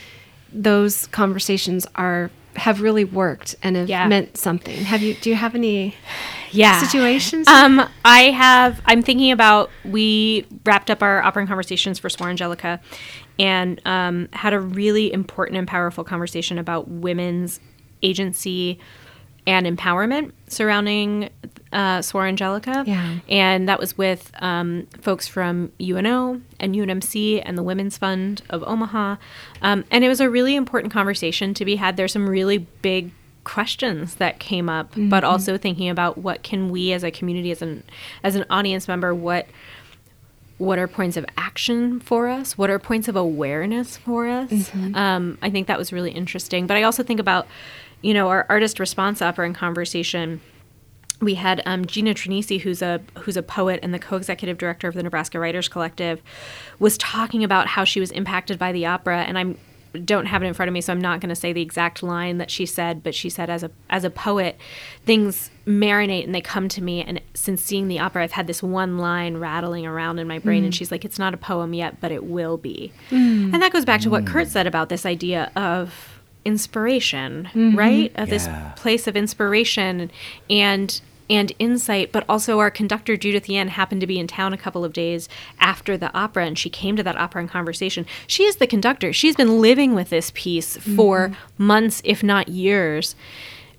those 0.52 1.06
conversations 1.08 1.86
are 1.94 2.32
have 2.60 2.82
really 2.82 3.04
worked 3.06 3.56
and 3.64 3.76
have 3.76 3.90
Yeah. 3.90 4.08
meant 4.08 4.38
something? 4.38 4.76
Have 4.86 5.02
you 5.02 5.14
do 5.16 5.30
you 5.30 5.36
have 5.36 5.56
any 5.56 5.96
yeah 6.52 6.82
situations? 6.82 7.48
Um, 7.48 7.88
I 8.06 8.32
have. 8.32 8.82
I'm 8.86 9.02
thinking 9.02 9.32
about. 9.32 9.70
We 9.86 10.46
wrapped 10.66 10.90
up 10.92 11.02
our 11.02 11.22
opera 11.24 11.42
and 11.42 11.48
conversations 11.48 11.98
for 12.00 12.10
Suor 12.10 12.30
Angelica, 12.30 12.80
and 13.40 13.82
um, 13.86 14.30
had 14.34 14.54
a 14.54 14.60
really 14.60 15.12
important 15.12 15.58
and 15.58 15.68
powerful 15.68 16.04
conversation 16.04 16.58
about 16.60 16.88
women's 16.90 17.60
agency 18.02 18.80
and 19.50 19.66
empowerment 19.66 20.32
surrounding 20.48 21.30
uh, 21.74 22.00
Suor 22.00 22.28
Angelica. 22.28 22.84
Yeah. 22.86 23.20
And 23.28 23.68
that 23.68 23.80
was 23.80 23.98
with 23.98 24.32
um, 24.40 24.88
folks 25.02 25.28
from 25.28 25.72
UNO 25.82 26.42
and 26.60 26.76
UNMC 26.76 27.42
and 27.44 27.58
the 27.58 27.64
Women's 27.64 27.98
Fund 27.98 28.42
of 28.50 28.64
Omaha. 28.64 29.16
Um, 29.62 29.86
and 29.92 30.04
it 30.04 30.08
was 30.08 30.20
a 30.20 30.30
really 30.30 30.56
important 30.56 30.94
conversation 30.94 31.54
to 31.56 31.66
be 31.66 31.78
had. 31.78 31.98
There's 31.98 32.14
some 32.14 32.30
really 32.30 32.60
big 32.60 33.12
questions 33.44 34.16
that 34.16 34.40
came 34.40 34.70
up, 34.70 34.94
but 34.96 35.24
also 35.24 35.58
thinking 35.58 35.90
about 35.90 36.20
what 36.20 36.44
can 36.44 36.70
we 36.70 36.94
as 36.94 37.04
a 37.04 37.10
community, 37.10 37.50
as 37.50 37.64
an 37.64 37.84
as 38.24 38.36
an 38.36 38.46
audience 38.50 38.88
member, 38.88 39.16
what 39.16 39.48
what 40.60 40.78
are 40.78 40.88
points 40.88 41.18
of 41.18 41.26
action 41.38 42.00
for 42.02 42.28
us? 42.28 42.58
What 42.58 42.70
are 42.70 42.78
points 42.78 43.08
of 43.08 43.16
awareness 43.16 43.98
for 43.98 44.28
us? 44.28 44.52
Um, 44.94 45.38
I 45.42 45.50
think 45.50 45.68
that 45.68 45.80
was 45.80 45.92
really 45.94 46.12
interesting. 46.12 46.68
But 46.68 46.76
I 46.78 46.84
also 46.84 47.02
think 47.02 47.20
about, 47.20 47.48
you 48.02 48.14
know, 48.14 48.30
our 48.30 48.46
artist 48.50 48.80
response 48.80 49.22
opera 49.22 49.46
and 49.46 49.56
conversation. 49.56 50.42
We 51.22 51.36
had 51.36 51.62
um, 51.66 51.86
Gina 51.86 52.14
Trinisi, 52.14 52.62
who's 52.62 52.82
a 52.82 53.02
who's 53.20 53.36
a 53.36 53.44
poet 53.44 53.82
and 53.84 53.94
the 53.94 54.00
co-executive 54.00 54.58
director 54.58 54.88
of 54.88 54.96
the 54.96 55.04
Nebraska 55.04 55.38
Writers 55.38 55.68
Collective, 55.68 56.22
was 56.80 56.98
talking 56.98 57.44
about 57.44 57.68
how 57.68 57.84
she 57.84 58.00
was 58.00 58.12
impacted 58.12 58.58
by 58.58 58.72
the 58.72 58.86
opera, 58.86 59.24
and 59.24 59.38
I'm 59.38 59.58
don't 60.06 60.28
have 60.28 60.44
it 60.44 60.46
in 60.46 60.54
front 60.54 60.68
of 60.68 60.74
me, 60.74 60.82
so 60.82 60.94
I'm 60.94 61.02
not 61.02 61.20
going 61.20 61.30
to 61.30 61.36
say 61.36 61.52
the 61.52 61.62
exact 61.62 62.04
line 62.04 62.38
that 62.38 62.52
she 62.52 62.66
said, 62.66 63.02
but 63.04 63.16
she 63.16 63.30
said 63.30 63.50
as 63.50 63.64
a 63.64 63.72
as 63.90 64.04
a 64.04 64.10
poet, 64.10 64.58
things 65.06 65.50
marinate 65.66 66.24
and 66.26 66.34
they 66.34 66.42
come 66.42 66.70
to 66.70 66.82
me. 66.82 67.04
And 67.04 67.22
since 67.34 67.62
seeing 67.64 67.88
the 67.88 68.00
opera, 68.00 68.24
I've 68.24 68.32
had 68.32 68.48
this 68.48 68.62
one 68.62 68.98
line 68.98 69.38
rattling 69.38 69.86
around 69.86 70.20
in 70.20 70.28
my 70.28 70.40
brain, 70.40 70.64
and 70.64 70.74
mm. 70.74 70.78
she's 70.78 70.92
like, 70.92 71.06
"It's 71.06 71.20
not 71.20 71.34
a 71.34 71.38
poem 71.38 71.74
yet, 71.74 72.00
but 72.02 72.12
it 72.12 72.26
will 72.26 72.58
be." 72.58 72.92
Mm. 73.10 73.54
And 73.54 73.62
that 73.62 73.74
goes 73.74 73.86
back 73.86 74.02
to 74.02 74.10
what 74.10 74.26
Kurt 74.26 74.48
mm. 74.48 74.52
said 74.52 74.68
about 74.68 74.90
this 74.90 75.06
idea 75.06 75.52
of 75.56 76.19
inspiration, 76.50 77.50
mm-hmm. 77.54 77.78
right? 77.78 78.12
Of 78.16 78.28
Yeah. 78.28 78.34
this 78.36 78.50
place 78.76 79.08
of 79.08 79.16
inspiration 79.16 80.12
and 80.50 81.02
and 81.30 81.52
insight, 81.60 82.12
but 82.12 82.26
also 82.28 82.58
our 82.58 82.72
conductor 82.72 83.16
Judith 83.16 83.48
Yan 83.48 83.68
happened 83.68 84.02
to 84.02 84.08
be 84.08 84.18
in 84.18 84.26
town 84.26 84.52
a 84.52 84.58
couple 84.58 84.84
of 84.84 84.94
days 84.94 85.30
after 85.60 85.96
the 85.96 86.12
opera, 86.12 86.46
and 86.48 86.58
she 86.58 86.72
came 86.72 86.96
to 86.96 87.04
that 87.04 87.18
opera 87.18 87.42
and 87.42 87.50
conversation. 87.50 88.08
She 88.26 88.46
is 88.46 88.56
the 88.56 88.66
conductor. 88.66 89.14
She's 89.14 89.36
been 89.36 89.62
living 89.62 89.94
with 89.94 90.10
this 90.10 90.32
piece 90.34 90.78
for 90.78 91.30
mm-hmm. 91.30 91.64
months, 91.64 92.02
if 92.04 92.24
not 92.24 92.48
years. 92.48 93.16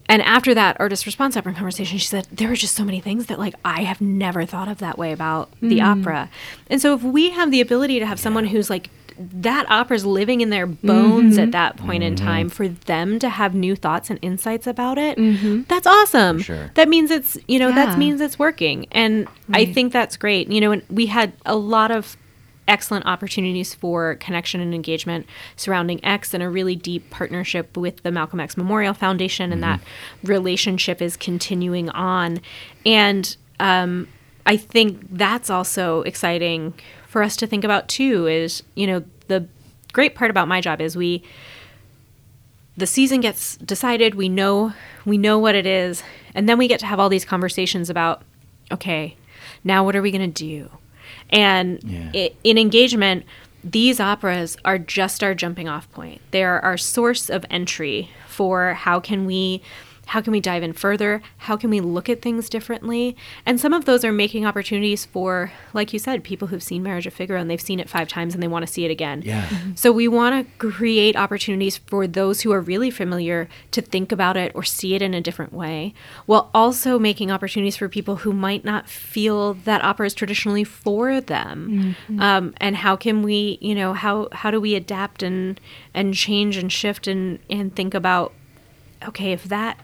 And 0.06 0.22
after 0.22 0.54
that 0.54 0.76
artist 0.80 1.06
response 1.06 1.36
opera 1.36 1.50
and 1.50 1.56
conversation, 1.56 1.98
she 1.98 2.06
said, 2.06 2.26
There 2.32 2.48
were 2.48 2.56
just 2.56 2.76
so 2.76 2.84
many 2.84 3.00
things 3.00 3.26
that 3.26 3.38
like 3.38 3.54
I 3.64 3.82
have 3.82 4.00
never 4.00 4.46
thought 4.46 4.68
of 4.68 4.78
that 4.78 4.96
way 4.96 5.10
about 5.12 5.50
the 5.60 5.78
mm-hmm. 5.78 6.00
opera. 6.00 6.30
And 6.68 6.80
so 6.80 6.94
if 6.94 7.02
we 7.02 7.30
have 7.30 7.50
the 7.50 7.60
ability 7.60 7.98
to 7.98 8.06
have 8.06 8.18
someone 8.20 8.46
who's 8.46 8.70
like 8.70 8.90
that 9.18 9.70
opera's 9.70 10.04
living 10.04 10.40
in 10.40 10.50
their 10.50 10.66
bones 10.66 11.38
at 11.38 11.42
mm-hmm. 11.42 11.50
that 11.52 11.76
point 11.76 12.02
in 12.02 12.16
time 12.16 12.46
mm-hmm. 12.46 12.54
for 12.54 12.68
them 12.68 13.18
to 13.18 13.28
have 13.28 13.54
new 13.54 13.76
thoughts 13.76 14.10
and 14.10 14.18
insights 14.22 14.66
about 14.66 14.98
it 14.98 15.18
mm-hmm. 15.18 15.62
that's 15.68 15.86
awesome. 15.86 16.40
Sure. 16.40 16.70
that 16.74 16.88
means 16.88 17.10
it's 17.10 17.36
you 17.48 17.58
know 17.58 17.68
Yeah. 17.68 17.86
that 17.86 17.98
means 17.98 18.20
it's 18.20 18.38
working. 18.38 18.86
And 18.92 19.28
i 19.52 19.64
think 19.64 19.92
that's 19.92 20.16
great. 20.16 20.50
You 20.50 20.60
know 20.60 20.72
and 20.72 20.82
we 20.88 21.06
had 21.06 21.32
a 21.44 21.56
lot 21.56 21.90
of 21.90 22.16
excellent 22.70 23.04
opportunities 23.04 23.74
for 23.74 24.14
connection 24.16 24.60
and 24.60 24.72
engagement 24.72 25.26
surrounding 25.56 26.02
X 26.04 26.32
and 26.32 26.42
a 26.42 26.48
really 26.48 26.76
deep 26.76 27.10
partnership 27.10 27.76
with 27.76 28.02
the 28.04 28.12
Malcolm 28.12 28.38
X 28.38 28.56
Memorial 28.56 28.94
Foundation, 28.94 29.52
and 29.52 29.60
that 29.62 29.80
relationship 30.22 31.02
is 31.02 31.16
continuing 31.16 31.90
on. 31.90 32.40
And 32.86 33.36
um, 33.58 34.06
I 34.46 34.56
think 34.56 35.00
that's 35.10 35.50
also 35.50 36.02
exciting 36.02 36.74
for 37.10 37.22
us 37.24 37.36
to 37.36 37.46
think 37.46 37.64
about 37.64 37.88
too. 37.88 38.26
Is 38.26 38.62
you 38.74 38.86
know 38.86 39.04
the 39.26 39.46
great 39.92 40.14
part 40.14 40.30
about 40.30 40.46
my 40.48 40.60
job 40.60 40.80
is 40.80 40.96
we 40.96 41.22
the 42.76 42.86
season 42.86 43.20
gets 43.20 43.56
decided 43.56 44.14
we 44.14 44.28
know 44.28 44.72
we 45.04 45.18
know 45.18 45.38
what 45.38 45.54
it 45.54 45.66
is 45.66 46.02
and 46.34 46.48
then 46.48 46.56
we 46.56 46.68
get 46.68 46.78
to 46.80 46.86
have 46.86 47.00
all 47.00 47.08
these 47.08 47.24
conversations 47.24 47.90
about 47.90 48.22
okay 48.70 49.16
now 49.64 49.84
what 49.84 49.96
are 49.96 50.00
we 50.02 50.10
going 50.12 50.32
to 50.32 50.44
do 50.44 50.70
and 51.30 51.80
Yeah. 51.82 52.28
in 52.44 52.56
engagement 52.56 53.24
these 53.64 53.98
operas 54.00 54.56
are 54.64 54.78
just 54.78 55.22
our 55.24 55.34
jumping 55.34 55.68
off 55.68 55.90
point 55.90 56.20
they're 56.30 56.60
our 56.64 56.78
source 56.78 57.28
of 57.28 57.44
entry 57.50 58.08
for 58.28 58.74
how 58.74 59.00
can 59.00 59.26
we 59.26 59.60
how 60.10 60.20
can 60.20 60.32
we 60.32 60.40
dive 60.40 60.64
in 60.64 60.72
further? 60.72 61.22
How 61.38 61.56
can 61.56 61.70
we 61.70 61.80
look 61.80 62.08
at 62.08 62.20
things 62.20 62.48
differently? 62.48 63.16
And 63.46 63.60
some 63.60 63.72
of 63.72 63.84
those 63.84 64.04
are 64.04 64.10
making 64.10 64.44
opportunities 64.44 65.04
for 65.04 65.52
like 65.72 65.92
you 65.92 66.00
said 66.00 66.24
people 66.24 66.48
who've 66.48 66.62
seen 66.62 66.82
marriage 66.82 67.06
of 67.06 67.14
figaro 67.14 67.40
and 67.40 67.48
they've 67.48 67.60
seen 67.60 67.78
it 67.78 67.88
five 67.88 68.08
times 68.08 68.34
and 68.34 68.42
they 68.42 68.48
want 68.48 68.66
to 68.66 68.72
see 68.72 68.84
it 68.84 68.90
again. 68.90 69.22
Yeah. 69.24 69.48
so 69.76 69.92
we 69.92 70.08
want 70.08 70.34
to 70.34 70.68
create 70.70 71.14
opportunities 71.14 71.76
for 71.76 72.08
those 72.08 72.40
who 72.40 72.50
are 72.50 72.60
really 72.60 72.90
familiar 72.90 73.48
to 73.70 73.80
think 73.80 74.10
about 74.10 74.36
it 74.36 74.50
or 74.52 74.64
see 74.64 74.96
it 74.96 75.02
in 75.02 75.14
a 75.14 75.20
different 75.20 75.52
way, 75.52 75.94
while 76.26 76.50
also 76.52 76.98
making 76.98 77.30
opportunities 77.30 77.76
for 77.76 77.88
people 77.88 78.16
who 78.16 78.32
might 78.32 78.64
not 78.64 78.88
feel 78.88 79.54
that 79.54 79.84
opera 79.84 80.06
is 80.06 80.14
traditionally 80.14 80.64
for 80.64 81.20
them. 81.20 81.94
Um, 82.18 82.54
and 82.56 82.74
how 82.74 82.96
can 82.96 83.22
we, 83.22 83.58
you 83.60 83.76
know, 83.76 83.92
how 83.92 84.28
how 84.32 84.50
do 84.50 84.60
we 84.60 84.74
adapt 84.74 85.22
and 85.22 85.60
and 85.94 86.14
change 86.14 86.56
and 86.56 86.72
shift 86.72 87.06
and 87.06 87.38
and 87.48 87.76
think 87.76 87.94
about, 87.94 88.32
okay, 89.06 89.30
if 89.30 89.44
that 89.44 89.78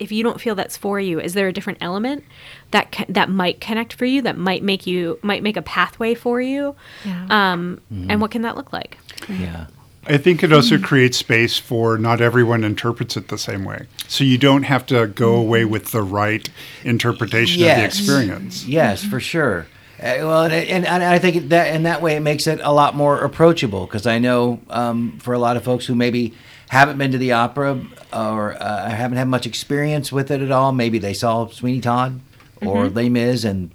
if 0.00 0.10
you 0.10 0.22
don't 0.24 0.40
feel 0.40 0.54
that's 0.54 0.76
for 0.76 0.98
you, 0.98 1.20
is 1.20 1.34
there 1.34 1.46
a 1.48 1.52
different 1.52 1.78
element 1.80 2.24
that 2.72 2.90
ca- 2.90 3.04
that 3.08 3.28
might 3.28 3.60
connect 3.60 3.92
for 3.92 4.06
you, 4.06 4.22
that 4.22 4.36
might 4.36 4.62
make 4.62 4.86
you 4.86 5.18
might 5.22 5.42
make 5.42 5.56
a 5.56 5.62
pathway 5.62 6.14
for 6.14 6.40
you, 6.40 6.74
Yeah. 7.04 7.26
um, 7.30 7.80
and 8.08 8.20
what 8.20 8.30
can 8.30 8.42
that 8.42 8.56
look 8.56 8.72
like? 8.72 8.98
Yeah. 9.28 9.66
I 10.06 10.16
think 10.16 10.42
it 10.42 10.50
also 10.50 10.78
creates 10.78 11.18
space 11.18 11.58
for 11.58 11.98
not 11.98 12.22
everyone 12.22 12.64
interprets 12.64 13.18
it 13.18 13.28
the 13.28 13.36
same 13.36 13.64
way. 13.64 13.86
So 14.08 14.24
you 14.24 14.38
don't 14.38 14.62
have 14.62 14.86
to 14.86 15.06
go 15.06 15.34
away 15.34 15.66
with 15.66 15.92
the 15.92 16.02
right 16.02 16.48
interpretation 16.84 17.62
of 17.62 17.68
the 17.76 17.84
experience. 17.84 18.66
Yes, 18.66 19.04
for 19.04 19.20
sure. 19.20 19.66
Uh, 20.02 20.16
well, 20.20 20.44
and, 20.44 20.54
and, 20.54 20.86
and 20.86 21.02
I 21.04 21.18
think 21.18 21.50
that 21.50 21.74
in 21.74 21.82
that 21.82 22.00
way 22.00 22.16
it 22.16 22.20
makes 22.20 22.46
it 22.46 22.58
a 22.62 22.72
lot 22.72 22.96
more 22.96 23.20
approachable 23.20 23.84
because 23.84 24.06
I 24.06 24.18
know 24.18 24.60
um, 24.70 25.18
for 25.18 25.34
a 25.34 25.38
lot 25.38 25.58
of 25.58 25.62
folks 25.64 25.84
who 25.84 25.94
maybe 25.94 26.32
haven't 26.70 26.98
been 26.98 27.10
to 27.10 27.18
the 27.18 27.32
opera 27.32 27.80
or 28.12 28.54
uh, 28.62 28.88
haven't 28.88 29.18
had 29.18 29.26
much 29.26 29.44
experience 29.44 30.12
with 30.12 30.30
it 30.30 30.40
at 30.40 30.52
all, 30.52 30.70
maybe 30.70 30.98
they 31.00 31.12
saw 31.12 31.48
Sweeney 31.48 31.80
Todd 31.80 32.20
or 32.62 32.84
mm-hmm. 32.84 32.96
Les 32.96 33.08
Mis 33.08 33.44
and 33.44 33.72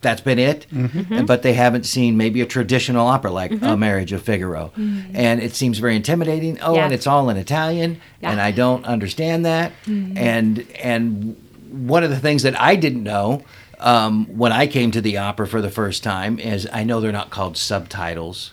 that's 0.00 0.20
been 0.20 0.40
it, 0.40 0.66
And- 0.72 1.28
but 1.28 1.42
they 1.42 1.52
haven't 1.52 1.86
seen 1.86 2.16
maybe 2.16 2.40
a 2.40 2.46
traditional 2.46 3.06
opera 3.06 3.30
like 3.30 3.52
A 3.62 3.76
Marriage 3.76 4.12
of 4.12 4.22
Figaro, 4.22 4.72
mm. 4.76 5.04
and 5.14 5.40
it 5.40 5.54
seems 5.54 5.78
very 5.78 5.94
intimidating. 5.94 6.58
Oh, 6.60 6.74
Yeah. 6.74 6.84
and 6.86 6.92
it's 6.92 7.06
all 7.06 7.30
in 7.30 7.36
Italian, 7.36 8.00
and 8.20 8.40
I 8.40 8.50
don't 8.50 8.84
understand 8.84 9.46
that. 9.46 9.70
Mm. 9.86 10.16
And 10.16 10.66
and 10.82 11.36
one 11.70 12.02
of 12.02 12.10
the 12.10 12.18
things 12.18 12.42
that 12.42 12.60
I 12.60 12.74
didn't 12.74 13.04
know 13.04 13.44
um, 13.78 14.26
when 14.36 14.50
I 14.50 14.66
came 14.66 14.90
to 14.90 15.00
the 15.00 15.18
opera 15.18 15.46
for 15.46 15.60
the 15.62 15.70
first 15.70 16.02
time 16.02 16.40
is 16.40 16.68
I 16.72 16.82
know 16.82 17.00
they're 17.00 17.12
not 17.12 17.30
called 17.30 17.56
subtitles. 17.56 18.50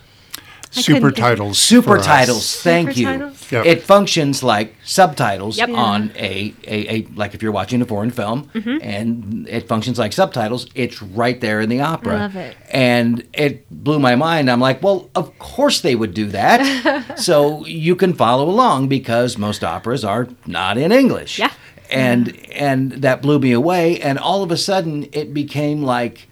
Super 0.72 1.10
titles. 1.12 1.58
Super 1.58 1.84
for 1.94 1.98
us. 1.98 2.06
titles, 2.06 2.62
thank 2.62 2.96
you. 2.96 3.08
Supertitles? 3.08 3.52
Yep. 3.52 3.66
It 3.66 3.82
functions 3.84 4.44
like 4.44 4.76
subtitles 4.84 5.58
Yep. 5.58 5.70
on 5.70 6.12
a, 6.16 6.54
a, 6.68 6.96
a 6.96 7.08
like 7.16 7.34
if 7.34 7.42
you're 7.42 7.52
watching 7.52 7.82
a 7.82 7.86
foreign 7.86 8.12
film, 8.12 8.50
Mm-hmm. 8.54 8.78
and 8.82 9.48
it 9.50 9.68
functions 9.68 9.98
like 9.98 10.14
subtitles. 10.14 10.68
It's 10.76 11.02
right 11.02 11.42
there 11.42 11.60
in 11.60 11.70
the 11.70 11.82
opera. 11.82 12.18
love 12.20 12.36
it. 12.36 12.56
And 12.70 13.28
it 13.34 13.68
blew 13.70 13.98
my 14.00 14.16
mind. 14.16 14.50
I'm 14.52 14.60
like, 14.60 14.84
well, 14.84 15.10
of 15.16 15.38
course 15.40 15.82
they 15.82 15.96
would 15.96 16.14
do 16.14 16.28
that. 16.28 17.18
so 17.20 17.66
you 17.66 17.96
can 17.96 18.14
follow 18.14 18.48
along 18.48 18.90
because 18.90 19.38
most 19.40 19.64
operas 19.64 20.06
are 20.06 20.28
not 20.46 20.78
in 20.78 20.92
English. 20.92 21.40
Yeah. 21.40 21.52
And 21.90 22.38
and 22.52 22.92
that 22.92 23.24
blew 23.24 23.40
me 23.40 23.52
away. 23.52 24.00
And 24.00 24.20
all 24.20 24.44
of 24.44 24.52
a 24.52 24.58
sudden, 24.58 25.08
it 25.12 25.34
became 25.34 25.82
like 25.82 26.28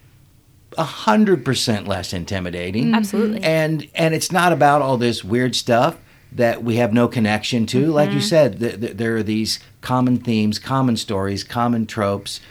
a 0.77 0.83
hundred 0.83 1.43
percent 1.45 1.87
less 1.87 2.13
intimidating. 2.13 2.93
Absolutely. 2.93 3.41
And 3.43 3.87
and 3.95 4.13
it's 4.13 4.31
not 4.31 4.51
about 4.53 4.81
all 4.81 4.97
this 4.97 5.23
weird 5.23 5.55
stuff. 5.55 5.97
that 6.31 6.61
we 6.63 6.75
have 6.75 6.91
no 6.93 7.07
connection 7.07 7.65
to. 7.65 7.87
Like 7.91 8.11
you 8.11 8.19
said, 8.21 8.59
th- 8.59 8.79
th- 8.81 8.97
there 8.97 9.15
are 9.15 9.23
these 9.23 9.59
common 9.81 10.17
themes, 10.17 10.59
common 10.59 10.97
stories, 10.97 11.43
common 11.43 11.85
tropes. 11.85 12.41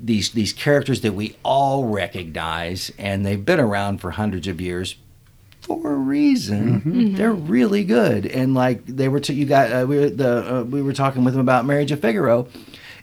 These 0.00 0.30
these 0.30 0.52
characters 0.52 1.00
that 1.00 1.12
we 1.14 1.36
all 1.42 1.84
recognize, 1.86 2.92
and 2.98 3.26
they've 3.26 3.44
been 3.44 3.58
around 3.60 4.00
for 4.00 4.12
hundreds 4.12 4.46
of 4.46 4.60
years 4.60 4.96
for 5.60 5.92
a 5.92 5.96
reason. 5.96 7.14
They're 7.16 7.32
really 7.32 7.82
good, 7.82 8.26
and 8.26 8.54
like 8.54 8.86
they 8.86 9.08
were. 9.08 9.20
T- 9.20 9.34
you 9.34 9.44
got 9.46 9.72
uh, 9.72 9.86
we 9.88 9.98
were 9.98 10.10
the 10.10 10.58
uh, 10.58 10.62
we 10.62 10.80
were 10.82 10.92
talking 10.92 11.24
with 11.24 11.34
them 11.34 11.40
about 11.40 11.64
Marriage 11.66 11.90
of 11.90 12.00
Figaro, 12.00 12.46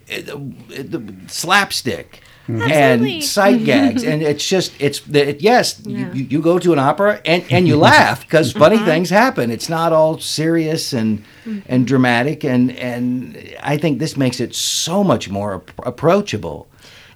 it, 0.08 0.30
it, 0.70 0.92
the 0.92 1.14
slapstick. 1.28 2.22
Absolutely. 2.50 3.14
And 3.14 3.24
sight 3.24 3.64
gags, 3.64 4.04
and 4.04 4.22
it's 4.32 4.46
just 4.46 4.74
it's 4.80 5.08
it, 5.08 5.42
yes. 5.42 5.80
Yeah. 5.86 6.12
You, 6.14 6.24
you 6.26 6.42
go 6.42 6.60
to 6.60 6.74
an 6.74 6.80
opera 6.80 7.22
and, 7.26 7.46
and 7.50 7.68
you 7.68 7.78
laugh 7.78 8.22
because 8.22 8.54
uh-huh. 8.54 8.66
funny 8.66 8.78
things 8.80 9.10
happen. 9.10 9.50
It's 9.50 9.70
not 9.70 9.94
all 9.94 10.20
serious 10.20 10.92
and 10.92 11.24
mm-hmm. 11.46 11.60
and 11.68 11.88
dramatic, 11.88 12.44
and 12.44 12.72
and 12.72 13.56
I 13.62 13.78
think 13.78 14.00
this 14.00 14.18
makes 14.18 14.42
it 14.42 14.54
so 14.54 15.04
much 15.04 15.30
more 15.30 15.56
ap- 15.56 15.86
approachable. 15.86 16.68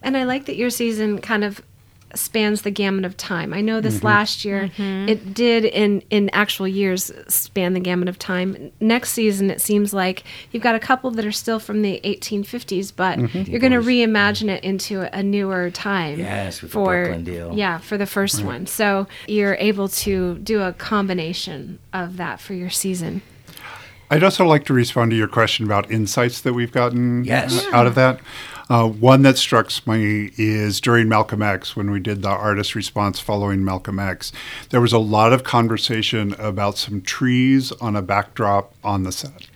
And 0.01 0.15
I 0.15 0.23
like 0.23 0.45
that 0.45 0.55
your 0.55 0.69
season 0.69 1.19
kind 1.19 1.43
of 1.43 1.61
spans 2.15 2.61
the 2.61 2.71
gamut 2.71 3.03
of 3.05 3.17
time. 3.17 3.53
I 3.53 3.61
know 3.61 3.81
this 3.81 3.97
Mm-hmm. 3.97 4.05
last 4.05 4.45
year 4.45 4.69
it 4.77 5.33
did 5.33 5.65
in 5.65 6.01
in 6.09 6.29
actual 6.31 6.67
years 6.67 7.11
span 7.27 7.73
the 7.73 7.79
gamut 7.79 8.07
of 8.07 8.17
time. 8.17 8.71
Next 8.79 9.11
season 9.11 9.49
it 9.49 9.59
seems 9.61 9.93
like 9.93 10.23
you've 10.51 10.63
got 10.63 10.75
a 10.75 10.79
couple 10.79 11.11
that 11.11 11.25
are 11.25 11.31
still 11.31 11.59
from 11.59 11.81
the 11.81 11.99
1850s, 12.03 12.93
but 12.95 13.19
Mm-hmm. 13.19 13.49
you're 13.51 13.59
going 13.59 13.73
to 13.73 13.79
reimagine 13.79 14.49
it 14.49 14.63
into 14.63 15.01
a 15.15 15.21
newer 15.21 15.69
time. 15.69 16.19
Yes, 16.19 16.61
with 16.61 16.71
the 16.71 16.73
for 16.75 16.85
Brooklyn 17.03 17.23
deal. 17.23 17.53
Yeah, 17.55 17.77
for 17.79 17.97
the 17.97 18.05
first 18.05 18.43
one. 18.43 18.67
So 18.67 19.07
you're 19.27 19.55
able 19.55 19.87
to 19.89 20.37
do 20.39 20.61
a 20.61 20.73
combination 20.73 21.79
of 21.93 22.17
that 22.17 22.39
for 22.39 22.53
your 22.53 22.69
season. 22.69 23.21
I'd 24.09 24.23
also 24.23 24.45
like 24.45 24.65
to 24.67 24.73
respond 24.73 25.11
to 25.11 25.17
your 25.17 25.27
question 25.27 25.65
about 25.65 25.91
insights 25.91 26.39
that 26.41 26.53
we've 26.53 26.71
gotten 26.71 27.25
Yes. 27.25 27.65
out 27.73 27.85
of 27.87 27.95
that. 27.95 28.21
Uh, 28.69 28.87
one 28.87 29.21
that 29.21 29.37
strikes 29.37 29.87
me 29.87 30.31
is 30.35 30.81
during 30.81 31.07
Malcolm 31.07 31.41
X, 31.41 31.75
when 31.75 31.89
we 31.89 32.01
did 32.01 32.21
the 32.21 32.27
artist 32.27 32.75
response 32.75 33.19
following 33.19 33.63
Malcolm 33.63 33.97
X, 33.97 34.33
there 34.71 34.81
was 34.81 34.91
a 34.91 34.99
lot 34.99 35.31
of 35.31 35.45
conversation 35.45 36.33
about 36.37 36.77
some 36.77 37.01
trees 37.01 37.71
on 37.73 37.95
a 37.95 38.01
backdrop 38.01 38.73
on 38.83 39.03
the 39.03 39.11
set. 39.11 39.47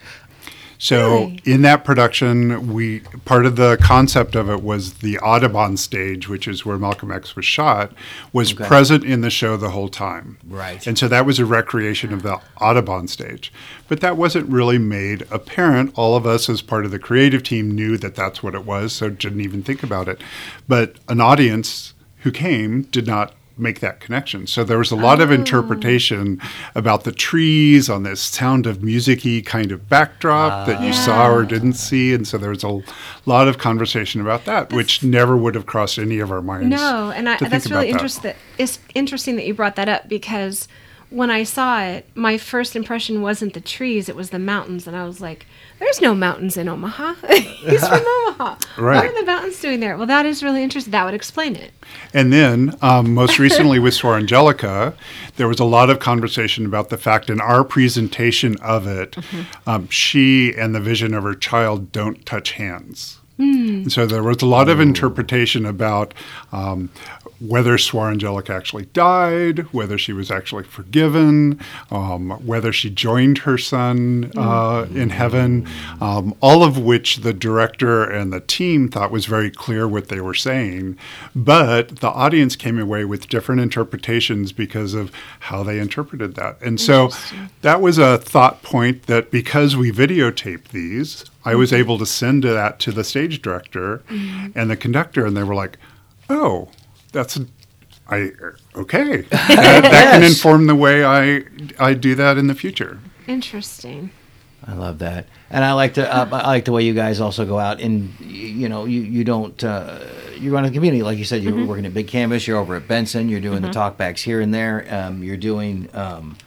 So 0.84 1.26
Really? 1.26 1.42
in 1.46 1.62
that 1.62 1.86
production, 1.86 2.74
we 2.74 3.02
part 3.24 3.46
of 3.46 3.56
the 3.56 3.78
concept 3.80 4.34
of 4.34 4.50
it 4.50 4.64
was 4.64 4.94
the 4.96 5.20
Audubon 5.20 5.78
stage, 5.78 6.28
which 6.28 6.48
is 6.48 6.66
where 6.66 6.80
Malcolm 6.80 7.12
X 7.12 7.36
was 7.36 7.46
shot, 7.46 7.92
was 8.34 8.52
present 8.52 9.04
in 9.04 9.22
the 9.22 9.30
show 9.30 9.58
the 9.58 9.70
whole 9.70 9.90
time. 9.90 10.40
Right. 10.44 10.86
And 10.88 10.98
so 10.98 11.08
that 11.08 11.24
was 11.24 11.38
a 11.38 11.46
recreation 11.46 12.12
of 12.12 12.24
the 12.24 12.42
Audubon 12.60 13.08
stage. 13.08 13.54
But 13.88 14.00
that 14.00 14.18
wasn't 14.18 14.50
really 14.50 14.80
made 14.80 15.28
apparent. 15.30 15.92
All 15.96 16.16
of 16.16 16.26
us, 16.26 16.50
as 16.50 16.64
part 16.64 16.84
of 16.86 16.90
the 16.90 16.98
creative 16.98 17.44
team, 17.44 17.76
knew 17.76 17.96
that 17.98 18.16
that's 18.16 18.42
what 18.42 18.56
it 18.56 18.66
was, 18.66 18.92
so 18.92 19.08
didn't 19.08 19.42
even 19.42 19.62
think 19.62 19.84
about 19.84 20.08
it. 20.08 20.20
But 20.68 20.96
an 21.08 21.22
audience 21.22 21.94
who 22.22 22.32
came 22.32 22.84
did 22.84 23.06
not 23.06 23.36
make 23.58 23.80
that 23.80 24.00
connection. 24.00 24.48
So 24.48 24.64
there 24.64 24.78
was 24.78 24.92
a 24.92 24.96
lot 24.96 25.22
of 25.22 25.30
oh. 25.30 25.34
interpretation 25.34 26.42
about 26.76 27.04
the 27.04 27.12
trees 27.12 27.90
on 27.90 28.04
this 28.04 28.22
sound 28.22 28.66
of 28.66 28.84
musicy 28.84 29.42
kind 29.42 29.72
of 29.72 29.88
backdrop 29.90 30.68
that 30.68 30.82
you 30.82 30.94
saw 30.94 31.30
or 31.30 31.44
didn't 31.44 31.74
see. 31.74 32.14
And 32.14 32.28
so 32.28 32.38
there 32.38 32.50
was 32.50 32.64
a 32.64 32.82
lot 33.26 33.48
of 33.48 33.58
conversation 33.58 34.22
about 34.22 34.46
that, 34.46 34.74
which 34.74 35.04
never 35.04 35.38
would 35.38 35.56
have 35.56 35.66
crossed 35.66 35.98
any 35.98 36.20
of 36.20 36.32
our 36.32 36.42
minds. 36.42 36.70
No, 36.70 37.12
and 37.12 37.30
I, 37.30 37.38
that's 37.38 37.70
really 37.70 37.88
that. 37.88 37.94
interesting. 37.94 38.34
It's 38.58 38.80
interesting 38.96 39.36
that 39.36 39.46
you 39.46 39.54
brought 39.54 39.76
that 39.76 39.90
up 39.90 40.08
because 40.08 40.68
when 41.12 41.30
I 41.30 41.44
saw 41.44 41.84
it, 41.84 42.08
my 42.16 42.38
first 42.38 42.76
impression 42.76 43.22
wasn't 43.22 43.54
the 43.54 43.62
trees; 43.62 44.10
it 44.10 44.16
was 44.16 44.30
the 44.32 44.40
mountains, 44.40 44.88
and 44.88 44.96
I 44.96 45.04
was 45.04 45.22
like, 45.22 45.46
"There's 45.78 46.02
no 46.02 46.16
mountains 46.16 46.58
in 46.58 46.68
Omaha. 46.68 47.14
He's 47.30 47.88
from 47.88 48.02
Omaha. 48.28 48.56
Right. 48.78 48.96
What 48.96 49.06
are 49.06 49.20
the 49.20 49.26
mountains 49.26 49.60
doing 49.60 49.82
there?" 49.82 49.98
Well, 49.98 50.08
that 50.08 50.26
is 50.26 50.42
really 50.42 50.64
interesting. 50.64 50.92
That 50.92 51.06
would 51.06 51.14
explain 51.14 51.56
it. 51.56 51.72
And 52.14 52.32
then, 52.32 52.78
um, 52.82 53.14
most 53.14 53.38
recently 53.40 53.78
with 53.78 53.94
Suor 53.94 54.18
Angelica, 54.18 54.96
there 55.36 55.48
was 55.48 55.60
a 55.60 55.66
lot 55.66 55.90
of 55.90 56.00
conversation 56.00 56.66
about 56.66 56.90
the 56.90 56.98
fact 56.98 57.30
in 57.30 57.42
our 57.42 57.64
presentation 57.64 58.56
of 58.62 58.88
it, 58.88 59.18
um, 59.68 59.90
she 59.90 60.54
and 60.56 60.74
the 60.74 60.80
vision 60.80 61.14
of 61.14 61.24
her 61.24 61.36
child 61.36 61.92
don't 61.92 62.26
touch 62.26 62.54
hands. 62.54 63.18
And 63.42 63.92
so 63.92 64.06
there 64.06 64.22
was 64.22 64.44
a 64.44 64.46
lot 64.46 64.70
of 64.70 64.80
interpretation 64.80 65.66
about 65.66 66.14
um, 66.52 66.92
whether 67.42 67.78
Suor 67.78 68.12
Angelica 68.12 68.54
actually 68.54 68.86
died, 68.86 69.60
whether 69.74 69.98
she 69.98 70.14
was 70.14 70.30
actually 70.30 70.64
forgiven, 70.64 71.60
um, 71.90 72.32
whether 72.46 72.72
she 72.72 72.90
joined 72.90 73.40
her 73.40 73.58
son 73.58 74.32
uh, 74.38 74.88
in 74.94 75.10
heaven, 75.10 75.68
um, 76.00 76.36
all 76.42 76.64
of 76.64 76.78
which 76.78 77.18
the 77.18 77.34
director 77.34 78.04
and 78.04 78.32
the 78.32 78.40
team 78.40 78.88
thought 78.88 79.12
was 79.12 79.26
very 79.26 79.50
clear 79.50 79.88
what 79.88 80.10
they 80.10 80.22
were 80.22 80.34
saying. 80.34 80.98
But 81.36 81.98
the 81.98 82.10
audience 82.10 82.56
came 82.56 82.80
away 82.80 83.06
with 83.06 83.28
different 83.28 83.62
interpretations 83.62 84.52
because 84.52 84.94
of 84.94 85.12
how 85.40 85.64
they 85.64 85.80
interpreted 85.80 86.36
that. 86.36 86.62
And 86.62 86.80
so 86.80 87.10
that 87.62 87.82
was 87.82 87.98
a 87.98 88.18
thought 88.18 88.62
point 88.62 89.08
that 89.08 89.32
because 89.32 89.76
we 89.76 89.92
videotaped 89.92 90.70
these, 90.70 91.26
I 91.44 91.56
was 91.56 91.74
able 91.74 91.98
to 91.98 92.06
send 92.06 92.44
that 92.44 92.80
to 92.80 92.92
the 92.92 93.04
stage 93.04 93.42
director 93.42 94.04
and 94.56 94.70
the 94.70 94.78
conductor, 94.78 95.26
and 95.26 95.36
they 95.36 95.44
were 95.44 95.56
like, 95.56 95.78
"Oh, 96.30 96.70
that's 97.12 97.40
I 98.08 98.32
okay. 98.76 99.22
that, 99.32 99.82
that 99.84 100.12
can 100.12 100.24
inform 100.24 100.68
the 100.68 100.76
way 100.76 101.04
I 101.06 101.44
I 101.80 101.94
do 101.94 102.16
that 102.16 102.38
in 102.38 102.48
the 102.48 102.56
future." 102.56 103.00
Interesting. 103.28 104.12
I 104.66 104.74
love 104.74 105.00
that, 105.00 105.26
and 105.50 105.66
I 105.66 105.74
like 105.74 105.96
to 105.96 106.14
uh, 106.14 106.28
I 106.32 106.48
like 106.48 106.66
the 106.66 106.72
way 106.72 106.84
you 106.84 106.94
guys 106.94 107.20
also 107.20 107.46
go 107.46 107.58
out 107.58 107.82
and 107.82 108.14
you 108.20 108.70
know 108.70 108.86
you 108.86 109.02
you 109.02 109.24
don't 109.24 109.64
uh, 109.64 110.00
you 110.38 110.54
run 110.54 110.66
a 110.66 110.72
community 110.72 111.02
like 111.02 111.18
you 111.18 111.26
said 111.26 111.42
you're 111.42 111.66
working 111.66 111.86
at 111.86 111.94
Big 111.94 112.08
Canvas, 112.08 112.46
you're 112.46 112.58
over 112.58 112.76
at 112.76 112.88
Benson, 112.88 113.28
you're 113.30 113.40
doing 113.40 113.62
the 113.62 113.70
talkbacks 113.70 114.20
here 114.20 114.42
and 114.42 114.54
there, 114.54 114.86
um, 114.90 115.24
you're 115.24 115.38
doing. 115.38 115.90
Um, 115.94 116.38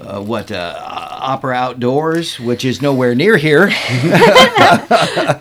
uh, 0.00 0.22
what 0.22 0.50
uh, 0.50 0.74
opera 1.20 1.54
outdoors, 1.54 2.38
which 2.40 2.64
is 2.64 2.80
nowhere 2.80 3.14
near 3.14 3.36
here. 3.36 3.66
that's, 4.90 5.38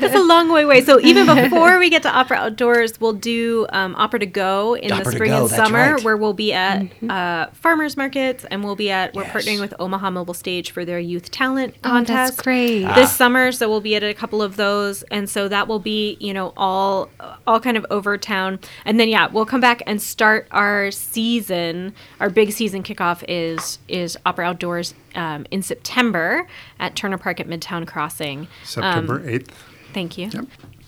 that's 0.00 0.14
a 0.14 0.22
long 0.22 0.50
way 0.50 0.62
away. 0.62 0.82
So 0.82 1.00
even 1.00 1.26
before 1.42 1.78
we 1.78 1.90
get 1.90 2.02
to 2.02 2.10
Opera 2.10 2.36
Outdoors, 2.38 3.00
we'll 3.00 3.12
do 3.12 3.66
um, 3.70 3.94
Opera 3.96 4.20
to 4.20 4.26
Go 4.26 4.74
in 4.76 4.92
Opera 4.92 5.04
the 5.04 5.10
spring 5.12 5.30
Go, 5.30 5.42
and 5.42 5.50
summer, 5.50 5.94
right. 5.94 6.04
where 6.04 6.16
we'll 6.16 6.32
be 6.32 6.52
at 6.52 6.86
uh, 7.08 7.46
farmers 7.52 7.96
markets 7.96 8.44
and 8.50 8.64
we'll 8.64 8.76
be 8.76 8.90
at 8.90 9.14
we're 9.14 9.22
Yes. 9.24 9.34
partnering 9.34 9.60
with 9.60 9.74
Omaha 9.78 10.10
Mobile 10.10 10.34
Stage 10.34 10.70
for 10.70 10.84
their 10.84 10.98
youth 10.98 11.30
talent 11.30 11.74
Oh, 11.84 11.88
contest. 11.90 12.36
that's 12.36 12.42
great. 12.42 12.84
This 12.94 13.14
summer, 13.14 13.52
so 13.52 13.68
we'll 13.68 13.80
be 13.80 13.94
at 13.96 14.02
a 14.04 14.14
couple 14.14 14.40
of 14.42 14.56
those, 14.56 15.02
and 15.04 15.28
so 15.28 15.48
that 15.48 15.68
will 15.68 15.78
be 15.80 16.16
you 16.20 16.32
know 16.32 16.52
all 16.56 17.10
all 17.46 17.60
kind 17.60 17.76
of 17.76 17.84
over 17.90 18.16
town, 18.16 18.58
and 18.84 18.98
then 18.98 19.08
yeah, 19.08 19.26
we'll 19.28 19.44
come 19.46 19.60
back 19.60 19.82
and 19.86 20.00
start 20.00 20.46
our 20.50 20.90
season. 20.90 21.94
Our 22.20 22.30
big 22.30 22.52
season 22.52 22.82
kickoff 22.82 23.22
is 23.28 23.78
is 23.88 23.97
Opera 24.26 24.46
Outdoors 24.46 24.94
um, 25.14 25.46
in 25.50 25.62
September 25.62 26.46
at 26.78 26.96
Turner 26.96 27.18
Park 27.18 27.40
at 27.40 27.46
Midtown 27.48 27.86
Crossing. 27.86 28.40
Um, 28.40 28.48
September 28.64 29.28
eighth. 29.28 29.52
Thank 29.92 30.18
you. 30.18 30.30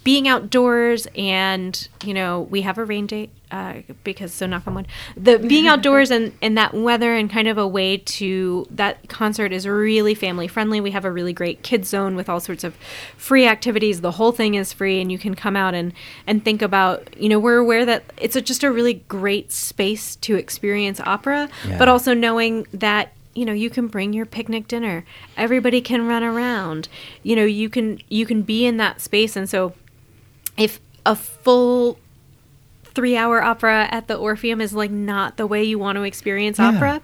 Being 0.03 0.27
outdoors 0.29 1.07
and, 1.17 1.89
you 2.05 2.15
know, 2.15 2.43
we 2.43 2.63
have 2.63 2.79
a 2.79 2.85
rain 2.85 3.07
date 3.07 3.29
uh, 3.51 3.75
because, 4.03 4.33
so 4.33 4.47
knock 4.47 4.67
on 4.67 4.75
wood, 4.75 4.87
the 5.17 5.39
being 5.39 5.67
outdoors 5.73 6.11
and, 6.11 6.33
and 6.41 6.57
that 6.57 6.73
weather 6.73 7.15
and 7.15 7.29
kind 7.31 7.47
of 7.49 7.59
a 7.59 7.69
way 7.69 7.99
to, 7.99 8.67
that 8.71 9.09
concert 9.09 9.53
is 9.53 9.67
really 9.69 10.15
family 10.15 10.49
friendly. 10.49 10.81
We 10.81 10.93
have 10.93 11.05
a 11.05 11.13
really 11.13 11.33
great 11.35 11.63
kids 11.63 11.89
zone 11.89 12.17
with 12.17 12.29
all 12.31 12.41
sorts 12.41 12.65
of 12.65 12.77
free 13.17 13.47
activities. 13.47 14.01
The 14.01 14.13
whole 14.13 14.33
thing 14.33 14.55
is 14.55 14.73
free 14.73 15.01
and 15.03 15.13
you 15.13 15.19
can 15.19 15.35
come 15.35 15.55
out 15.57 15.75
and, 15.75 15.93
and 16.27 16.45
think 16.45 16.63
about, 16.63 17.15
you 17.21 17.29
know, 17.29 17.39
we're 17.39 17.59
aware 17.59 17.85
that 17.85 18.05
it's 18.17 18.37
a, 18.37 18.41
just 18.41 18.63
a 18.65 18.71
really 18.73 18.95
great 18.95 19.53
space 19.53 20.17
to 20.17 20.37
experience 20.37 20.99
opera, 21.01 21.49
Yeah. 21.69 21.77
but 21.79 21.89
also 21.89 22.15
knowing 22.15 22.67
that 22.73 23.13
you 23.33 23.45
know 23.45 23.53
you 23.53 23.71
can 23.71 23.87
bring 23.87 24.13
your 24.13 24.27
picnic 24.27 24.67
dinner 24.67 25.05
everybody 25.37 25.81
can 25.81 26.05
run 26.09 26.25
around 26.25 26.89
you 27.23 27.37
know 27.37 27.45
you 27.45 27.69
can 27.71 28.01
you 28.09 28.27
can 28.27 28.43
be 28.43 28.67
in 28.67 28.77
that 28.77 29.01
space 29.01 29.37
and 29.37 29.49
so 29.49 29.73
if 30.61 30.81
a 31.07 31.17
full 31.17 31.99
three 32.85 33.17
hour 33.17 33.43
opera 33.43 33.89
at 33.91 34.09
the 34.09 34.17
orpheum 34.17 34.61
is 34.61 34.73
like 34.75 34.91
not 34.91 35.37
the 35.37 35.47
way 35.47 35.63
you 35.63 35.79
want 35.79 35.97
to 35.97 36.03
experience 36.03 36.59
opera 36.59 37.01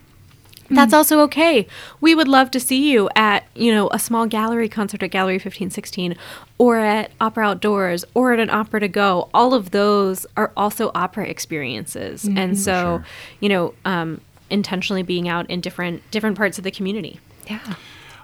that's 0.70 0.92
also 0.92 1.20
okay. 1.20 1.66
We 2.00 2.14
would 2.14 2.28
love 2.28 2.50
to 2.52 2.61
see 2.61 2.90
you 2.90 3.09
at, 3.14 3.46
you 3.54 3.72
know, 3.72 3.88
a 3.90 3.98
small 3.98 4.26
gallery 4.26 4.68
concert 4.68 5.02
at 5.02 5.11
Gallery 5.11 5.34
1516 5.34 6.16
or 6.59 6.78
at 6.78 7.12
Opera 7.20 7.46
Outdoors 7.46 8.04
or 8.14 8.32
at 8.32 8.40
an 8.40 8.50
opera 8.50 8.80
to 8.80 8.88
go. 8.88 9.28
All 9.32 9.54
of 9.54 9.70
those 9.70 10.26
are 10.36 10.52
also 10.57 10.90
opera 10.94 11.26
experiences. 11.26 12.24
and 12.24 12.59
so, 12.59 13.02
you 13.40 13.48
know, 13.48 13.74
um, 13.84 14.20
intentionally 14.50 15.02
being 15.02 15.28
out 15.28 15.48
in 15.50 15.61
different 15.61 16.09
different 16.11 16.36
parts 16.36 16.59
of 16.59 16.64
the 16.64 16.70
community. 16.70 17.20
Yeah. 17.48 17.74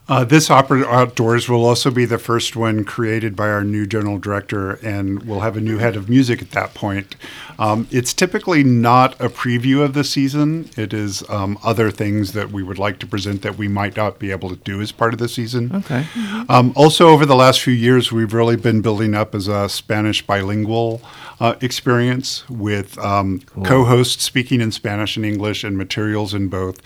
Uh, 0.09 0.25
this 0.25 0.51
Opera 0.51 0.85
Outdoors 0.85 1.49
will 1.49 1.65
also 1.65 1.91
be 1.91 2.05
the 2.05 2.19
first 2.19 2.57
one 2.57 2.85
created 2.85 3.37
by 3.37 3.49
our 3.49 3.63
new 3.63 3.87
general 3.87 4.19
director, 4.19 4.73
and 4.85 5.23
we'll 5.23 5.41
have 5.41 5.57
a 5.57 5.61
new 5.61 5.79
head 5.79 5.95
of 5.95 6.09
music 6.09 6.43
at 6.43 6.51
that 6.51 6.75
point. 6.75 7.15
Um, 7.59 7.89
it's 7.91 8.13
typically 8.13 8.65
not 8.65 9.21
a 9.21 9.29
preview 9.29 9.83
of 9.83 9.95
the 9.95 10.05
season. 10.05 10.71
It 10.77 10.93
is 10.93 11.29
um, 11.29 11.59
other 11.63 11.91
things 11.91 12.33
that 12.33 12.51
we 12.51 12.63
would 12.63 12.79
like 12.79 12.99
to 13.01 13.07
present 13.07 13.43
that 13.43 13.57
we 13.57 13.69
might 13.69 13.97
not 13.97 14.19
be 14.19 14.31
able 14.31 14.49
to 14.51 14.57
do 14.57 14.81
as 14.81 14.93
part 14.93 15.13
of 15.13 15.19
the 15.19 15.29
season. 15.29 15.75
Okay. 15.75 16.07
Um, 16.49 16.73
also, 16.77 17.09
over 17.09 17.27
the 17.27 17.37
last 17.37 17.61
few 17.61 17.75
years, 17.75 18.13
we've 18.13 18.33
really 18.33 18.57
been 18.57 18.83
building 18.83 19.15
up 19.15 19.35
as 19.35 19.49
a 19.49 19.69
Spanish 19.69 20.27
bilingual 20.27 21.03
uh, 21.43 21.57
experience 21.61 22.49
with 22.49 22.97
um, 22.99 23.41
co 23.65 23.85
hosts 23.85 24.23
speaking 24.23 24.61
in 24.61 24.71
Spanish 24.71 25.17
and 25.17 25.27
English 25.27 25.65
and 25.65 25.77
materials 25.77 26.35
in 26.35 26.47
both, 26.47 26.81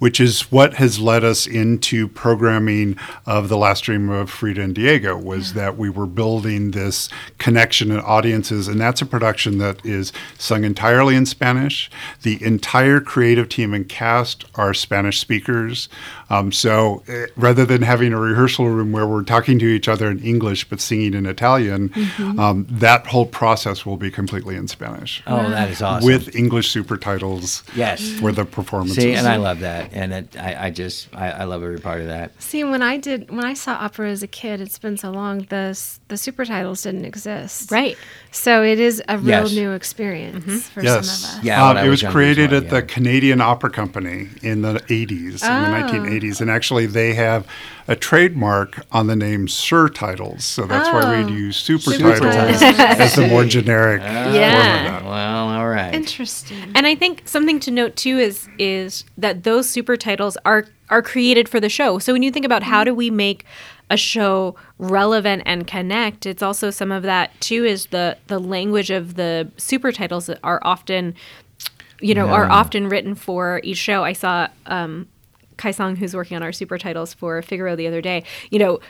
which 0.00 0.18
is 0.18 0.50
what 0.50 0.74
has 0.74 0.98
led 0.98 1.22
us 1.22 1.46
into 1.46 2.08
programming 2.08 2.98
of 3.24 3.48
The 3.48 3.56
Last 3.56 3.84
Dream 3.84 4.10
of 4.10 4.28
Frida 4.28 4.62
and 4.62 4.74
Diego, 4.74 5.16
was 5.16 5.52
that 5.52 5.78
we 5.78 5.88
were 5.88 6.06
building 6.06 6.72
this 6.72 7.08
connection 7.38 7.92
and 7.92 8.00
audiences. 8.02 8.66
And 8.66 8.80
that's 8.80 9.00
a 9.00 9.06
production 9.06 9.58
that 9.58 9.86
is 9.86 10.09
sung 10.38 10.64
entirely 10.64 11.16
in 11.16 11.26
Spanish. 11.26 11.90
The 12.22 12.42
entire 12.44 13.00
creative 13.00 13.48
team 13.48 13.74
and 13.74 13.88
cast 13.88 14.44
are 14.54 14.74
Spanish 14.74 15.18
speakers. 15.18 15.88
Um, 16.30 16.52
so 16.52 17.02
eh, 17.08 17.26
rather 17.36 17.64
than 17.64 17.82
having 17.82 18.12
a 18.12 18.16
rehearsal 18.18 18.68
room 18.68 18.92
where 18.92 19.06
we're 19.06 19.24
talking 19.24 19.58
to 19.58 19.66
each 19.66 19.88
other 19.88 20.08
in 20.10 20.20
English 20.20 20.68
but 20.68 20.80
singing 20.80 21.12
in 21.14 21.26
Italian, 21.26 21.92
um, 22.38 22.66
that 22.70 23.06
whole 23.08 23.26
process 23.26 23.84
will 23.84 23.96
be 23.96 24.10
completely 24.10 24.54
in 24.54 24.68
Spanish 24.68 25.22
Oh, 25.26 25.50
that 25.50 25.70
is 25.70 25.82
awesome. 25.82 26.06
with 26.06 26.34
English 26.36 26.70
super 26.70 26.96
titles 26.96 27.64
Yes. 27.74 28.08
for 28.20 28.30
the 28.32 28.44
performances. 28.44 29.02
See, 29.02 29.12
and 29.14 29.26
I 29.26 29.36
love 29.36 29.60
that, 29.60 29.90
and 29.92 30.12
it, 30.12 30.36
I, 30.38 30.66
I 30.66 30.70
just, 30.70 31.08
I, 31.14 31.30
I 31.30 31.44
love 31.44 31.62
every 31.64 31.80
part 31.80 32.00
of 32.00 32.06
that. 32.06 32.40
See, 32.40 32.62
when 32.64 32.82
I 32.82 32.96
did 32.96 33.30
when 33.30 33.44
I 33.44 33.54
saw 33.54 33.72
opera 33.72 34.08
as 34.10 34.22
a 34.22 34.28
kid, 34.28 34.60
it's 34.60 34.78
been 34.78 34.96
so 34.96 35.10
long. 35.10 35.40
The 35.48 35.76
the 36.08 36.16
super 36.16 36.44
titles 36.44 36.82
didn't 36.82 37.04
exist, 37.04 37.70
Right. 37.70 37.96
So 38.32 38.62
it 38.62 38.78
is 38.78 39.02
a 39.08 39.18
real 39.18 39.28
Yes. 39.48 39.52
new 39.52 39.72
experience 39.72 40.68
for 40.68 40.82
Yes. 40.82 41.08
some 41.08 41.30
of 41.30 41.38
us. 41.38 41.44
Yeah, 41.44 41.64
Um, 41.68 41.76
it 41.76 41.88
was 41.88 42.02
was 42.04 42.12
created 42.12 42.50
well, 42.52 42.60
at 42.62 42.70
the. 42.70 42.82
Canadian 42.82 43.40
Opera 43.40 43.70
Company 43.70 44.28
in 44.42 44.62
the 44.62 44.80
80s, 44.88 45.42
Oh. 45.44 45.48
in 45.56 45.62
the 45.64 45.70
1980s. 45.70 46.19
And 46.40 46.50
actually, 46.50 46.86
they 46.86 47.14
have 47.14 47.46
a 47.88 47.96
trademark 47.96 48.84
on 48.92 49.06
the 49.06 49.16
name 49.16 49.46
Surtitles. 49.46 50.42
So 50.42 50.66
that's 50.66 50.88
why 50.92 51.02
Oh. 51.04 51.24
we'd 51.26 51.34
use 51.34 51.56
super, 51.56 51.92
Super 51.92 52.18
titles, 52.20 52.34
titles. 52.60 52.78
as 53.00 53.14
the 53.16 53.26
more 53.26 53.44
generic 53.44 54.00
form 54.02 54.16
of 54.28 54.34
Yeah. 54.34 55.02
Well, 55.02 55.48
all 55.48 55.68
right. 55.68 55.94
Interesting. 55.94 56.72
And 56.74 56.86
I 56.86 56.94
think 56.94 57.22
something 57.26 57.58
to 57.60 57.70
note 57.70 57.96
too 57.96 58.18
is 58.18 58.48
is 58.58 59.04
that 59.18 59.44
those 59.44 59.68
super 59.68 59.96
titles 59.96 60.36
are 60.44 60.66
are 60.88 61.02
created 61.02 61.48
for 61.48 61.60
the 61.60 61.68
show. 61.68 61.98
So 61.98 62.12
when 62.12 62.22
you 62.22 62.30
think 62.30 62.44
about 62.44 62.62
how 62.64 62.84
do 62.84 62.92
we 62.94 63.10
make 63.10 63.44
a 63.92 63.96
show 63.96 64.54
relevant 64.78 65.42
and 65.46 65.66
connect, 65.66 66.26
it's 66.26 66.42
also 66.42 66.70
some 66.70 66.92
of 66.92 67.02
that 67.04 67.38
too 67.40 67.64
is 67.64 67.86
the 67.86 68.16
the 68.28 68.38
language 68.38 68.90
of 68.90 69.14
the 69.14 69.50
super 69.56 69.90
titles 69.92 70.26
that 70.26 70.38
are 70.44 70.60
often 70.62 71.14
you 72.02 72.14
know, 72.14 72.28
are 72.28 72.50
often 72.50 72.88
written 72.88 73.14
for 73.14 73.60
each 73.62 73.76
show. 73.76 74.02
I 74.04 74.14
saw 74.14 74.48
um 74.66 75.06
Kai 75.60 75.70
Song, 75.70 75.96
who's 75.96 76.14
working 76.14 76.36
on 76.36 76.42
our 76.42 76.52
super 76.52 76.78
titles 76.78 77.12
for 77.12 77.40
Figaro 77.42 77.76
the 77.76 77.86
other 77.86 78.00
day, 78.00 78.24
you 78.50 78.58
know, 78.58 78.80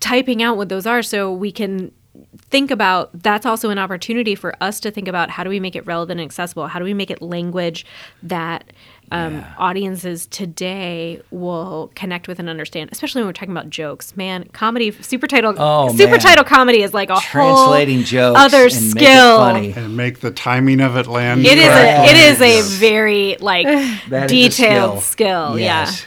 typing 0.00 0.42
out 0.42 0.56
what 0.56 0.68
those 0.68 0.86
are 0.86 1.02
so 1.02 1.32
we 1.32 1.52
can 1.52 1.92
think 2.36 2.70
about 2.70 3.10
that's 3.22 3.46
also 3.46 3.70
an 3.70 3.78
opportunity 3.78 4.34
for 4.34 4.52
us 4.60 4.80
to 4.80 4.90
think 4.90 5.06
about 5.06 5.30
how 5.30 5.44
do 5.44 5.50
we 5.50 5.60
make 5.60 5.76
it 5.76 5.86
relevant 5.86 6.20
and 6.20 6.26
accessible? 6.26 6.66
How 6.66 6.78
do 6.80 6.84
we 6.84 6.94
make 6.94 7.10
it 7.10 7.22
language 7.22 7.86
that 8.22 8.72
um, 9.12 9.44
audiences 9.58 10.26
today 10.26 11.20
will 11.30 11.90
connect 11.94 12.28
with 12.28 12.38
and 12.38 12.48
understand 12.48 12.90
especially 12.92 13.20
when 13.22 13.26
we're 13.28 13.32
talking 13.32 13.50
about 13.50 13.68
jokes 13.70 14.16
man 14.16 14.44
comedy 14.52 14.90
super 15.02 15.26
title 15.26 15.54
Oh, 15.58 15.88
super 15.96 16.12
man. 16.12 16.20
title 16.20 16.44
comedy 16.44 16.82
is 16.82 16.94
like 16.94 17.10
a 17.10 17.16
Translating 17.16 17.96
whole 17.96 18.04
jokes 18.04 18.40
other 18.40 18.64
and 18.64 18.72
make 18.72 18.72
it 18.74 18.90
skill 18.90 19.36
funny. 19.38 19.72
And 19.72 19.96
make 19.96 20.20
the 20.20 20.30
timing 20.30 20.80
of 20.80 20.96
it 20.96 21.06
land. 21.06 21.44
It 21.44 21.58
is 21.58 21.66
a, 21.66 22.04
it 22.10 22.16
is 22.16 22.40
a 22.40 22.78
very 22.78 23.36
like 23.40 23.66
That 24.08 24.30
is 24.30 24.32
a 24.32 24.48
detailed 24.48 25.02
skill, 25.02 25.58
Yes. 25.58 26.06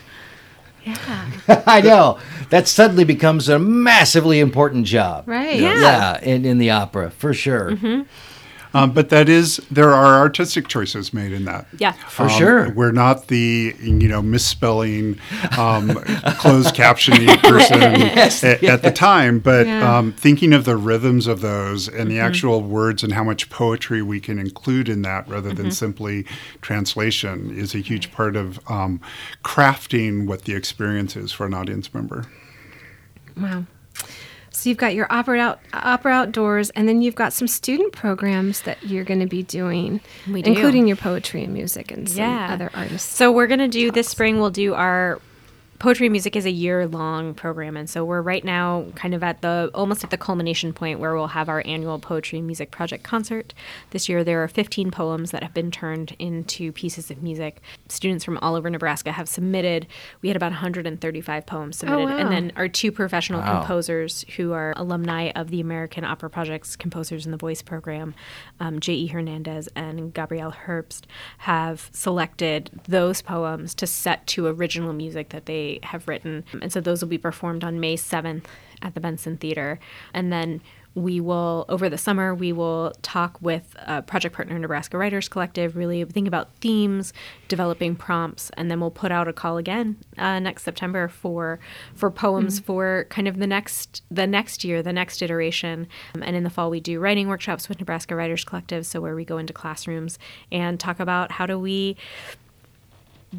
Yeah. 0.85 1.31
I 1.65 1.81
know. 1.81 2.19
That 2.49 2.67
suddenly 2.67 3.05
becomes 3.05 3.47
a 3.49 3.57
massively 3.57 4.39
important 4.39 4.85
job. 4.85 5.27
Right. 5.27 5.59
Yeah. 5.59 5.79
Yeah. 5.81 6.21
in, 6.21 6.45
in 6.45 6.57
the 6.57 6.71
opera, 6.71 7.09
for 7.09 7.33
sure. 7.33 7.77
Um, 8.75 8.91
but 8.91 9.09
that 9.09 9.29
is, 9.29 9.57
there 9.69 9.91
are 9.93 10.19
artistic 10.19 10.67
choices 10.67 11.13
made 11.13 11.31
in 11.31 11.45
that. 11.45 11.67
yeah 11.77 11.91
For 11.91 12.27
sure. 12.27 12.71
We're 12.73 12.91
not 12.91 13.27
the 13.27 13.75
you 13.79 14.07
know 14.07 14.21
misspelling, 14.21 15.19
um, 15.57 15.89
closed 16.39 16.73
captioning 16.75 17.37
person 17.49 17.81
at, 17.83 18.43
at 18.63 18.81
the 18.81 18.91
time, 18.91 19.39
but 19.39 19.67
Yeah. 19.67 19.97
um, 19.97 20.11
thinking 20.13 20.53
of 20.53 20.65
the 20.65 20.75
rhythms 20.75 21.27
of 21.27 21.41
those 21.41 21.87
and 21.87 21.97
Mm-hmm. 21.97 22.09
the 22.09 22.19
actual 22.19 22.61
words 22.63 23.03
and 23.03 23.13
how 23.13 23.23
much 23.23 23.49
poetry 23.49 24.01
we 24.01 24.19
can 24.19 24.39
include 24.39 24.89
in 24.89 25.03
that 25.03 25.27
rather 25.27 25.49
Mm-hmm. 25.51 25.61
than 25.63 25.71
simply 25.71 26.25
translation 26.61 27.55
is 27.55 27.75
a 27.75 27.79
huge 27.79 28.11
part 28.11 28.35
of 28.35 28.59
um, 28.69 28.99
crafting 29.43 30.25
what 30.25 30.43
the 30.45 30.55
experience 30.55 31.15
is 31.15 31.31
for 31.31 31.45
an 31.45 31.53
audience 31.53 31.93
member. 31.93 32.25
Wow. 33.37 33.65
So 34.63 34.69
you've 34.69 34.77
got 34.77 34.95
your 34.95 35.07
opera 35.09 35.39
out, 35.39 35.59
opera 35.73 36.13
outdoors, 36.13 36.69
and 36.69 36.87
then 36.87 37.01
you've 37.01 37.15
got 37.15 37.33
some 37.33 37.49
student 37.49 37.91
programs 37.91 38.61
that 38.61 38.81
you're 38.81 39.03
going 39.03 39.19
to 39.19 39.25
be 39.25 39.43
doing, 39.43 39.99
We 40.25 40.41
do. 40.41 40.51
including 40.51 40.87
your 40.87 40.95
poetry 40.95 41.43
and 41.43 41.53
music 41.53 41.91
and 41.91 42.07
some 42.07 42.19
Yeah. 42.19 42.53
other 42.53 42.71
artists. 42.73 43.13
So 43.13 43.29
we're 43.29 43.47
gonna 43.47 43.67
do 43.67 43.91
this 43.91 44.07
spring. 44.07 44.39
We'll 44.39 44.51
do 44.51 44.73
our 44.73 45.19
poetry 45.79 46.07
and 46.07 46.11
music 46.11 46.35
is 46.35 46.45
a 46.45 46.51
year 46.51 46.87
long 46.87 47.33
program, 47.33 47.75
and 47.75 47.89
so 47.89 48.05
we're 48.05 48.21
right 48.21 48.43
now 48.43 48.85
kind 48.95 49.13
of 49.13 49.23
at 49.23 49.41
the 49.41 49.69
almost 49.73 50.03
at 50.03 50.09
the 50.11 50.17
culmination 50.17 50.71
point 50.73 50.99
where 50.99 51.13
we'll 51.13 51.27
have 51.27 51.49
our 51.49 51.61
annual 51.65 51.99
poetry 51.99 52.37
and 52.39 52.47
music 52.47 52.71
project 52.71 53.03
concert. 53.03 53.53
This 53.89 54.07
year 54.07 54.23
there 54.23 54.43
are 54.43 54.47
15 54.47 54.91
poems 54.91 55.31
that 55.31 55.43
have 55.43 55.53
been 55.53 55.71
turned 55.71 56.15
into 56.19 56.71
pieces 56.71 57.11
of 57.11 57.21
music. 57.21 57.61
Students 57.89 58.23
from 58.23 58.37
all 58.37 58.55
over 58.55 58.69
Nebraska 58.69 59.11
have 59.11 59.27
submitted. 59.27 59.87
We 60.21 60.29
had 60.29 60.35
about 60.35 60.51
135 60.51 61.45
poems 61.45 61.77
submitted, 61.77 62.05
wow. 62.05 62.17
and 62.17 62.31
then 62.31 62.51
our 62.55 62.67
two 62.67 62.91
professional 62.91 63.41
Wow. 63.41 63.59
composers 63.59 64.23
who 64.37 64.53
are 64.53 64.73
alumni 64.77 65.31
of 65.35 65.49
the 65.49 65.59
American 65.59 66.05
Opera 66.05 66.29
Project's 66.29 66.75
Composers 66.75 67.25
in 67.25 67.31
the 67.31 67.37
Voice 67.37 67.61
program, 67.61 68.13
um, 68.59 68.79
J.E. 68.79 69.07
Hernandez 69.07 69.67
and 69.75 70.13
Gabrielle 70.13 70.53
Herbst, 70.65 71.03
have 71.39 71.89
selected 71.91 72.69
those 72.87 73.21
poems 73.21 73.73
to 73.75 73.87
set 73.87 74.25
to 74.27 74.45
original 74.47 74.93
music 74.93 75.29
that 75.29 75.45
they 75.45 75.72
have 75.83 76.07
written. 76.07 76.43
And 76.61 76.71
so 76.71 76.81
those 76.81 77.01
will 77.01 77.09
be 77.09 77.17
performed 77.17 77.63
on 77.63 77.79
May 77.79 77.95
7th 77.95 78.45
at 78.81 78.93
the 78.93 78.99
Benson 78.99 79.37
Theater. 79.37 79.79
And 80.13 80.31
then 80.31 80.61
we 80.95 81.19
will, 81.19 81.65
over 81.69 81.89
the 81.89 81.97
summer, 81.97 82.35
we 82.35 82.51
will 82.51 82.93
talk 83.01 83.37
with 83.41 83.75
a 83.79 84.03
project 84.03 84.35
partner, 84.35 84.57
Nebraska 84.59 84.97
Writers 84.97 85.27
Collective, 85.27 85.75
really 85.75 86.03
think 86.05 86.27
about 86.27 86.53
themes, 86.57 87.13
developing 87.47 87.95
prompts, 87.95 88.51
and 88.57 88.69
then 88.69 88.79
we'll 88.79 88.91
put 88.91 89.11
out 89.11 89.27
a 89.27 89.33
call 89.33 89.57
again 89.57 89.97
uh, 90.19 90.37
next 90.39 90.63
September 90.63 91.07
for 91.07 91.59
for 91.95 92.11
poems 92.11 92.59
for 92.59 93.07
kind 93.09 93.27
of 93.27 93.39
the 93.39 93.47
next 93.47 94.03
the 94.11 94.27
next 94.27 94.63
year, 94.63 94.83
the 94.83 94.93
next 94.93 95.21
iteration. 95.21 95.87
Um, 96.13 96.21
and 96.21 96.35
in 96.35 96.43
the 96.43 96.51
fall, 96.51 96.69
we 96.69 96.79
do 96.79 96.99
writing 96.99 97.27
workshops 97.27 97.67
with 97.67 97.79
Nebraska 97.79 98.15
Writers 98.15 98.43
Collective, 98.43 98.85
so 98.85 99.01
where 99.01 99.15
we 99.15 99.25
go 99.25 99.39
into 99.39 99.53
classrooms 99.53 100.19
and 100.51 100.79
talk 100.79 100.99
about 100.99 101.31
how 101.31 101.47
do 101.47 101.57
we 101.57 101.97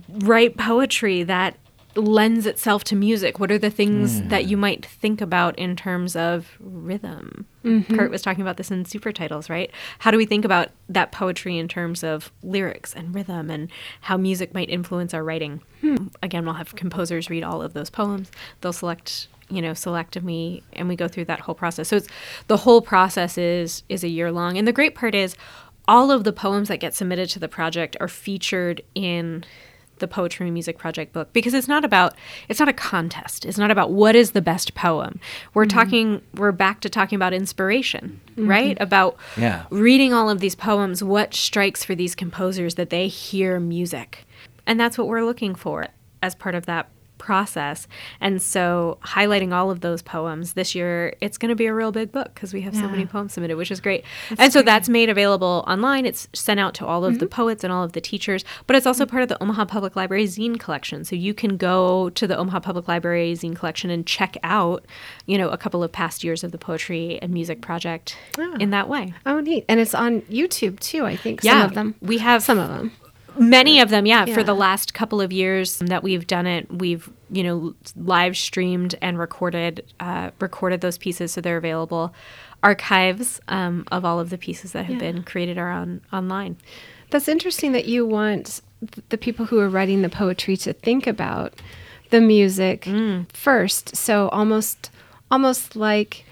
write 0.09 0.57
poetry 0.57 1.23
that 1.23 1.57
lends 1.97 2.47
itself 2.47 2.85
to 2.85 2.97
music? 2.97 3.39
What 3.39 3.51
are 3.51 3.59
the 3.59 3.71
things 3.71 4.21
hmm. 4.21 4.29
that 4.29 4.47
you 4.47 4.57
might 4.57 4.85
think 4.85 5.21
about 5.21 5.59
in 5.59 5.77
terms 5.77 6.17
of 6.17 6.57
rhythm? 6.61 7.47
Mm-hmm. 7.65 7.97
Kurt 7.97 8.11
was 8.11 8.23
talking 8.23 8.43
about 8.43 8.57
this 8.57 8.71
in 8.71 8.85
super 8.85 9.13
titles, 9.13 9.49
right? 9.49 9.71
How 10.01 10.11
do 10.11 10.19
we 10.19 10.27
think 10.27 10.45
about 10.45 10.69
that 10.89 11.13
poetry 11.13 11.59
in 11.59 11.69
terms 11.69 12.05
of 12.05 12.31
lyrics 12.43 12.95
and 12.95 13.15
rhythm 13.15 13.51
and 13.51 13.71
how 14.03 14.17
music 14.17 14.53
might 14.55 14.69
influence 14.69 15.15
our 15.15 15.25
writing? 15.25 15.63
Hmm. 15.81 16.09
Again, 16.23 16.45
we'll 16.45 16.55
have 16.55 16.75
composers 16.75 17.31
read 17.31 17.43
all 17.43 17.63
of 17.63 17.73
those 17.73 17.91
poems. 17.91 18.31
They'll 18.61 18.73
select 18.73 19.29
you 19.51 19.61
know 19.61 19.75
select 19.75 20.17
and 20.17 20.25
we 20.25 20.63
and 20.73 20.89
we 20.89 20.97
go 20.97 21.07
through 21.07 21.27
that 21.27 21.41
whole 21.41 21.55
process 21.55 21.89
so 21.89 21.97
it's 21.97 22.09
the 22.47 22.57
whole 22.57 22.81
process 22.81 23.37
is 23.37 23.83
is 23.91 24.03
a 24.03 24.09
year 24.09 24.33
long 24.33 24.57
and 24.57 24.67
the 24.67 24.73
great 24.73 24.95
part 24.95 25.15
is 25.15 25.37
all 25.87 26.11
of 26.11 26.25
the 26.25 26.33
poems 26.33 26.69
that 26.69 26.79
get 26.79 26.95
submitted 26.95 27.29
to 27.29 27.39
the 27.39 27.49
project 27.49 27.97
are 28.01 28.09
featured 28.09 28.81
in 28.95 29.45
the 29.99 30.09
poetry 30.09 30.47
and 30.47 30.55
music 30.55 30.79
project 30.79 31.13
book 31.13 31.33
because 31.33 31.55
it's 31.55 31.69
not 31.69 31.85
about 31.85 32.15
it's 32.49 32.61
not 32.61 32.69
a 32.69 32.73
contest. 32.73 33.45
It's 33.45 33.59
not 33.59 33.71
about 33.71 33.91
what 33.91 34.17
is 34.17 34.33
the 34.33 34.43
best 34.43 34.75
poem. 34.75 35.21
We're 35.55 35.65
mm-hmm. 35.65 35.79
talking 35.79 36.23
we're 36.35 36.53
back 36.53 36.81
to 36.81 36.89
talking 36.89 37.17
about 37.17 37.33
inspiration 37.33 38.21
mm-hmm. 38.37 38.49
right? 38.49 38.77
About 38.81 39.17
Yeah. 39.37 39.65
reading 39.71 40.13
all 40.13 40.31
of 40.31 40.41
these 40.41 40.55
poems 40.55 41.03
what 41.03 41.35
strikes 41.35 41.85
for 41.85 41.95
these 41.95 42.15
composers 42.15 42.75
that 42.77 42.91
they 42.91 43.09
hear 43.09 43.61
music. 43.61 44.27
And 44.67 44.81
that's 44.81 44.97
what 44.97 45.09
we're 45.09 45.25
looking 45.25 45.55
for 45.55 45.89
as 46.23 46.35
part 46.35 46.55
of 46.55 46.67
that 46.67 46.89
process. 47.25 47.89
And 48.21 48.43
so, 48.43 48.99
highlighting 49.03 49.55
all 49.55 49.71
of 49.71 49.81
those 49.81 50.03
poems 50.03 50.53
this 50.53 50.75
year, 50.75 51.15
it's 51.23 51.39
going 51.39 51.49
to 51.49 51.55
be 51.55 51.65
a 51.65 51.73
real 51.73 51.91
big 51.91 52.13
book 52.13 52.35
because 52.35 52.53
we 52.53 52.61
have 52.61 52.77
so 52.77 52.87
many 52.87 53.07
poems 53.07 53.33
submitted, 53.33 53.57
which 53.57 53.71
is 53.71 53.81
great. 53.81 54.05
and 54.37 54.53
so, 54.53 54.61
that's 54.61 54.91
made 54.91 55.09
available 55.09 55.65
online. 55.67 56.05
It's 56.05 56.29
sent 56.35 56.61
out 56.61 56.75
to 56.75 56.87
all 56.87 57.03
of 57.03 57.19
the 57.19 57.25
mm-hmm. 57.25 57.35
poets 57.35 57.65
and 57.65 57.73
all 57.73 57.83
of 57.83 57.93
the 57.93 58.01
teachers, 58.03 58.45
but 58.67 58.77
it's 58.77 58.87
also 58.87 59.05
mm-hmm. 59.05 59.11
part 59.11 59.23
of 59.23 59.31
the 59.31 59.43
Omaha 59.43 59.65
Public 59.65 59.97
Library 59.97 60.27
zine 60.27 60.61
collection. 60.61 61.03
So, 61.05 61.17
you 61.17 61.33
can 61.33 61.57
go 61.57 62.11
to 62.11 62.27
the 62.27 62.37
Omaha 62.37 62.61
Public 62.61 62.87
Library 62.89 63.33
zine 63.33 63.57
collection 63.57 63.89
and 63.89 64.07
check 64.07 64.37
out, 64.43 64.85
you 65.25 65.39
know, 65.39 65.49
a 65.49 65.57
couple 65.57 65.83
of 65.83 65.91
past 65.91 66.23
years 66.25 66.45
of 66.45 66.53
the 66.53 66.59
Poetry 66.59 67.19
and 67.23 67.33
Music 67.33 67.63
Project 67.63 68.19
ah. 68.39 68.57
in 68.61 68.69
that 68.69 68.87
way. 68.87 69.15
Oh, 69.25 69.41
neat. 69.41 69.65
And 69.67 69.81
it's 69.81 69.95
on 69.95 70.21
YouTube 70.23 70.79
too, 70.79 71.07
I 71.07 71.17
think. 71.17 71.41
Some 71.41 71.57
Yeah, 71.57 71.65
of 71.65 71.73
them. 71.73 71.95
we 72.03 72.19
have 72.19 72.43
some 72.43 72.59
of 72.59 72.69
them. 72.69 72.93
Many 73.39 73.81
of 73.81 73.91
them, 73.91 74.07
yeah, 74.07 74.27
For 74.27 74.43
the 74.45 74.55
last 74.55 74.95
couple 74.95 75.21
of 75.21 75.33
years 75.33 75.79
that 75.79 76.03
we've 76.03 76.27
done 76.27 76.47
it, 76.47 76.71
we've 76.73 77.09
you 77.31 77.43
know 77.43 77.75
live 77.97 78.37
streamed 78.37 78.95
and 79.03 79.19
recorded 79.19 79.85
uh, 80.01 80.31
recorded 80.41 80.81
those 80.81 80.99
pieces, 80.99 81.33
so 81.33 81.41
they're 81.41 81.57
available. 81.57 82.15
Archives 82.63 83.41
um, 83.49 83.85
of 83.93 84.05
all 84.05 84.19
of 84.21 84.31
the 84.31 84.39
pieces 84.39 84.73
that 84.73 84.87
have 84.87 84.95
Yeah. 85.03 85.13
been 85.13 85.23
created 85.23 85.59
are 85.59 85.71
on 85.71 86.01
online. 86.13 86.57
That's 87.11 87.29
interesting 87.29 87.73
that 87.73 87.87
you 87.87 88.07
want 88.07 88.61
the 89.11 89.19
people 89.19 89.47
who 89.47 89.59
are 89.61 89.69
writing 89.69 90.03
the 90.03 90.09
poetry 90.09 90.57
to 90.59 90.73
think 90.73 91.07
about 91.07 91.55
the 92.11 92.21
music 92.21 92.83
Mm. 92.83 93.27
first. 93.33 93.97
So 93.97 94.29
almost 94.31 94.91
almost 95.31 95.75
like 95.77 96.25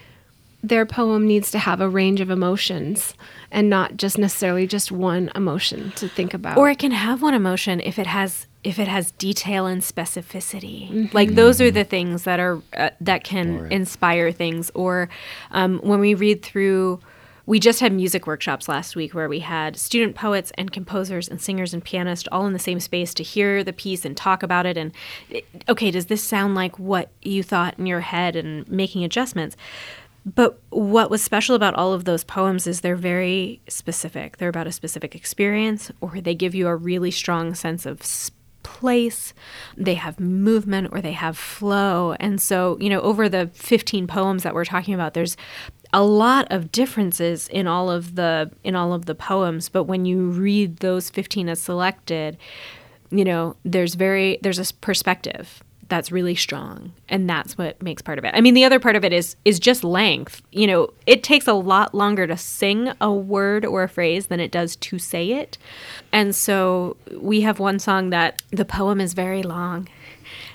their 0.63 0.87
poem 0.87 1.27
needs 1.27 1.51
to 1.51 1.59
have 1.59 1.81
a 1.81 1.89
range 1.89 2.21
of 2.21 2.31
emotions 2.31 3.15
and 3.53 3.69
not 3.69 3.99
just 3.99 4.19
necessarily 4.19 4.67
just 4.67 4.91
one 4.91 5.31
emotion 5.37 5.93
to 5.93 6.09
think 6.09 6.35
about. 6.35 6.57
Or 6.57 6.71
it 6.71 6.79
can 6.79 6.91
have 6.91 7.23
one 7.23 7.35
emotion 7.35 7.81
if 7.81 7.99
it 7.99 8.09
has 8.09 8.49
if 8.65 8.79
it 8.79 8.89
has 8.89 9.11
detail 9.13 9.67
and 9.67 9.83
specificity. 9.83 11.13
Like 11.13 11.35
those 11.35 11.61
are 11.61 11.71
the 11.71 11.85
things 11.85 12.25
that 12.25 12.41
are 12.41 12.61
uh, 12.77 12.91
that 13.01 13.23
can 13.23 13.71
inspire 13.71 14.33
things. 14.33 14.71
Or 14.75 15.09
um, 15.53 15.79
when 15.85 16.01
we 16.01 16.15
read 16.15 16.43
through. 16.43 17.01
We 17.45 17.59
just 17.59 17.81
had 17.81 17.93
music 17.93 18.29
workshops 18.29 18.69
last 18.69 18.95
week 18.95 19.15
where 19.15 19.29
we 19.29 19.41
had 19.41 19.77
student 19.77 20.15
poets 20.15 20.53
and 20.57 20.71
composers 20.71 21.29
and 21.29 21.43
singers 21.43 21.75
and 21.75 21.83
pianists 21.83 22.29
all 22.31 22.47
in 22.47 22.53
the 22.53 22.59
same 22.61 22.79
space 22.79 23.13
to 23.15 23.25
hear 23.25 23.65
the 23.65 23.73
piece 23.73 24.05
and 24.05 24.17
talk 24.17 24.45
about 24.45 24.65
it. 24.65 24.77
And 24.77 24.93
okay, 25.69 25.91
does 25.91 26.07
this 26.07 26.23
sound 26.23 26.55
like 26.55 26.79
what 26.79 27.11
you 27.21 27.43
thought 27.43 27.81
in 27.81 27.87
your 27.87 27.99
head 27.99 28.37
and 28.37 28.67
making 28.69 29.03
adjustments? 29.03 29.57
But 30.25 30.61
what 30.71 31.11
was 31.11 31.23
special 31.23 31.57
about 31.57 31.75
all 31.75 31.93
of 31.93 32.05
those 32.05 32.23
poems 32.23 32.67
is 32.67 32.81
they're 32.81 32.95
very 32.95 33.61
specific. 33.69 34.37
They're 34.37 34.49
about 34.49 34.69
a 34.69 34.73
specific 34.73 35.15
experience, 35.15 35.91
or 36.01 36.21
they 36.21 36.35
give 36.35 36.55
you 36.55 36.69
a 36.69 36.77
really 36.77 37.11
strong 37.11 37.55
sense 37.55 37.87
of 37.87 38.03
place. 38.63 39.35
They 39.77 39.95
have 39.95 40.21
movement 40.21 40.89
or 40.93 41.01
they 41.01 41.13
have 41.13 41.37
flow. 41.37 42.15
And 42.21 42.41
so, 42.41 42.79
you 42.81 42.89
know, 42.89 43.01
over 43.01 43.29
the 43.29 43.51
15 43.55 44.07
poems 44.07 44.45
that 44.45 44.55
we're 44.55 44.65
talking 44.65 44.95
about, 44.95 45.15
there's 45.15 45.37
a 45.93 46.03
lot 46.03 46.47
of 46.51 46.73
differences 46.73 47.49
in 47.49 47.67
all 47.67 47.91
of 47.91 48.15
the 48.15 48.51
in 48.65 48.75
all 48.75 48.93
of 48.95 49.05
the 49.05 49.15
poems, 49.15 49.69
but 49.69 49.85
when 49.85 50.05
you 50.07 50.31
read 50.31 50.79
those 50.79 51.11
15 51.11 51.51
as 51.51 51.61
selected, 51.61 52.39
you 53.11 53.25
know, 53.25 53.57
there's 53.65 53.95
very 53.95 54.39
there's 54.43 54.59
a 54.59 54.75
perspective 54.75 55.63
that's 55.93 56.11
really 56.11 56.35
strong 56.35 56.91
and 57.11 57.29
that's 57.29 57.59
what 57.59 57.83
makes 57.83 58.01
part 58.01 58.19
of 58.19 58.25
it. 58.25 58.33
I 58.35 58.41
mean, 58.41 58.55
the 58.55 58.65
other 58.65 58.81
part 58.81 58.97
of 58.97 59.05
it 59.05 59.13
is 59.13 59.37
is 59.45 59.61
just 59.61 59.85
length. 59.85 60.41
You 60.51 60.67
know, 60.67 60.95
it 61.07 61.23
takes 61.23 61.47
a 61.47 61.53
lot 61.53 61.95
longer 61.95 62.27
to 62.27 62.35
sing 62.35 62.93
a 62.99 63.13
word 63.13 63.67
or 63.67 63.83
a 63.83 63.91
phrase 63.91 64.29
than 64.29 64.41
it 64.41 64.51
does 64.51 64.75
to 64.77 64.99
say 64.99 65.33
it. 65.33 65.59
And 66.11 66.35
so 66.35 66.97
we 67.15 67.43
have 67.43 67.59
one 67.59 67.79
song 67.79 68.09
that 68.09 68.41
the 68.51 68.65
poem 68.65 69.03
is 69.03 69.13
very 69.13 69.43
long. 69.43 69.87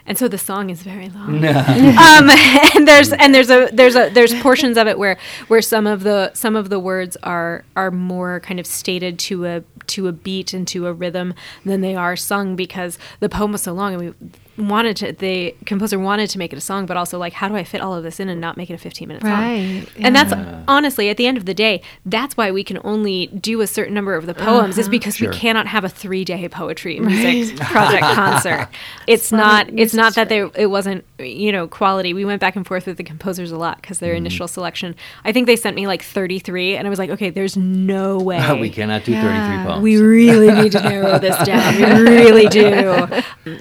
And 0.08 0.18
so 0.18 0.28
the 0.28 0.40
song 0.40 0.72
is 0.72 0.82
very 0.82 1.10
long. 1.10 1.36
um, 1.46 2.30
and 2.74 2.88
there's 2.88 3.14
and 3.14 3.36
there's 3.36 3.52
a 3.52 3.70
there's 3.72 3.96
a 3.96 4.10
there's 4.10 4.34
portions 4.42 4.76
of 4.76 4.88
it 4.88 4.98
where 4.98 5.20
where 5.50 5.62
some 5.62 5.86
of 5.86 6.02
the 6.02 6.34
some 6.34 6.56
of 6.56 6.70
the 6.70 6.80
words 6.80 7.16
are 7.22 7.64
are 7.76 7.92
more 7.92 8.40
kind 8.40 8.60
of 8.60 8.66
stated 8.66 9.20
to 9.20 9.46
a 9.46 9.64
to 9.86 10.08
a 10.08 10.12
beat 10.12 10.52
and 10.52 10.68
to 10.70 10.88
a 10.88 10.94
rhythm 10.94 11.36
than 11.64 11.82
they 11.82 11.96
are 11.96 12.16
sung 12.16 12.56
because 12.56 12.98
the 13.20 13.30
poem 13.30 13.52
was 13.52 13.62
so 13.62 13.74
long 13.74 13.94
and 13.94 14.04
we 14.04 14.30
wanted 14.58 14.98
to 14.98 15.12
the 15.12 15.56
composer 15.66 16.00
wanted 16.00 16.30
to 16.30 16.40
make 16.40 16.52
it 16.52 16.58
a 16.58 16.62
song 16.62 16.86
but 16.86 16.98
also 16.98 17.18
like 17.18 17.34
how 17.34 17.48
do 17.48 17.56
I 17.56 17.64
fit 17.64 17.82
all 17.82 17.94
of 17.94 18.04
this 18.04 18.20
in 18.20 18.30
and 18.30 18.42
not 18.42 18.58
make 18.58 18.70
it 18.70 18.74
a 18.74 18.78
15 18.78 19.08
minute 19.08 19.24
song? 19.24 19.32
Right, 19.32 19.88
and 19.98 20.16
that's 20.16 20.34
honestly 20.68 21.10
at 21.10 21.18
the 21.18 21.28
end 21.28 21.38
of 21.38 21.46
the 21.46 21.54
day 21.54 21.82
that's 22.06 22.36
why 22.36 22.52
we 22.52 22.64
can 22.64 22.80
only 22.84 23.28
do 23.28 23.62
a 23.62 23.68
certain 23.68 23.94
number 23.94 24.16
of 24.16 24.26
the 24.26 24.34
poems 24.34 24.78
is 24.78 24.90
because 24.90 25.20
we 25.20 25.28
cannot 25.28 25.68
have 25.68 25.84
a 25.84 25.90
three 25.90 26.26
day 26.26 26.48
poetry 26.50 26.98
and 26.98 27.06
music 27.06 27.58
project 27.66 28.04
concert. 28.04 28.68
It's 29.08 29.32
not 29.32 29.70
it's 29.78 29.94
not 29.94 30.16
that 30.16 30.30
they 30.30 30.40
it 30.56 30.68
wasn't 30.68 31.06
you 31.20 31.52
know 31.52 31.68
quality. 31.68 32.14
We 32.14 32.26
went 32.26 32.42
back 32.42 32.56
and 32.56 32.66
forth 32.66 32.86
with 32.86 32.98
the 32.98 33.04
composers 33.04 33.52
a 33.52 33.58
lot 33.58 33.82
because 33.82 34.00
their 34.00 34.12
mm-hmm. 34.12 34.26
initial 34.26 34.48
selection. 34.48 34.96
I 35.24 35.32
think 35.32 35.48
they 35.48 35.56
sent 35.56 35.76
me 35.76 35.88
like 35.88 36.04
33 36.04 36.78
and 36.78 36.88
I 36.88 36.90
was 36.90 37.00
like 37.00 37.10
okay 37.12 37.30
there's 37.30 37.58
no 37.58 38.18
way. 38.28 38.60
we 38.60 38.70
cannot 38.70 39.04
do 39.04 39.14
33 39.14 39.66
poems. 39.66 39.84
we 39.84 39.98
really 39.98 40.52
need 40.52 40.72
to 40.74 40.82
narrow 40.88 41.20
this 41.20 41.38
down. 41.46 41.76
We 41.76 42.10
really 42.10 42.48
do. 42.48 43.08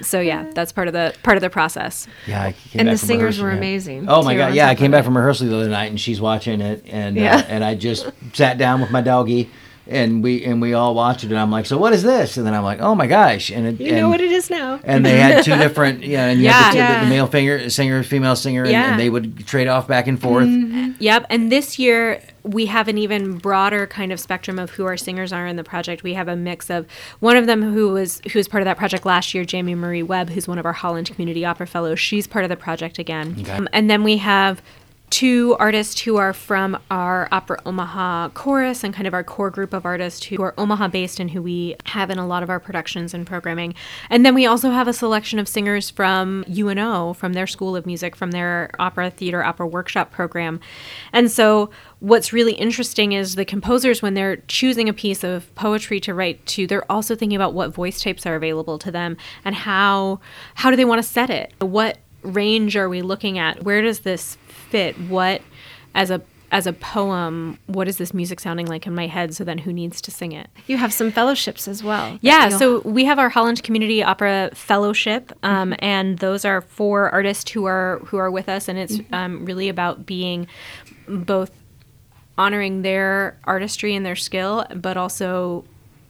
So 0.03 0.19
yeah, 0.19 0.49
that's 0.53 0.71
part 0.71 0.86
of 0.87 0.93
the 0.93 1.13
part 1.23 1.37
of 1.37 1.41
the 1.41 1.49
process. 1.49 2.07
Yeah, 2.25 2.43
I 2.43 2.51
came 2.53 2.79
And 2.81 2.87
back 2.87 2.93
the 2.95 2.99
from 2.99 3.07
singers 3.07 3.39
were 3.39 3.51
amazing, 3.51 4.05
Oh 4.07 4.23
my 4.23 4.35
god, 4.35 4.53
yeah! 4.55 4.67
I 4.67 4.75
came 4.75 4.91
back 4.91 5.03
from 5.05 5.15
rehearsal 5.17 5.47
the 5.47 5.55
other 5.55 5.69
night, 5.69 5.85
and 5.91 5.99
she's 5.99 6.19
watching 6.21 6.61
it, 6.61 6.83
and 6.87 7.15
Yeah. 7.15 7.37
uh, 7.37 7.41
and 7.47 7.63
I 7.63 7.75
just 7.75 8.09
sat 8.33 8.57
down 8.57 8.81
with 8.81 8.91
my 8.91 9.01
doggie, 9.01 9.49
and 9.89 10.23
we 10.23 10.43
and 10.43 10.61
we 10.61 10.73
all 10.73 10.93
watched 10.95 11.23
it, 11.23 11.31
and 11.31 11.39
I'm 11.39 11.51
like, 11.51 11.65
so 11.65 11.77
what 11.77 11.93
is 11.93 12.03
this? 12.03 12.37
And 12.37 12.45
then 12.45 12.53
I'm 12.53 12.63
like, 12.63 12.79
oh 12.79 12.95
my 12.95 13.07
gosh, 13.07 13.49
and 13.51 13.65
it, 13.67 13.79
you 13.79 13.87
and, 13.89 13.97
know 13.97 14.09
what 14.09 14.21
it 14.21 14.31
is 14.31 14.49
now. 14.49 14.79
and 14.83 15.05
they 15.05 15.17
had 15.19 15.43
two 15.43 15.55
different, 15.57 16.03
yeah, 16.03 16.27
and 16.27 16.41
you 16.41 16.49
had 16.49 16.73
the, 16.73 16.77
Yeah. 16.77 16.99
two- 16.99 17.05
the, 17.05 17.09
male 17.09 17.27
finger, 17.27 17.69
singer, 17.69 18.03
female 18.03 18.35
singer, 18.35 18.63
and, 18.63 18.71
Yeah. 18.71 18.91
and 18.91 18.99
they 18.99 19.09
would 19.09 19.45
trade 19.47 19.67
off 19.67 19.87
back 19.87 20.07
and 20.07 20.21
forth. 20.21 20.47
Yep. 20.99 21.25
And 21.29 21.51
this 21.51 21.77
year 21.79 22.21
we 22.43 22.65
have 22.67 22.87
an 22.87 22.97
even 22.97 23.37
broader 23.37 23.85
kind 23.87 24.11
of 24.13 24.19
spectrum 24.19 24.57
of 24.57 24.69
who 24.71 24.85
our 24.85 24.95
singers 24.97 25.33
are 25.33 25.45
in 25.45 25.57
the 25.57 25.63
project. 25.63 26.01
We 26.03 26.13
have 26.13 26.27
a 26.29 26.35
mix 26.35 26.69
of 26.69 26.85
one 27.19 27.35
of 27.35 27.45
them 27.45 27.61
who 27.61 27.89
was 27.89 28.21
who 28.31 28.39
was 28.39 28.47
part 28.47 28.61
of 28.61 28.65
that 28.65 28.77
project 28.77 29.05
last 29.05 29.33
year, 29.33 29.43
Jamie 29.43 29.75
Marie 29.75 30.03
Webb, 30.03 30.29
who's 30.29 30.47
one 30.47 30.57
of 30.57 30.65
our 30.65 30.73
Holland 30.73 31.07
Community 31.07 31.43
Opera 31.43 31.67
Fellows. 31.67 31.99
She's 31.99 32.25
part 32.27 32.45
of 32.45 32.49
the 32.49 32.55
project 32.55 32.99
again. 32.99 33.45
Um, 33.51 33.67
and 33.73 33.89
then 33.89 34.03
we 34.03 34.17
have 34.17 34.61
two 35.09 35.55
artists 35.57 36.01
who 36.01 36.17
are 36.17 36.33
from 36.33 36.77
our 36.91 37.29
Opera 37.31 37.59
Omaha 37.65 38.29
chorus 38.29 38.83
and 38.83 38.93
kind 38.93 39.07
of 39.07 39.13
our 39.13 39.23
core 39.23 39.49
group 39.49 39.73
of 39.73 39.85
artists 39.85 40.25
who 40.25 40.41
are 40.41 40.53
Omaha 40.57 40.89
based 40.89 41.19
and 41.19 41.31
who 41.31 41.41
we 41.41 41.75
have 41.85 42.09
in 42.09 42.17
a 42.19 42.27
lot 42.27 42.43
of 42.43 42.49
our 42.49 42.59
productions 42.59 43.13
and 43.13 43.25
programming. 43.25 43.73
And 44.09 44.25
then 44.25 44.35
we 44.35 44.45
also 44.45 44.71
have 44.71 44.87
a 44.87 44.93
selection 44.93 45.39
of 45.39 45.47
singers 45.47 45.89
from 45.89 46.43
UNO, 46.49 47.13
from 47.13 47.33
their 47.33 47.47
School 47.47 47.75
of 47.75 47.85
Music, 47.85 48.15
from 48.15 48.31
their 48.31 48.69
opera, 48.79 49.09
theater, 49.09 49.43
opera 49.43 49.65
workshop 49.65 50.11
program. 50.11 50.59
And 51.13 51.31
so 51.31 51.69
what's 51.99 52.33
really 52.33 52.53
interesting 52.53 53.13
is 53.13 53.35
the 53.35 53.45
composers 53.45 54.01
when 54.01 54.13
they're 54.13 54.37
choosing 54.47 54.89
a 54.89 54.93
piece 54.93 55.23
of 55.23 55.53
poetry 55.55 55.99
to 56.01 56.13
write 56.13 56.45
to 56.45 56.67
they're 56.67 56.89
also 56.91 57.15
thinking 57.15 57.35
about 57.35 57.53
what 57.53 57.73
voice 57.73 57.99
types 57.99 58.25
are 58.25 58.35
available 58.35 58.77
to 58.77 58.91
them 58.91 59.17
and 59.43 59.55
how 59.55 60.19
how 60.53 60.69
do 60.69 60.75
they 60.75 60.85
want 60.85 61.01
to 61.01 61.07
set 61.07 61.31
it 61.31 61.51
what 61.59 61.97
range 62.21 62.75
are 62.75 62.89
we 62.89 63.01
looking 63.01 63.39
at 63.39 63.63
where 63.63 63.81
does 63.81 64.01
this 64.01 64.37
fit 64.69 64.99
what 64.99 65.41
as 65.95 66.11
a 66.11 66.21
as 66.49 66.65
a 66.65 66.71
poem 66.71 67.59
what 67.65 67.89
is 67.89 67.97
this 67.97 68.13
music 68.13 68.39
sounding 68.39 68.67
like 68.67 68.87
in 68.87 68.95
my 68.95 69.07
head? 69.07 69.35
So 69.35 69.43
then 69.43 69.57
who 69.57 69.73
needs 69.73 69.99
to 70.01 70.11
sing 70.11 70.31
it? 70.31 70.49
You 70.65 70.77
have 70.77 70.93
some 70.93 71.11
fellowships 71.11 71.67
as 71.67 71.83
well. 71.83 72.17
yeah, 72.21 72.49
so 72.49 72.79
we 72.81 73.05
have 73.05 73.19
our 73.19 73.29
Holland 73.29 73.63
Community 73.63 74.01
Opera 74.01 74.51
Fellowship, 74.53 75.33
um, 75.43 75.75
and 75.79 76.19
those 76.19 76.45
are 76.45 76.61
for 76.61 77.09
artists 77.09 77.51
who 77.51 77.65
are 77.65 77.99
who 78.05 78.17
are 78.17 78.31
with 78.31 78.47
us, 78.47 78.67
and 78.67 78.79
it's 78.79 78.99
um, 79.11 79.45
really 79.45 79.67
about 79.69 80.05
being 80.05 80.47
both 81.07 81.51
honoring 82.37 82.81
their 82.81 83.37
artistry 83.43 83.95
and 83.95 84.05
their 84.05 84.15
skill, 84.15 84.65
but 84.75 84.95
also 84.95 85.65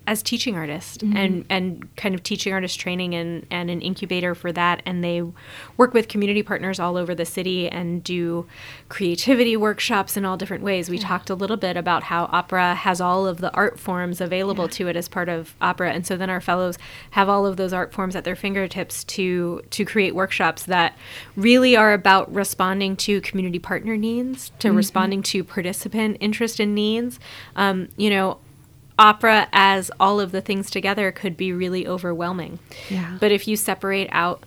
as 0.08 0.24
teaching 0.24 0.56
artists 0.56 1.04
and 1.04 1.46
and 1.50 1.96
kind 1.98 2.16
of 2.16 2.24
teaching 2.24 2.54
artist 2.54 2.80
training 2.80 3.14
and 3.14 3.46
and 3.52 3.70
an 3.70 3.82
incubator 3.82 4.34
for 4.34 4.54
that. 4.54 4.82
And 4.86 5.04
they 5.04 5.22
work 5.76 5.94
with 5.94 6.08
community 6.08 6.42
partners 6.42 6.80
all 6.80 6.96
over 6.96 7.14
the 7.14 7.26
city 7.26 7.70
and 7.70 8.02
do 8.04 8.48
creativity 8.88 9.58
workshops 9.58 10.16
in 10.16 10.24
all 10.24 10.38
different 10.38 10.64
ways. 10.64 10.90
We 10.90 10.98
talked 10.98 11.30
a 11.30 11.36
little 11.36 11.58
bit 11.58 11.76
about 11.76 12.04
how 12.04 12.30
opera 12.32 12.74
has 12.74 13.02
all 13.02 13.28
of 13.28 13.40
the 13.40 13.54
art 13.54 13.80
forms 13.80 14.22
available 14.22 14.70
to 14.70 14.88
it 14.88 14.96
as 14.96 15.10
part 15.10 15.28
of 15.28 15.56
opera. 15.60 15.92
And 15.92 16.08
so 16.08 16.16
then 16.16 16.30
our 16.30 16.42
fellows 16.42 16.78
have 17.12 17.28
all 17.28 17.46
of 17.46 17.58
those 17.58 17.74
art 17.74 17.94
forms 17.94 18.16
at 18.16 18.24
their 18.24 18.36
fingertips 18.36 19.04
to 19.04 19.62
to 19.72 19.84
create 19.84 20.16
workshops 20.16 20.64
that 20.64 20.98
really 21.36 21.76
are 21.76 21.92
about 21.92 22.34
responding 22.34 22.96
to 22.96 23.20
community 23.20 23.60
partner 23.60 23.98
needs 23.98 24.52
to 24.60 24.72
responding 24.72 25.22
to 25.22 25.44
participant 25.44 26.16
interest 26.22 26.62
and 26.62 26.74
needs. 26.74 27.20
Um, 27.58 27.90
you 27.98 28.10
know 28.10 28.38
opera 29.00 29.48
as 29.54 29.92
all 30.00 30.20
of 30.20 30.32
the 30.32 30.42
things 30.42 30.70
together 30.70 31.12
could 31.12 31.38
be 31.38 31.54
really 31.54 31.88
overwhelming. 31.88 32.60
Yeah. 32.90 33.18
But 33.20 33.32
if 33.32 33.48
you 33.48 33.56
separate 33.56 34.10
out 34.12 34.44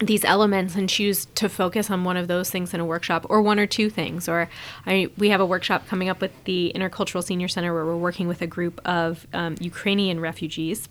these 0.00 0.24
elements 0.24 0.76
and 0.76 0.88
choose 0.88 1.26
to 1.34 1.48
focus 1.48 1.90
on 1.90 2.04
one 2.04 2.16
of 2.16 2.26
those 2.26 2.50
things 2.50 2.72
in 2.72 2.80
a 2.80 2.84
workshop 2.84 3.26
or 3.28 3.42
one 3.42 3.58
or 3.58 3.66
two 3.66 3.90
things 3.90 4.28
or 4.28 4.48
I, 4.86 5.10
we 5.18 5.28
have 5.28 5.40
a 5.40 5.46
workshop 5.46 5.86
coming 5.86 6.08
up 6.08 6.20
with 6.20 6.32
the 6.44 6.72
intercultural 6.74 7.22
senior 7.22 7.48
center 7.48 7.74
where 7.74 7.84
we're 7.84 7.96
working 7.96 8.26
with 8.26 8.40
a 8.40 8.46
group 8.46 8.80
of 8.86 9.26
um, 9.34 9.56
ukrainian 9.60 10.18
refugees 10.18 10.88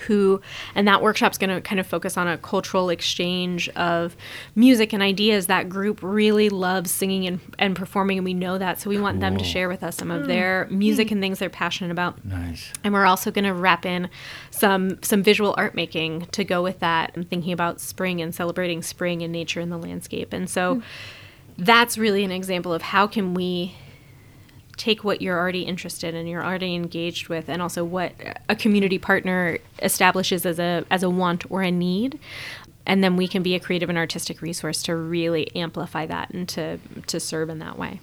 who 0.00 0.40
and 0.74 0.86
that 0.88 1.02
workshop's 1.02 1.38
going 1.38 1.50
to 1.50 1.60
kind 1.60 1.80
of 1.80 1.86
focus 1.86 2.16
on 2.16 2.28
a 2.28 2.38
cultural 2.38 2.90
exchange 2.90 3.68
of 3.70 4.16
music 4.54 4.92
and 4.92 5.02
ideas. 5.02 5.46
That 5.46 5.68
group 5.68 6.00
really 6.02 6.48
loves 6.48 6.90
singing 6.90 7.26
and, 7.26 7.40
and 7.58 7.76
performing 7.76 8.18
and 8.18 8.24
we 8.24 8.34
know 8.34 8.58
that 8.58 8.80
so 8.80 8.90
we 8.90 8.98
want 8.98 9.20
them 9.20 9.36
to 9.36 9.44
share 9.44 9.68
with 9.68 9.82
us 9.82 9.96
some 9.96 10.10
of 10.10 10.22
hmm. 10.22 10.28
their 10.28 10.64
hmm. 10.66 10.78
music 10.78 11.10
and 11.10 11.20
things 11.20 11.38
they're 11.38 11.50
passionate 11.50 11.90
about. 11.90 12.24
Nice. 12.24 12.72
and 12.84 12.92
we're 12.92 13.06
also 13.06 13.30
going 13.30 13.44
to 13.44 13.54
wrap 13.54 13.86
in 13.86 14.08
some 14.50 15.02
some 15.02 15.22
visual 15.22 15.54
art 15.56 15.74
making 15.74 16.26
to 16.26 16.44
go 16.44 16.62
with 16.62 16.80
that 16.80 17.16
and 17.16 17.28
thinking 17.28 17.52
about 17.52 17.80
spring 17.80 18.20
and 18.20 18.34
celebrating 18.34 18.82
spring 18.82 19.22
and 19.22 19.32
nature 19.32 19.60
and 19.60 19.70
the 19.70 19.78
landscape. 19.78 20.32
And 20.32 20.48
so 20.48 20.76
hmm. 20.76 20.80
that's 21.58 21.98
really 21.98 22.24
an 22.24 22.32
example 22.32 22.72
of 22.72 22.82
how 22.82 23.06
can 23.06 23.34
we 23.34 23.74
take 24.76 25.04
what 25.04 25.22
you're 25.22 25.38
already 25.38 25.62
interested 25.62 26.14
in 26.14 26.26
you're 26.26 26.44
already 26.44 26.74
engaged 26.74 27.28
with 27.28 27.48
and 27.48 27.62
also 27.62 27.84
what 27.84 28.12
a 28.48 28.56
community 28.56 28.98
partner 28.98 29.58
establishes 29.82 30.44
as 30.44 30.58
a 30.58 30.84
as 30.90 31.02
a 31.02 31.10
want 31.10 31.50
or 31.50 31.62
a 31.62 31.70
need 31.70 32.18
and 32.86 33.02
then 33.02 33.16
we 33.16 33.26
can 33.26 33.42
be 33.42 33.54
a 33.54 33.60
creative 33.60 33.88
and 33.88 33.98
artistic 33.98 34.40
resource 34.42 34.82
to 34.82 34.94
really 34.94 35.54
amplify 35.56 36.04
that 36.06 36.30
and 36.30 36.48
to 36.48 36.78
to 37.06 37.18
serve 37.18 37.48
in 37.48 37.58
that 37.58 37.78
way 37.78 38.00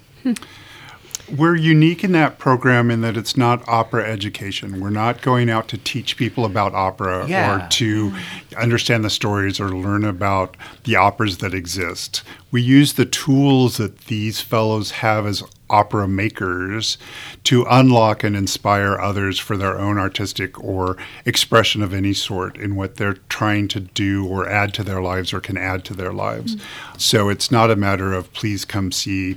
We're 1.38 1.56
unique 1.56 2.04
in 2.04 2.12
that 2.14 2.38
program 2.38 2.92
in 2.92 3.00
that 3.02 3.16
it's 3.16 3.38
not 3.38 3.66
opera 3.68 4.04
education. 4.04 4.82
We're 4.82 4.90
not 4.90 5.22
going 5.22 5.50
out 5.50 5.70
to 5.70 5.78
teach 5.78 6.18
people 6.18 6.44
about 6.44 6.74
opera 6.74 7.26
Yeah. 7.30 7.66
or 7.66 7.70
to 7.70 8.14
understand 8.58 9.06
the 9.06 9.10
stories 9.10 9.58
or 9.58 9.70
learn 9.70 10.04
about 10.04 10.58
the 10.84 10.98
operas 10.98 11.38
that 11.38 11.54
exist. 11.54 12.24
We 12.52 12.62
use 12.62 12.94
the 12.94 13.06
tools 13.06 13.78
that 13.78 14.00
these 14.08 14.42
fellows 14.42 14.92
have 14.92 15.26
as 15.26 15.44
opera 15.74 16.08
makers 16.08 17.00
to 17.44 17.66
unlock 17.68 18.24
and 18.24 18.36
inspire 18.36 18.98
others 19.00 19.40
for 19.40 19.58
their 19.58 19.80
own 19.80 19.98
artistic 19.98 20.64
or 20.64 20.96
expression 21.26 21.82
of 21.82 21.94
any 21.94 22.14
sort 22.14 22.58
in 22.58 22.76
what 22.76 22.96
they're 22.96 23.18
trying 23.28 23.68
to 23.68 23.80
do 23.80 24.26
or 24.28 24.48
add 24.48 24.74
to 24.76 24.84
their 24.84 25.02
lives 25.02 25.34
or 25.34 25.42
can 25.42 25.58
add 25.58 25.84
to 25.84 25.96
their 25.96 26.14
lives. 26.14 26.56
Mm-hmm. 26.56 26.98
So 27.00 27.30
it's 27.30 27.50
not 27.50 27.72
a 27.72 27.76
matter 27.76 28.14
of 28.14 28.32
please 28.34 28.64
come 28.64 28.92
see 28.92 29.36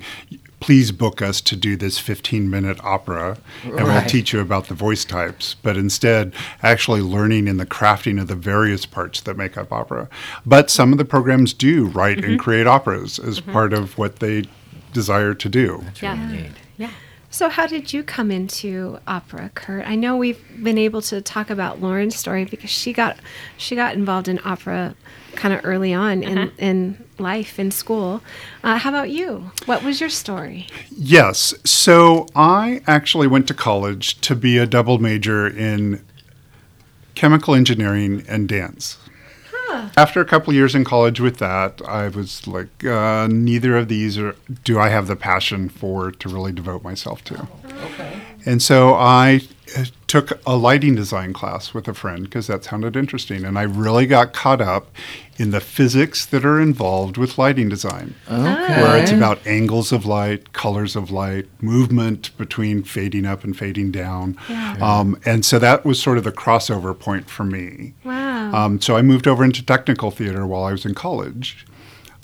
please 0.58 0.90
book 0.90 1.20
us 1.20 1.40
to 1.42 1.54
do 1.54 1.76
this 1.76 1.98
15 1.98 2.48
minute 2.48 2.82
opera 2.82 3.36
and 3.62 3.84
we'll 3.84 4.02
teach 4.06 4.32
you 4.32 4.40
about 4.40 4.68
the 4.68 4.74
voice 4.74 5.04
types 5.04 5.54
but 5.62 5.76
instead 5.76 6.34
actually 6.62 7.02
learning 7.02 7.46
in 7.46 7.58
the 7.58 7.66
crafting 7.66 8.20
of 8.20 8.26
the 8.26 8.34
various 8.34 8.86
parts 8.86 9.20
that 9.20 9.36
make 9.36 9.56
up 9.56 9.70
opera. 9.70 10.08
But 10.44 10.70
some 10.70 10.92
of 10.92 10.98
the 10.98 11.04
programs 11.04 11.52
do 11.52 11.86
write 11.86 12.18
and 12.18 12.26
mm-hmm. 12.26 12.36
create 12.36 12.66
operas 12.66 13.18
as 13.18 13.40
mm-hmm. 13.40 13.52
part 13.52 13.72
of 13.72 13.98
what 13.98 14.16
they 14.16 14.44
desire 15.00 15.34
to 15.34 15.48
do 15.48 15.68
yeah 16.02 16.16
Neat. 16.32 16.52
yeah 16.76 16.90
So, 17.30 17.48
how 17.50 17.66
did 17.66 17.92
you 17.92 18.02
come 18.02 18.30
into 18.30 18.98
opera, 19.06 19.50
Kurt? 19.54 19.84
I 19.86 19.94
know 19.94 20.16
we've 20.16 20.42
been 20.66 20.78
able 20.78 21.02
to 21.10 21.20
talk 21.20 21.50
about 21.50 21.82
Lauren's 21.82 22.16
story 22.16 22.44
because 22.46 22.70
she 22.70 22.90
got 22.94 23.14
she 23.58 23.74
got 23.76 23.94
involved 23.94 24.28
in 24.28 24.38
opera 24.52 24.94
kind 25.34 25.52
of 25.52 25.60
early 25.64 25.92
on 25.92 26.22
in, 26.22 26.50
in 26.56 27.04
life 27.18 27.58
in 27.58 27.70
school. 27.70 28.22
Uh, 28.64 28.78
how 28.78 28.88
about 28.88 29.10
you? 29.10 29.50
What 29.66 29.82
was 29.82 30.00
your 30.00 30.08
story? 30.08 30.66
Yes. 30.90 31.52
So 31.64 32.26
I 32.34 32.80
actually 32.86 33.26
went 33.26 33.46
to 33.48 33.54
college 33.54 34.18
to 34.22 34.34
be 34.34 34.56
a 34.56 34.66
double 34.66 34.98
major 34.98 35.46
in 35.46 36.02
chemical 37.14 37.54
engineering 37.54 38.24
and 38.28 38.48
dance. 38.48 38.96
After 39.96 40.20
a 40.20 40.24
couple 40.24 40.52
years 40.52 40.74
in 40.74 40.84
college 40.84 41.20
with 41.20 41.38
that, 41.38 41.80
I 41.86 42.08
was 42.08 42.46
like, 42.46 42.84
uh, 42.84 43.26
neither 43.30 43.76
of 43.76 43.88
these 43.88 44.18
are, 44.18 44.34
do 44.64 44.78
I 44.78 44.88
have 44.88 45.06
the 45.06 45.16
passion 45.16 45.68
for 45.68 46.10
to 46.10 46.28
really 46.28 46.52
devote 46.52 46.82
myself 46.82 47.22
to. 47.24 47.46
And 48.46 48.62
so 48.62 48.94
I 48.94 49.40
uh, 49.76 49.84
took 50.06 50.40
a 50.46 50.56
lighting 50.56 50.94
design 50.94 51.32
class 51.32 51.74
with 51.74 51.88
a 51.88 51.94
friend 51.94 52.22
because 52.22 52.46
that 52.46 52.62
sounded 52.62 52.94
interesting. 52.96 53.44
And 53.44 53.58
I 53.58 53.62
really 53.62 54.06
got 54.06 54.32
caught 54.32 54.60
up 54.60 54.86
in 55.36 55.50
the 55.50 55.60
physics 55.60 56.24
that 56.26 56.44
are 56.44 56.60
involved 56.60 57.16
with 57.18 57.36
lighting 57.38 57.68
design 57.68 58.14
Okay. 58.30 58.82
where 58.82 58.96
it's 59.02 59.10
about 59.10 59.44
angles 59.46 59.90
of 59.90 60.06
light, 60.06 60.52
colors 60.52 60.94
of 60.96 61.10
light, 61.10 61.46
movement 61.60 62.30
between 62.38 62.84
fading 62.84 63.26
up 63.26 63.42
and 63.44 63.56
fading 63.58 63.90
down. 63.90 64.38
Um, 64.80 65.18
and 65.26 65.44
so 65.44 65.58
that 65.58 65.84
was 65.84 66.00
sort 66.00 66.16
of 66.16 66.24
the 66.24 66.32
crossover 66.32 66.96
point 66.98 67.28
for 67.28 67.44
me. 67.44 67.92
Wow. 68.04 68.52
Um, 68.54 68.80
so 68.80 68.96
I 68.96 69.02
moved 69.02 69.26
over 69.26 69.44
into 69.44 69.62
technical 69.66 70.10
theater 70.12 70.46
while 70.46 70.62
I 70.64 70.70
was 70.72 70.86
in 70.86 70.94
college. 70.94 71.66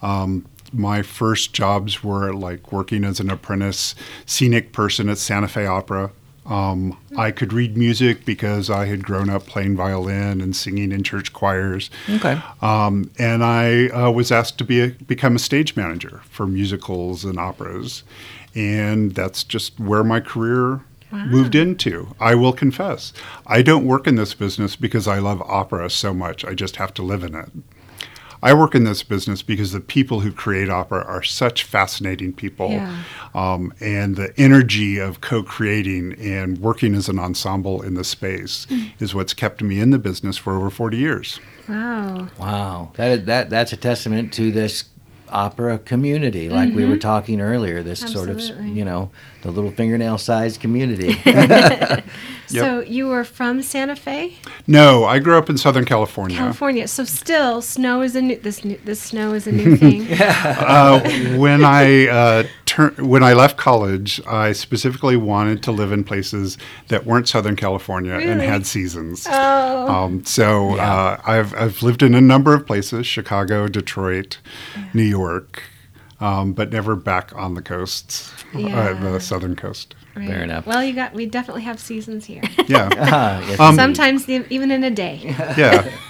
Um, 0.03 0.47
my 0.73 1.03
first 1.03 1.53
jobs 1.53 2.03
were 2.03 2.33
like 2.33 2.73
working 2.73 3.05
as 3.05 3.21
an 3.21 3.31
apprentice 3.31 3.95
scenic 4.27 4.73
person 4.73 5.09
at 5.09 5.19
Santa 5.19 5.49
Fe 5.49 5.67
Opera. 5.67 6.11
Um, 6.45 6.99
I 7.17 7.31
could 7.31 7.53
read 7.53 7.77
music 7.77 8.25
because 8.25 8.69
I 8.69 8.87
had 8.87 9.05
grown 9.05 9.31
up 9.31 9.47
playing 9.47 9.77
violin 9.77 10.41
and 10.41 10.57
singing 10.57 10.91
in 10.91 11.05
church 11.05 11.33
choirs. 11.33 11.89
Okay. 12.11 12.41
Um, 12.61 13.11
and 13.17 13.45
I 13.45 13.87
uh, 13.89 14.11
was 14.11 14.33
asked 14.33 14.59
to 14.59 14.65
be 14.65 14.81
a, 14.81 14.89
become 14.89 15.37
a 15.37 15.39
stage 15.39 15.77
manager 15.77 16.21
for 16.29 16.47
musicals 16.47 17.25
and 17.25 17.39
operas, 17.39 18.03
and 18.57 19.15
that's 19.15 19.45
just 19.45 19.79
where 19.79 20.03
my 20.03 20.19
career 20.19 20.81
moved 21.13 21.55
into. 21.55 22.15
I 22.19 22.35
will 22.35 22.53
confess, 22.53 23.13
I 23.47 23.63
don't 23.63 23.87
work 23.87 24.07
in 24.07 24.17
this 24.17 24.35
business 24.35 24.77
because 24.77 25.07
I 25.07 25.19
love 25.19 25.43
opera 25.43 25.91
so 25.91 26.15
much. 26.15 26.45
I 26.45 26.55
just 26.55 26.77
have 26.77 26.95
to 26.95 27.03
live 27.03 27.23
in 27.23 27.35
it. 27.35 27.51
I 28.43 28.55
work 28.55 28.75
in 28.75 28.85
this 28.85 29.03
business 29.03 29.41
because 29.41 29.73
the 29.73 29.81
people 29.81 30.21
who 30.21 30.33
create 30.33 30.69
opera 30.69 31.05
are 31.05 31.23
such 31.23 31.63
fascinating 31.63 32.33
people. 32.33 32.71
Yeah. 32.71 33.03
Um, 33.35 33.73
and 33.81 34.17
the 34.17 34.35
energy 34.37 34.99
of 34.99 35.21
co 35.21 35.43
creating 35.43 36.15
and 36.15 36.59
working 36.59 36.95
as 36.95 37.09
an 37.09 37.19
ensemble 37.19 37.83
in 37.83 37.95
the 37.95 38.05
space 38.05 38.67
is 38.99 39.15
what's 39.15 39.33
kept 39.33 39.63
me 39.63 39.79
in 39.79 39.91
the 39.91 39.99
business 39.99 40.37
for 40.37 40.57
over 40.57 40.71
40 40.71 40.97
years. 40.97 41.41
wow. 41.69 42.29
Wow, 42.39 42.91
that 42.95 43.11
is, 43.19 43.25
that 43.27 43.51
that's 43.51 43.73
a 43.73 43.77
testament 43.77 44.33
to 44.35 44.51
this 44.51 44.85
opera 45.33 45.79
community, 45.79 46.49
like 46.49 46.73
we 46.75 46.85
were 46.85 46.97
talking 46.97 47.41
earlier. 47.41 47.83
This 47.83 48.01
sort 48.01 48.29
of 48.29 48.41
you 48.41 48.85
know 48.85 49.11
the 49.43 49.51
little 49.51 49.71
fingernail 49.71 50.19
sized 50.19 50.61
community. 50.61 51.17
So 52.61 52.81
you 52.81 53.09
were 53.09 53.25
from 53.25 53.63
Santa 53.63 53.97
Fe, 53.97 54.37
No, 54.67 55.05
I 55.05 55.19
grew 55.19 55.39
up 55.39 55.49
in 55.49 55.57
Southern 55.57 55.85
California. 55.85 56.37
California. 56.37 56.87
So 56.89 57.05
still, 57.05 57.63
snow 57.63 58.03
is 58.03 58.15
a 58.15 58.23
new 58.23 58.37
this 58.37 58.65
new, 58.65 58.79
this 58.85 59.01
snow 59.01 59.33
is 59.33 59.47
a 59.47 59.53
new 59.53 59.77
thing. 59.79 60.07
Uh, 60.21 61.01
when 61.39 61.65
I 61.65 62.09
uh, 62.09 62.43
tur- 62.73 62.95
when 63.05 63.23
I 63.23 63.33
left 63.35 63.57
college, 63.57 64.21
I 64.27 64.53
specifically 64.53 65.17
wanted 65.17 65.63
to 65.65 65.73
live 65.73 65.93
in 65.93 66.05
places 66.05 66.57
that 66.89 67.05
weren't 67.07 67.29
Southern 67.29 67.57
California 67.57 68.15
and 68.15 68.41
had 68.41 68.67
seasons. 68.67 69.27
Oh. 69.31 69.89
Um, 69.89 70.25
so 70.25 70.79
uh, 70.79 71.21
I've 71.27 71.55
I've 71.55 71.83
lived 71.83 72.03
in 72.03 72.15
a 72.15 72.21
number 72.21 72.55
of 72.55 72.67
places: 72.67 73.07
Chicago, 73.07 73.69
Detroit, 73.69 74.39
New 74.95 75.03
York, 75.05 75.63
um, 76.21 76.53
but 76.53 76.71
never 76.73 76.97
back 76.97 77.33
on 77.37 77.55
the 77.55 77.63
coasts, 77.63 78.33
Yeah. 78.55 78.91
uh, 78.91 79.13
the 79.13 79.21
southern 79.21 79.57
coast. 79.57 79.95
Right. 80.15 80.29
Fair 80.29 80.43
enough. 80.43 80.67
Well, 80.67 80.85
you 80.85 80.93
got 80.95 81.15
we 81.15 81.27
definitely 81.27 81.63
have 81.63 81.79
seasons 81.81 82.25
here. 82.27 82.43
Yeah. 82.69 82.89
Ah, 82.97 83.41
yes, 83.49 83.61
Um. 83.61 83.77
Sometimes 83.77 84.29
even 84.29 84.71
in 84.71 84.85
a 84.85 84.91
day. 84.91 85.21
yeah. 85.57 85.91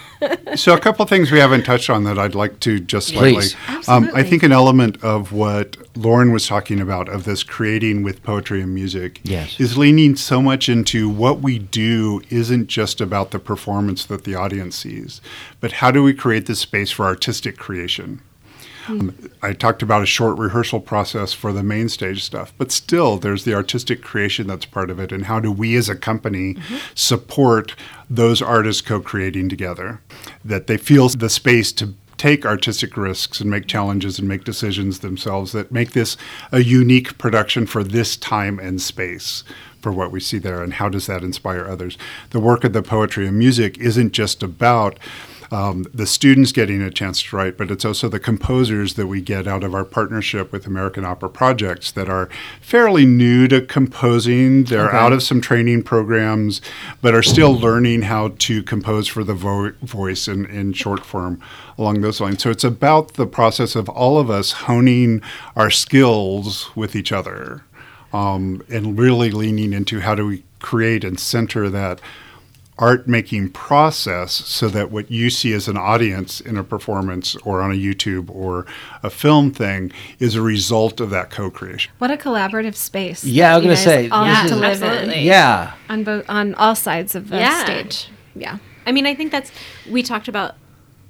So 0.56 0.74
a 0.74 0.80
couple 0.80 1.04
things 1.06 1.30
we 1.30 1.38
haven't 1.38 1.64
touched 1.64 1.88
on 1.90 2.04
that 2.04 2.18
I'd 2.18 2.34
like 2.34 2.60
to 2.60 2.78
just 2.78 3.08
slightly. 3.08 3.46
Um, 3.88 4.10
I 4.14 4.22
think 4.22 4.42
an 4.42 4.52
element 4.52 5.02
of 5.02 5.32
what 5.32 5.76
Lauren 5.96 6.32
was 6.32 6.46
talking 6.46 6.80
about 6.80 7.08
of 7.08 7.24
this 7.24 7.42
creating 7.42 8.02
with 8.02 8.22
poetry 8.22 8.60
and 8.62 8.74
music 8.74 9.20
Yes. 9.24 9.58
is 9.58 9.76
leaning 9.78 10.14
so 10.16 10.40
much 10.42 10.68
into 10.68 11.08
what 11.08 11.40
we 11.40 11.58
do 11.58 12.20
isn't 12.30 12.66
just 12.68 13.00
about 13.00 13.30
the 13.30 13.38
performance 13.38 14.04
that 14.06 14.24
the 14.24 14.34
audience 14.34 14.76
sees, 14.76 15.20
but 15.60 15.72
how 15.72 15.90
do 15.90 16.02
we 16.02 16.12
create 16.14 16.46
this 16.46 16.60
space 16.60 16.90
for 16.90 17.04
artistic 17.06 17.56
creation? 17.56 18.20
Um, 18.88 19.30
I 19.42 19.52
talked 19.52 19.82
about 19.82 20.02
a 20.02 20.06
short 20.06 20.38
rehearsal 20.38 20.80
process 20.80 21.32
for 21.32 21.52
the 21.52 21.62
main 21.62 21.88
stage 21.88 22.24
stuff, 22.24 22.52
but 22.58 22.72
still 22.72 23.16
there's 23.16 23.44
the 23.44 23.54
artistic 23.54 24.02
creation 24.02 24.46
that's 24.46 24.66
part 24.66 24.90
of 24.90 24.98
it. 24.98 25.12
And 25.12 25.26
how 25.26 25.40
do 25.40 25.52
we 25.52 25.76
as 25.76 25.88
a 25.88 25.96
company 25.96 26.56
support 26.94 27.74
those 28.10 28.42
artists 28.42 28.82
co 28.82 29.00
creating 29.00 29.48
together? 29.48 30.00
That 30.44 30.66
they 30.66 30.76
feel 30.76 31.08
the 31.08 31.30
space 31.30 31.72
to 31.72 31.94
take 32.22 32.46
artistic 32.46 32.96
risks 32.96 33.40
and 33.40 33.50
make 33.50 33.66
challenges 33.66 34.18
and 34.18 34.28
make 34.28 34.44
decisions 34.44 35.00
themselves 35.00 35.50
that 35.50 35.72
make 35.72 35.90
this 35.90 36.16
a 36.52 36.62
unique 36.62 37.18
production 37.18 37.66
for 37.66 37.82
this 37.82 38.16
time 38.16 38.60
and 38.60 38.80
space 38.80 39.42
for 39.80 39.92
what 39.92 40.12
we 40.12 40.20
see 40.20 40.38
there 40.38 40.62
and 40.62 40.74
how 40.74 40.88
does 40.88 41.08
that 41.08 41.24
inspire 41.24 41.66
others 41.66 41.98
the 42.30 42.38
work 42.38 42.62
of 42.62 42.72
the 42.72 42.82
poetry 42.82 43.26
and 43.26 43.36
music 43.36 43.76
isn't 43.78 44.12
just 44.12 44.40
about 44.40 45.00
um, 45.52 45.84
the 45.92 46.06
students 46.06 46.50
getting 46.50 46.80
a 46.80 46.90
chance 46.90 47.22
to 47.22 47.36
write, 47.36 47.58
but 47.58 47.70
it's 47.70 47.84
also 47.84 48.08
the 48.08 48.18
composers 48.18 48.94
that 48.94 49.06
we 49.06 49.20
get 49.20 49.46
out 49.46 49.62
of 49.62 49.74
our 49.74 49.84
partnership 49.84 50.50
with 50.50 50.66
American 50.66 51.04
Opera 51.04 51.28
Projects 51.28 51.90
that 51.92 52.08
are 52.08 52.30
fairly 52.62 53.04
new 53.04 53.46
to 53.48 53.60
composing. 53.60 54.64
They're 54.64 54.88
Okay. 54.88 54.96
out 54.96 55.12
of 55.12 55.22
some 55.22 55.42
training 55.42 55.82
programs, 55.82 56.62
but 57.02 57.14
are 57.14 57.22
still 57.22 57.52
learning 57.52 58.02
how 58.02 58.28
to 58.38 58.62
compose 58.62 59.06
for 59.08 59.22
the 59.24 59.34
vo- 59.34 59.72
voice 59.82 60.26
in, 60.26 60.46
in 60.46 60.72
short 60.72 61.04
form 61.04 61.38
along 61.76 62.00
those 62.00 62.18
lines. 62.18 62.42
So 62.42 62.50
it's 62.50 62.64
about 62.64 63.14
the 63.14 63.26
process 63.26 63.76
of 63.76 63.90
all 63.90 64.18
of 64.18 64.30
us 64.30 64.52
honing 64.52 65.20
our 65.54 65.70
skills 65.70 66.74
with 66.74 66.96
each 66.96 67.12
other 67.12 67.62
um, 68.14 68.62
and 68.70 68.98
really 68.98 69.30
leaning 69.30 69.74
into 69.74 70.00
how 70.00 70.14
do 70.14 70.26
we 70.26 70.44
create 70.60 71.04
and 71.04 71.20
center 71.20 71.68
that 71.68 72.00
art 72.82 73.06
making 73.06 73.48
process 73.48 74.32
so 74.32 74.66
that 74.68 74.90
what 74.90 75.08
you 75.08 75.30
see 75.30 75.52
as 75.52 75.68
an 75.68 75.76
audience 75.76 76.40
in 76.40 76.56
a 76.56 76.64
performance 76.64 77.36
or 77.44 77.62
on 77.62 77.70
a 77.70 77.74
YouTube 77.76 78.28
or 78.28 78.66
a 79.04 79.08
film 79.08 79.52
thing 79.52 79.92
is 80.18 80.34
a 80.34 80.42
result 80.42 81.00
of 81.00 81.08
that 81.10 81.30
co-creation. 81.30 81.92
What 81.98 82.10
a 82.10 82.16
collaborative 82.16 82.74
space. 82.74 83.22
Yeah, 83.24 83.52
I 83.54 83.56
was 83.56 83.62
gonna 83.64 83.76
say, 83.76 84.08
all 84.08 84.24
this 84.24 84.36
have 84.36 84.48
to 84.48 84.56
live 84.56 84.82
in 84.82 85.24
Yeah. 85.24 85.74
on 85.88 86.02
both 86.02 86.24
on 86.28 86.54
all 86.56 86.74
sides 86.74 87.14
of 87.14 87.28
the 87.28 87.36
Yeah. 87.38 87.62
stage. 87.64 88.08
Yeah. 88.34 88.56
I 88.84 88.90
mean, 88.90 89.06
I 89.06 89.14
think 89.14 89.30
that's 89.30 89.52
we 89.88 90.02
talked 90.02 90.26
about 90.26 90.56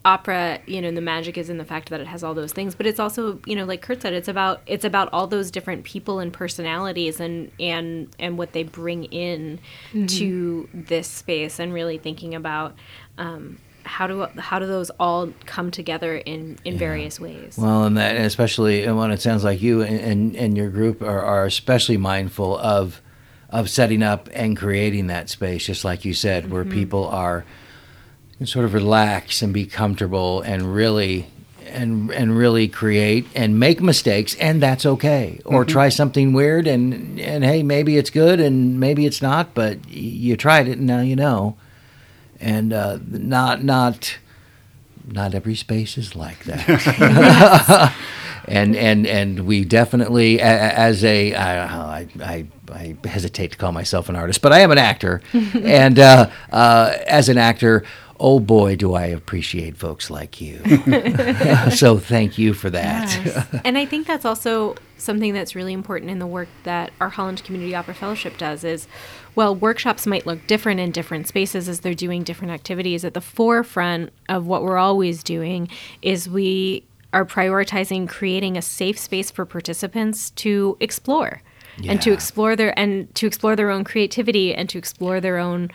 opera, 0.04 0.60
you 0.66 0.80
know, 0.80 0.90
the 0.90 1.00
magic 1.00 1.38
is 1.38 1.48
in 1.48 1.58
the 1.58 1.64
fact 1.64 1.90
that 1.90 2.00
it 2.00 2.06
has 2.06 2.24
all 2.24 2.34
those 2.34 2.52
things, 2.52 2.74
but 2.74 2.86
it's 2.86 2.98
also, 2.98 3.40
you 3.46 3.54
know, 3.54 3.64
like 3.64 3.82
Kurt 3.82 4.02
said, 4.02 4.12
it's 4.12 4.28
about 4.28 4.60
it's 4.66 4.84
about 4.84 5.08
all 5.12 5.26
those 5.26 5.50
different 5.50 5.84
people 5.84 6.18
and 6.18 6.32
personalities 6.32 7.20
and 7.20 7.50
and 7.60 8.14
and 8.18 8.36
what 8.38 8.52
they 8.52 8.64
bring 8.64 9.04
in 9.04 9.60
to 10.08 10.68
this 10.74 11.06
space 11.06 11.58
and 11.58 11.72
really 11.72 11.98
thinking 11.98 12.34
about 12.34 12.74
um, 13.18 13.58
how 13.84 14.06
do 14.06 14.26
how 14.38 14.58
do 14.58 14.66
those 14.66 14.90
all 14.98 15.32
come 15.46 15.70
together 15.70 16.16
in 16.16 16.58
in 16.64 16.76
various 16.78 17.20
ways. 17.20 17.56
Well, 17.56 17.84
and 17.84 17.96
that, 17.96 18.16
especially 18.16 18.84
and 18.84 18.96
when 18.96 19.10
it 19.10 19.20
sounds 19.20 19.44
like 19.44 19.62
you 19.62 19.82
and, 19.82 20.00
and, 20.00 20.36
and 20.36 20.56
your 20.56 20.70
group 20.70 21.02
are, 21.02 21.22
are 21.22 21.44
especially 21.46 21.96
mindful 21.96 22.58
of 22.58 23.00
of 23.50 23.68
setting 23.68 24.02
up 24.02 24.28
and 24.32 24.56
creating 24.56 25.08
that 25.08 25.28
space, 25.28 25.66
just 25.66 25.84
like 25.84 26.04
you 26.04 26.14
said, 26.14 26.50
where 26.50 26.64
people 26.64 27.06
are 27.08 27.44
can 28.38 28.46
sort 28.46 28.64
of 28.64 28.74
relax 28.74 29.42
and 29.42 29.52
be 29.52 29.66
comfortable 29.66 30.40
and 30.42 30.74
really 30.74 31.26
and 31.66 32.10
and 32.12 32.36
really 32.36 32.68
create 32.68 33.26
and 33.34 33.58
make 33.58 33.80
mistakes 33.80 34.34
and 34.36 34.62
that's 34.62 34.84
okay. 34.84 35.40
Or 35.44 35.64
try 35.64 35.88
something 35.88 36.32
weird 36.32 36.66
and 36.66 37.18
and 37.20 37.44
hey 37.44 37.62
maybe 37.62 37.96
it's 37.96 38.10
good 38.10 38.40
and 38.40 38.78
maybe 38.78 39.06
it's 39.06 39.22
not 39.22 39.54
but 39.54 39.88
you 39.88 40.36
tried 40.36 40.68
it 40.68 40.78
and 40.78 40.86
now 40.86 41.00
you 41.00 41.16
know. 41.16 41.56
And 42.40 42.72
uh, 42.72 42.98
not 43.08 43.62
not 43.62 44.18
not 45.06 45.34
every 45.34 45.54
space 45.54 45.96
is 45.96 46.16
like 46.16 46.44
that. 46.44 47.94
And 48.48 48.74
and 48.74 49.06
and 49.06 49.46
we 49.46 49.64
definitely 49.64 50.40
as 50.40 51.04
a 51.04 51.34
I, 51.34 52.08
I 52.20 52.46
I 52.72 52.96
hesitate 53.04 53.52
to 53.52 53.56
call 53.56 53.72
myself 53.72 54.08
an 54.08 54.16
artist, 54.16 54.42
but 54.42 54.52
I 54.52 54.60
am 54.60 54.72
an 54.72 54.78
actor, 54.78 55.22
and 55.32 55.98
uh, 55.98 56.28
uh, 56.50 56.96
as 57.06 57.28
an 57.28 57.38
actor, 57.38 57.84
oh 58.22 58.38
boy, 58.38 58.76
do 58.76 58.94
I 58.94 59.06
appreciate 59.06 59.76
folks 59.76 60.08
like 60.08 60.40
you. 60.40 60.58
so 61.70 61.98
thank 61.98 62.38
you 62.38 62.54
for 62.54 62.70
that. 62.70 63.60
and 63.64 63.76
I 63.76 63.84
think 63.84 64.06
that's 64.06 64.24
also 64.24 64.76
something 64.96 65.34
that's 65.34 65.56
really 65.56 65.72
important 65.72 66.10
in 66.10 66.20
the 66.20 66.26
work 66.26 66.48
that 66.62 66.92
our 67.00 67.08
Holland 67.08 67.42
Community 67.42 67.74
Opera 67.74 67.94
Fellowship 67.94 68.38
does 68.38 68.62
is 68.62 68.86
well 69.34 69.54
workshops 69.54 70.06
might 70.06 70.24
look 70.24 70.46
different 70.46 70.78
in 70.78 70.92
different 70.92 71.26
spaces 71.26 71.68
as 71.68 71.80
they're 71.80 71.92
doing 71.92 72.22
different 72.22 72.52
activities 72.52 73.04
at 73.04 73.12
the 73.12 73.20
forefront 73.20 74.12
of 74.28 74.46
what 74.46 74.62
we're 74.62 74.78
always 74.78 75.24
doing 75.24 75.68
is 76.02 76.28
we 76.28 76.84
are 77.12 77.26
prioritizing 77.26 78.08
creating 78.08 78.56
a 78.56 78.62
safe 78.62 78.96
space 78.96 79.30
for 79.30 79.44
participants 79.44 80.30
to 80.30 80.76
explore 80.78 81.42
and 81.88 82.00
to 82.02 82.12
explore 82.12 82.54
their 82.54 82.78
and 82.78 83.12
to 83.14 83.26
explore 83.26 83.56
their 83.56 83.70
own 83.70 83.82
creativity 83.82 84.54
and 84.54 84.68
to 84.68 84.78
explore 84.78 85.20
their 85.20 85.38
own 85.38 85.70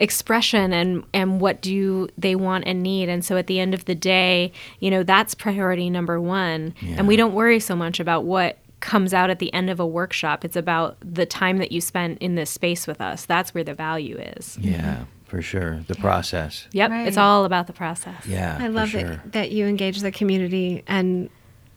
expression 0.00 0.72
and 0.72 1.04
and 1.12 1.40
what 1.40 1.60
do 1.60 2.08
they 2.16 2.34
want 2.36 2.64
and 2.66 2.82
need 2.82 3.08
and 3.08 3.24
so 3.24 3.36
at 3.36 3.46
the 3.48 3.58
end 3.58 3.74
of 3.74 3.84
the 3.86 3.94
day 3.94 4.52
you 4.78 4.90
know 4.90 5.02
that's 5.02 5.34
priority 5.34 5.90
number 5.90 6.20
one 6.20 6.72
and 6.82 7.08
we 7.08 7.16
don't 7.16 7.34
worry 7.34 7.58
so 7.58 7.74
much 7.74 7.98
about 7.98 8.24
what 8.24 8.58
comes 8.78 9.12
out 9.12 9.28
at 9.28 9.40
the 9.40 9.52
end 9.52 9.68
of 9.68 9.80
a 9.80 9.86
workshop 9.86 10.44
it's 10.44 10.54
about 10.54 10.96
the 11.00 11.26
time 11.26 11.58
that 11.58 11.72
you 11.72 11.80
spent 11.80 12.16
in 12.20 12.36
this 12.36 12.48
space 12.48 12.86
with 12.86 13.00
us 13.00 13.24
that's 13.26 13.52
where 13.52 13.64
the 13.64 13.74
value 13.74 14.16
is 14.16 14.56
yeah, 14.60 15.04
for 15.24 15.42
sure. 15.42 15.80
The 15.88 15.96
process. 15.96 16.68
yep 16.72 16.90
Right. 16.90 17.08
it's 17.08 17.16
all 17.16 17.44
about 17.44 17.66
the 17.66 17.72
process 17.72 18.24
Yeah, 18.24 18.54
I 18.56 18.66
for 18.66 18.68
love 18.70 18.90
sure. 18.90 19.00
it 19.00 19.32
that 19.32 19.50
you 19.50 19.66
engage 19.66 20.00
the 20.00 20.12
community 20.12 20.84
and 20.86 21.28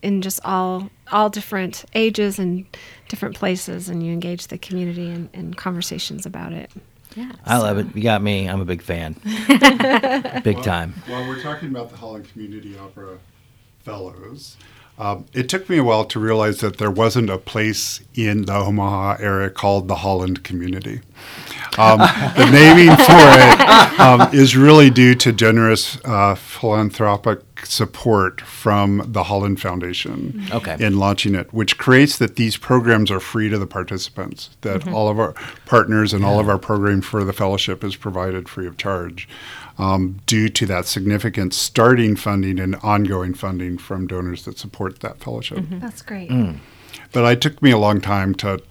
in 0.03 0.21
just 0.21 0.39
all 0.45 0.89
all 1.11 1.29
different 1.31 1.85
ages 1.95 2.37
and 2.37 2.65
different 3.07 3.35
places 3.35 3.89
and 3.89 4.05
you 4.05 4.13
engage 4.13 4.47
the 4.47 4.57
community 4.59 5.09
in, 5.09 5.29
in 5.33 5.53
conversations 5.55 6.25
about 6.27 6.53
it. 6.53 6.71
Yeah 7.15 7.31
I 7.45 7.57
love 7.57 7.77
it. 7.77 7.95
You 7.95 8.03
got 8.03 8.21
me. 8.21 8.47
I'm 8.47 8.61
a 8.61 8.65
big 8.65 8.81
fan. 8.81 9.13
big 10.43 10.61
time. 10.63 10.93
While 11.07 11.27
we're 11.27 11.41
talking 11.41 11.69
about 11.69 11.89
the 11.89 11.97
Holland 11.97 12.27
Community 12.31 12.77
Opera 12.77 13.19
Fellows, 13.79 14.57
um, 15.01 15.25
it 15.33 15.49
took 15.49 15.67
me 15.67 15.79
a 15.79 15.83
while 15.83 16.05
to 16.05 16.19
realize 16.19 16.59
that 16.59 16.77
there 16.77 16.91
wasn't 16.91 17.31
a 17.31 17.39
place 17.39 18.01
in 18.13 18.45
the 18.45 18.53
Omaha 18.55 19.17
area 19.19 19.49
called 19.49 19.87
the 19.87 19.95
Holland 19.95 20.43
Community. 20.43 21.01
Um, 21.79 21.97
the 22.37 22.47
naming 22.51 22.95
for 22.95 23.01
it 23.09 23.99
um, 23.99 24.31
is 24.31 24.55
really 24.55 24.91
due 24.91 25.15
to 25.15 25.33
generous 25.33 25.97
uh, 26.05 26.35
philanthropic 26.35 27.39
support 27.65 28.41
from 28.41 29.01
the 29.07 29.23
Holland 29.23 29.59
Foundation 29.59 30.45
Okay. 30.51 30.77
in 30.79 30.99
launching 30.99 31.33
it, 31.33 31.51
which 31.51 31.79
creates 31.79 32.19
that 32.19 32.35
these 32.35 32.55
programs 32.57 33.09
are 33.09 33.19
free 33.19 33.49
to 33.49 33.57
the 33.57 33.67
participants, 33.67 34.51
that 34.61 34.87
all 34.87 35.09
of 35.09 35.19
our 35.19 35.33
partners 35.65 36.13
and 36.13 36.23
all 36.23 36.39
of 36.39 36.47
our 36.47 36.59
programming 36.59 37.01
for 37.01 37.23
the 37.23 37.33
fellowship 37.33 37.83
is 37.83 37.95
provided 37.95 38.47
free 38.47 38.67
of 38.67 38.77
charge 38.77 39.27
um, 39.81 40.21
due 40.27 40.47
to 40.47 40.65
that 40.67 40.85
significant 40.85 41.53
starting 41.53 42.15
funding 42.15 42.59
and 42.59 42.75
ongoing 42.83 43.33
funding 43.33 43.79
from 43.79 44.05
donors 44.05 44.45
that 44.45 44.59
support 44.59 44.99
that 44.99 45.19
fellowship. 45.19 45.65
That's 45.71 46.03
great. 46.03 46.29
But 47.11 47.25
it 47.31 47.41
took 47.41 47.61
me 47.63 47.71
a 47.71 47.77
long 47.79 47.99
time 47.99 48.35
to 48.35 48.61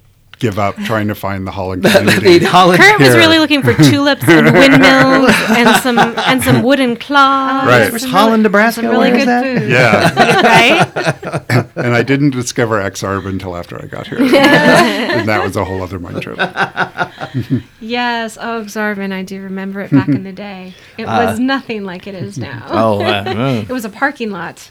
give 0.41 0.59
up 0.59 0.75
trying 0.85 1.07
to 1.09 1.15
find 1.15 1.47
the 1.47 1.51
Holland 1.53 1.85
community. 1.93 2.39
The 2.39 2.47
Holland 2.47 2.81
Kurt 2.81 2.99
was 2.99 3.09
here. 3.09 3.17
really 3.19 3.39
looking 3.39 3.63
for 3.63 3.75
tulips 3.75 4.25
and 4.27 4.47
windmills 4.53 5.31
and 5.51 5.77
some 5.83 5.99
and 5.99 6.43
some 6.43 6.63
wooden 6.65 6.97
claws. 6.97 7.67
Right. 7.67 7.91
Where's 7.91 8.05
Holland, 8.05 8.43
Nebraska? 8.43 8.81
Some 8.83 8.91
really 8.91 9.11
good 9.13 9.29
that? 9.29 9.45
food. 9.45 9.71
yeah, 9.71 11.53
Right? 11.55 11.67
and 11.77 11.95
I 11.95 12.03
didn't 12.03 12.31
discover 12.31 12.81
Aksarben 12.81 13.29
until 13.29 13.57
after 13.57 13.81
I 13.81 13.87
got 13.87 14.07
here. 14.09 14.19
and 14.21 15.29
that 15.29 15.45
was 15.45 15.55
a 15.57 15.65
whole 15.65 15.83
other 15.83 15.99
mind 15.99 16.23
trip. 16.23 16.39
Yes. 17.81 18.37
Oh, 18.41 18.63
Aksarben, 18.65 19.13
I 19.13 19.23
do 19.23 19.43
remember 19.43 19.81
it 19.81 19.91
back 19.91 20.09
in 20.09 20.25
the 20.25 20.33
day. 20.33 20.75
It 20.99 21.07
was 21.07 21.39
nothing 21.39 21.85
like 21.85 22.07
it 22.07 22.15
is 22.15 22.39
now. 22.39 22.67
Oh, 22.69 23.01
uh, 23.03 23.25
uh, 23.27 23.65
It 23.69 23.73
was 23.73 23.85
a 23.85 23.91
parking 23.91 24.31
lot. 24.31 24.71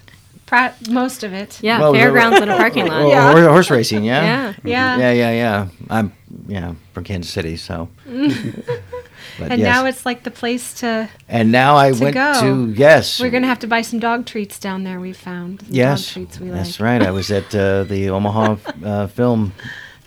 Pra- 0.49 0.73
most 0.89 1.23
of 1.23 1.31
it. 1.31 1.59
Yeah, 1.61 1.79
Well, 1.79 1.93
fairgrounds 1.93 2.41
in 2.41 2.49
a 2.49 2.57
parking 2.57 2.87
lot. 2.91 3.07
Yeah. 3.07 3.31
horse, 3.31 3.45
horse 3.47 3.69
racing, 3.69 4.03
yeah? 4.03 4.23
Yeah. 4.23 4.53
Yeah. 4.63 4.97
Yeah, 4.97 5.11
yeah, 5.11 5.31
yeah. 5.31 5.67
I'm 5.89 6.11
yeah 6.47 6.73
from 6.93 7.03
Kansas 7.03 7.31
City, 7.31 7.55
so. 7.57 7.87
But 9.37 9.51
And 9.53 9.61
yes. 9.61 9.73
now 9.75 9.85
it's 9.85 10.05
like 10.05 10.23
the 10.23 10.31
place 10.31 10.73
to. 10.81 11.07
and 11.29 11.49
now 11.51 11.77
I 11.77 11.91
to 11.91 12.03
went 12.03 12.13
go. 12.15 12.33
to 12.41 12.73
yes. 12.75 13.21
We're 13.21 13.29
gonna 13.29 13.47
have 13.47 13.59
to 13.59 13.67
buy 13.67 13.81
some 13.83 13.99
dog 13.99 14.25
treats 14.25 14.59
down 14.59 14.83
there. 14.83 14.99
We 14.99 15.13
found 15.13 15.61
some 15.61 15.69
yes, 15.71 16.05
dog 16.07 16.13
treats 16.13 16.39
we 16.39 16.49
that's 16.49 16.79
like. 16.79 16.85
right. 16.99 17.01
I 17.07 17.11
was 17.11 17.31
at 17.31 17.53
uh, 17.55 17.83
the 17.85 18.09
Omaha 18.09 18.57
uh, 18.83 19.07
film 19.07 19.53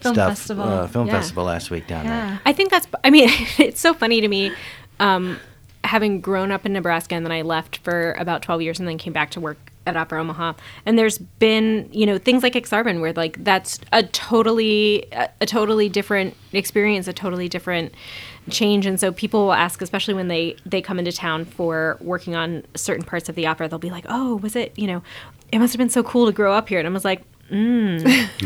Film 0.01 0.15
stuff 0.15 0.31
festival. 0.33 0.65
Uh, 0.65 0.87
film 0.89 1.07
Yeah. 1.07 1.15
festival 1.15 1.45
last 1.45 1.71
week 1.71 1.87
down 1.87 2.07
there. 2.07 2.41
I 2.45 2.53
think 2.53 2.71
that's. 2.71 2.87
I 3.05 3.11
mean, 3.11 3.29
it's 3.59 3.81
so 3.81 3.95
funny 3.95 4.21
to 4.21 4.29
me, 4.29 4.53
um, 5.01 5.39
having 5.85 6.21
grown 6.21 6.51
up 6.51 6.67
in 6.67 6.73
Nebraska 6.75 7.15
and 7.15 7.25
then 7.25 7.33
I 7.33 7.41
left 7.43 7.79
for 7.79 8.13
about 8.19 8.43
twelve 8.43 8.61
years 8.61 8.79
and 8.81 8.87
then 8.89 8.99
came 8.99 9.13
back 9.15 9.31
to 9.31 9.41
work 9.41 9.72
at 9.87 9.97
Opera 9.97 10.21
Omaha. 10.21 10.55
And 10.87 10.99
there's 10.99 11.19
been, 11.19 11.89
you 11.93 12.07
know, 12.07 12.19
things 12.19 12.43
like 12.43 12.55
Aksarben 12.55 13.01
where 13.01 13.13
like 13.13 13.43
that's 13.45 13.81
a 13.93 14.03
totally, 14.03 15.07
a, 15.13 15.29
a 15.41 15.47
totally 15.47 15.89
different 15.89 16.37
experience, 16.53 17.09
a 17.09 17.13
totally 17.13 17.49
different 17.49 17.95
change. 18.51 18.87
And 18.87 18.99
so 18.99 19.13
people 19.13 19.45
will 19.45 19.53
ask, 19.53 19.83
especially 19.83 20.15
when 20.15 20.29
they 20.29 20.57
they 20.67 20.83
come 20.83 20.99
into 20.99 21.13
town 21.13 21.45
for 21.45 21.99
working 22.01 22.35
on 22.35 22.65
certain 22.75 23.05
parts 23.05 23.29
of 23.29 23.35
the 23.35 23.47
opera, 23.47 23.69
they'll 23.69 23.79
be 23.79 23.91
like, 23.91 24.07
"Oh, 24.09 24.37
was 24.37 24.57
it? 24.57 24.77
You 24.79 24.87
know, 24.87 25.03
it 25.51 25.59
must 25.59 25.73
have 25.73 25.79
been 25.79 25.91
so 25.91 26.03
cool 26.03 26.27
to 26.27 26.33
grow 26.33 26.53
up 26.53 26.69
here." 26.69 26.79
And 26.79 26.89
I 26.89 26.91
was 26.91 27.05
like. 27.05 27.23
Mm. 27.51 28.01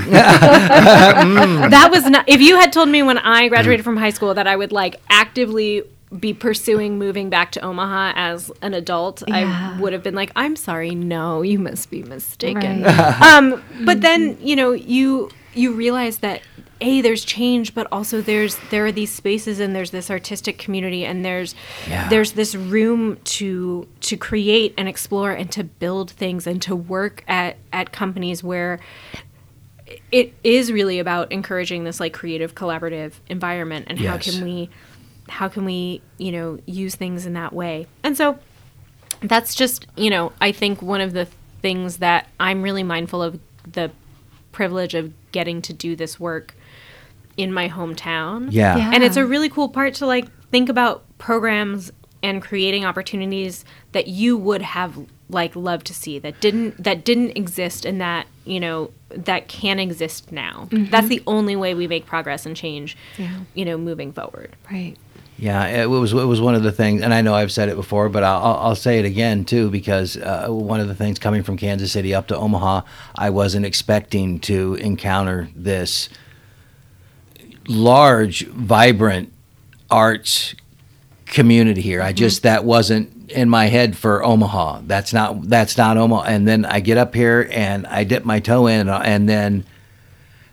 Mm. 1.16 1.70
that 1.70 1.90
was 1.92 2.04
not 2.06 2.28
if 2.28 2.40
you 2.40 2.58
had 2.58 2.72
told 2.72 2.88
me 2.88 3.02
when 3.02 3.18
i 3.18 3.46
graduated 3.46 3.82
mm. 3.82 3.84
from 3.84 3.96
high 3.96 4.10
school 4.10 4.34
that 4.34 4.46
i 4.48 4.56
would 4.56 4.72
like 4.72 4.96
actively 5.08 5.84
be 6.20 6.32
pursuing 6.34 6.98
moving 6.98 7.30
back 7.30 7.52
to 7.52 7.60
omaha 7.60 8.12
as 8.16 8.50
an 8.62 8.74
adult 8.74 9.22
i 9.30 9.78
would 9.80 9.92
have 9.92 10.02
been 10.02 10.14
like 10.14 10.30
i'm 10.36 10.56
sorry 10.56 10.94
no 10.94 11.42
you 11.42 11.58
must 11.58 11.90
be 11.90 12.02
mistaken 12.02 12.82
Right. 12.82 13.20
um, 13.34 13.62
but 13.84 14.00
then 14.00 14.36
you 14.40 14.56
know 14.56 14.72
you 14.72 15.30
you 15.54 15.72
realize 15.72 16.18
that 16.18 16.42
a 16.82 17.00
there's 17.00 17.24
change 17.24 17.74
but 17.74 17.86
also 17.90 18.20
there's 18.20 18.58
there 18.70 18.84
are 18.84 18.92
these 18.92 19.10
spaces 19.10 19.60
and 19.60 19.74
there's 19.74 19.92
this 19.92 20.10
artistic 20.10 20.58
community 20.58 21.06
and 21.06 21.24
there's 21.24 21.54
Yeah. 21.88 22.06
there's 22.10 22.32
this 22.32 22.54
room 22.54 23.18
to 23.24 23.88
to 24.00 24.16
create 24.18 24.74
and 24.76 24.86
explore 24.86 25.30
and 25.32 25.50
to 25.52 25.64
build 25.64 26.10
things 26.10 26.46
and 26.46 26.60
to 26.62 26.76
work 26.76 27.24
at 27.26 27.56
at 27.72 27.92
companies 27.92 28.44
where 28.44 28.78
it 30.10 30.34
is 30.42 30.72
really 30.72 30.98
about 30.98 31.30
encouraging 31.32 31.84
this 31.84 32.00
like 32.00 32.12
creative 32.12 32.54
collaborative 32.54 33.12
environment 33.28 33.86
and 33.88 33.98
how 34.00 34.18
can 34.18 34.42
we 34.44 34.68
how 35.28 35.48
can 35.48 35.64
we 35.64 36.00
you 36.18 36.30
know 36.32 36.58
use 36.66 36.94
things 36.94 37.26
in 37.26 37.32
that 37.34 37.52
way 37.52 37.86
and 38.02 38.16
so 38.16 38.38
that's 39.22 39.54
just 39.54 39.86
you 39.96 40.10
know 40.10 40.32
i 40.40 40.52
think 40.52 40.80
one 40.82 41.00
of 41.00 41.12
the 41.12 41.26
things 41.62 41.96
that 41.98 42.28
i'm 42.38 42.62
really 42.62 42.82
mindful 42.82 43.22
of 43.22 43.38
the 43.70 43.90
privilege 44.52 44.94
of 44.94 45.12
getting 45.32 45.60
to 45.62 45.72
do 45.72 45.96
this 45.96 46.18
work 46.20 46.54
in 47.36 47.52
my 47.52 47.68
hometown 47.68 48.48
Yeah. 48.50 48.76
Yeah. 48.76 48.90
and 48.94 49.02
it's 49.02 49.16
a 49.16 49.26
really 49.26 49.48
cool 49.48 49.68
part 49.68 49.94
to 49.94 50.06
like 50.06 50.26
think 50.50 50.68
about 50.68 51.04
programs 51.18 51.90
and 52.22 52.40
creating 52.40 52.84
opportunities 52.84 53.64
that 53.92 54.06
you 54.06 54.36
would 54.36 54.62
have 54.62 54.96
like 55.28 55.54
loved 55.56 55.86
to 55.88 55.94
see 55.94 56.18
that 56.20 56.40
didn't 56.40 56.82
that 56.82 57.04
didn't 57.04 57.36
exist 57.36 57.84
and 57.84 58.00
that 58.00 58.26
you 58.44 58.60
know 58.60 58.90
that 59.10 59.48
can 59.48 59.78
exist 59.78 60.30
now 60.32 60.68
mm-hmm. 60.70 60.88
that's 60.90 61.08
the 61.08 61.22
only 61.26 61.56
way 61.56 61.74
we 61.74 61.86
make 61.88 62.06
progress 62.06 62.46
and 62.46 62.56
change 62.56 62.96
Yeah. 63.18 63.40
you 63.54 63.64
know 63.64 63.76
moving 63.76 64.12
forward 64.12 64.54
Right. 64.70 64.96
Yeah, 65.38 65.66
it 65.66 65.86
was 65.90 66.14
it 66.14 66.24
was 66.24 66.40
one 66.40 66.54
of 66.54 66.62
the 66.62 66.72
things, 66.72 67.02
and 67.02 67.12
I 67.12 67.20
know 67.20 67.34
I've 67.34 67.52
said 67.52 67.68
it 67.68 67.76
before, 67.76 68.08
but 68.08 68.24
I'll, 68.24 68.42
I'll- 68.56 68.74
say 68.74 68.98
it 68.98 69.04
again 69.04 69.44
too 69.44 69.70
because 69.70 70.16
uh, 70.16 70.46
one 70.48 70.80
of 70.80 70.88
the 70.88 70.94
things 70.94 71.18
coming 71.18 71.42
from 71.42 71.58
Kansas 71.58 71.92
City 71.92 72.14
up 72.14 72.26
to 72.28 72.36
Omaha, 72.36 72.82
I 73.14 73.28
wasn't 73.30 73.66
expecting 73.66 74.40
to 74.40 74.74
encounter 74.76 75.50
this 75.54 76.08
large, 77.68 78.46
vibrant 78.46 79.32
arts 79.90 80.54
community 81.26 81.80
here. 81.82 82.00
I 82.00 82.12
just 82.12 82.42
that 82.44 82.64
wasn't 82.64 83.30
in 83.30 83.50
my 83.50 83.66
head 83.66 83.96
for 83.96 84.24
Omaha. 84.24 84.82
That's 84.86 85.12
not 85.12 85.48
that's 85.50 85.76
not 85.76 85.96
Omaha. 85.98 86.24
And 86.28 86.48
then 86.48 86.64
I 86.64 86.80
get 86.80 86.96
up 86.96 87.14
here 87.14 87.48
and 87.52 87.86
I 87.86 88.04
dip 88.04 88.24
my 88.24 88.40
toe 88.40 88.66
in, 88.68 88.88
and 88.88 89.28
then 89.28 89.64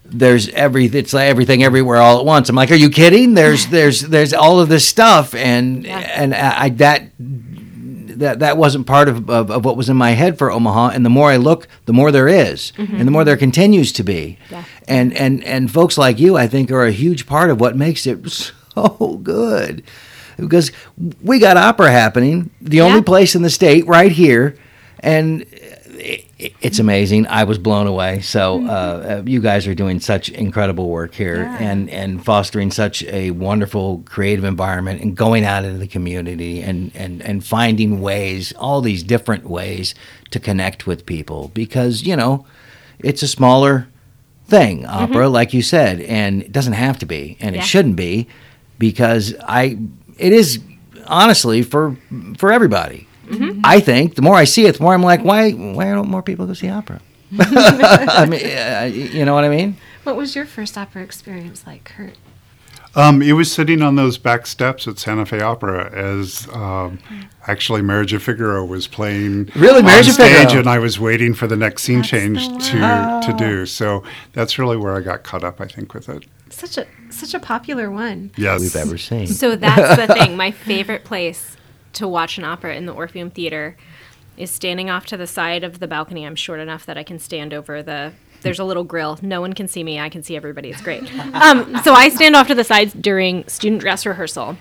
there's 0.06 0.50
every 0.50 0.86
it's 0.86 1.14
like 1.14 1.30
everything 1.30 1.64
everywhere 1.64 1.98
all 1.98 2.20
at 2.20 2.26
once. 2.26 2.50
I'm 2.50 2.56
like, 2.56 2.72
are 2.72 2.76
you 2.76 2.90
kidding? 2.90 3.34
There's 3.34 3.68
there's 3.78 4.02
there's 4.02 4.34
all 4.34 4.60
of 4.60 4.70
this 4.70 4.88
stuff, 4.88 5.34
and 5.34 5.86
and 5.86 6.34
I, 6.34 6.64
I 6.64 6.70
that 6.70 7.10
that 8.20 8.40
that 8.40 8.58
wasn't 8.58 8.88
part 8.88 9.10
of, 9.10 9.30
of 9.30 9.52
of 9.52 9.66
what 9.66 9.78
was 9.78 9.90
in 9.90 9.98
my 9.98 10.12
head 10.12 10.38
for 10.38 10.52
Omaha. 10.52 10.90
And 10.90 11.06
the 11.06 11.10
more 11.10 11.30
I 11.30 11.38
look, 11.38 11.68
the 11.86 11.94
more 11.94 12.12
there 12.12 12.28
is, 12.28 12.74
mm-hmm. 12.78 12.96
and 12.96 13.08
the 13.08 13.12
more 13.12 13.24
there 13.24 13.36
mm-hmm. 13.36 13.42
continues 13.42 13.92
to 13.94 14.04
be. 14.04 14.38
Yeah. 14.50 14.64
And 14.88 15.14
and 15.14 15.44
and 15.44 15.72
folks 15.72 15.98
like 15.98 16.20
you, 16.20 16.38
I 16.38 16.48
think, 16.48 16.72
are 16.72 16.86
a 16.86 16.92
huge 16.92 17.26
part 17.26 17.50
of 17.50 17.60
what 17.60 17.76
makes 17.76 18.06
it 18.06 18.28
so 18.74 19.20
good. 19.24 19.84
Because 20.38 20.72
we 21.22 21.38
got 21.38 21.58
opera 21.58 21.92
happening, 21.92 22.50
the 22.60 22.82
only 22.82 23.04
place 23.04 23.36
in 23.36 23.44
the 23.44 23.52
state 23.52 23.86
right 23.86 24.12
here, 24.12 24.58
and 25.00 25.46
it's 26.62 26.80
amazing. 26.80 27.28
I 27.28 27.44
was 27.44 27.58
blown 27.58 27.88
away. 27.88 28.22
So 28.22 28.66
uh, 28.66 28.70
uh, 28.70 29.24
you 29.26 29.40
guys 29.40 29.68
are 29.68 29.76
doing 29.76 30.00
such 30.00 30.30
incredible 30.30 30.90
work 30.90 31.14
here, 31.14 31.44
and 31.60 31.90
and 31.90 32.24
fostering 32.24 32.72
such 32.72 33.04
a 33.04 33.32
wonderful 33.32 34.04
creative 34.06 34.44
environment, 34.44 35.02
and 35.02 35.16
going 35.16 35.46
out 35.46 35.66
into 35.66 35.78
the 35.78 35.88
community, 35.88 36.62
and 36.62 36.92
and 36.96 37.22
and 37.22 37.46
finding 37.46 38.02
ways, 38.02 38.54
all 38.58 38.82
these 38.82 39.04
different 39.04 39.46
ways 39.46 39.96
to 40.32 40.40
connect 40.40 40.86
with 40.88 41.06
people. 41.06 41.52
Because 41.54 42.04
you 42.04 42.16
know, 42.16 42.46
it's 43.00 43.24
a 43.24 43.28
smaller 43.28 43.88
thing, 44.46 44.86
opera, 44.86 45.30
like 45.30 45.54
you 45.54 45.62
said, 45.62 46.02
and 46.02 46.42
it 46.44 46.52
doesn't 46.52 46.74
have 46.74 47.00
to 47.00 47.06
be, 47.06 47.38
and 47.40 47.56
Yeah. 47.56 47.62
it 47.62 47.66
shouldn't 47.66 47.96
be, 47.96 48.28
because 48.80 49.34
I 49.48 49.78
it 50.18 50.34
is 50.34 50.60
honestly 51.08 51.62
for 51.62 51.96
for 52.38 52.52
everybody. 52.52 53.08
I 53.64 53.80
think 53.80 54.16
the 54.16 54.22
more 54.22 54.36
I 54.36 54.44
see 54.44 54.66
it, 54.66 54.78
the 54.78 54.84
more 54.84 54.94
I'm 54.94 55.04
like, 55.04 55.24
why 55.24 55.52
why 55.52 55.86
don't 55.86 56.10
more 56.10 56.22
people 56.24 56.46
go 56.46 56.54
see 56.54 56.70
opera? 56.70 57.02
I 57.40 58.26
mean, 58.30 58.46
uh, 58.46 58.90
you 58.94 59.26
know 59.26 59.34
what 59.34 59.44
I 59.44 59.50
mean? 59.50 59.78
What 60.04 60.16
was 60.16 60.36
your 60.36 60.46
first 60.46 60.78
opera 60.78 61.02
experience 61.02 61.66
like, 61.66 61.84
Kurt? 61.86 62.16
Um, 62.96 63.24
it 63.24 63.32
was 63.34 63.52
sitting 63.52 63.82
on 63.82 63.96
those 63.96 64.20
back 64.20 64.46
steps 64.46 64.88
at 64.88 65.00
Santa 65.00 65.26
Fe 65.26 65.42
Opera 65.42 65.92
as 65.92 66.48
um, 66.54 67.00
actually 67.48 67.82
Marriage 67.82 68.14
of 68.14 68.22
Figaro 68.22 68.64
was 68.64 68.86
playing 68.86 69.50
Really? 69.56 69.80
on 69.80 69.86
Marriage 69.86 70.10
of 70.10 70.14
stage, 70.14 70.44
Figaro? 70.50 70.60
and 70.60 70.70
I 70.70 70.78
was 70.78 71.00
waiting 71.00 71.34
for 71.34 71.48
the 71.48 71.56
next 71.56 71.82
scene 71.84 72.00
That's 72.00 72.10
change 72.10 72.48
to 72.70 73.22
to 73.26 73.36
do. 73.36 73.66
So 73.66 74.04
that's 74.34 74.60
really 74.60 74.78
where 74.78 74.96
I 74.96 75.00
got 75.02 75.24
caught 75.24 75.44
up, 75.44 75.60
I 75.60 75.66
think, 75.66 75.96
with 75.96 76.08
it. 76.08 76.26
Such 76.52 76.78
a 76.78 76.86
such 77.10 77.34
a 77.34 77.40
popular 77.40 77.90
one. 77.90 78.30
Yes, 78.38 78.62
We've 78.62 78.76
ever 78.76 79.00
seen. 79.00 79.26
So 79.26 79.56
that's 79.56 79.96
the 80.00 80.14
thing. 80.14 80.38
My 80.44 80.52
favorite 80.52 81.04
place 81.04 81.58
to 81.94 82.08
watch 82.08 82.38
an 82.38 82.44
opera 82.44 82.76
in 82.76 82.86
the 82.86 82.94
Orpheum 82.94 83.30
Theater 83.30 83.78
is 84.38 84.50
standing 84.52 84.90
off 84.90 85.06
to 85.08 85.18
the 85.18 85.28
side 85.28 85.64
of 85.64 85.80
the 85.80 85.88
balcony. 85.88 86.26
I'm 86.26 86.36
short 86.36 86.60
enough 86.60 86.86
that 86.86 86.98
I 86.98 87.04
can 87.04 87.20
stand 87.20 87.54
over 87.54 87.84
the. 87.84 88.14
There's 88.42 88.60
a 88.60 88.64
little 88.66 88.84
grill. 88.84 89.18
No 89.22 89.40
one 89.40 89.54
can 89.54 89.68
see 89.68 89.84
me. 89.84 90.00
I 90.00 90.10
can 90.10 90.22
see 90.24 90.36
everybody. 90.36 90.70
It's 90.70 90.82
great. 90.82 91.04
Um, 91.34 91.78
so 91.84 91.94
I 91.94 92.10
stand 92.10 92.36
off 92.36 92.48
to 92.48 92.56
the 92.56 92.64
sides 92.64 92.94
during 92.94 93.48
student 93.48 93.82
dress 93.82 94.06
rehearsal. 94.06 94.58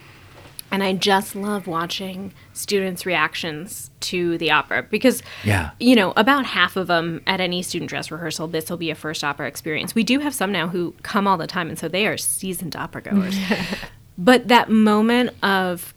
And 0.71 0.83
I 0.83 0.95
just 0.95 1.37
love 1.37 1.67
watching 1.67 2.33
students' 2.55 3.05
reactions 3.05 3.91
to 4.01 4.39
the 4.39 4.51
opera 4.53 4.83
because, 4.83 5.23
Yeah. 5.45 5.71
you 5.79 5.95
know, 5.95 6.15
about 6.17 6.47
half 6.47 6.77
of 6.77 6.87
them 6.87 7.21
at 7.27 7.41
any 7.43 7.63
student 7.63 7.91
dress 7.91 8.11
rehearsal, 8.11 8.49
this 8.49 8.71
will 8.71 8.79
be 8.79 8.89
a 8.91 8.95
first 8.95 9.23
opera 9.23 9.47
experience. 9.49 9.95
We 9.95 10.03
do 10.03 10.21
have 10.21 10.35
some 10.35 10.51
now 10.51 10.69
who 10.69 10.95
come 11.03 11.27
all 11.27 11.37
the 11.37 11.47
time, 11.47 11.69
and 11.69 11.79
so 11.79 11.89
they 11.89 12.07
are 12.07 12.17
seasoned 12.17 12.75
opera 12.75 13.03
goers. 13.03 13.37
but 14.19 14.49
that 14.49 14.71
moment 14.71 15.31
of 15.43 15.93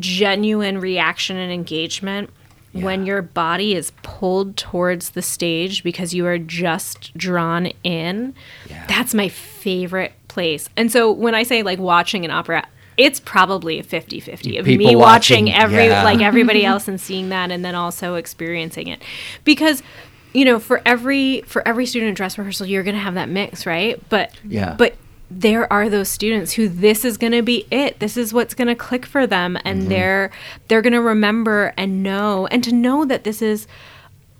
genuine 0.00 0.78
reaction 0.80 1.36
and 1.36 1.52
engagement 1.52 2.30
when 2.72 3.06
your 3.06 3.22
body 3.22 3.74
is 3.74 3.92
pulled 4.02 4.56
towards 4.56 5.10
the 5.10 5.22
stage 5.22 5.82
because 5.82 6.14
you 6.14 6.26
are 6.26 6.38
just 6.38 7.16
drawn 7.16 7.66
in 7.82 8.34
that's 8.86 9.14
my 9.14 9.28
favorite 9.28 10.12
place. 10.28 10.68
And 10.76 10.92
so 10.92 11.10
when 11.10 11.34
i 11.34 11.42
say 11.42 11.62
like 11.62 11.78
watching 11.78 12.24
an 12.24 12.30
opera 12.30 12.66
it's 12.98 13.20
probably 13.20 13.78
a 13.78 13.84
50-50 13.84 14.58
of 14.58 14.66
People 14.66 14.86
me 14.86 14.96
watching, 14.96 15.46
watching, 15.46 15.52
every 15.52 15.86
yeah. 15.86 16.02
like 16.02 16.20
everybody 16.30 16.64
else 16.64 16.88
and 16.88 17.00
seeing 17.00 17.28
that 17.28 17.50
and 17.52 17.64
then 17.64 17.74
also 17.76 18.16
experiencing 18.16 18.88
it. 18.88 19.00
Because 19.44 19.82
you 20.34 20.44
know 20.44 20.58
for 20.58 20.82
every 20.84 21.40
for 21.42 21.66
every 21.66 21.86
student 21.86 22.16
dress 22.16 22.36
rehearsal 22.36 22.66
you're 22.66 22.82
gonna 22.82 22.98
have 22.98 23.14
that 23.14 23.28
mix 23.28 23.64
right? 23.66 24.02
But 24.08 24.32
Yeah. 24.44 24.74
but 24.76 24.94
there 25.30 25.70
are 25.72 25.88
those 25.90 26.08
students 26.08 26.52
who 26.52 26.68
this 26.68 27.04
is 27.04 27.18
going 27.18 27.32
to 27.32 27.42
be 27.42 27.66
it 27.70 27.98
this 28.00 28.16
is 28.16 28.32
what's 28.32 28.54
going 28.54 28.68
to 28.68 28.74
click 28.74 29.04
for 29.04 29.26
them 29.26 29.58
and 29.64 29.80
Mm-hmm. 29.80 29.88
they're 29.90 30.30
they're 30.68 30.82
going 30.82 30.94
to 30.94 31.02
remember 31.02 31.74
and 31.76 32.02
know 32.02 32.46
and 32.46 32.64
to 32.64 32.72
know 32.72 33.04
that 33.04 33.24
this 33.24 33.42
is 33.42 33.66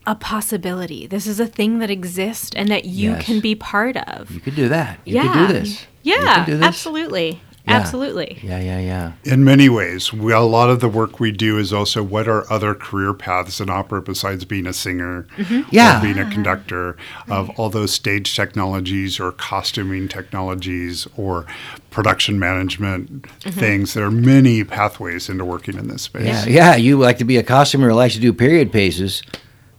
a 0.07 0.14
possibility 0.14 1.07
this 1.07 1.26
is 1.26 1.39
a 1.41 1.47
thing 1.47 1.78
that 1.80 1.91
exists 1.91 2.51
and 2.57 2.68
that 2.70 2.86
you 2.86 3.11
Yes. 3.11 3.24
can 3.26 3.41
be 3.41 3.55
part 3.55 3.97
of 3.99 4.30
You 4.30 4.41
could 4.41 4.57
do 4.57 4.68
that. 4.70 4.99
You 5.05 5.16
yeah 5.16 5.32
could 5.32 5.47
do 5.49 5.61
this. 5.61 5.86
You 6.03 6.14
yeah 6.14 6.47
do 6.47 6.57
this. 6.57 6.66
absolutely 6.66 7.43
Yeah. 7.69 7.77
absolutely 7.77 8.39
Yeah, 8.43 8.61
yeah, 8.61 8.81
yeah. 8.81 9.12
In 9.25 9.45
many 9.45 9.69
ways, 9.69 10.12
we, 10.12 10.33
a 10.33 10.41
lot 10.41 10.71
of 10.71 10.81
the 10.81 10.89
work 10.89 11.21
we 11.21 11.33
do 11.33 11.59
is 11.59 11.73
also 11.73 12.03
what 12.03 12.29
are 12.29 12.51
other 12.53 12.75
career 12.75 13.14
paths 13.14 13.61
in 13.61 13.71
opera 13.71 14.03
besides 14.03 14.45
being 14.45 14.66
a 14.66 14.73
singer 14.73 15.27
mm-hmm. 15.37 15.69
Yeah. 15.71 15.99
or 15.99 16.03
being 16.03 16.19
a 16.19 16.23
mm-hmm. 16.23 16.33
conductor 16.33 16.97
of 17.29 17.51
all 17.59 17.71
those 17.71 17.93
stage 17.93 18.35
technologies 18.35 19.21
or 19.21 19.33
costuming 19.33 20.09
technologies 20.09 21.07
or 21.16 21.47
production 21.91 22.39
management 22.39 23.23
mm-hmm. 23.23 23.51
things. 23.51 23.95
There 23.95 24.05
are 24.05 24.11
many 24.11 24.64
pathways 24.64 25.29
into 25.29 25.45
working 25.45 25.79
in 25.79 25.89
this 25.89 26.03
space. 26.03 26.47
Yeah, 26.47 26.47
yeah. 26.47 26.77
You 26.77 26.99
like 26.99 27.19
to 27.19 27.25
be 27.25 27.37
a 27.37 27.43
costumer 27.43 27.89
who 27.89 27.95
likes 27.95 28.14
to 28.14 28.21
do 28.21 28.33
period 28.33 28.73
pieces. 28.73 29.23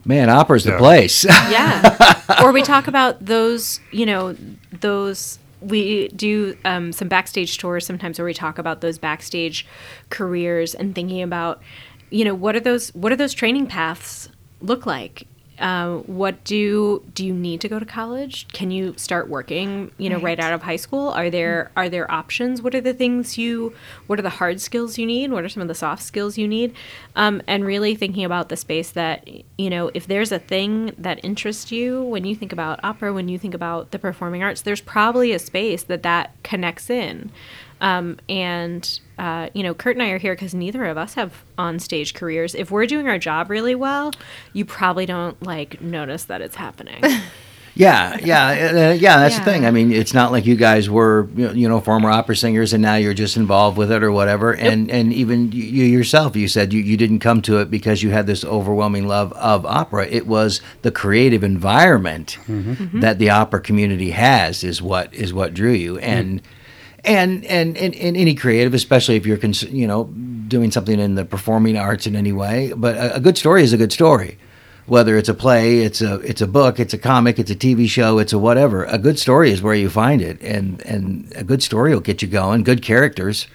Man, 0.06 0.30
opera's 0.30 0.64
the 0.64 0.72
Yeah. 0.72 0.78
place. 0.78 1.24
yeah 1.50 2.10
or 2.42 2.52
we 2.52 2.62
talk 2.62 2.88
about 2.88 3.26
those 3.26 3.80
you 3.92 4.06
know 4.06 4.36
those 4.80 5.40
we 5.62 6.08
do 6.10 6.58
um, 6.66 6.92
some 6.92 7.08
backstage 7.08 7.58
tours 7.58 7.86
sometimes 7.86 8.18
where 8.18 8.26
we 8.26 8.34
talk 8.34 8.58
about 8.58 8.82
those 8.82 8.98
backstage 8.98 9.66
careers 10.10 10.74
and 10.74 10.96
thinking 10.96 11.22
about 11.22 11.62
you 12.10 12.26
know 12.26 12.34
what 12.34 12.56
are 12.56 12.60
those 12.60 12.90
what 12.90 13.12
are 13.12 13.16
those 13.16 13.34
training 13.34 13.68
paths 13.68 14.30
look 14.62 14.86
like 14.86 15.28
uh, 15.60 15.98
what 16.00 16.44
do 16.44 17.04
do 17.14 17.26
you 17.26 17.34
need 17.34 17.62
to 17.62 17.70
go 17.70 17.80
to 17.80 17.86
college? 17.86 18.48
Can 18.50 18.72
you 18.72 18.94
start 18.98 19.30
working 19.30 19.92
you 19.98 20.10
know 20.10 20.20
right, 20.20 20.40
out 20.40 20.54
of 20.54 20.64
high 20.64 20.78
school? 20.78 21.10
Are 21.10 21.30
there 21.30 21.72
are 21.76 21.90
there 21.90 22.10
options? 22.12 22.62
What 22.62 22.74
are 22.76 22.82
the 22.82 22.94
things 22.94 23.38
you 23.38 23.74
what 24.08 24.20
are 24.20 24.24
the 24.24 24.30
hard 24.30 24.62
skills 24.62 24.98
you 24.98 25.06
need? 25.06 25.32
What 25.32 25.44
are 25.44 25.50
some 25.50 25.62
of 25.62 25.68
the 25.68 25.76
soft 25.76 26.04
skills 26.04 26.38
you 26.38 26.48
need? 26.48 26.74
Um, 27.16 27.42
and 27.48 27.66
really 27.66 27.96
thinking 27.96 28.24
about 28.24 28.50
the 28.50 28.58
space 28.58 28.92
that 28.92 29.28
you 29.58 29.70
know 29.70 29.92
if 29.94 30.08
there's 30.08 30.32
a 30.32 30.40
thing 30.40 30.94
that 30.98 31.24
interests 31.24 31.72
you 31.72 32.04
when 32.04 32.26
you 32.26 32.36
think 32.36 32.54
about 32.54 32.80
opera 32.84 33.14
when 33.14 33.28
you 33.28 33.38
think 33.38 33.54
about 33.54 33.92
the 33.92 34.00
performing 34.00 34.44
arts 34.44 34.62
there's 34.62 34.82
probably 34.82 35.32
a 35.32 35.40
space 35.40 35.84
that 35.84 36.04
that 36.04 36.32
connects 36.44 36.90
in 36.90 37.32
um, 37.82 38.18
and 38.28 39.00
uh, 39.18 39.50
you 39.54 39.64
know, 39.64 39.74
Kurt 39.74 39.96
and 39.96 40.04
I 40.04 40.10
are 40.10 40.18
here 40.18 40.34
because 40.34 40.54
neither 40.54 40.86
of 40.86 40.98
us 40.98 41.16
have 41.16 41.44
on-stage 41.58 42.14
careers. 42.14 42.56
If 42.56 42.72
we're 42.72 42.86
doing 42.86 43.08
our 43.08 43.20
job 43.20 43.50
really 43.50 43.76
well, 43.76 44.12
you 44.54 44.66
probably 44.66 45.06
don't 45.06 45.42
like 45.44 45.82
notice 45.82 46.26
that 46.26 46.42
it's 46.42 46.56
happening. 46.56 47.04
Yeah, 47.76 48.18
yeah, 48.22 48.48
uh, 48.90 48.92
yeah. 48.92 49.20
That's 49.20 49.38
the 49.38 49.46
thing. 49.46 49.66
I 49.66 49.72
mean, 49.72 49.94
it's 49.94 50.14
not 50.14 50.34
like 50.34 50.46
you 50.46 50.58
guys 50.58 50.90
were, 50.90 51.30
you 51.38 51.70
know, 51.70 51.80
former 51.80 52.10
opera 52.10 52.36
singers, 52.36 52.74
and 52.74 52.82
now 52.82 52.96
you're 52.96 53.14
just 53.14 53.38
involved 53.38 53.78
with 53.78 53.90
it 53.90 54.04
or 54.04 54.12
whatever. 54.12 54.54
And 54.54 54.92
and 54.92 55.14
even 55.14 55.54
you 55.54 55.64
you 55.64 55.86
yourself, 55.86 56.36
you 56.36 56.50
said 56.50 56.74
you, 56.74 56.82
you 56.82 56.98
didn't 56.98 57.20
come 57.20 57.42
to 57.44 57.60
it 57.60 57.72
because 57.72 58.04
you 58.04 58.10
had 58.10 58.28
this 58.28 58.44
overwhelming 58.44 59.08
love 59.08 59.32
of 59.34 59.66
opera. 59.66 60.08
It 60.08 60.28
was 60.28 60.60
the 60.82 60.92
creative 60.92 61.42
environment 61.42 62.38
that 62.96 63.18
the 63.18 63.30
opera 63.30 63.62
community 63.62 64.12
has 64.12 64.64
is 64.64 64.82
what 64.82 65.14
is 65.14 65.34
what 65.34 65.54
drew 65.54 65.72
you. 65.72 65.98
And 66.00 66.20
and 66.20 66.42
and 67.06 67.46
and, 67.46 67.78
and 67.78 67.96
any 67.96 68.36
creative, 68.36 68.74
especially 68.74 69.16
if 69.16 69.26
you're, 69.26 69.38
cons- 69.38 69.64
you 69.64 69.88
know, 69.88 70.06
doing 70.48 70.72
something 70.72 71.00
in 71.00 71.16
the 71.16 71.26
performing 71.26 71.78
arts 71.78 72.08
in 72.08 72.16
any 72.16 72.32
way. 72.32 72.74
But 72.76 72.96
a, 72.96 73.16
a 73.16 73.20
good 73.20 73.38
story 73.38 73.64
is 73.64 73.74
a 73.74 73.78
good 73.78 73.92
story 73.92 74.38
whether 74.90 75.18
it's 75.18 75.30
a 75.30 75.34
play, 75.34 75.80
it's 75.80 76.02
a 76.02 76.16
it's 76.22 76.42
a 76.42 76.48
book, 76.48 76.80
it's 76.80 76.94
a 76.94 76.98
comic, 76.98 77.38
it's 77.38 77.52
a 77.52 77.56
TV 77.56 77.88
show, 77.88 78.18
it's 78.18 78.34
a 78.34 78.40
whatever. 78.40 78.86
A 78.86 78.98
good 78.98 79.20
story 79.20 79.52
is 79.52 79.62
where 79.62 79.76
you 79.76 79.90
find 79.90 80.22
it, 80.22 80.42
and 80.42 80.82
and 80.86 81.32
a 81.36 81.44
good 81.44 81.62
story 81.62 81.94
will 81.94 82.02
get 82.02 82.22
you 82.22 82.28
going. 82.28 82.64
Good 82.64 82.82
characters, 82.82 83.48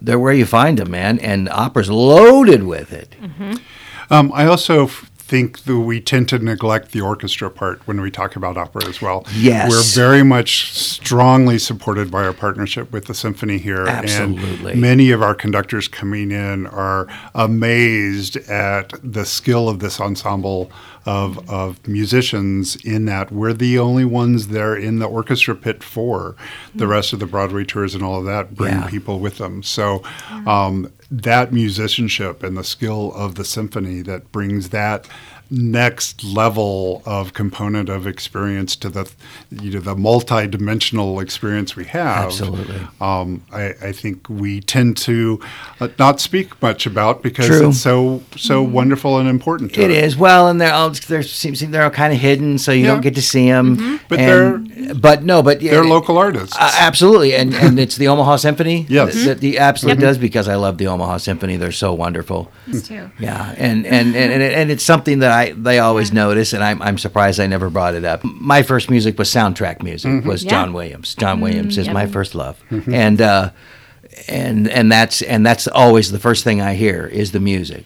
they're 0.00 0.18
where 0.18 0.32
you 0.32 0.46
find 0.46 0.78
them, 0.78 0.90
man. 0.90 1.18
And 1.18 1.48
opera's 1.50 1.90
loaded 1.90 2.64
with 2.64 2.92
it. 2.92 3.14
Um, 4.10 4.32
I 4.34 4.46
also 4.46 4.86
think 5.34 5.64
that 5.64 5.80
we 5.80 6.00
tend 6.00 6.28
to 6.28 6.38
neglect 6.38 6.92
the 6.92 7.00
orchestra 7.00 7.50
part 7.50 7.84
when 7.88 8.00
we 8.00 8.08
talk 8.08 8.36
about 8.36 8.56
opera 8.56 8.84
as 8.84 9.02
well. 9.02 9.26
Yes. 9.34 9.68
We're 9.68 9.82
very 10.00 10.22
much 10.22 10.72
strongly 10.72 11.58
supported 11.58 12.08
by 12.08 12.22
our 12.22 12.32
partnership 12.32 12.92
with 12.92 13.06
the 13.06 13.14
symphony 13.14 13.58
here. 13.58 13.84
Absolutely. 13.84 14.72
And 14.72 14.80
many 14.80 15.10
of 15.10 15.22
our 15.22 15.34
conductors 15.34 15.88
coming 15.88 16.30
in 16.30 16.68
are 16.68 17.08
amazed 17.34 18.36
at 18.48 18.92
the 19.02 19.24
skill 19.24 19.68
of 19.68 19.80
this 19.80 20.00
ensemble 20.00 20.70
of, 21.06 21.48
of 21.50 21.86
musicians 21.86 22.76
in 22.76 23.04
that 23.06 23.30
we're 23.30 23.52
the 23.52 23.78
only 23.78 24.04
ones 24.04 24.48
there 24.48 24.74
in 24.74 24.98
the 24.98 25.06
orchestra 25.06 25.54
pit 25.54 25.82
for. 25.82 26.36
The 26.74 26.86
rest 26.86 27.12
of 27.12 27.18
the 27.20 27.26
Broadway 27.26 27.64
tours 27.64 27.94
and 27.94 28.02
all 28.02 28.18
of 28.20 28.24
that 28.26 28.54
bring 28.54 28.74
Yeah. 28.74 28.88
people 28.88 29.18
with 29.20 29.38
them. 29.38 29.62
So 29.62 30.02
um, 30.46 30.90
that 31.10 31.52
musicianship 31.52 32.42
and 32.42 32.56
the 32.56 32.64
skill 32.64 33.12
of 33.14 33.34
the 33.34 33.44
symphony 33.44 34.00
that 34.02 34.32
brings 34.32 34.70
that 34.70 35.08
next 35.50 36.24
level 36.24 37.02
of 37.06 37.32
component 37.34 37.88
of 37.88 38.06
experience 38.06 38.74
to 38.76 38.88
the 38.88 39.10
you 39.50 39.70
know 39.72 39.80
the 39.80 39.94
multi-dimensional 39.94 41.20
experience 41.20 41.76
we 41.76 41.84
have 41.84 42.24
Absolutely. 42.26 42.80
um, 43.00 43.42
I, 43.52 43.74
I 43.82 43.92
think 43.92 44.28
we 44.28 44.60
tend 44.60 44.96
to 44.98 45.40
uh, 45.80 45.88
not 45.98 46.20
speak 46.20 46.60
much 46.62 46.86
about 46.86 47.22
because 47.22 47.46
True. 47.46 47.68
it's 47.68 47.80
so 47.80 48.22
so 48.36 48.62
wonderful 48.62 49.18
and 49.18 49.28
important 49.28 49.74
to 49.74 49.82
It 49.82 49.90
us. 49.90 49.96
is 50.12 50.16
well, 50.16 50.48
and 50.48 50.60
they're 50.60 50.72
all 50.72 50.90
they're 50.90 51.22
seems 51.22 51.60
they're 51.60 51.84
all 51.84 51.90
kind 51.90 52.12
of 52.12 52.18
hidden, 52.18 52.58
so 52.58 52.72
you 52.72 52.84
Yeah. 52.84 52.92
don't 52.92 53.00
get 53.02 53.14
to 53.16 53.22
see 53.22 53.48
them. 53.48 54.00
But 54.08 54.18
they're 54.18 54.58
but 54.94 55.22
no, 55.24 55.42
but 55.42 55.60
yeah, 55.62 55.72
they're 55.72 55.84
local 55.84 56.18
artists 56.18 56.56
Uh, 56.58 56.70
absolutely, 56.80 57.34
and 57.34 57.54
and 57.54 57.78
it's 57.78 57.96
the 57.96 58.08
Omaha 58.08 58.36
Symphony. 58.36 58.86
Yes. 58.94 59.24
that 59.24 59.40
the 59.40 59.58
absolutely 59.58 60.00
does 60.02 60.18
because 60.18 60.46
I 60.48 60.54
love 60.54 60.78
the 60.78 60.86
Omaha 60.86 61.18
Symphony. 61.18 61.56
They're 61.56 61.72
so 61.72 61.92
wonderful. 61.92 62.50
Us 62.72 62.88
too. 62.88 63.10
Yeah, 63.18 63.54
and 63.58 63.84
and 63.86 64.14
and, 64.16 64.32
and, 64.32 64.42
and 64.42 64.70
it's 64.70 64.84
something 64.84 65.18
that 65.20 65.32
I 65.34 65.52
they 65.52 65.78
always 65.78 66.12
notice, 66.12 66.52
and 66.52 66.62
I'm 66.62 66.80
I'm 66.80 66.98
surprised 66.98 67.40
I 67.40 67.46
never 67.46 67.70
brought 67.70 67.94
it 67.94 68.04
up. 68.04 68.24
My 68.24 68.62
first 68.62 68.90
music 68.90 69.18
was 69.18 69.28
soundtrack 69.28 69.82
music. 69.82 70.24
Was 70.24 70.44
Yeah. 70.44 70.50
John 70.50 70.72
Williams. 70.72 71.14
John 71.14 71.40
Williams 71.40 71.76
is 71.78 71.86
yep. 71.86 71.94
my 71.94 72.06
first 72.06 72.34
love, 72.34 72.62
and 72.70 73.20
uh, 73.20 73.50
and 74.28 74.68
and 74.68 74.90
that's 74.90 75.22
and 75.22 75.44
that's 75.44 75.66
always 75.68 76.10
the 76.10 76.18
first 76.18 76.44
thing 76.44 76.60
I 76.60 76.74
hear 76.74 77.06
is 77.06 77.32
the 77.32 77.40
music, 77.40 77.84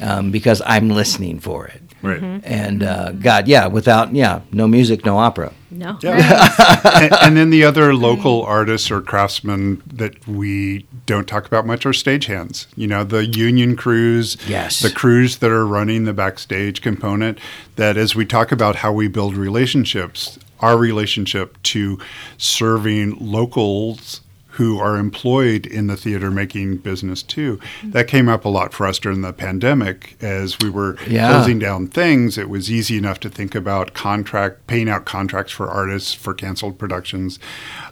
um, 0.00 0.30
because 0.30 0.62
I'm 0.66 0.88
listening 0.90 1.40
for 1.40 1.66
it. 1.66 1.82
Right 2.06 2.40
And 2.44 2.82
uh, 2.82 3.12
God, 3.12 3.48
yeah, 3.48 3.66
without 3.66 4.14
yeah, 4.14 4.40
no 4.52 4.66
music, 4.66 5.04
no 5.04 5.18
opera. 5.18 5.52
No. 5.70 5.98
and, 6.04 7.12
and 7.22 7.36
then 7.36 7.50
the 7.50 7.64
other 7.64 7.94
local 7.94 8.42
artists 8.44 8.90
or 8.90 9.00
craftsmen 9.02 9.82
that 9.86 10.26
we 10.26 10.86
don't 11.04 11.26
talk 11.28 11.44
about 11.46 11.66
much 11.66 11.84
are 11.84 11.90
stagehands. 11.90 12.66
You 12.76 12.86
know, 12.86 13.04
the 13.04 13.26
union 13.26 13.76
crews, 13.76 14.36
Yes. 14.48 14.80
the 14.80 14.90
crews 14.90 15.38
that 15.38 15.50
are 15.50 15.66
running 15.66 16.04
the 16.04 16.14
backstage 16.14 16.80
component. 16.80 17.38
That 17.76 17.96
as 17.96 18.14
we 18.14 18.24
talk 18.24 18.52
about 18.52 18.76
how 18.76 18.92
we 18.92 19.08
build 19.08 19.36
relationships, 19.36 20.38
our 20.60 20.78
relationship 20.78 21.62
to 21.64 21.98
serving 22.38 23.16
locals 23.20 24.20
who 24.56 24.78
are 24.78 24.96
employed 24.96 25.66
in 25.66 25.86
the 25.86 25.96
theater 25.96 26.30
making 26.30 26.78
business 26.78 27.22
too. 27.22 27.58
That 27.84 28.08
came 28.08 28.28
up 28.28 28.44
a 28.44 28.48
lot 28.48 28.72
for 28.72 28.86
us 28.86 28.98
during 28.98 29.20
the 29.20 29.32
pandemic 29.32 30.16
as 30.20 30.58
we 30.58 30.70
were 30.70 30.96
Yeah. 31.06 31.30
closing 31.32 31.58
down 31.58 31.88
things. 31.88 32.38
It 32.38 32.48
was 32.48 32.70
easy 32.70 32.96
enough 32.96 33.20
to 33.20 33.28
think 33.28 33.54
about 33.54 33.92
contract 33.94 34.66
paying 34.66 34.88
out 34.88 35.04
contracts 35.04 35.52
for 35.52 35.68
artists 35.68 36.14
for 36.14 36.32
canceled 36.34 36.78
productions. 36.78 37.38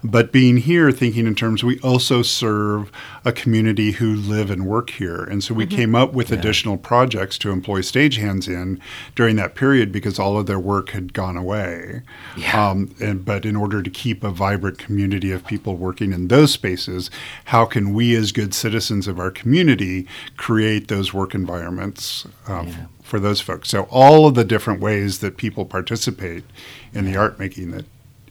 But 0.03 0.33
being 0.33 0.57
here, 0.59 0.91
thinking 0.91 1.27
in 1.27 1.35
terms, 1.35 1.63
we 1.63 1.79
also 1.81 2.23
serve 2.23 2.91
a 3.25 3.33
community 3.33 3.93
who 3.93 4.15
live 4.15 4.51
and 4.51 4.67
work 4.67 4.91
here. 4.91 5.23
And 5.23 5.43
so 5.45 5.55
we 5.55 5.67
came 5.67 5.95
up 5.95 6.13
with 6.13 6.31
additional 6.33 6.77
projects 6.77 7.39
to 7.39 7.51
employ 7.51 7.81
stagehands 7.81 8.49
in 8.49 8.81
during 9.15 9.37
that 9.37 9.55
period 9.55 9.93
because 9.93 10.19
all 10.19 10.39
of 10.39 10.47
their 10.47 10.59
work 10.59 10.91
had 10.91 11.13
gone 11.13 11.37
away. 11.37 12.03
Yeah. 12.37 12.71
Um, 12.71 12.95
and, 13.01 13.25
but 13.25 13.45
in 13.45 13.57
order 13.57 13.83
to 13.83 13.91
keep 13.91 14.25
a 14.25 14.31
vibrant 14.31 14.79
community 14.79 15.31
of 15.33 15.47
people 15.47 15.77
working 15.77 16.13
in 16.13 16.29
those 16.29 16.54
spaces, 16.55 17.11
how 17.47 17.67
can 17.67 17.93
we, 17.93 18.15
as 18.15 18.33
good 18.33 18.55
citizens 18.55 19.07
of 19.07 19.19
our 19.19 19.31
community, 19.31 20.07
create 20.37 20.89
those 20.89 21.13
work 21.13 21.35
environments 21.35 22.27
uh, 22.49 22.63
f- 22.63 22.77
for 23.03 23.21
those 23.21 23.41
folks? 23.41 23.69
So, 23.69 23.83
all 23.91 24.27
of 24.27 24.35
the 24.35 24.45
different 24.45 24.81
ways 24.81 25.19
that 25.19 25.37
people 25.37 25.65
participate 25.65 26.45
in 26.93 27.05
the 27.05 27.17
art 27.17 27.39
making 27.39 27.71
that 27.73 27.85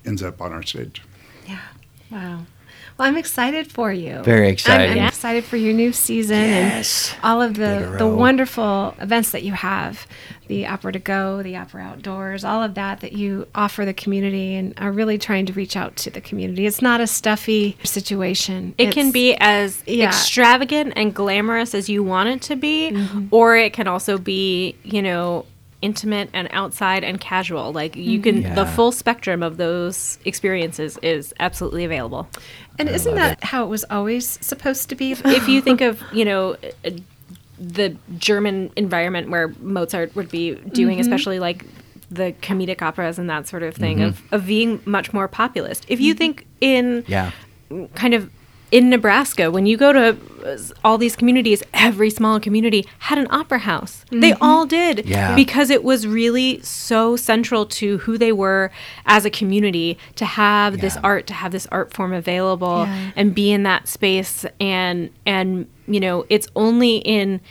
ends 0.05 0.23
up 0.23 0.41
on 0.41 0.51
our 0.51 0.63
stage. 0.63 1.01
Yeah. 1.47 1.59
Wow. 2.09 2.45
Well, 2.97 3.07
I'm 3.07 3.17
excited 3.17 3.71
for 3.71 3.91
you. 3.91 4.21
Very 4.23 4.47
I'm, 4.47 4.53
excited. 4.53 4.97
I'm 4.97 5.07
excited 5.07 5.43
for 5.43 5.57
your 5.57 5.73
new 5.73 5.91
season 5.91 6.37
Yes. 6.37 7.11
and 7.15 7.19
all 7.23 7.41
of 7.41 7.55
the, 7.55 7.95
the 7.97 8.07
wonderful 8.07 8.93
events 8.99 9.31
that 9.31 9.43
you 9.43 9.53
have 9.53 10.05
the 10.47 10.67
Opera 10.67 10.91
to 10.91 10.99
Go, 10.99 11.41
the 11.41 11.55
Opera 11.55 11.81
Outdoors, 11.81 12.43
all 12.43 12.61
of 12.61 12.75
that 12.75 12.99
that 12.99 13.13
you 13.13 13.47
offer 13.55 13.85
the 13.85 13.93
community 13.93 14.55
and 14.55 14.73
are 14.77 14.91
really 14.91 15.17
trying 15.17 15.45
to 15.45 15.53
reach 15.53 15.75
out 15.77 15.95
to 15.95 16.09
the 16.09 16.19
community. 16.21 16.65
It's 16.67 16.81
not 16.81 16.99
a 17.01 17.07
stuffy 17.07 17.77
situation. 17.83 18.75
It 18.77 18.91
can 18.93 19.11
be 19.11 19.35
as 19.39 19.81
Yeah. 19.87 20.07
extravagant 20.09 20.93
and 20.97 21.15
glamorous 21.15 21.73
as 21.73 21.89
you 21.89 22.03
want 22.03 22.29
it 22.29 22.41
to 22.43 22.55
be, 22.57 22.91
Mm-hmm. 22.91 23.27
or 23.31 23.55
it 23.55 23.71
can 23.73 23.87
also 23.87 24.17
be, 24.17 24.75
you 24.83 25.01
know, 25.01 25.45
intimate 25.83 26.29
and 26.33 26.47
outside 26.51 27.03
and 27.03 27.19
casual. 27.19 27.73
Like 27.73 27.95
you 27.95 28.19
can, 28.19 28.41
Yeah. 28.41 28.55
the 28.55 28.65
full 28.65 28.91
spectrum 28.91 29.43
of 29.43 29.57
those 29.57 30.17
experiences 30.25 30.97
is 31.03 31.33
absolutely 31.39 31.83
available. 31.83 32.27
And 32.79 32.89
isn't 32.89 33.15
that 33.15 33.43
how 33.43 33.65
it 33.65 33.67
was 33.67 33.85
always 33.91 34.27
supposed 34.41 34.89
to 34.89 34.95
be? 34.95 35.11
if 35.11 35.47
you 35.47 35.61
think 35.61 35.81
of 35.81 36.01
you 36.13 36.25
know 36.25 36.55
uh, 36.85 36.89
the 37.59 37.95
German 38.17 38.71
environment 38.75 39.29
where 39.29 39.49
Mozart 39.59 40.15
would 40.15 40.29
be 40.29 40.55
doing, 40.55 40.95
mm-hmm. 40.95 41.01
especially 41.01 41.39
like 41.39 41.65
the 42.09 42.33
comedic 42.41 42.81
operas 42.81 43.19
and 43.19 43.29
that 43.29 43.47
sort 43.47 43.63
of 43.63 43.75
thing, 43.75 44.01
of, 44.01 44.21
of 44.31 44.47
being 44.47 44.81
much 44.85 45.13
more 45.13 45.27
populist. 45.27 45.85
If 45.87 45.99
you 45.99 46.13
mm-hmm. 46.13 46.17
think 46.17 46.47
in 46.61 47.03
Yeah. 47.07 47.31
kind 47.95 48.13
of 48.13 48.29
in 48.73 48.89
Nebraska, 48.89 49.51
when 49.51 49.65
you 49.67 49.77
go 49.77 49.93
to 49.93 50.17
uh, 50.45 50.57
all 50.83 50.97
these 50.97 51.15
communities, 51.15 51.61
every 51.75 52.09
small 52.09 52.39
community 52.39 52.81
had 53.07 53.17
an 53.19 53.27
opera 53.29 53.59
house. 53.59 54.03
They 54.09 54.33
all 54.41 54.65
did 54.65 55.05
Yeah. 55.05 55.35
because 55.35 55.69
it 55.69 55.83
was 55.83 56.07
really 56.07 56.59
so 56.63 57.15
central 57.15 57.65
to 57.79 57.99
who 57.99 58.17
they 58.17 58.31
were 58.31 58.71
as 59.05 59.25
a 59.25 59.29
community 59.29 59.97
to 60.15 60.25
have 60.25 60.81
this 60.81 60.97
art, 61.03 61.27
to 61.27 61.33
have 61.35 61.51
this 61.51 61.67
art 61.71 61.93
form 61.93 62.13
available 62.13 62.85
Yeah. 62.87 63.11
and 63.15 63.35
be 63.35 63.51
in 63.51 63.61
that 63.63 63.87
space 63.87 64.43
and 64.59 65.09
and 65.25 65.67
you 65.85 65.99
know, 65.99 66.25
it's 66.29 66.47
only 66.55 66.97
in 67.17 67.41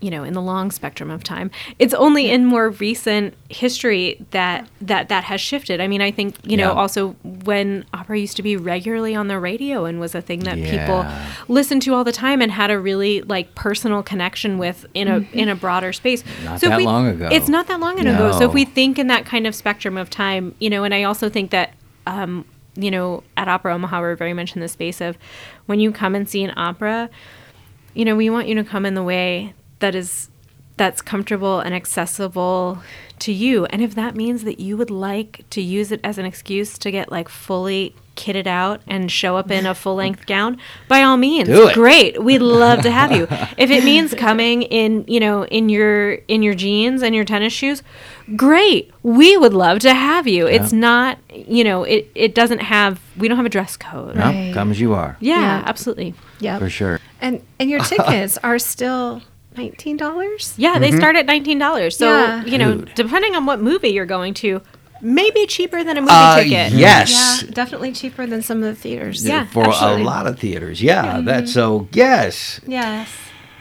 you 0.00 0.10
know 0.10 0.22
in 0.22 0.32
the 0.32 0.40
long 0.42 0.70
spectrum 0.70 1.10
of 1.10 1.24
time. 1.24 1.50
It's 1.78 1.94
only 1.94 2.30
in 2.30 2.44
more 2.44 2.70
recent 2.70 3.34
history 3.48 4.24
that 4.30 4.68
that 4.80 5.08
that 5.08 5.24
has 5.24 5.40
shifted. 5.40 5.80
I 5.80 5.88
mean 5.88 6.00
i 6.00 6.10
think 6.10 6.36
you 6.44 6.56
know 6.56 6.72
Yeah. 6.72 6.80
also 6.80 7.10
when 7.44 7.84
opera 7.92 8.18
used 8.18 8.36
to 8.36 8.42
be 8.42 8.56
regularly 8.56 9.14
on 9.14 9.26
the 9.28 9.38
radio 9.40 9.84
and 9.86 9.98
was 9.98 10.14
a 10.14 10.20
thing 10.22 10.40
that 10.40 10.56
Yeah. 10.58 10.70
people 10.70 11.04
listened 11.52 11.82
to 11.82 11.94
all 11.94 12.04
the 12.04 12.12
time 12.12 12.40
and 12.40 12.52
had 12.52 12.70
a 12.70 12.78
really 12.78 13.22
like 13.22 13.54
personal 13.54 14.02
connection 14.02 14.56
with 14.58 14.86
in 14.94 15.08
a 15.08 15.18
in 15.32 15.48
a 15.48 15.54
broader 15.56 15.92
space. 15.92 16.22
Not 16.44 16.62
if 16.62 16.68
that 16.70 16.80
long 16.82 17.06
ago. 17.08 17.28
it's 17.32 17.48
not 17.48 17.66
that 17.66 17.80
long 17.80 17.98
ago. 17.98 18.32
So 18.38 18.46
if 18.48 18.54
we 18.54 18.64
think 18.64 18.98
in 18.98 19.08
that 19.08 19.26
kind 19.26 19.46
of 19.46 19.54
spectrum 19.54 19.96
of 19.96 20.08
time 20.10 20.54
you 20.60 20.70
know 20.70 20.84
and 20.84 20.94
i 20.94 21.02
also 21.02 21.28
think 21.28 21.50
that 21.50 21.74
um 22.06 22.44
you 22.76 22.90
know 22.90 23.24
at 23.36 23.48
opera 23.48 23.74
omaha 23.74 24.00
we're 24.00 24.14
very 24.14 24.32
much 24.32 24.54
in 24.54 24.60
the 24.60 24.68
space 24.68 25.00
of 25.00 25.18
when 25.66 25.80
you 25.80 25.90
come 25.90 26.14
and 26.14 26.28
see 26.28 26.44
an 26.44 26.52
opera 26.56 27.10
you 27.94 28.04
know, 28.04 28.14
we 28.14 28.30
want 28.30 28.46
you 28.46 28.54
to 28.54 28.62
come 28.62 28.86
in 28.86 28.94
the 28.94 29.02
way 29.02 29.54
that 29.80 29.94
is 29.94 30.28
that's 30.76 31.02
comfortable 31.02 31.58
and 31.58 31.74
accessible 31.74 32.80
to 33.18 33.32
you. 33.32 33.64
And 33.66 33.82
if 33.82 33.96
that 33.96 34.14
means 34.14 34.44
that 34.44 34.60
you 34.60 34.76
would 34.76 34.90
like 34.90 35.44
to 35.50 35.60
use 35.60 35.90
it 35.90 36.00
as 36.04 36.18
an 36.18 36.24
excuse 36.24 36.78
to 36.78 36.92
get 36.92 37.10
like 37.10 37.28
fully 37.28 37.96
kitted 38.14 38.46
out 38.46 38.80
and 38.86 39.10
show 39.10 39.36
up 39.36 39.50
in 39.50 39.66
a 39.66 39.74
full-length 39.82 40.26
gown, 40.26 40.56
by 40.86 41.02
all 41.02 41.16
means, 41.16 41.48
Do 41.48 41.66
it. 41.66 41.74
great. 41.74 42.22
We'd 42.22 42.38
love 42.42 42.82
to 42.82 42.92
have 42.92 43.10
you. 43.10 43.26
if 43.58 43.70
it 43.70 43.82
means 43.82 44.14
coming 44.14 44.62
in, 44.62 45.04
you 45.08 45.18
know, 45.18 45.44
in 45.46 45.68
your 45.68 46.12
in 46.12 46.44
your 46.44 46.54
jeans 46.54 47.02
and 47.02 47.12
your 47.12 47.24
tennis 47.24 47.52
shoes, 47.52 47.82
great. 48.36 48.92
We 49.02 49.36
would 49.36 49.54
love 49.54 49.80
to 49.80 49.94
have 49.94 50.28
you. 50.28 50.46
It's 50.46 50.72
not, 50.72 51.18
you 51.34 51.64
know, 51.64 51.82
it 51.82 52.08
it 52.14 52.36
doesn't 52.36 52.60
have 52.60 53.00
we 53.16 53.26
don't 53.26 53.36
have 53.36 53.46
a 53.46 53.50
dress 53.50 53.76
code. 53.76 54.14
No, 54.14 54.22
Right. 54.26 54.54
come 54.54 54.70
as 54.70 54.78
you 54.80 54.94
are, 54.94 55.16
Yeah, 55.18 55.40
Yeah. 55.40 55.62
absolutely. 55.66 56.14
Yeah, 56.38 56.58
for 56.60 56.70
sure. 56.70 57.00
And 57.20 57.42
and 57.58 57.68
your 57.68 57.80
tickets 57.80 58.38
are 58.44 58.60
still 58.60 59.22
nineteen 59.58 59.96
dollars. 59.96 60.54
Yeah, 60.56 60.78
they 60.78 60.90
start 60.92 61.16
at 61.16 61.26
nineteen 61.26 61.58
dollars. 61.58 61.96
So 61.98 62.06
Yeah. 62.08 62.44
you 62.44 62.56
know, 62.58 62.74
Dude. 62.78 62.94
depending 62.94 63.34
on 63.34 63.44
what 63.46 63.60
movie 63.60 63.88
you're 63.90 64.06
going 64.06 64.32
to, 64.34 64.62
maybe 65.02 65.46
cheaper 65.46 65.84
than 65.84 65.96
a 65.98 66.00
movie 66.00 66.12
Uh, 66.12 66.36
ticket. 66.36 66.72
yes. 66.72 67.42
Yeah, 67.44 67.50
definitely 67.52 67.92
cheaper 67.92 68.26
than 68.26 68.40
some 68.42 68.58
of 68.58 68.64
the 68.64 68.74
theaters. 68.74 69.24
Yeah, 69.24 69.44
for 69.46 69.66
absolutely. 69.68 70.02
a 70.02 70.04
lot 70.04 70.26
of 70.26 70.38
theaters. 70.38 70.80
Yeah, 70.82 71.20
that's 71.22 71.52
so. 71.52 71.88
Yes, 71.92 72.60
Yes. 72.66 73.08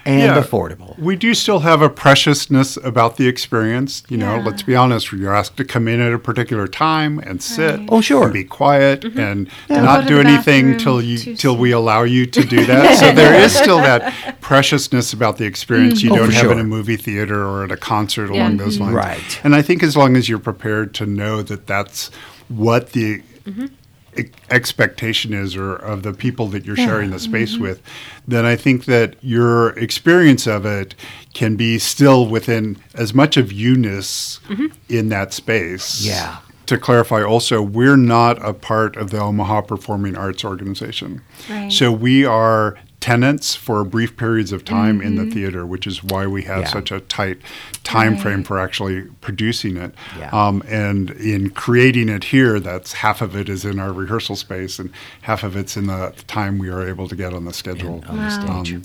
And 0.08 0.22
Yeah. 0.22 0.42
affordable. 0.42 0.98
We 0.98 1.18
do 1.18 1.34
still 1.34 1.60
have 1.60 1.82
a 1.82 1.90
preciousness 1.90 2.78
about 2.82 3.18
the 3.18 3.28
experience. 3.28 4.04
You 4.08 4.18
know, 4.18 4.42
let's 4.44 4.64
be 4.64 4.74
honest. 4.74 5.12
You're 5.12 5.36
asked 5.36 5.58
to 5.58 5.66
come 5.66 5.88
in 5.88 6.00
at 6.00 6.14
a 6.14 6.18
particular 6.18 6.66
time 6.68 7.20
and 7.20 7.42
sit. 7.42 7.82
Oh, 7.90 8.00
sure. 8.00 8.24
And 8.24 8.34
be 8.34 8.46
quiet 8.46 9.04
and 9.04 9.50
Don't 9.68 9.80
go 9.80 9.84
not 9.84 10.08
do 10.08 10.20
anything 10.20 10.78
till 10.78 11.02
you 11.02 11.36
till 11.36 11.58
we 11.58 11.72
allow 11.72 12.04
you 12.04 12.26
to 12.26 12.42
do 12.44 12.66
that. 12.66 12.98
so 13.00 13.12
there 13.12 13.34
is 13.36 13.54
still 13.54 13.80
that 13.80 14.40
preciousness 14.40 15.12
about 15.12 15.38
the 15.38 15.46
experience 15.46 16.02
you 16.02 16.10
mm-hmm. 16.10 16.16
Oh, 16.16 16.26
don't 16.26 16.32
for 16.32 16.48
have 16.48 16.52
in 16.52 16.60
a 16.60 16.64
movie 16.64 16.96
theater 16.98 17.46
or 17.46 17.66
at 17.66 17.72
a 17.72 17.78
concert 17.78 18.32
Yeah. 18.32 18.44
along 18.44 18.58
those 18.58 18.80
lines. 18.80 18.96
Right. 18.96 19.40
And 19.44 19.54
I 19.54 19.62
think 19.62 19.84
as 19.84 19.98
long 19.98 20.16
as 20.16 20.30
you're 20.30 20.40
prepared 20.40 20.94
to 20.96 21.06
know 21.06 21.42
that 21.44 21.68
that's 21.68 22.10
what 22.48 22.94
the 22.94 23.22
e- 23.46 23.70
expectation 24.50 25.34
is 25.34 25.56
or 25.56 25.76
of 25.76 26.04
the 26.04 26.14
people 26.14 26.48
that 26.48 26.66
you're 26.66 26.76
sharing 26.76 27.12
the 27.12 27.20
space 27.20 27.54
Mm-hmm. 27.54 27.64
with, 27.64 27.82
then 28.28 28.46
I 28.46 28.56
think 28.56 28.86
that 28.86 29.16
your 29.22 29.70
experience 29.80 30.48
of 30.48 30.66
it 30.66 30.96
can 31.34 31.56
be 31.56 31.80
still 31.80 32.28
within 32.28 32.78
as 32.94 33.14
much 33.14 33.38
of 33.38 33.52
you-ness 33.52 34.40
in 34.90 35.10
that 35.10 35.34
space. 35.34 36.06
Yeah. 36.06 36.38
To 36.66 36.78
clarify 36.78 37.24
also, 37.24 37.62
we're 37.62 37.96
not 37.96 38.44
a 38.44 38.54
part 38.54 38.98
of 38.98 39.10
the 39.12 39.20
Omaha 39.20 39.62
Performing 39.62 40.18
Arts 40.18 40.44
Organization. 40.44 41.22
Right. 41.50 41.72
So 41.72 41.92
we 41.92 42.26
are 42.26 42.78
tenants 43.08 43.56
for 43.56 43.86
brief 43.86 44.18
periods 44.18 44.52
of 44.52 44.66
time 44.66 45.02
in 45.02 45.16
the 45.16 45.26
theater, 45.32 45.66
which 45.66 45.88
is 45.88 46.04
why 46.04 46.28
we 46.28 46.44
have 46.44 46.64
Yeah. 46.64 46.68
such 46.68 46.92
a 46.92 47.00
tight 47.00 47.38
time 47.86 48.18
frame 48.18 48.44
for 48.44 48.60
actually 48.60 49.04
producing 49.22 49.78
it. 49.78 49.96
Yeah. 50.20 50.30
Um, 50.34 50.62
and 50.68 51.12
in 51.12 51.52
creating 51.52 52.10
it 52.10 52.26
here, 52.26 52.60
that's 52.60 52.92
half 52.94 53.22
of 53.22 53.34
it 53.34 53.48
is 53.48 53.64
in 53.64 53.80
our 53.80 53.94
rehearsal 53.94 54.36
space, 54.36 54.78
and 54.78 54.90
half 55.22 55.44
of 55.44 55.56
it's 55.56 55.78
in 55.78 55.88
the 55.88 56.14
time 56.28 56.58
we 56.58 56.68
are 56.70 56.86
able 56.86 57.08
to 57.08 57.16
get 57.16 57.34
on 57.34 57.46
the 57.46 57.54
schedule. 57.54 58.04
on 58.10 58.18
the 58.18 58.30
stage. 58.30 58.74
Um, 58.76 58.84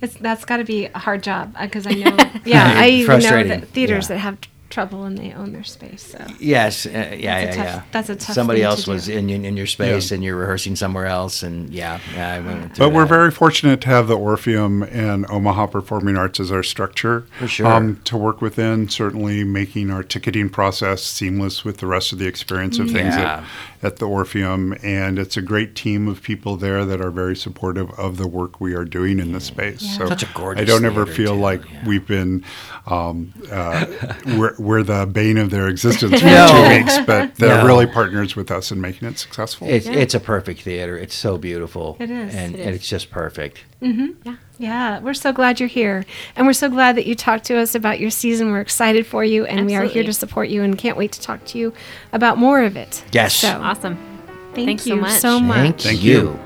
It's 0.00 0.14
that's 0.14 0.44
got 0.46 0.56
to 0.56 0.64
be 0.64 0.86
a 0.86 0.98
hard 0.98 1.22
job 1.22 1.54
because 1.60 1.86
I 1.92 1.92
know. 1.92 2.16
Yeah, 2.46 2.72
I 2.76 2.88
even 2.88 3.06
know 3.06 3.20
Frustrating, 3.20 3.60
that 3.60 3.68
theaters 3.68 4.04
yeah. 4.08 4.16
that 4.16 4.20
have 4.20 4.38
trouble 4.72 5.04
and 5.04 5.16
they 5.18 5.32
own 5.32 5.52
their 5.52 5.62
space. 5.62 6.02
So 6.02 6.24
Yes, 6.40 6.86
uh, 6.86 6.90
yeah, 6.90 6.96
That's 6.96 7.16
a 7.16 7.20
yeah, 7.20 7.44
tough- 7.46 7.56
yeah. 7.64 7.82
that's 7.92 8.08
a 8.08 8.16
tough 8.16 8.34
Somebody 8.34 8.60
thing 8.60 8.64
to 8.64 8.70
else 8.70 8.84
do. 8.86 8.90
was 8.90 9.08
in 9.08 9.30
in 9.30 9.56
your 9.56 9.66
space, 9.66 10.10
Yeah. 10.10 10.14
and 10.16 10.24
you're 10.24 10.36
rehearsing 10.36 10.74
somewhere 10.76 11.06
else, 11.06 11.42
and 11.42 11.72
yeah, 11.72 12.00
yeah. 12.14 12.32
I 12.34 12.40
went 12.40 12.74
through 12.74 12.86
But 12.86 12.94
we're 12.94 13.06
very 13.06 13.30
fortunate 13.30 13.80
to 13.82 13.88
have 13.88 14.08
the 14.08 14.16
Orpheum 14.16 14.82
and 14.82 15.26
Omaha 15.30 15.66
Performing 15.66 16.16
Arts 16.16 16.40
as 16.40 16.50
our 16.50 16.62
structure 16.62 17.26
For 17.38 17.46
sure. 17.46 17.66
um, 17.66 18.00
to 18.04 18.16
work 18.16 18.40
within. 18.40 18.88
Certainly 18.88 19.44
making 19.44 19.90
our 19.90 20.02
ticketing 20.02 20.48
process 20.48 21.02
seamless 21.02 21.64
with 21.64 21.76
the 21.78 21.86
rest 21.86 22.12
of 22.12 22.18
the 22.18 22.26
experience 22.26 22.78
of 22.78 22.86
things 22.90 23.14
Yeah. 23.14 23.38
at, 23.38 23.44
at 23.82 23.96
the 23.96 24.06
Orpheum. 24.06 24.76
And 24.82 25.18
it's 25.18 25.36
a 25.36 25.42
great 25.42 25.74
team 25.74 26.06
of 26.08 26.22
people 26.22 26.56
there 26.56 26.84
that 26.84 27.00
are 27.00 27.10
very 27.10 27.34
supportive 27.36 27.90
of 27.98 28.16
the 28.16 28.28
work 28.28 28.60
we 28.60 28.74
are 28.74 28.84
doing 28.84 29.18
in 29.18 29.32
the 29.32 29.40
space. 29.40 29.96
So 29.96 30.06
Such 30.08 30.22
a 30.22 30.28
gorgeous 30.34 30.62
I 30.62 30.64
don't 30.64 30.84
ever 30.84 31.04
feel 31.06 31.34
too, 31.34 31.40
like 31.40 31.62
yeah. 31.70 31.86
we've 31.86 32.06
been 32.06 32.44
um, 32.86 33.32
uh, 33.50 33.86
we're, 34.38 34.54
we're 34.58 34.82
the 34.82 35.06
bane 35.06 35.38
of 35.38 35.50
their 35.50 35.68
existence 35.68 36.20
for 36.20 36.26
No. 36.32 36.48
two 36.48 36.76
weeks, 36.78 36.98
but 37.06 37.34
they're 37.36 37.58
No. 37.58 37.66
really 37.66 37.86
partners 37.86 38.34
with 38.36 38.50
us 38.50 38.70
in 38.70 38.80
making 38.80 39.08
it 39.08 39.18
successful. 39.18 39.68
It's 39.68 39.86
it's 39.86 40.14
a 40.14 40.20
perfect 40.20 40.60
theater. 40.62 40.96
It's 40.96 41.14
so 41.14 41.38
beautiful. 41.38 41.96
It 42.00 42.10
is. 42.10 42.34
and, 42.34 42.54
It 42.54 42.60
and 42.66 42.74
it's 42.74 42.88
just 42.88 43.10
perfect. 43.10 43.64
Mm-hmm. 43.82 44.06
yeah, 44.24 44.36
Yeah. 44.58 45.00
we're 45.00 45.12
so 45.14 45.32
glad 45.32 45.58
you're 45.58 45.68
here, 45.68 46.04
and 46.36 46.46
we're 46.46 46.52
so 46.52 46.68
glad 46.68 46.96
that 46.96 47.06
you 47.06 47.14
talked 47.14 47.44
to 47.46 47.56
us 47.58 47.74
about 47.74 47.98
your 47.98 48.10
season. 48.10 48.52
We're 48.52 48.60
excited 48.60 49.06
for 49.06 49.24
you, 49.24 49.44
and 49.44 49.66
we 49.66 49.74
are 49.74 49.84
here 49.84 50.04
to 50.04 50.12
support 50.12 50.48
you, 50.48 50.62
and 50.62 50.78
can't 50.78 50.96
wait 50.96 51.10
to 51.12 51.20
talk 51.20 51.44
to 51.46 51.58
you 51.58 51.72
about 52.12 52.38
more 52.38 52.62
of 52.62 52.76
it. 52.76 53.04
Yes. 53.12 53.34
So 53.34 53.48
Awesome. 53.60 53.96
thank 54.54 54.66
Thanks 54.68 54.86
you 54.86 54.94
so 54.96 55.00
much. 55.00 55.20
so 55.20 55.40
much. 55.40 55.56
Thank, 55.56 55.80
Thank 55.80 56.02
you. 56.04 56.12
you. 56.20 56.40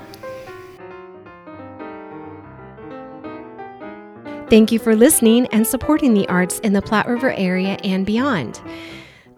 Thank 4.49 4.71
you 4.71 4.79
for 4.79 4.95
listening 4.95 5.47
and 5.49 5.67
supporting 5.67 6.15
the 6.15 6.29
arts 6.29 6.61
in 6.61 6.73
the 6.73 6.81
Platte 6.81 7.09
River 7.09 7.33
area 7.33 7.77
and 7.83 8.07
beyond. 8.07 8.61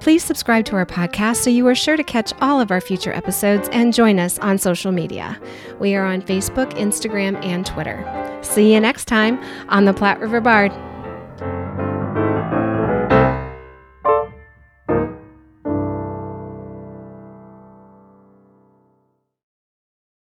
Please 0.01 0.23
subscribe 0.23 0.65
to 0.67 0.77
our 0.77 0.87
podcast 0.87 1.37
so 1.37 1.51
you 1.51 1.67
are 1.67 1.75
sure 1.75 1.97
to 1.97 2.05
catch 2.05 2.33
all 2.41 2.61
of 2.61 2.71
our 2.71 2.81
future 2.81 3.13
episodes 3.13 3.69
and 3.73 3.93
join 3.93 4.19
us 4.19 4.39
on 4.39 4.57
social 4.57 4.93
media. 4.93 5.41
We 5.81 5.95
are 5.97 6.05
on 6.05 6.23
Facebook, 6.23 6.73
Instagram, 6.75 7.45
and 7.45 7.67
Twitter. 7.67 8.39
See 8.43 8.73
you 8.73 8.81
next 8.81 9.07
time 9.07 9.43
on 9.69 9.87
the 9.87 9.93
Platte 9.93 10.21
River 10.21 10.41
Bard. 10.41 10.73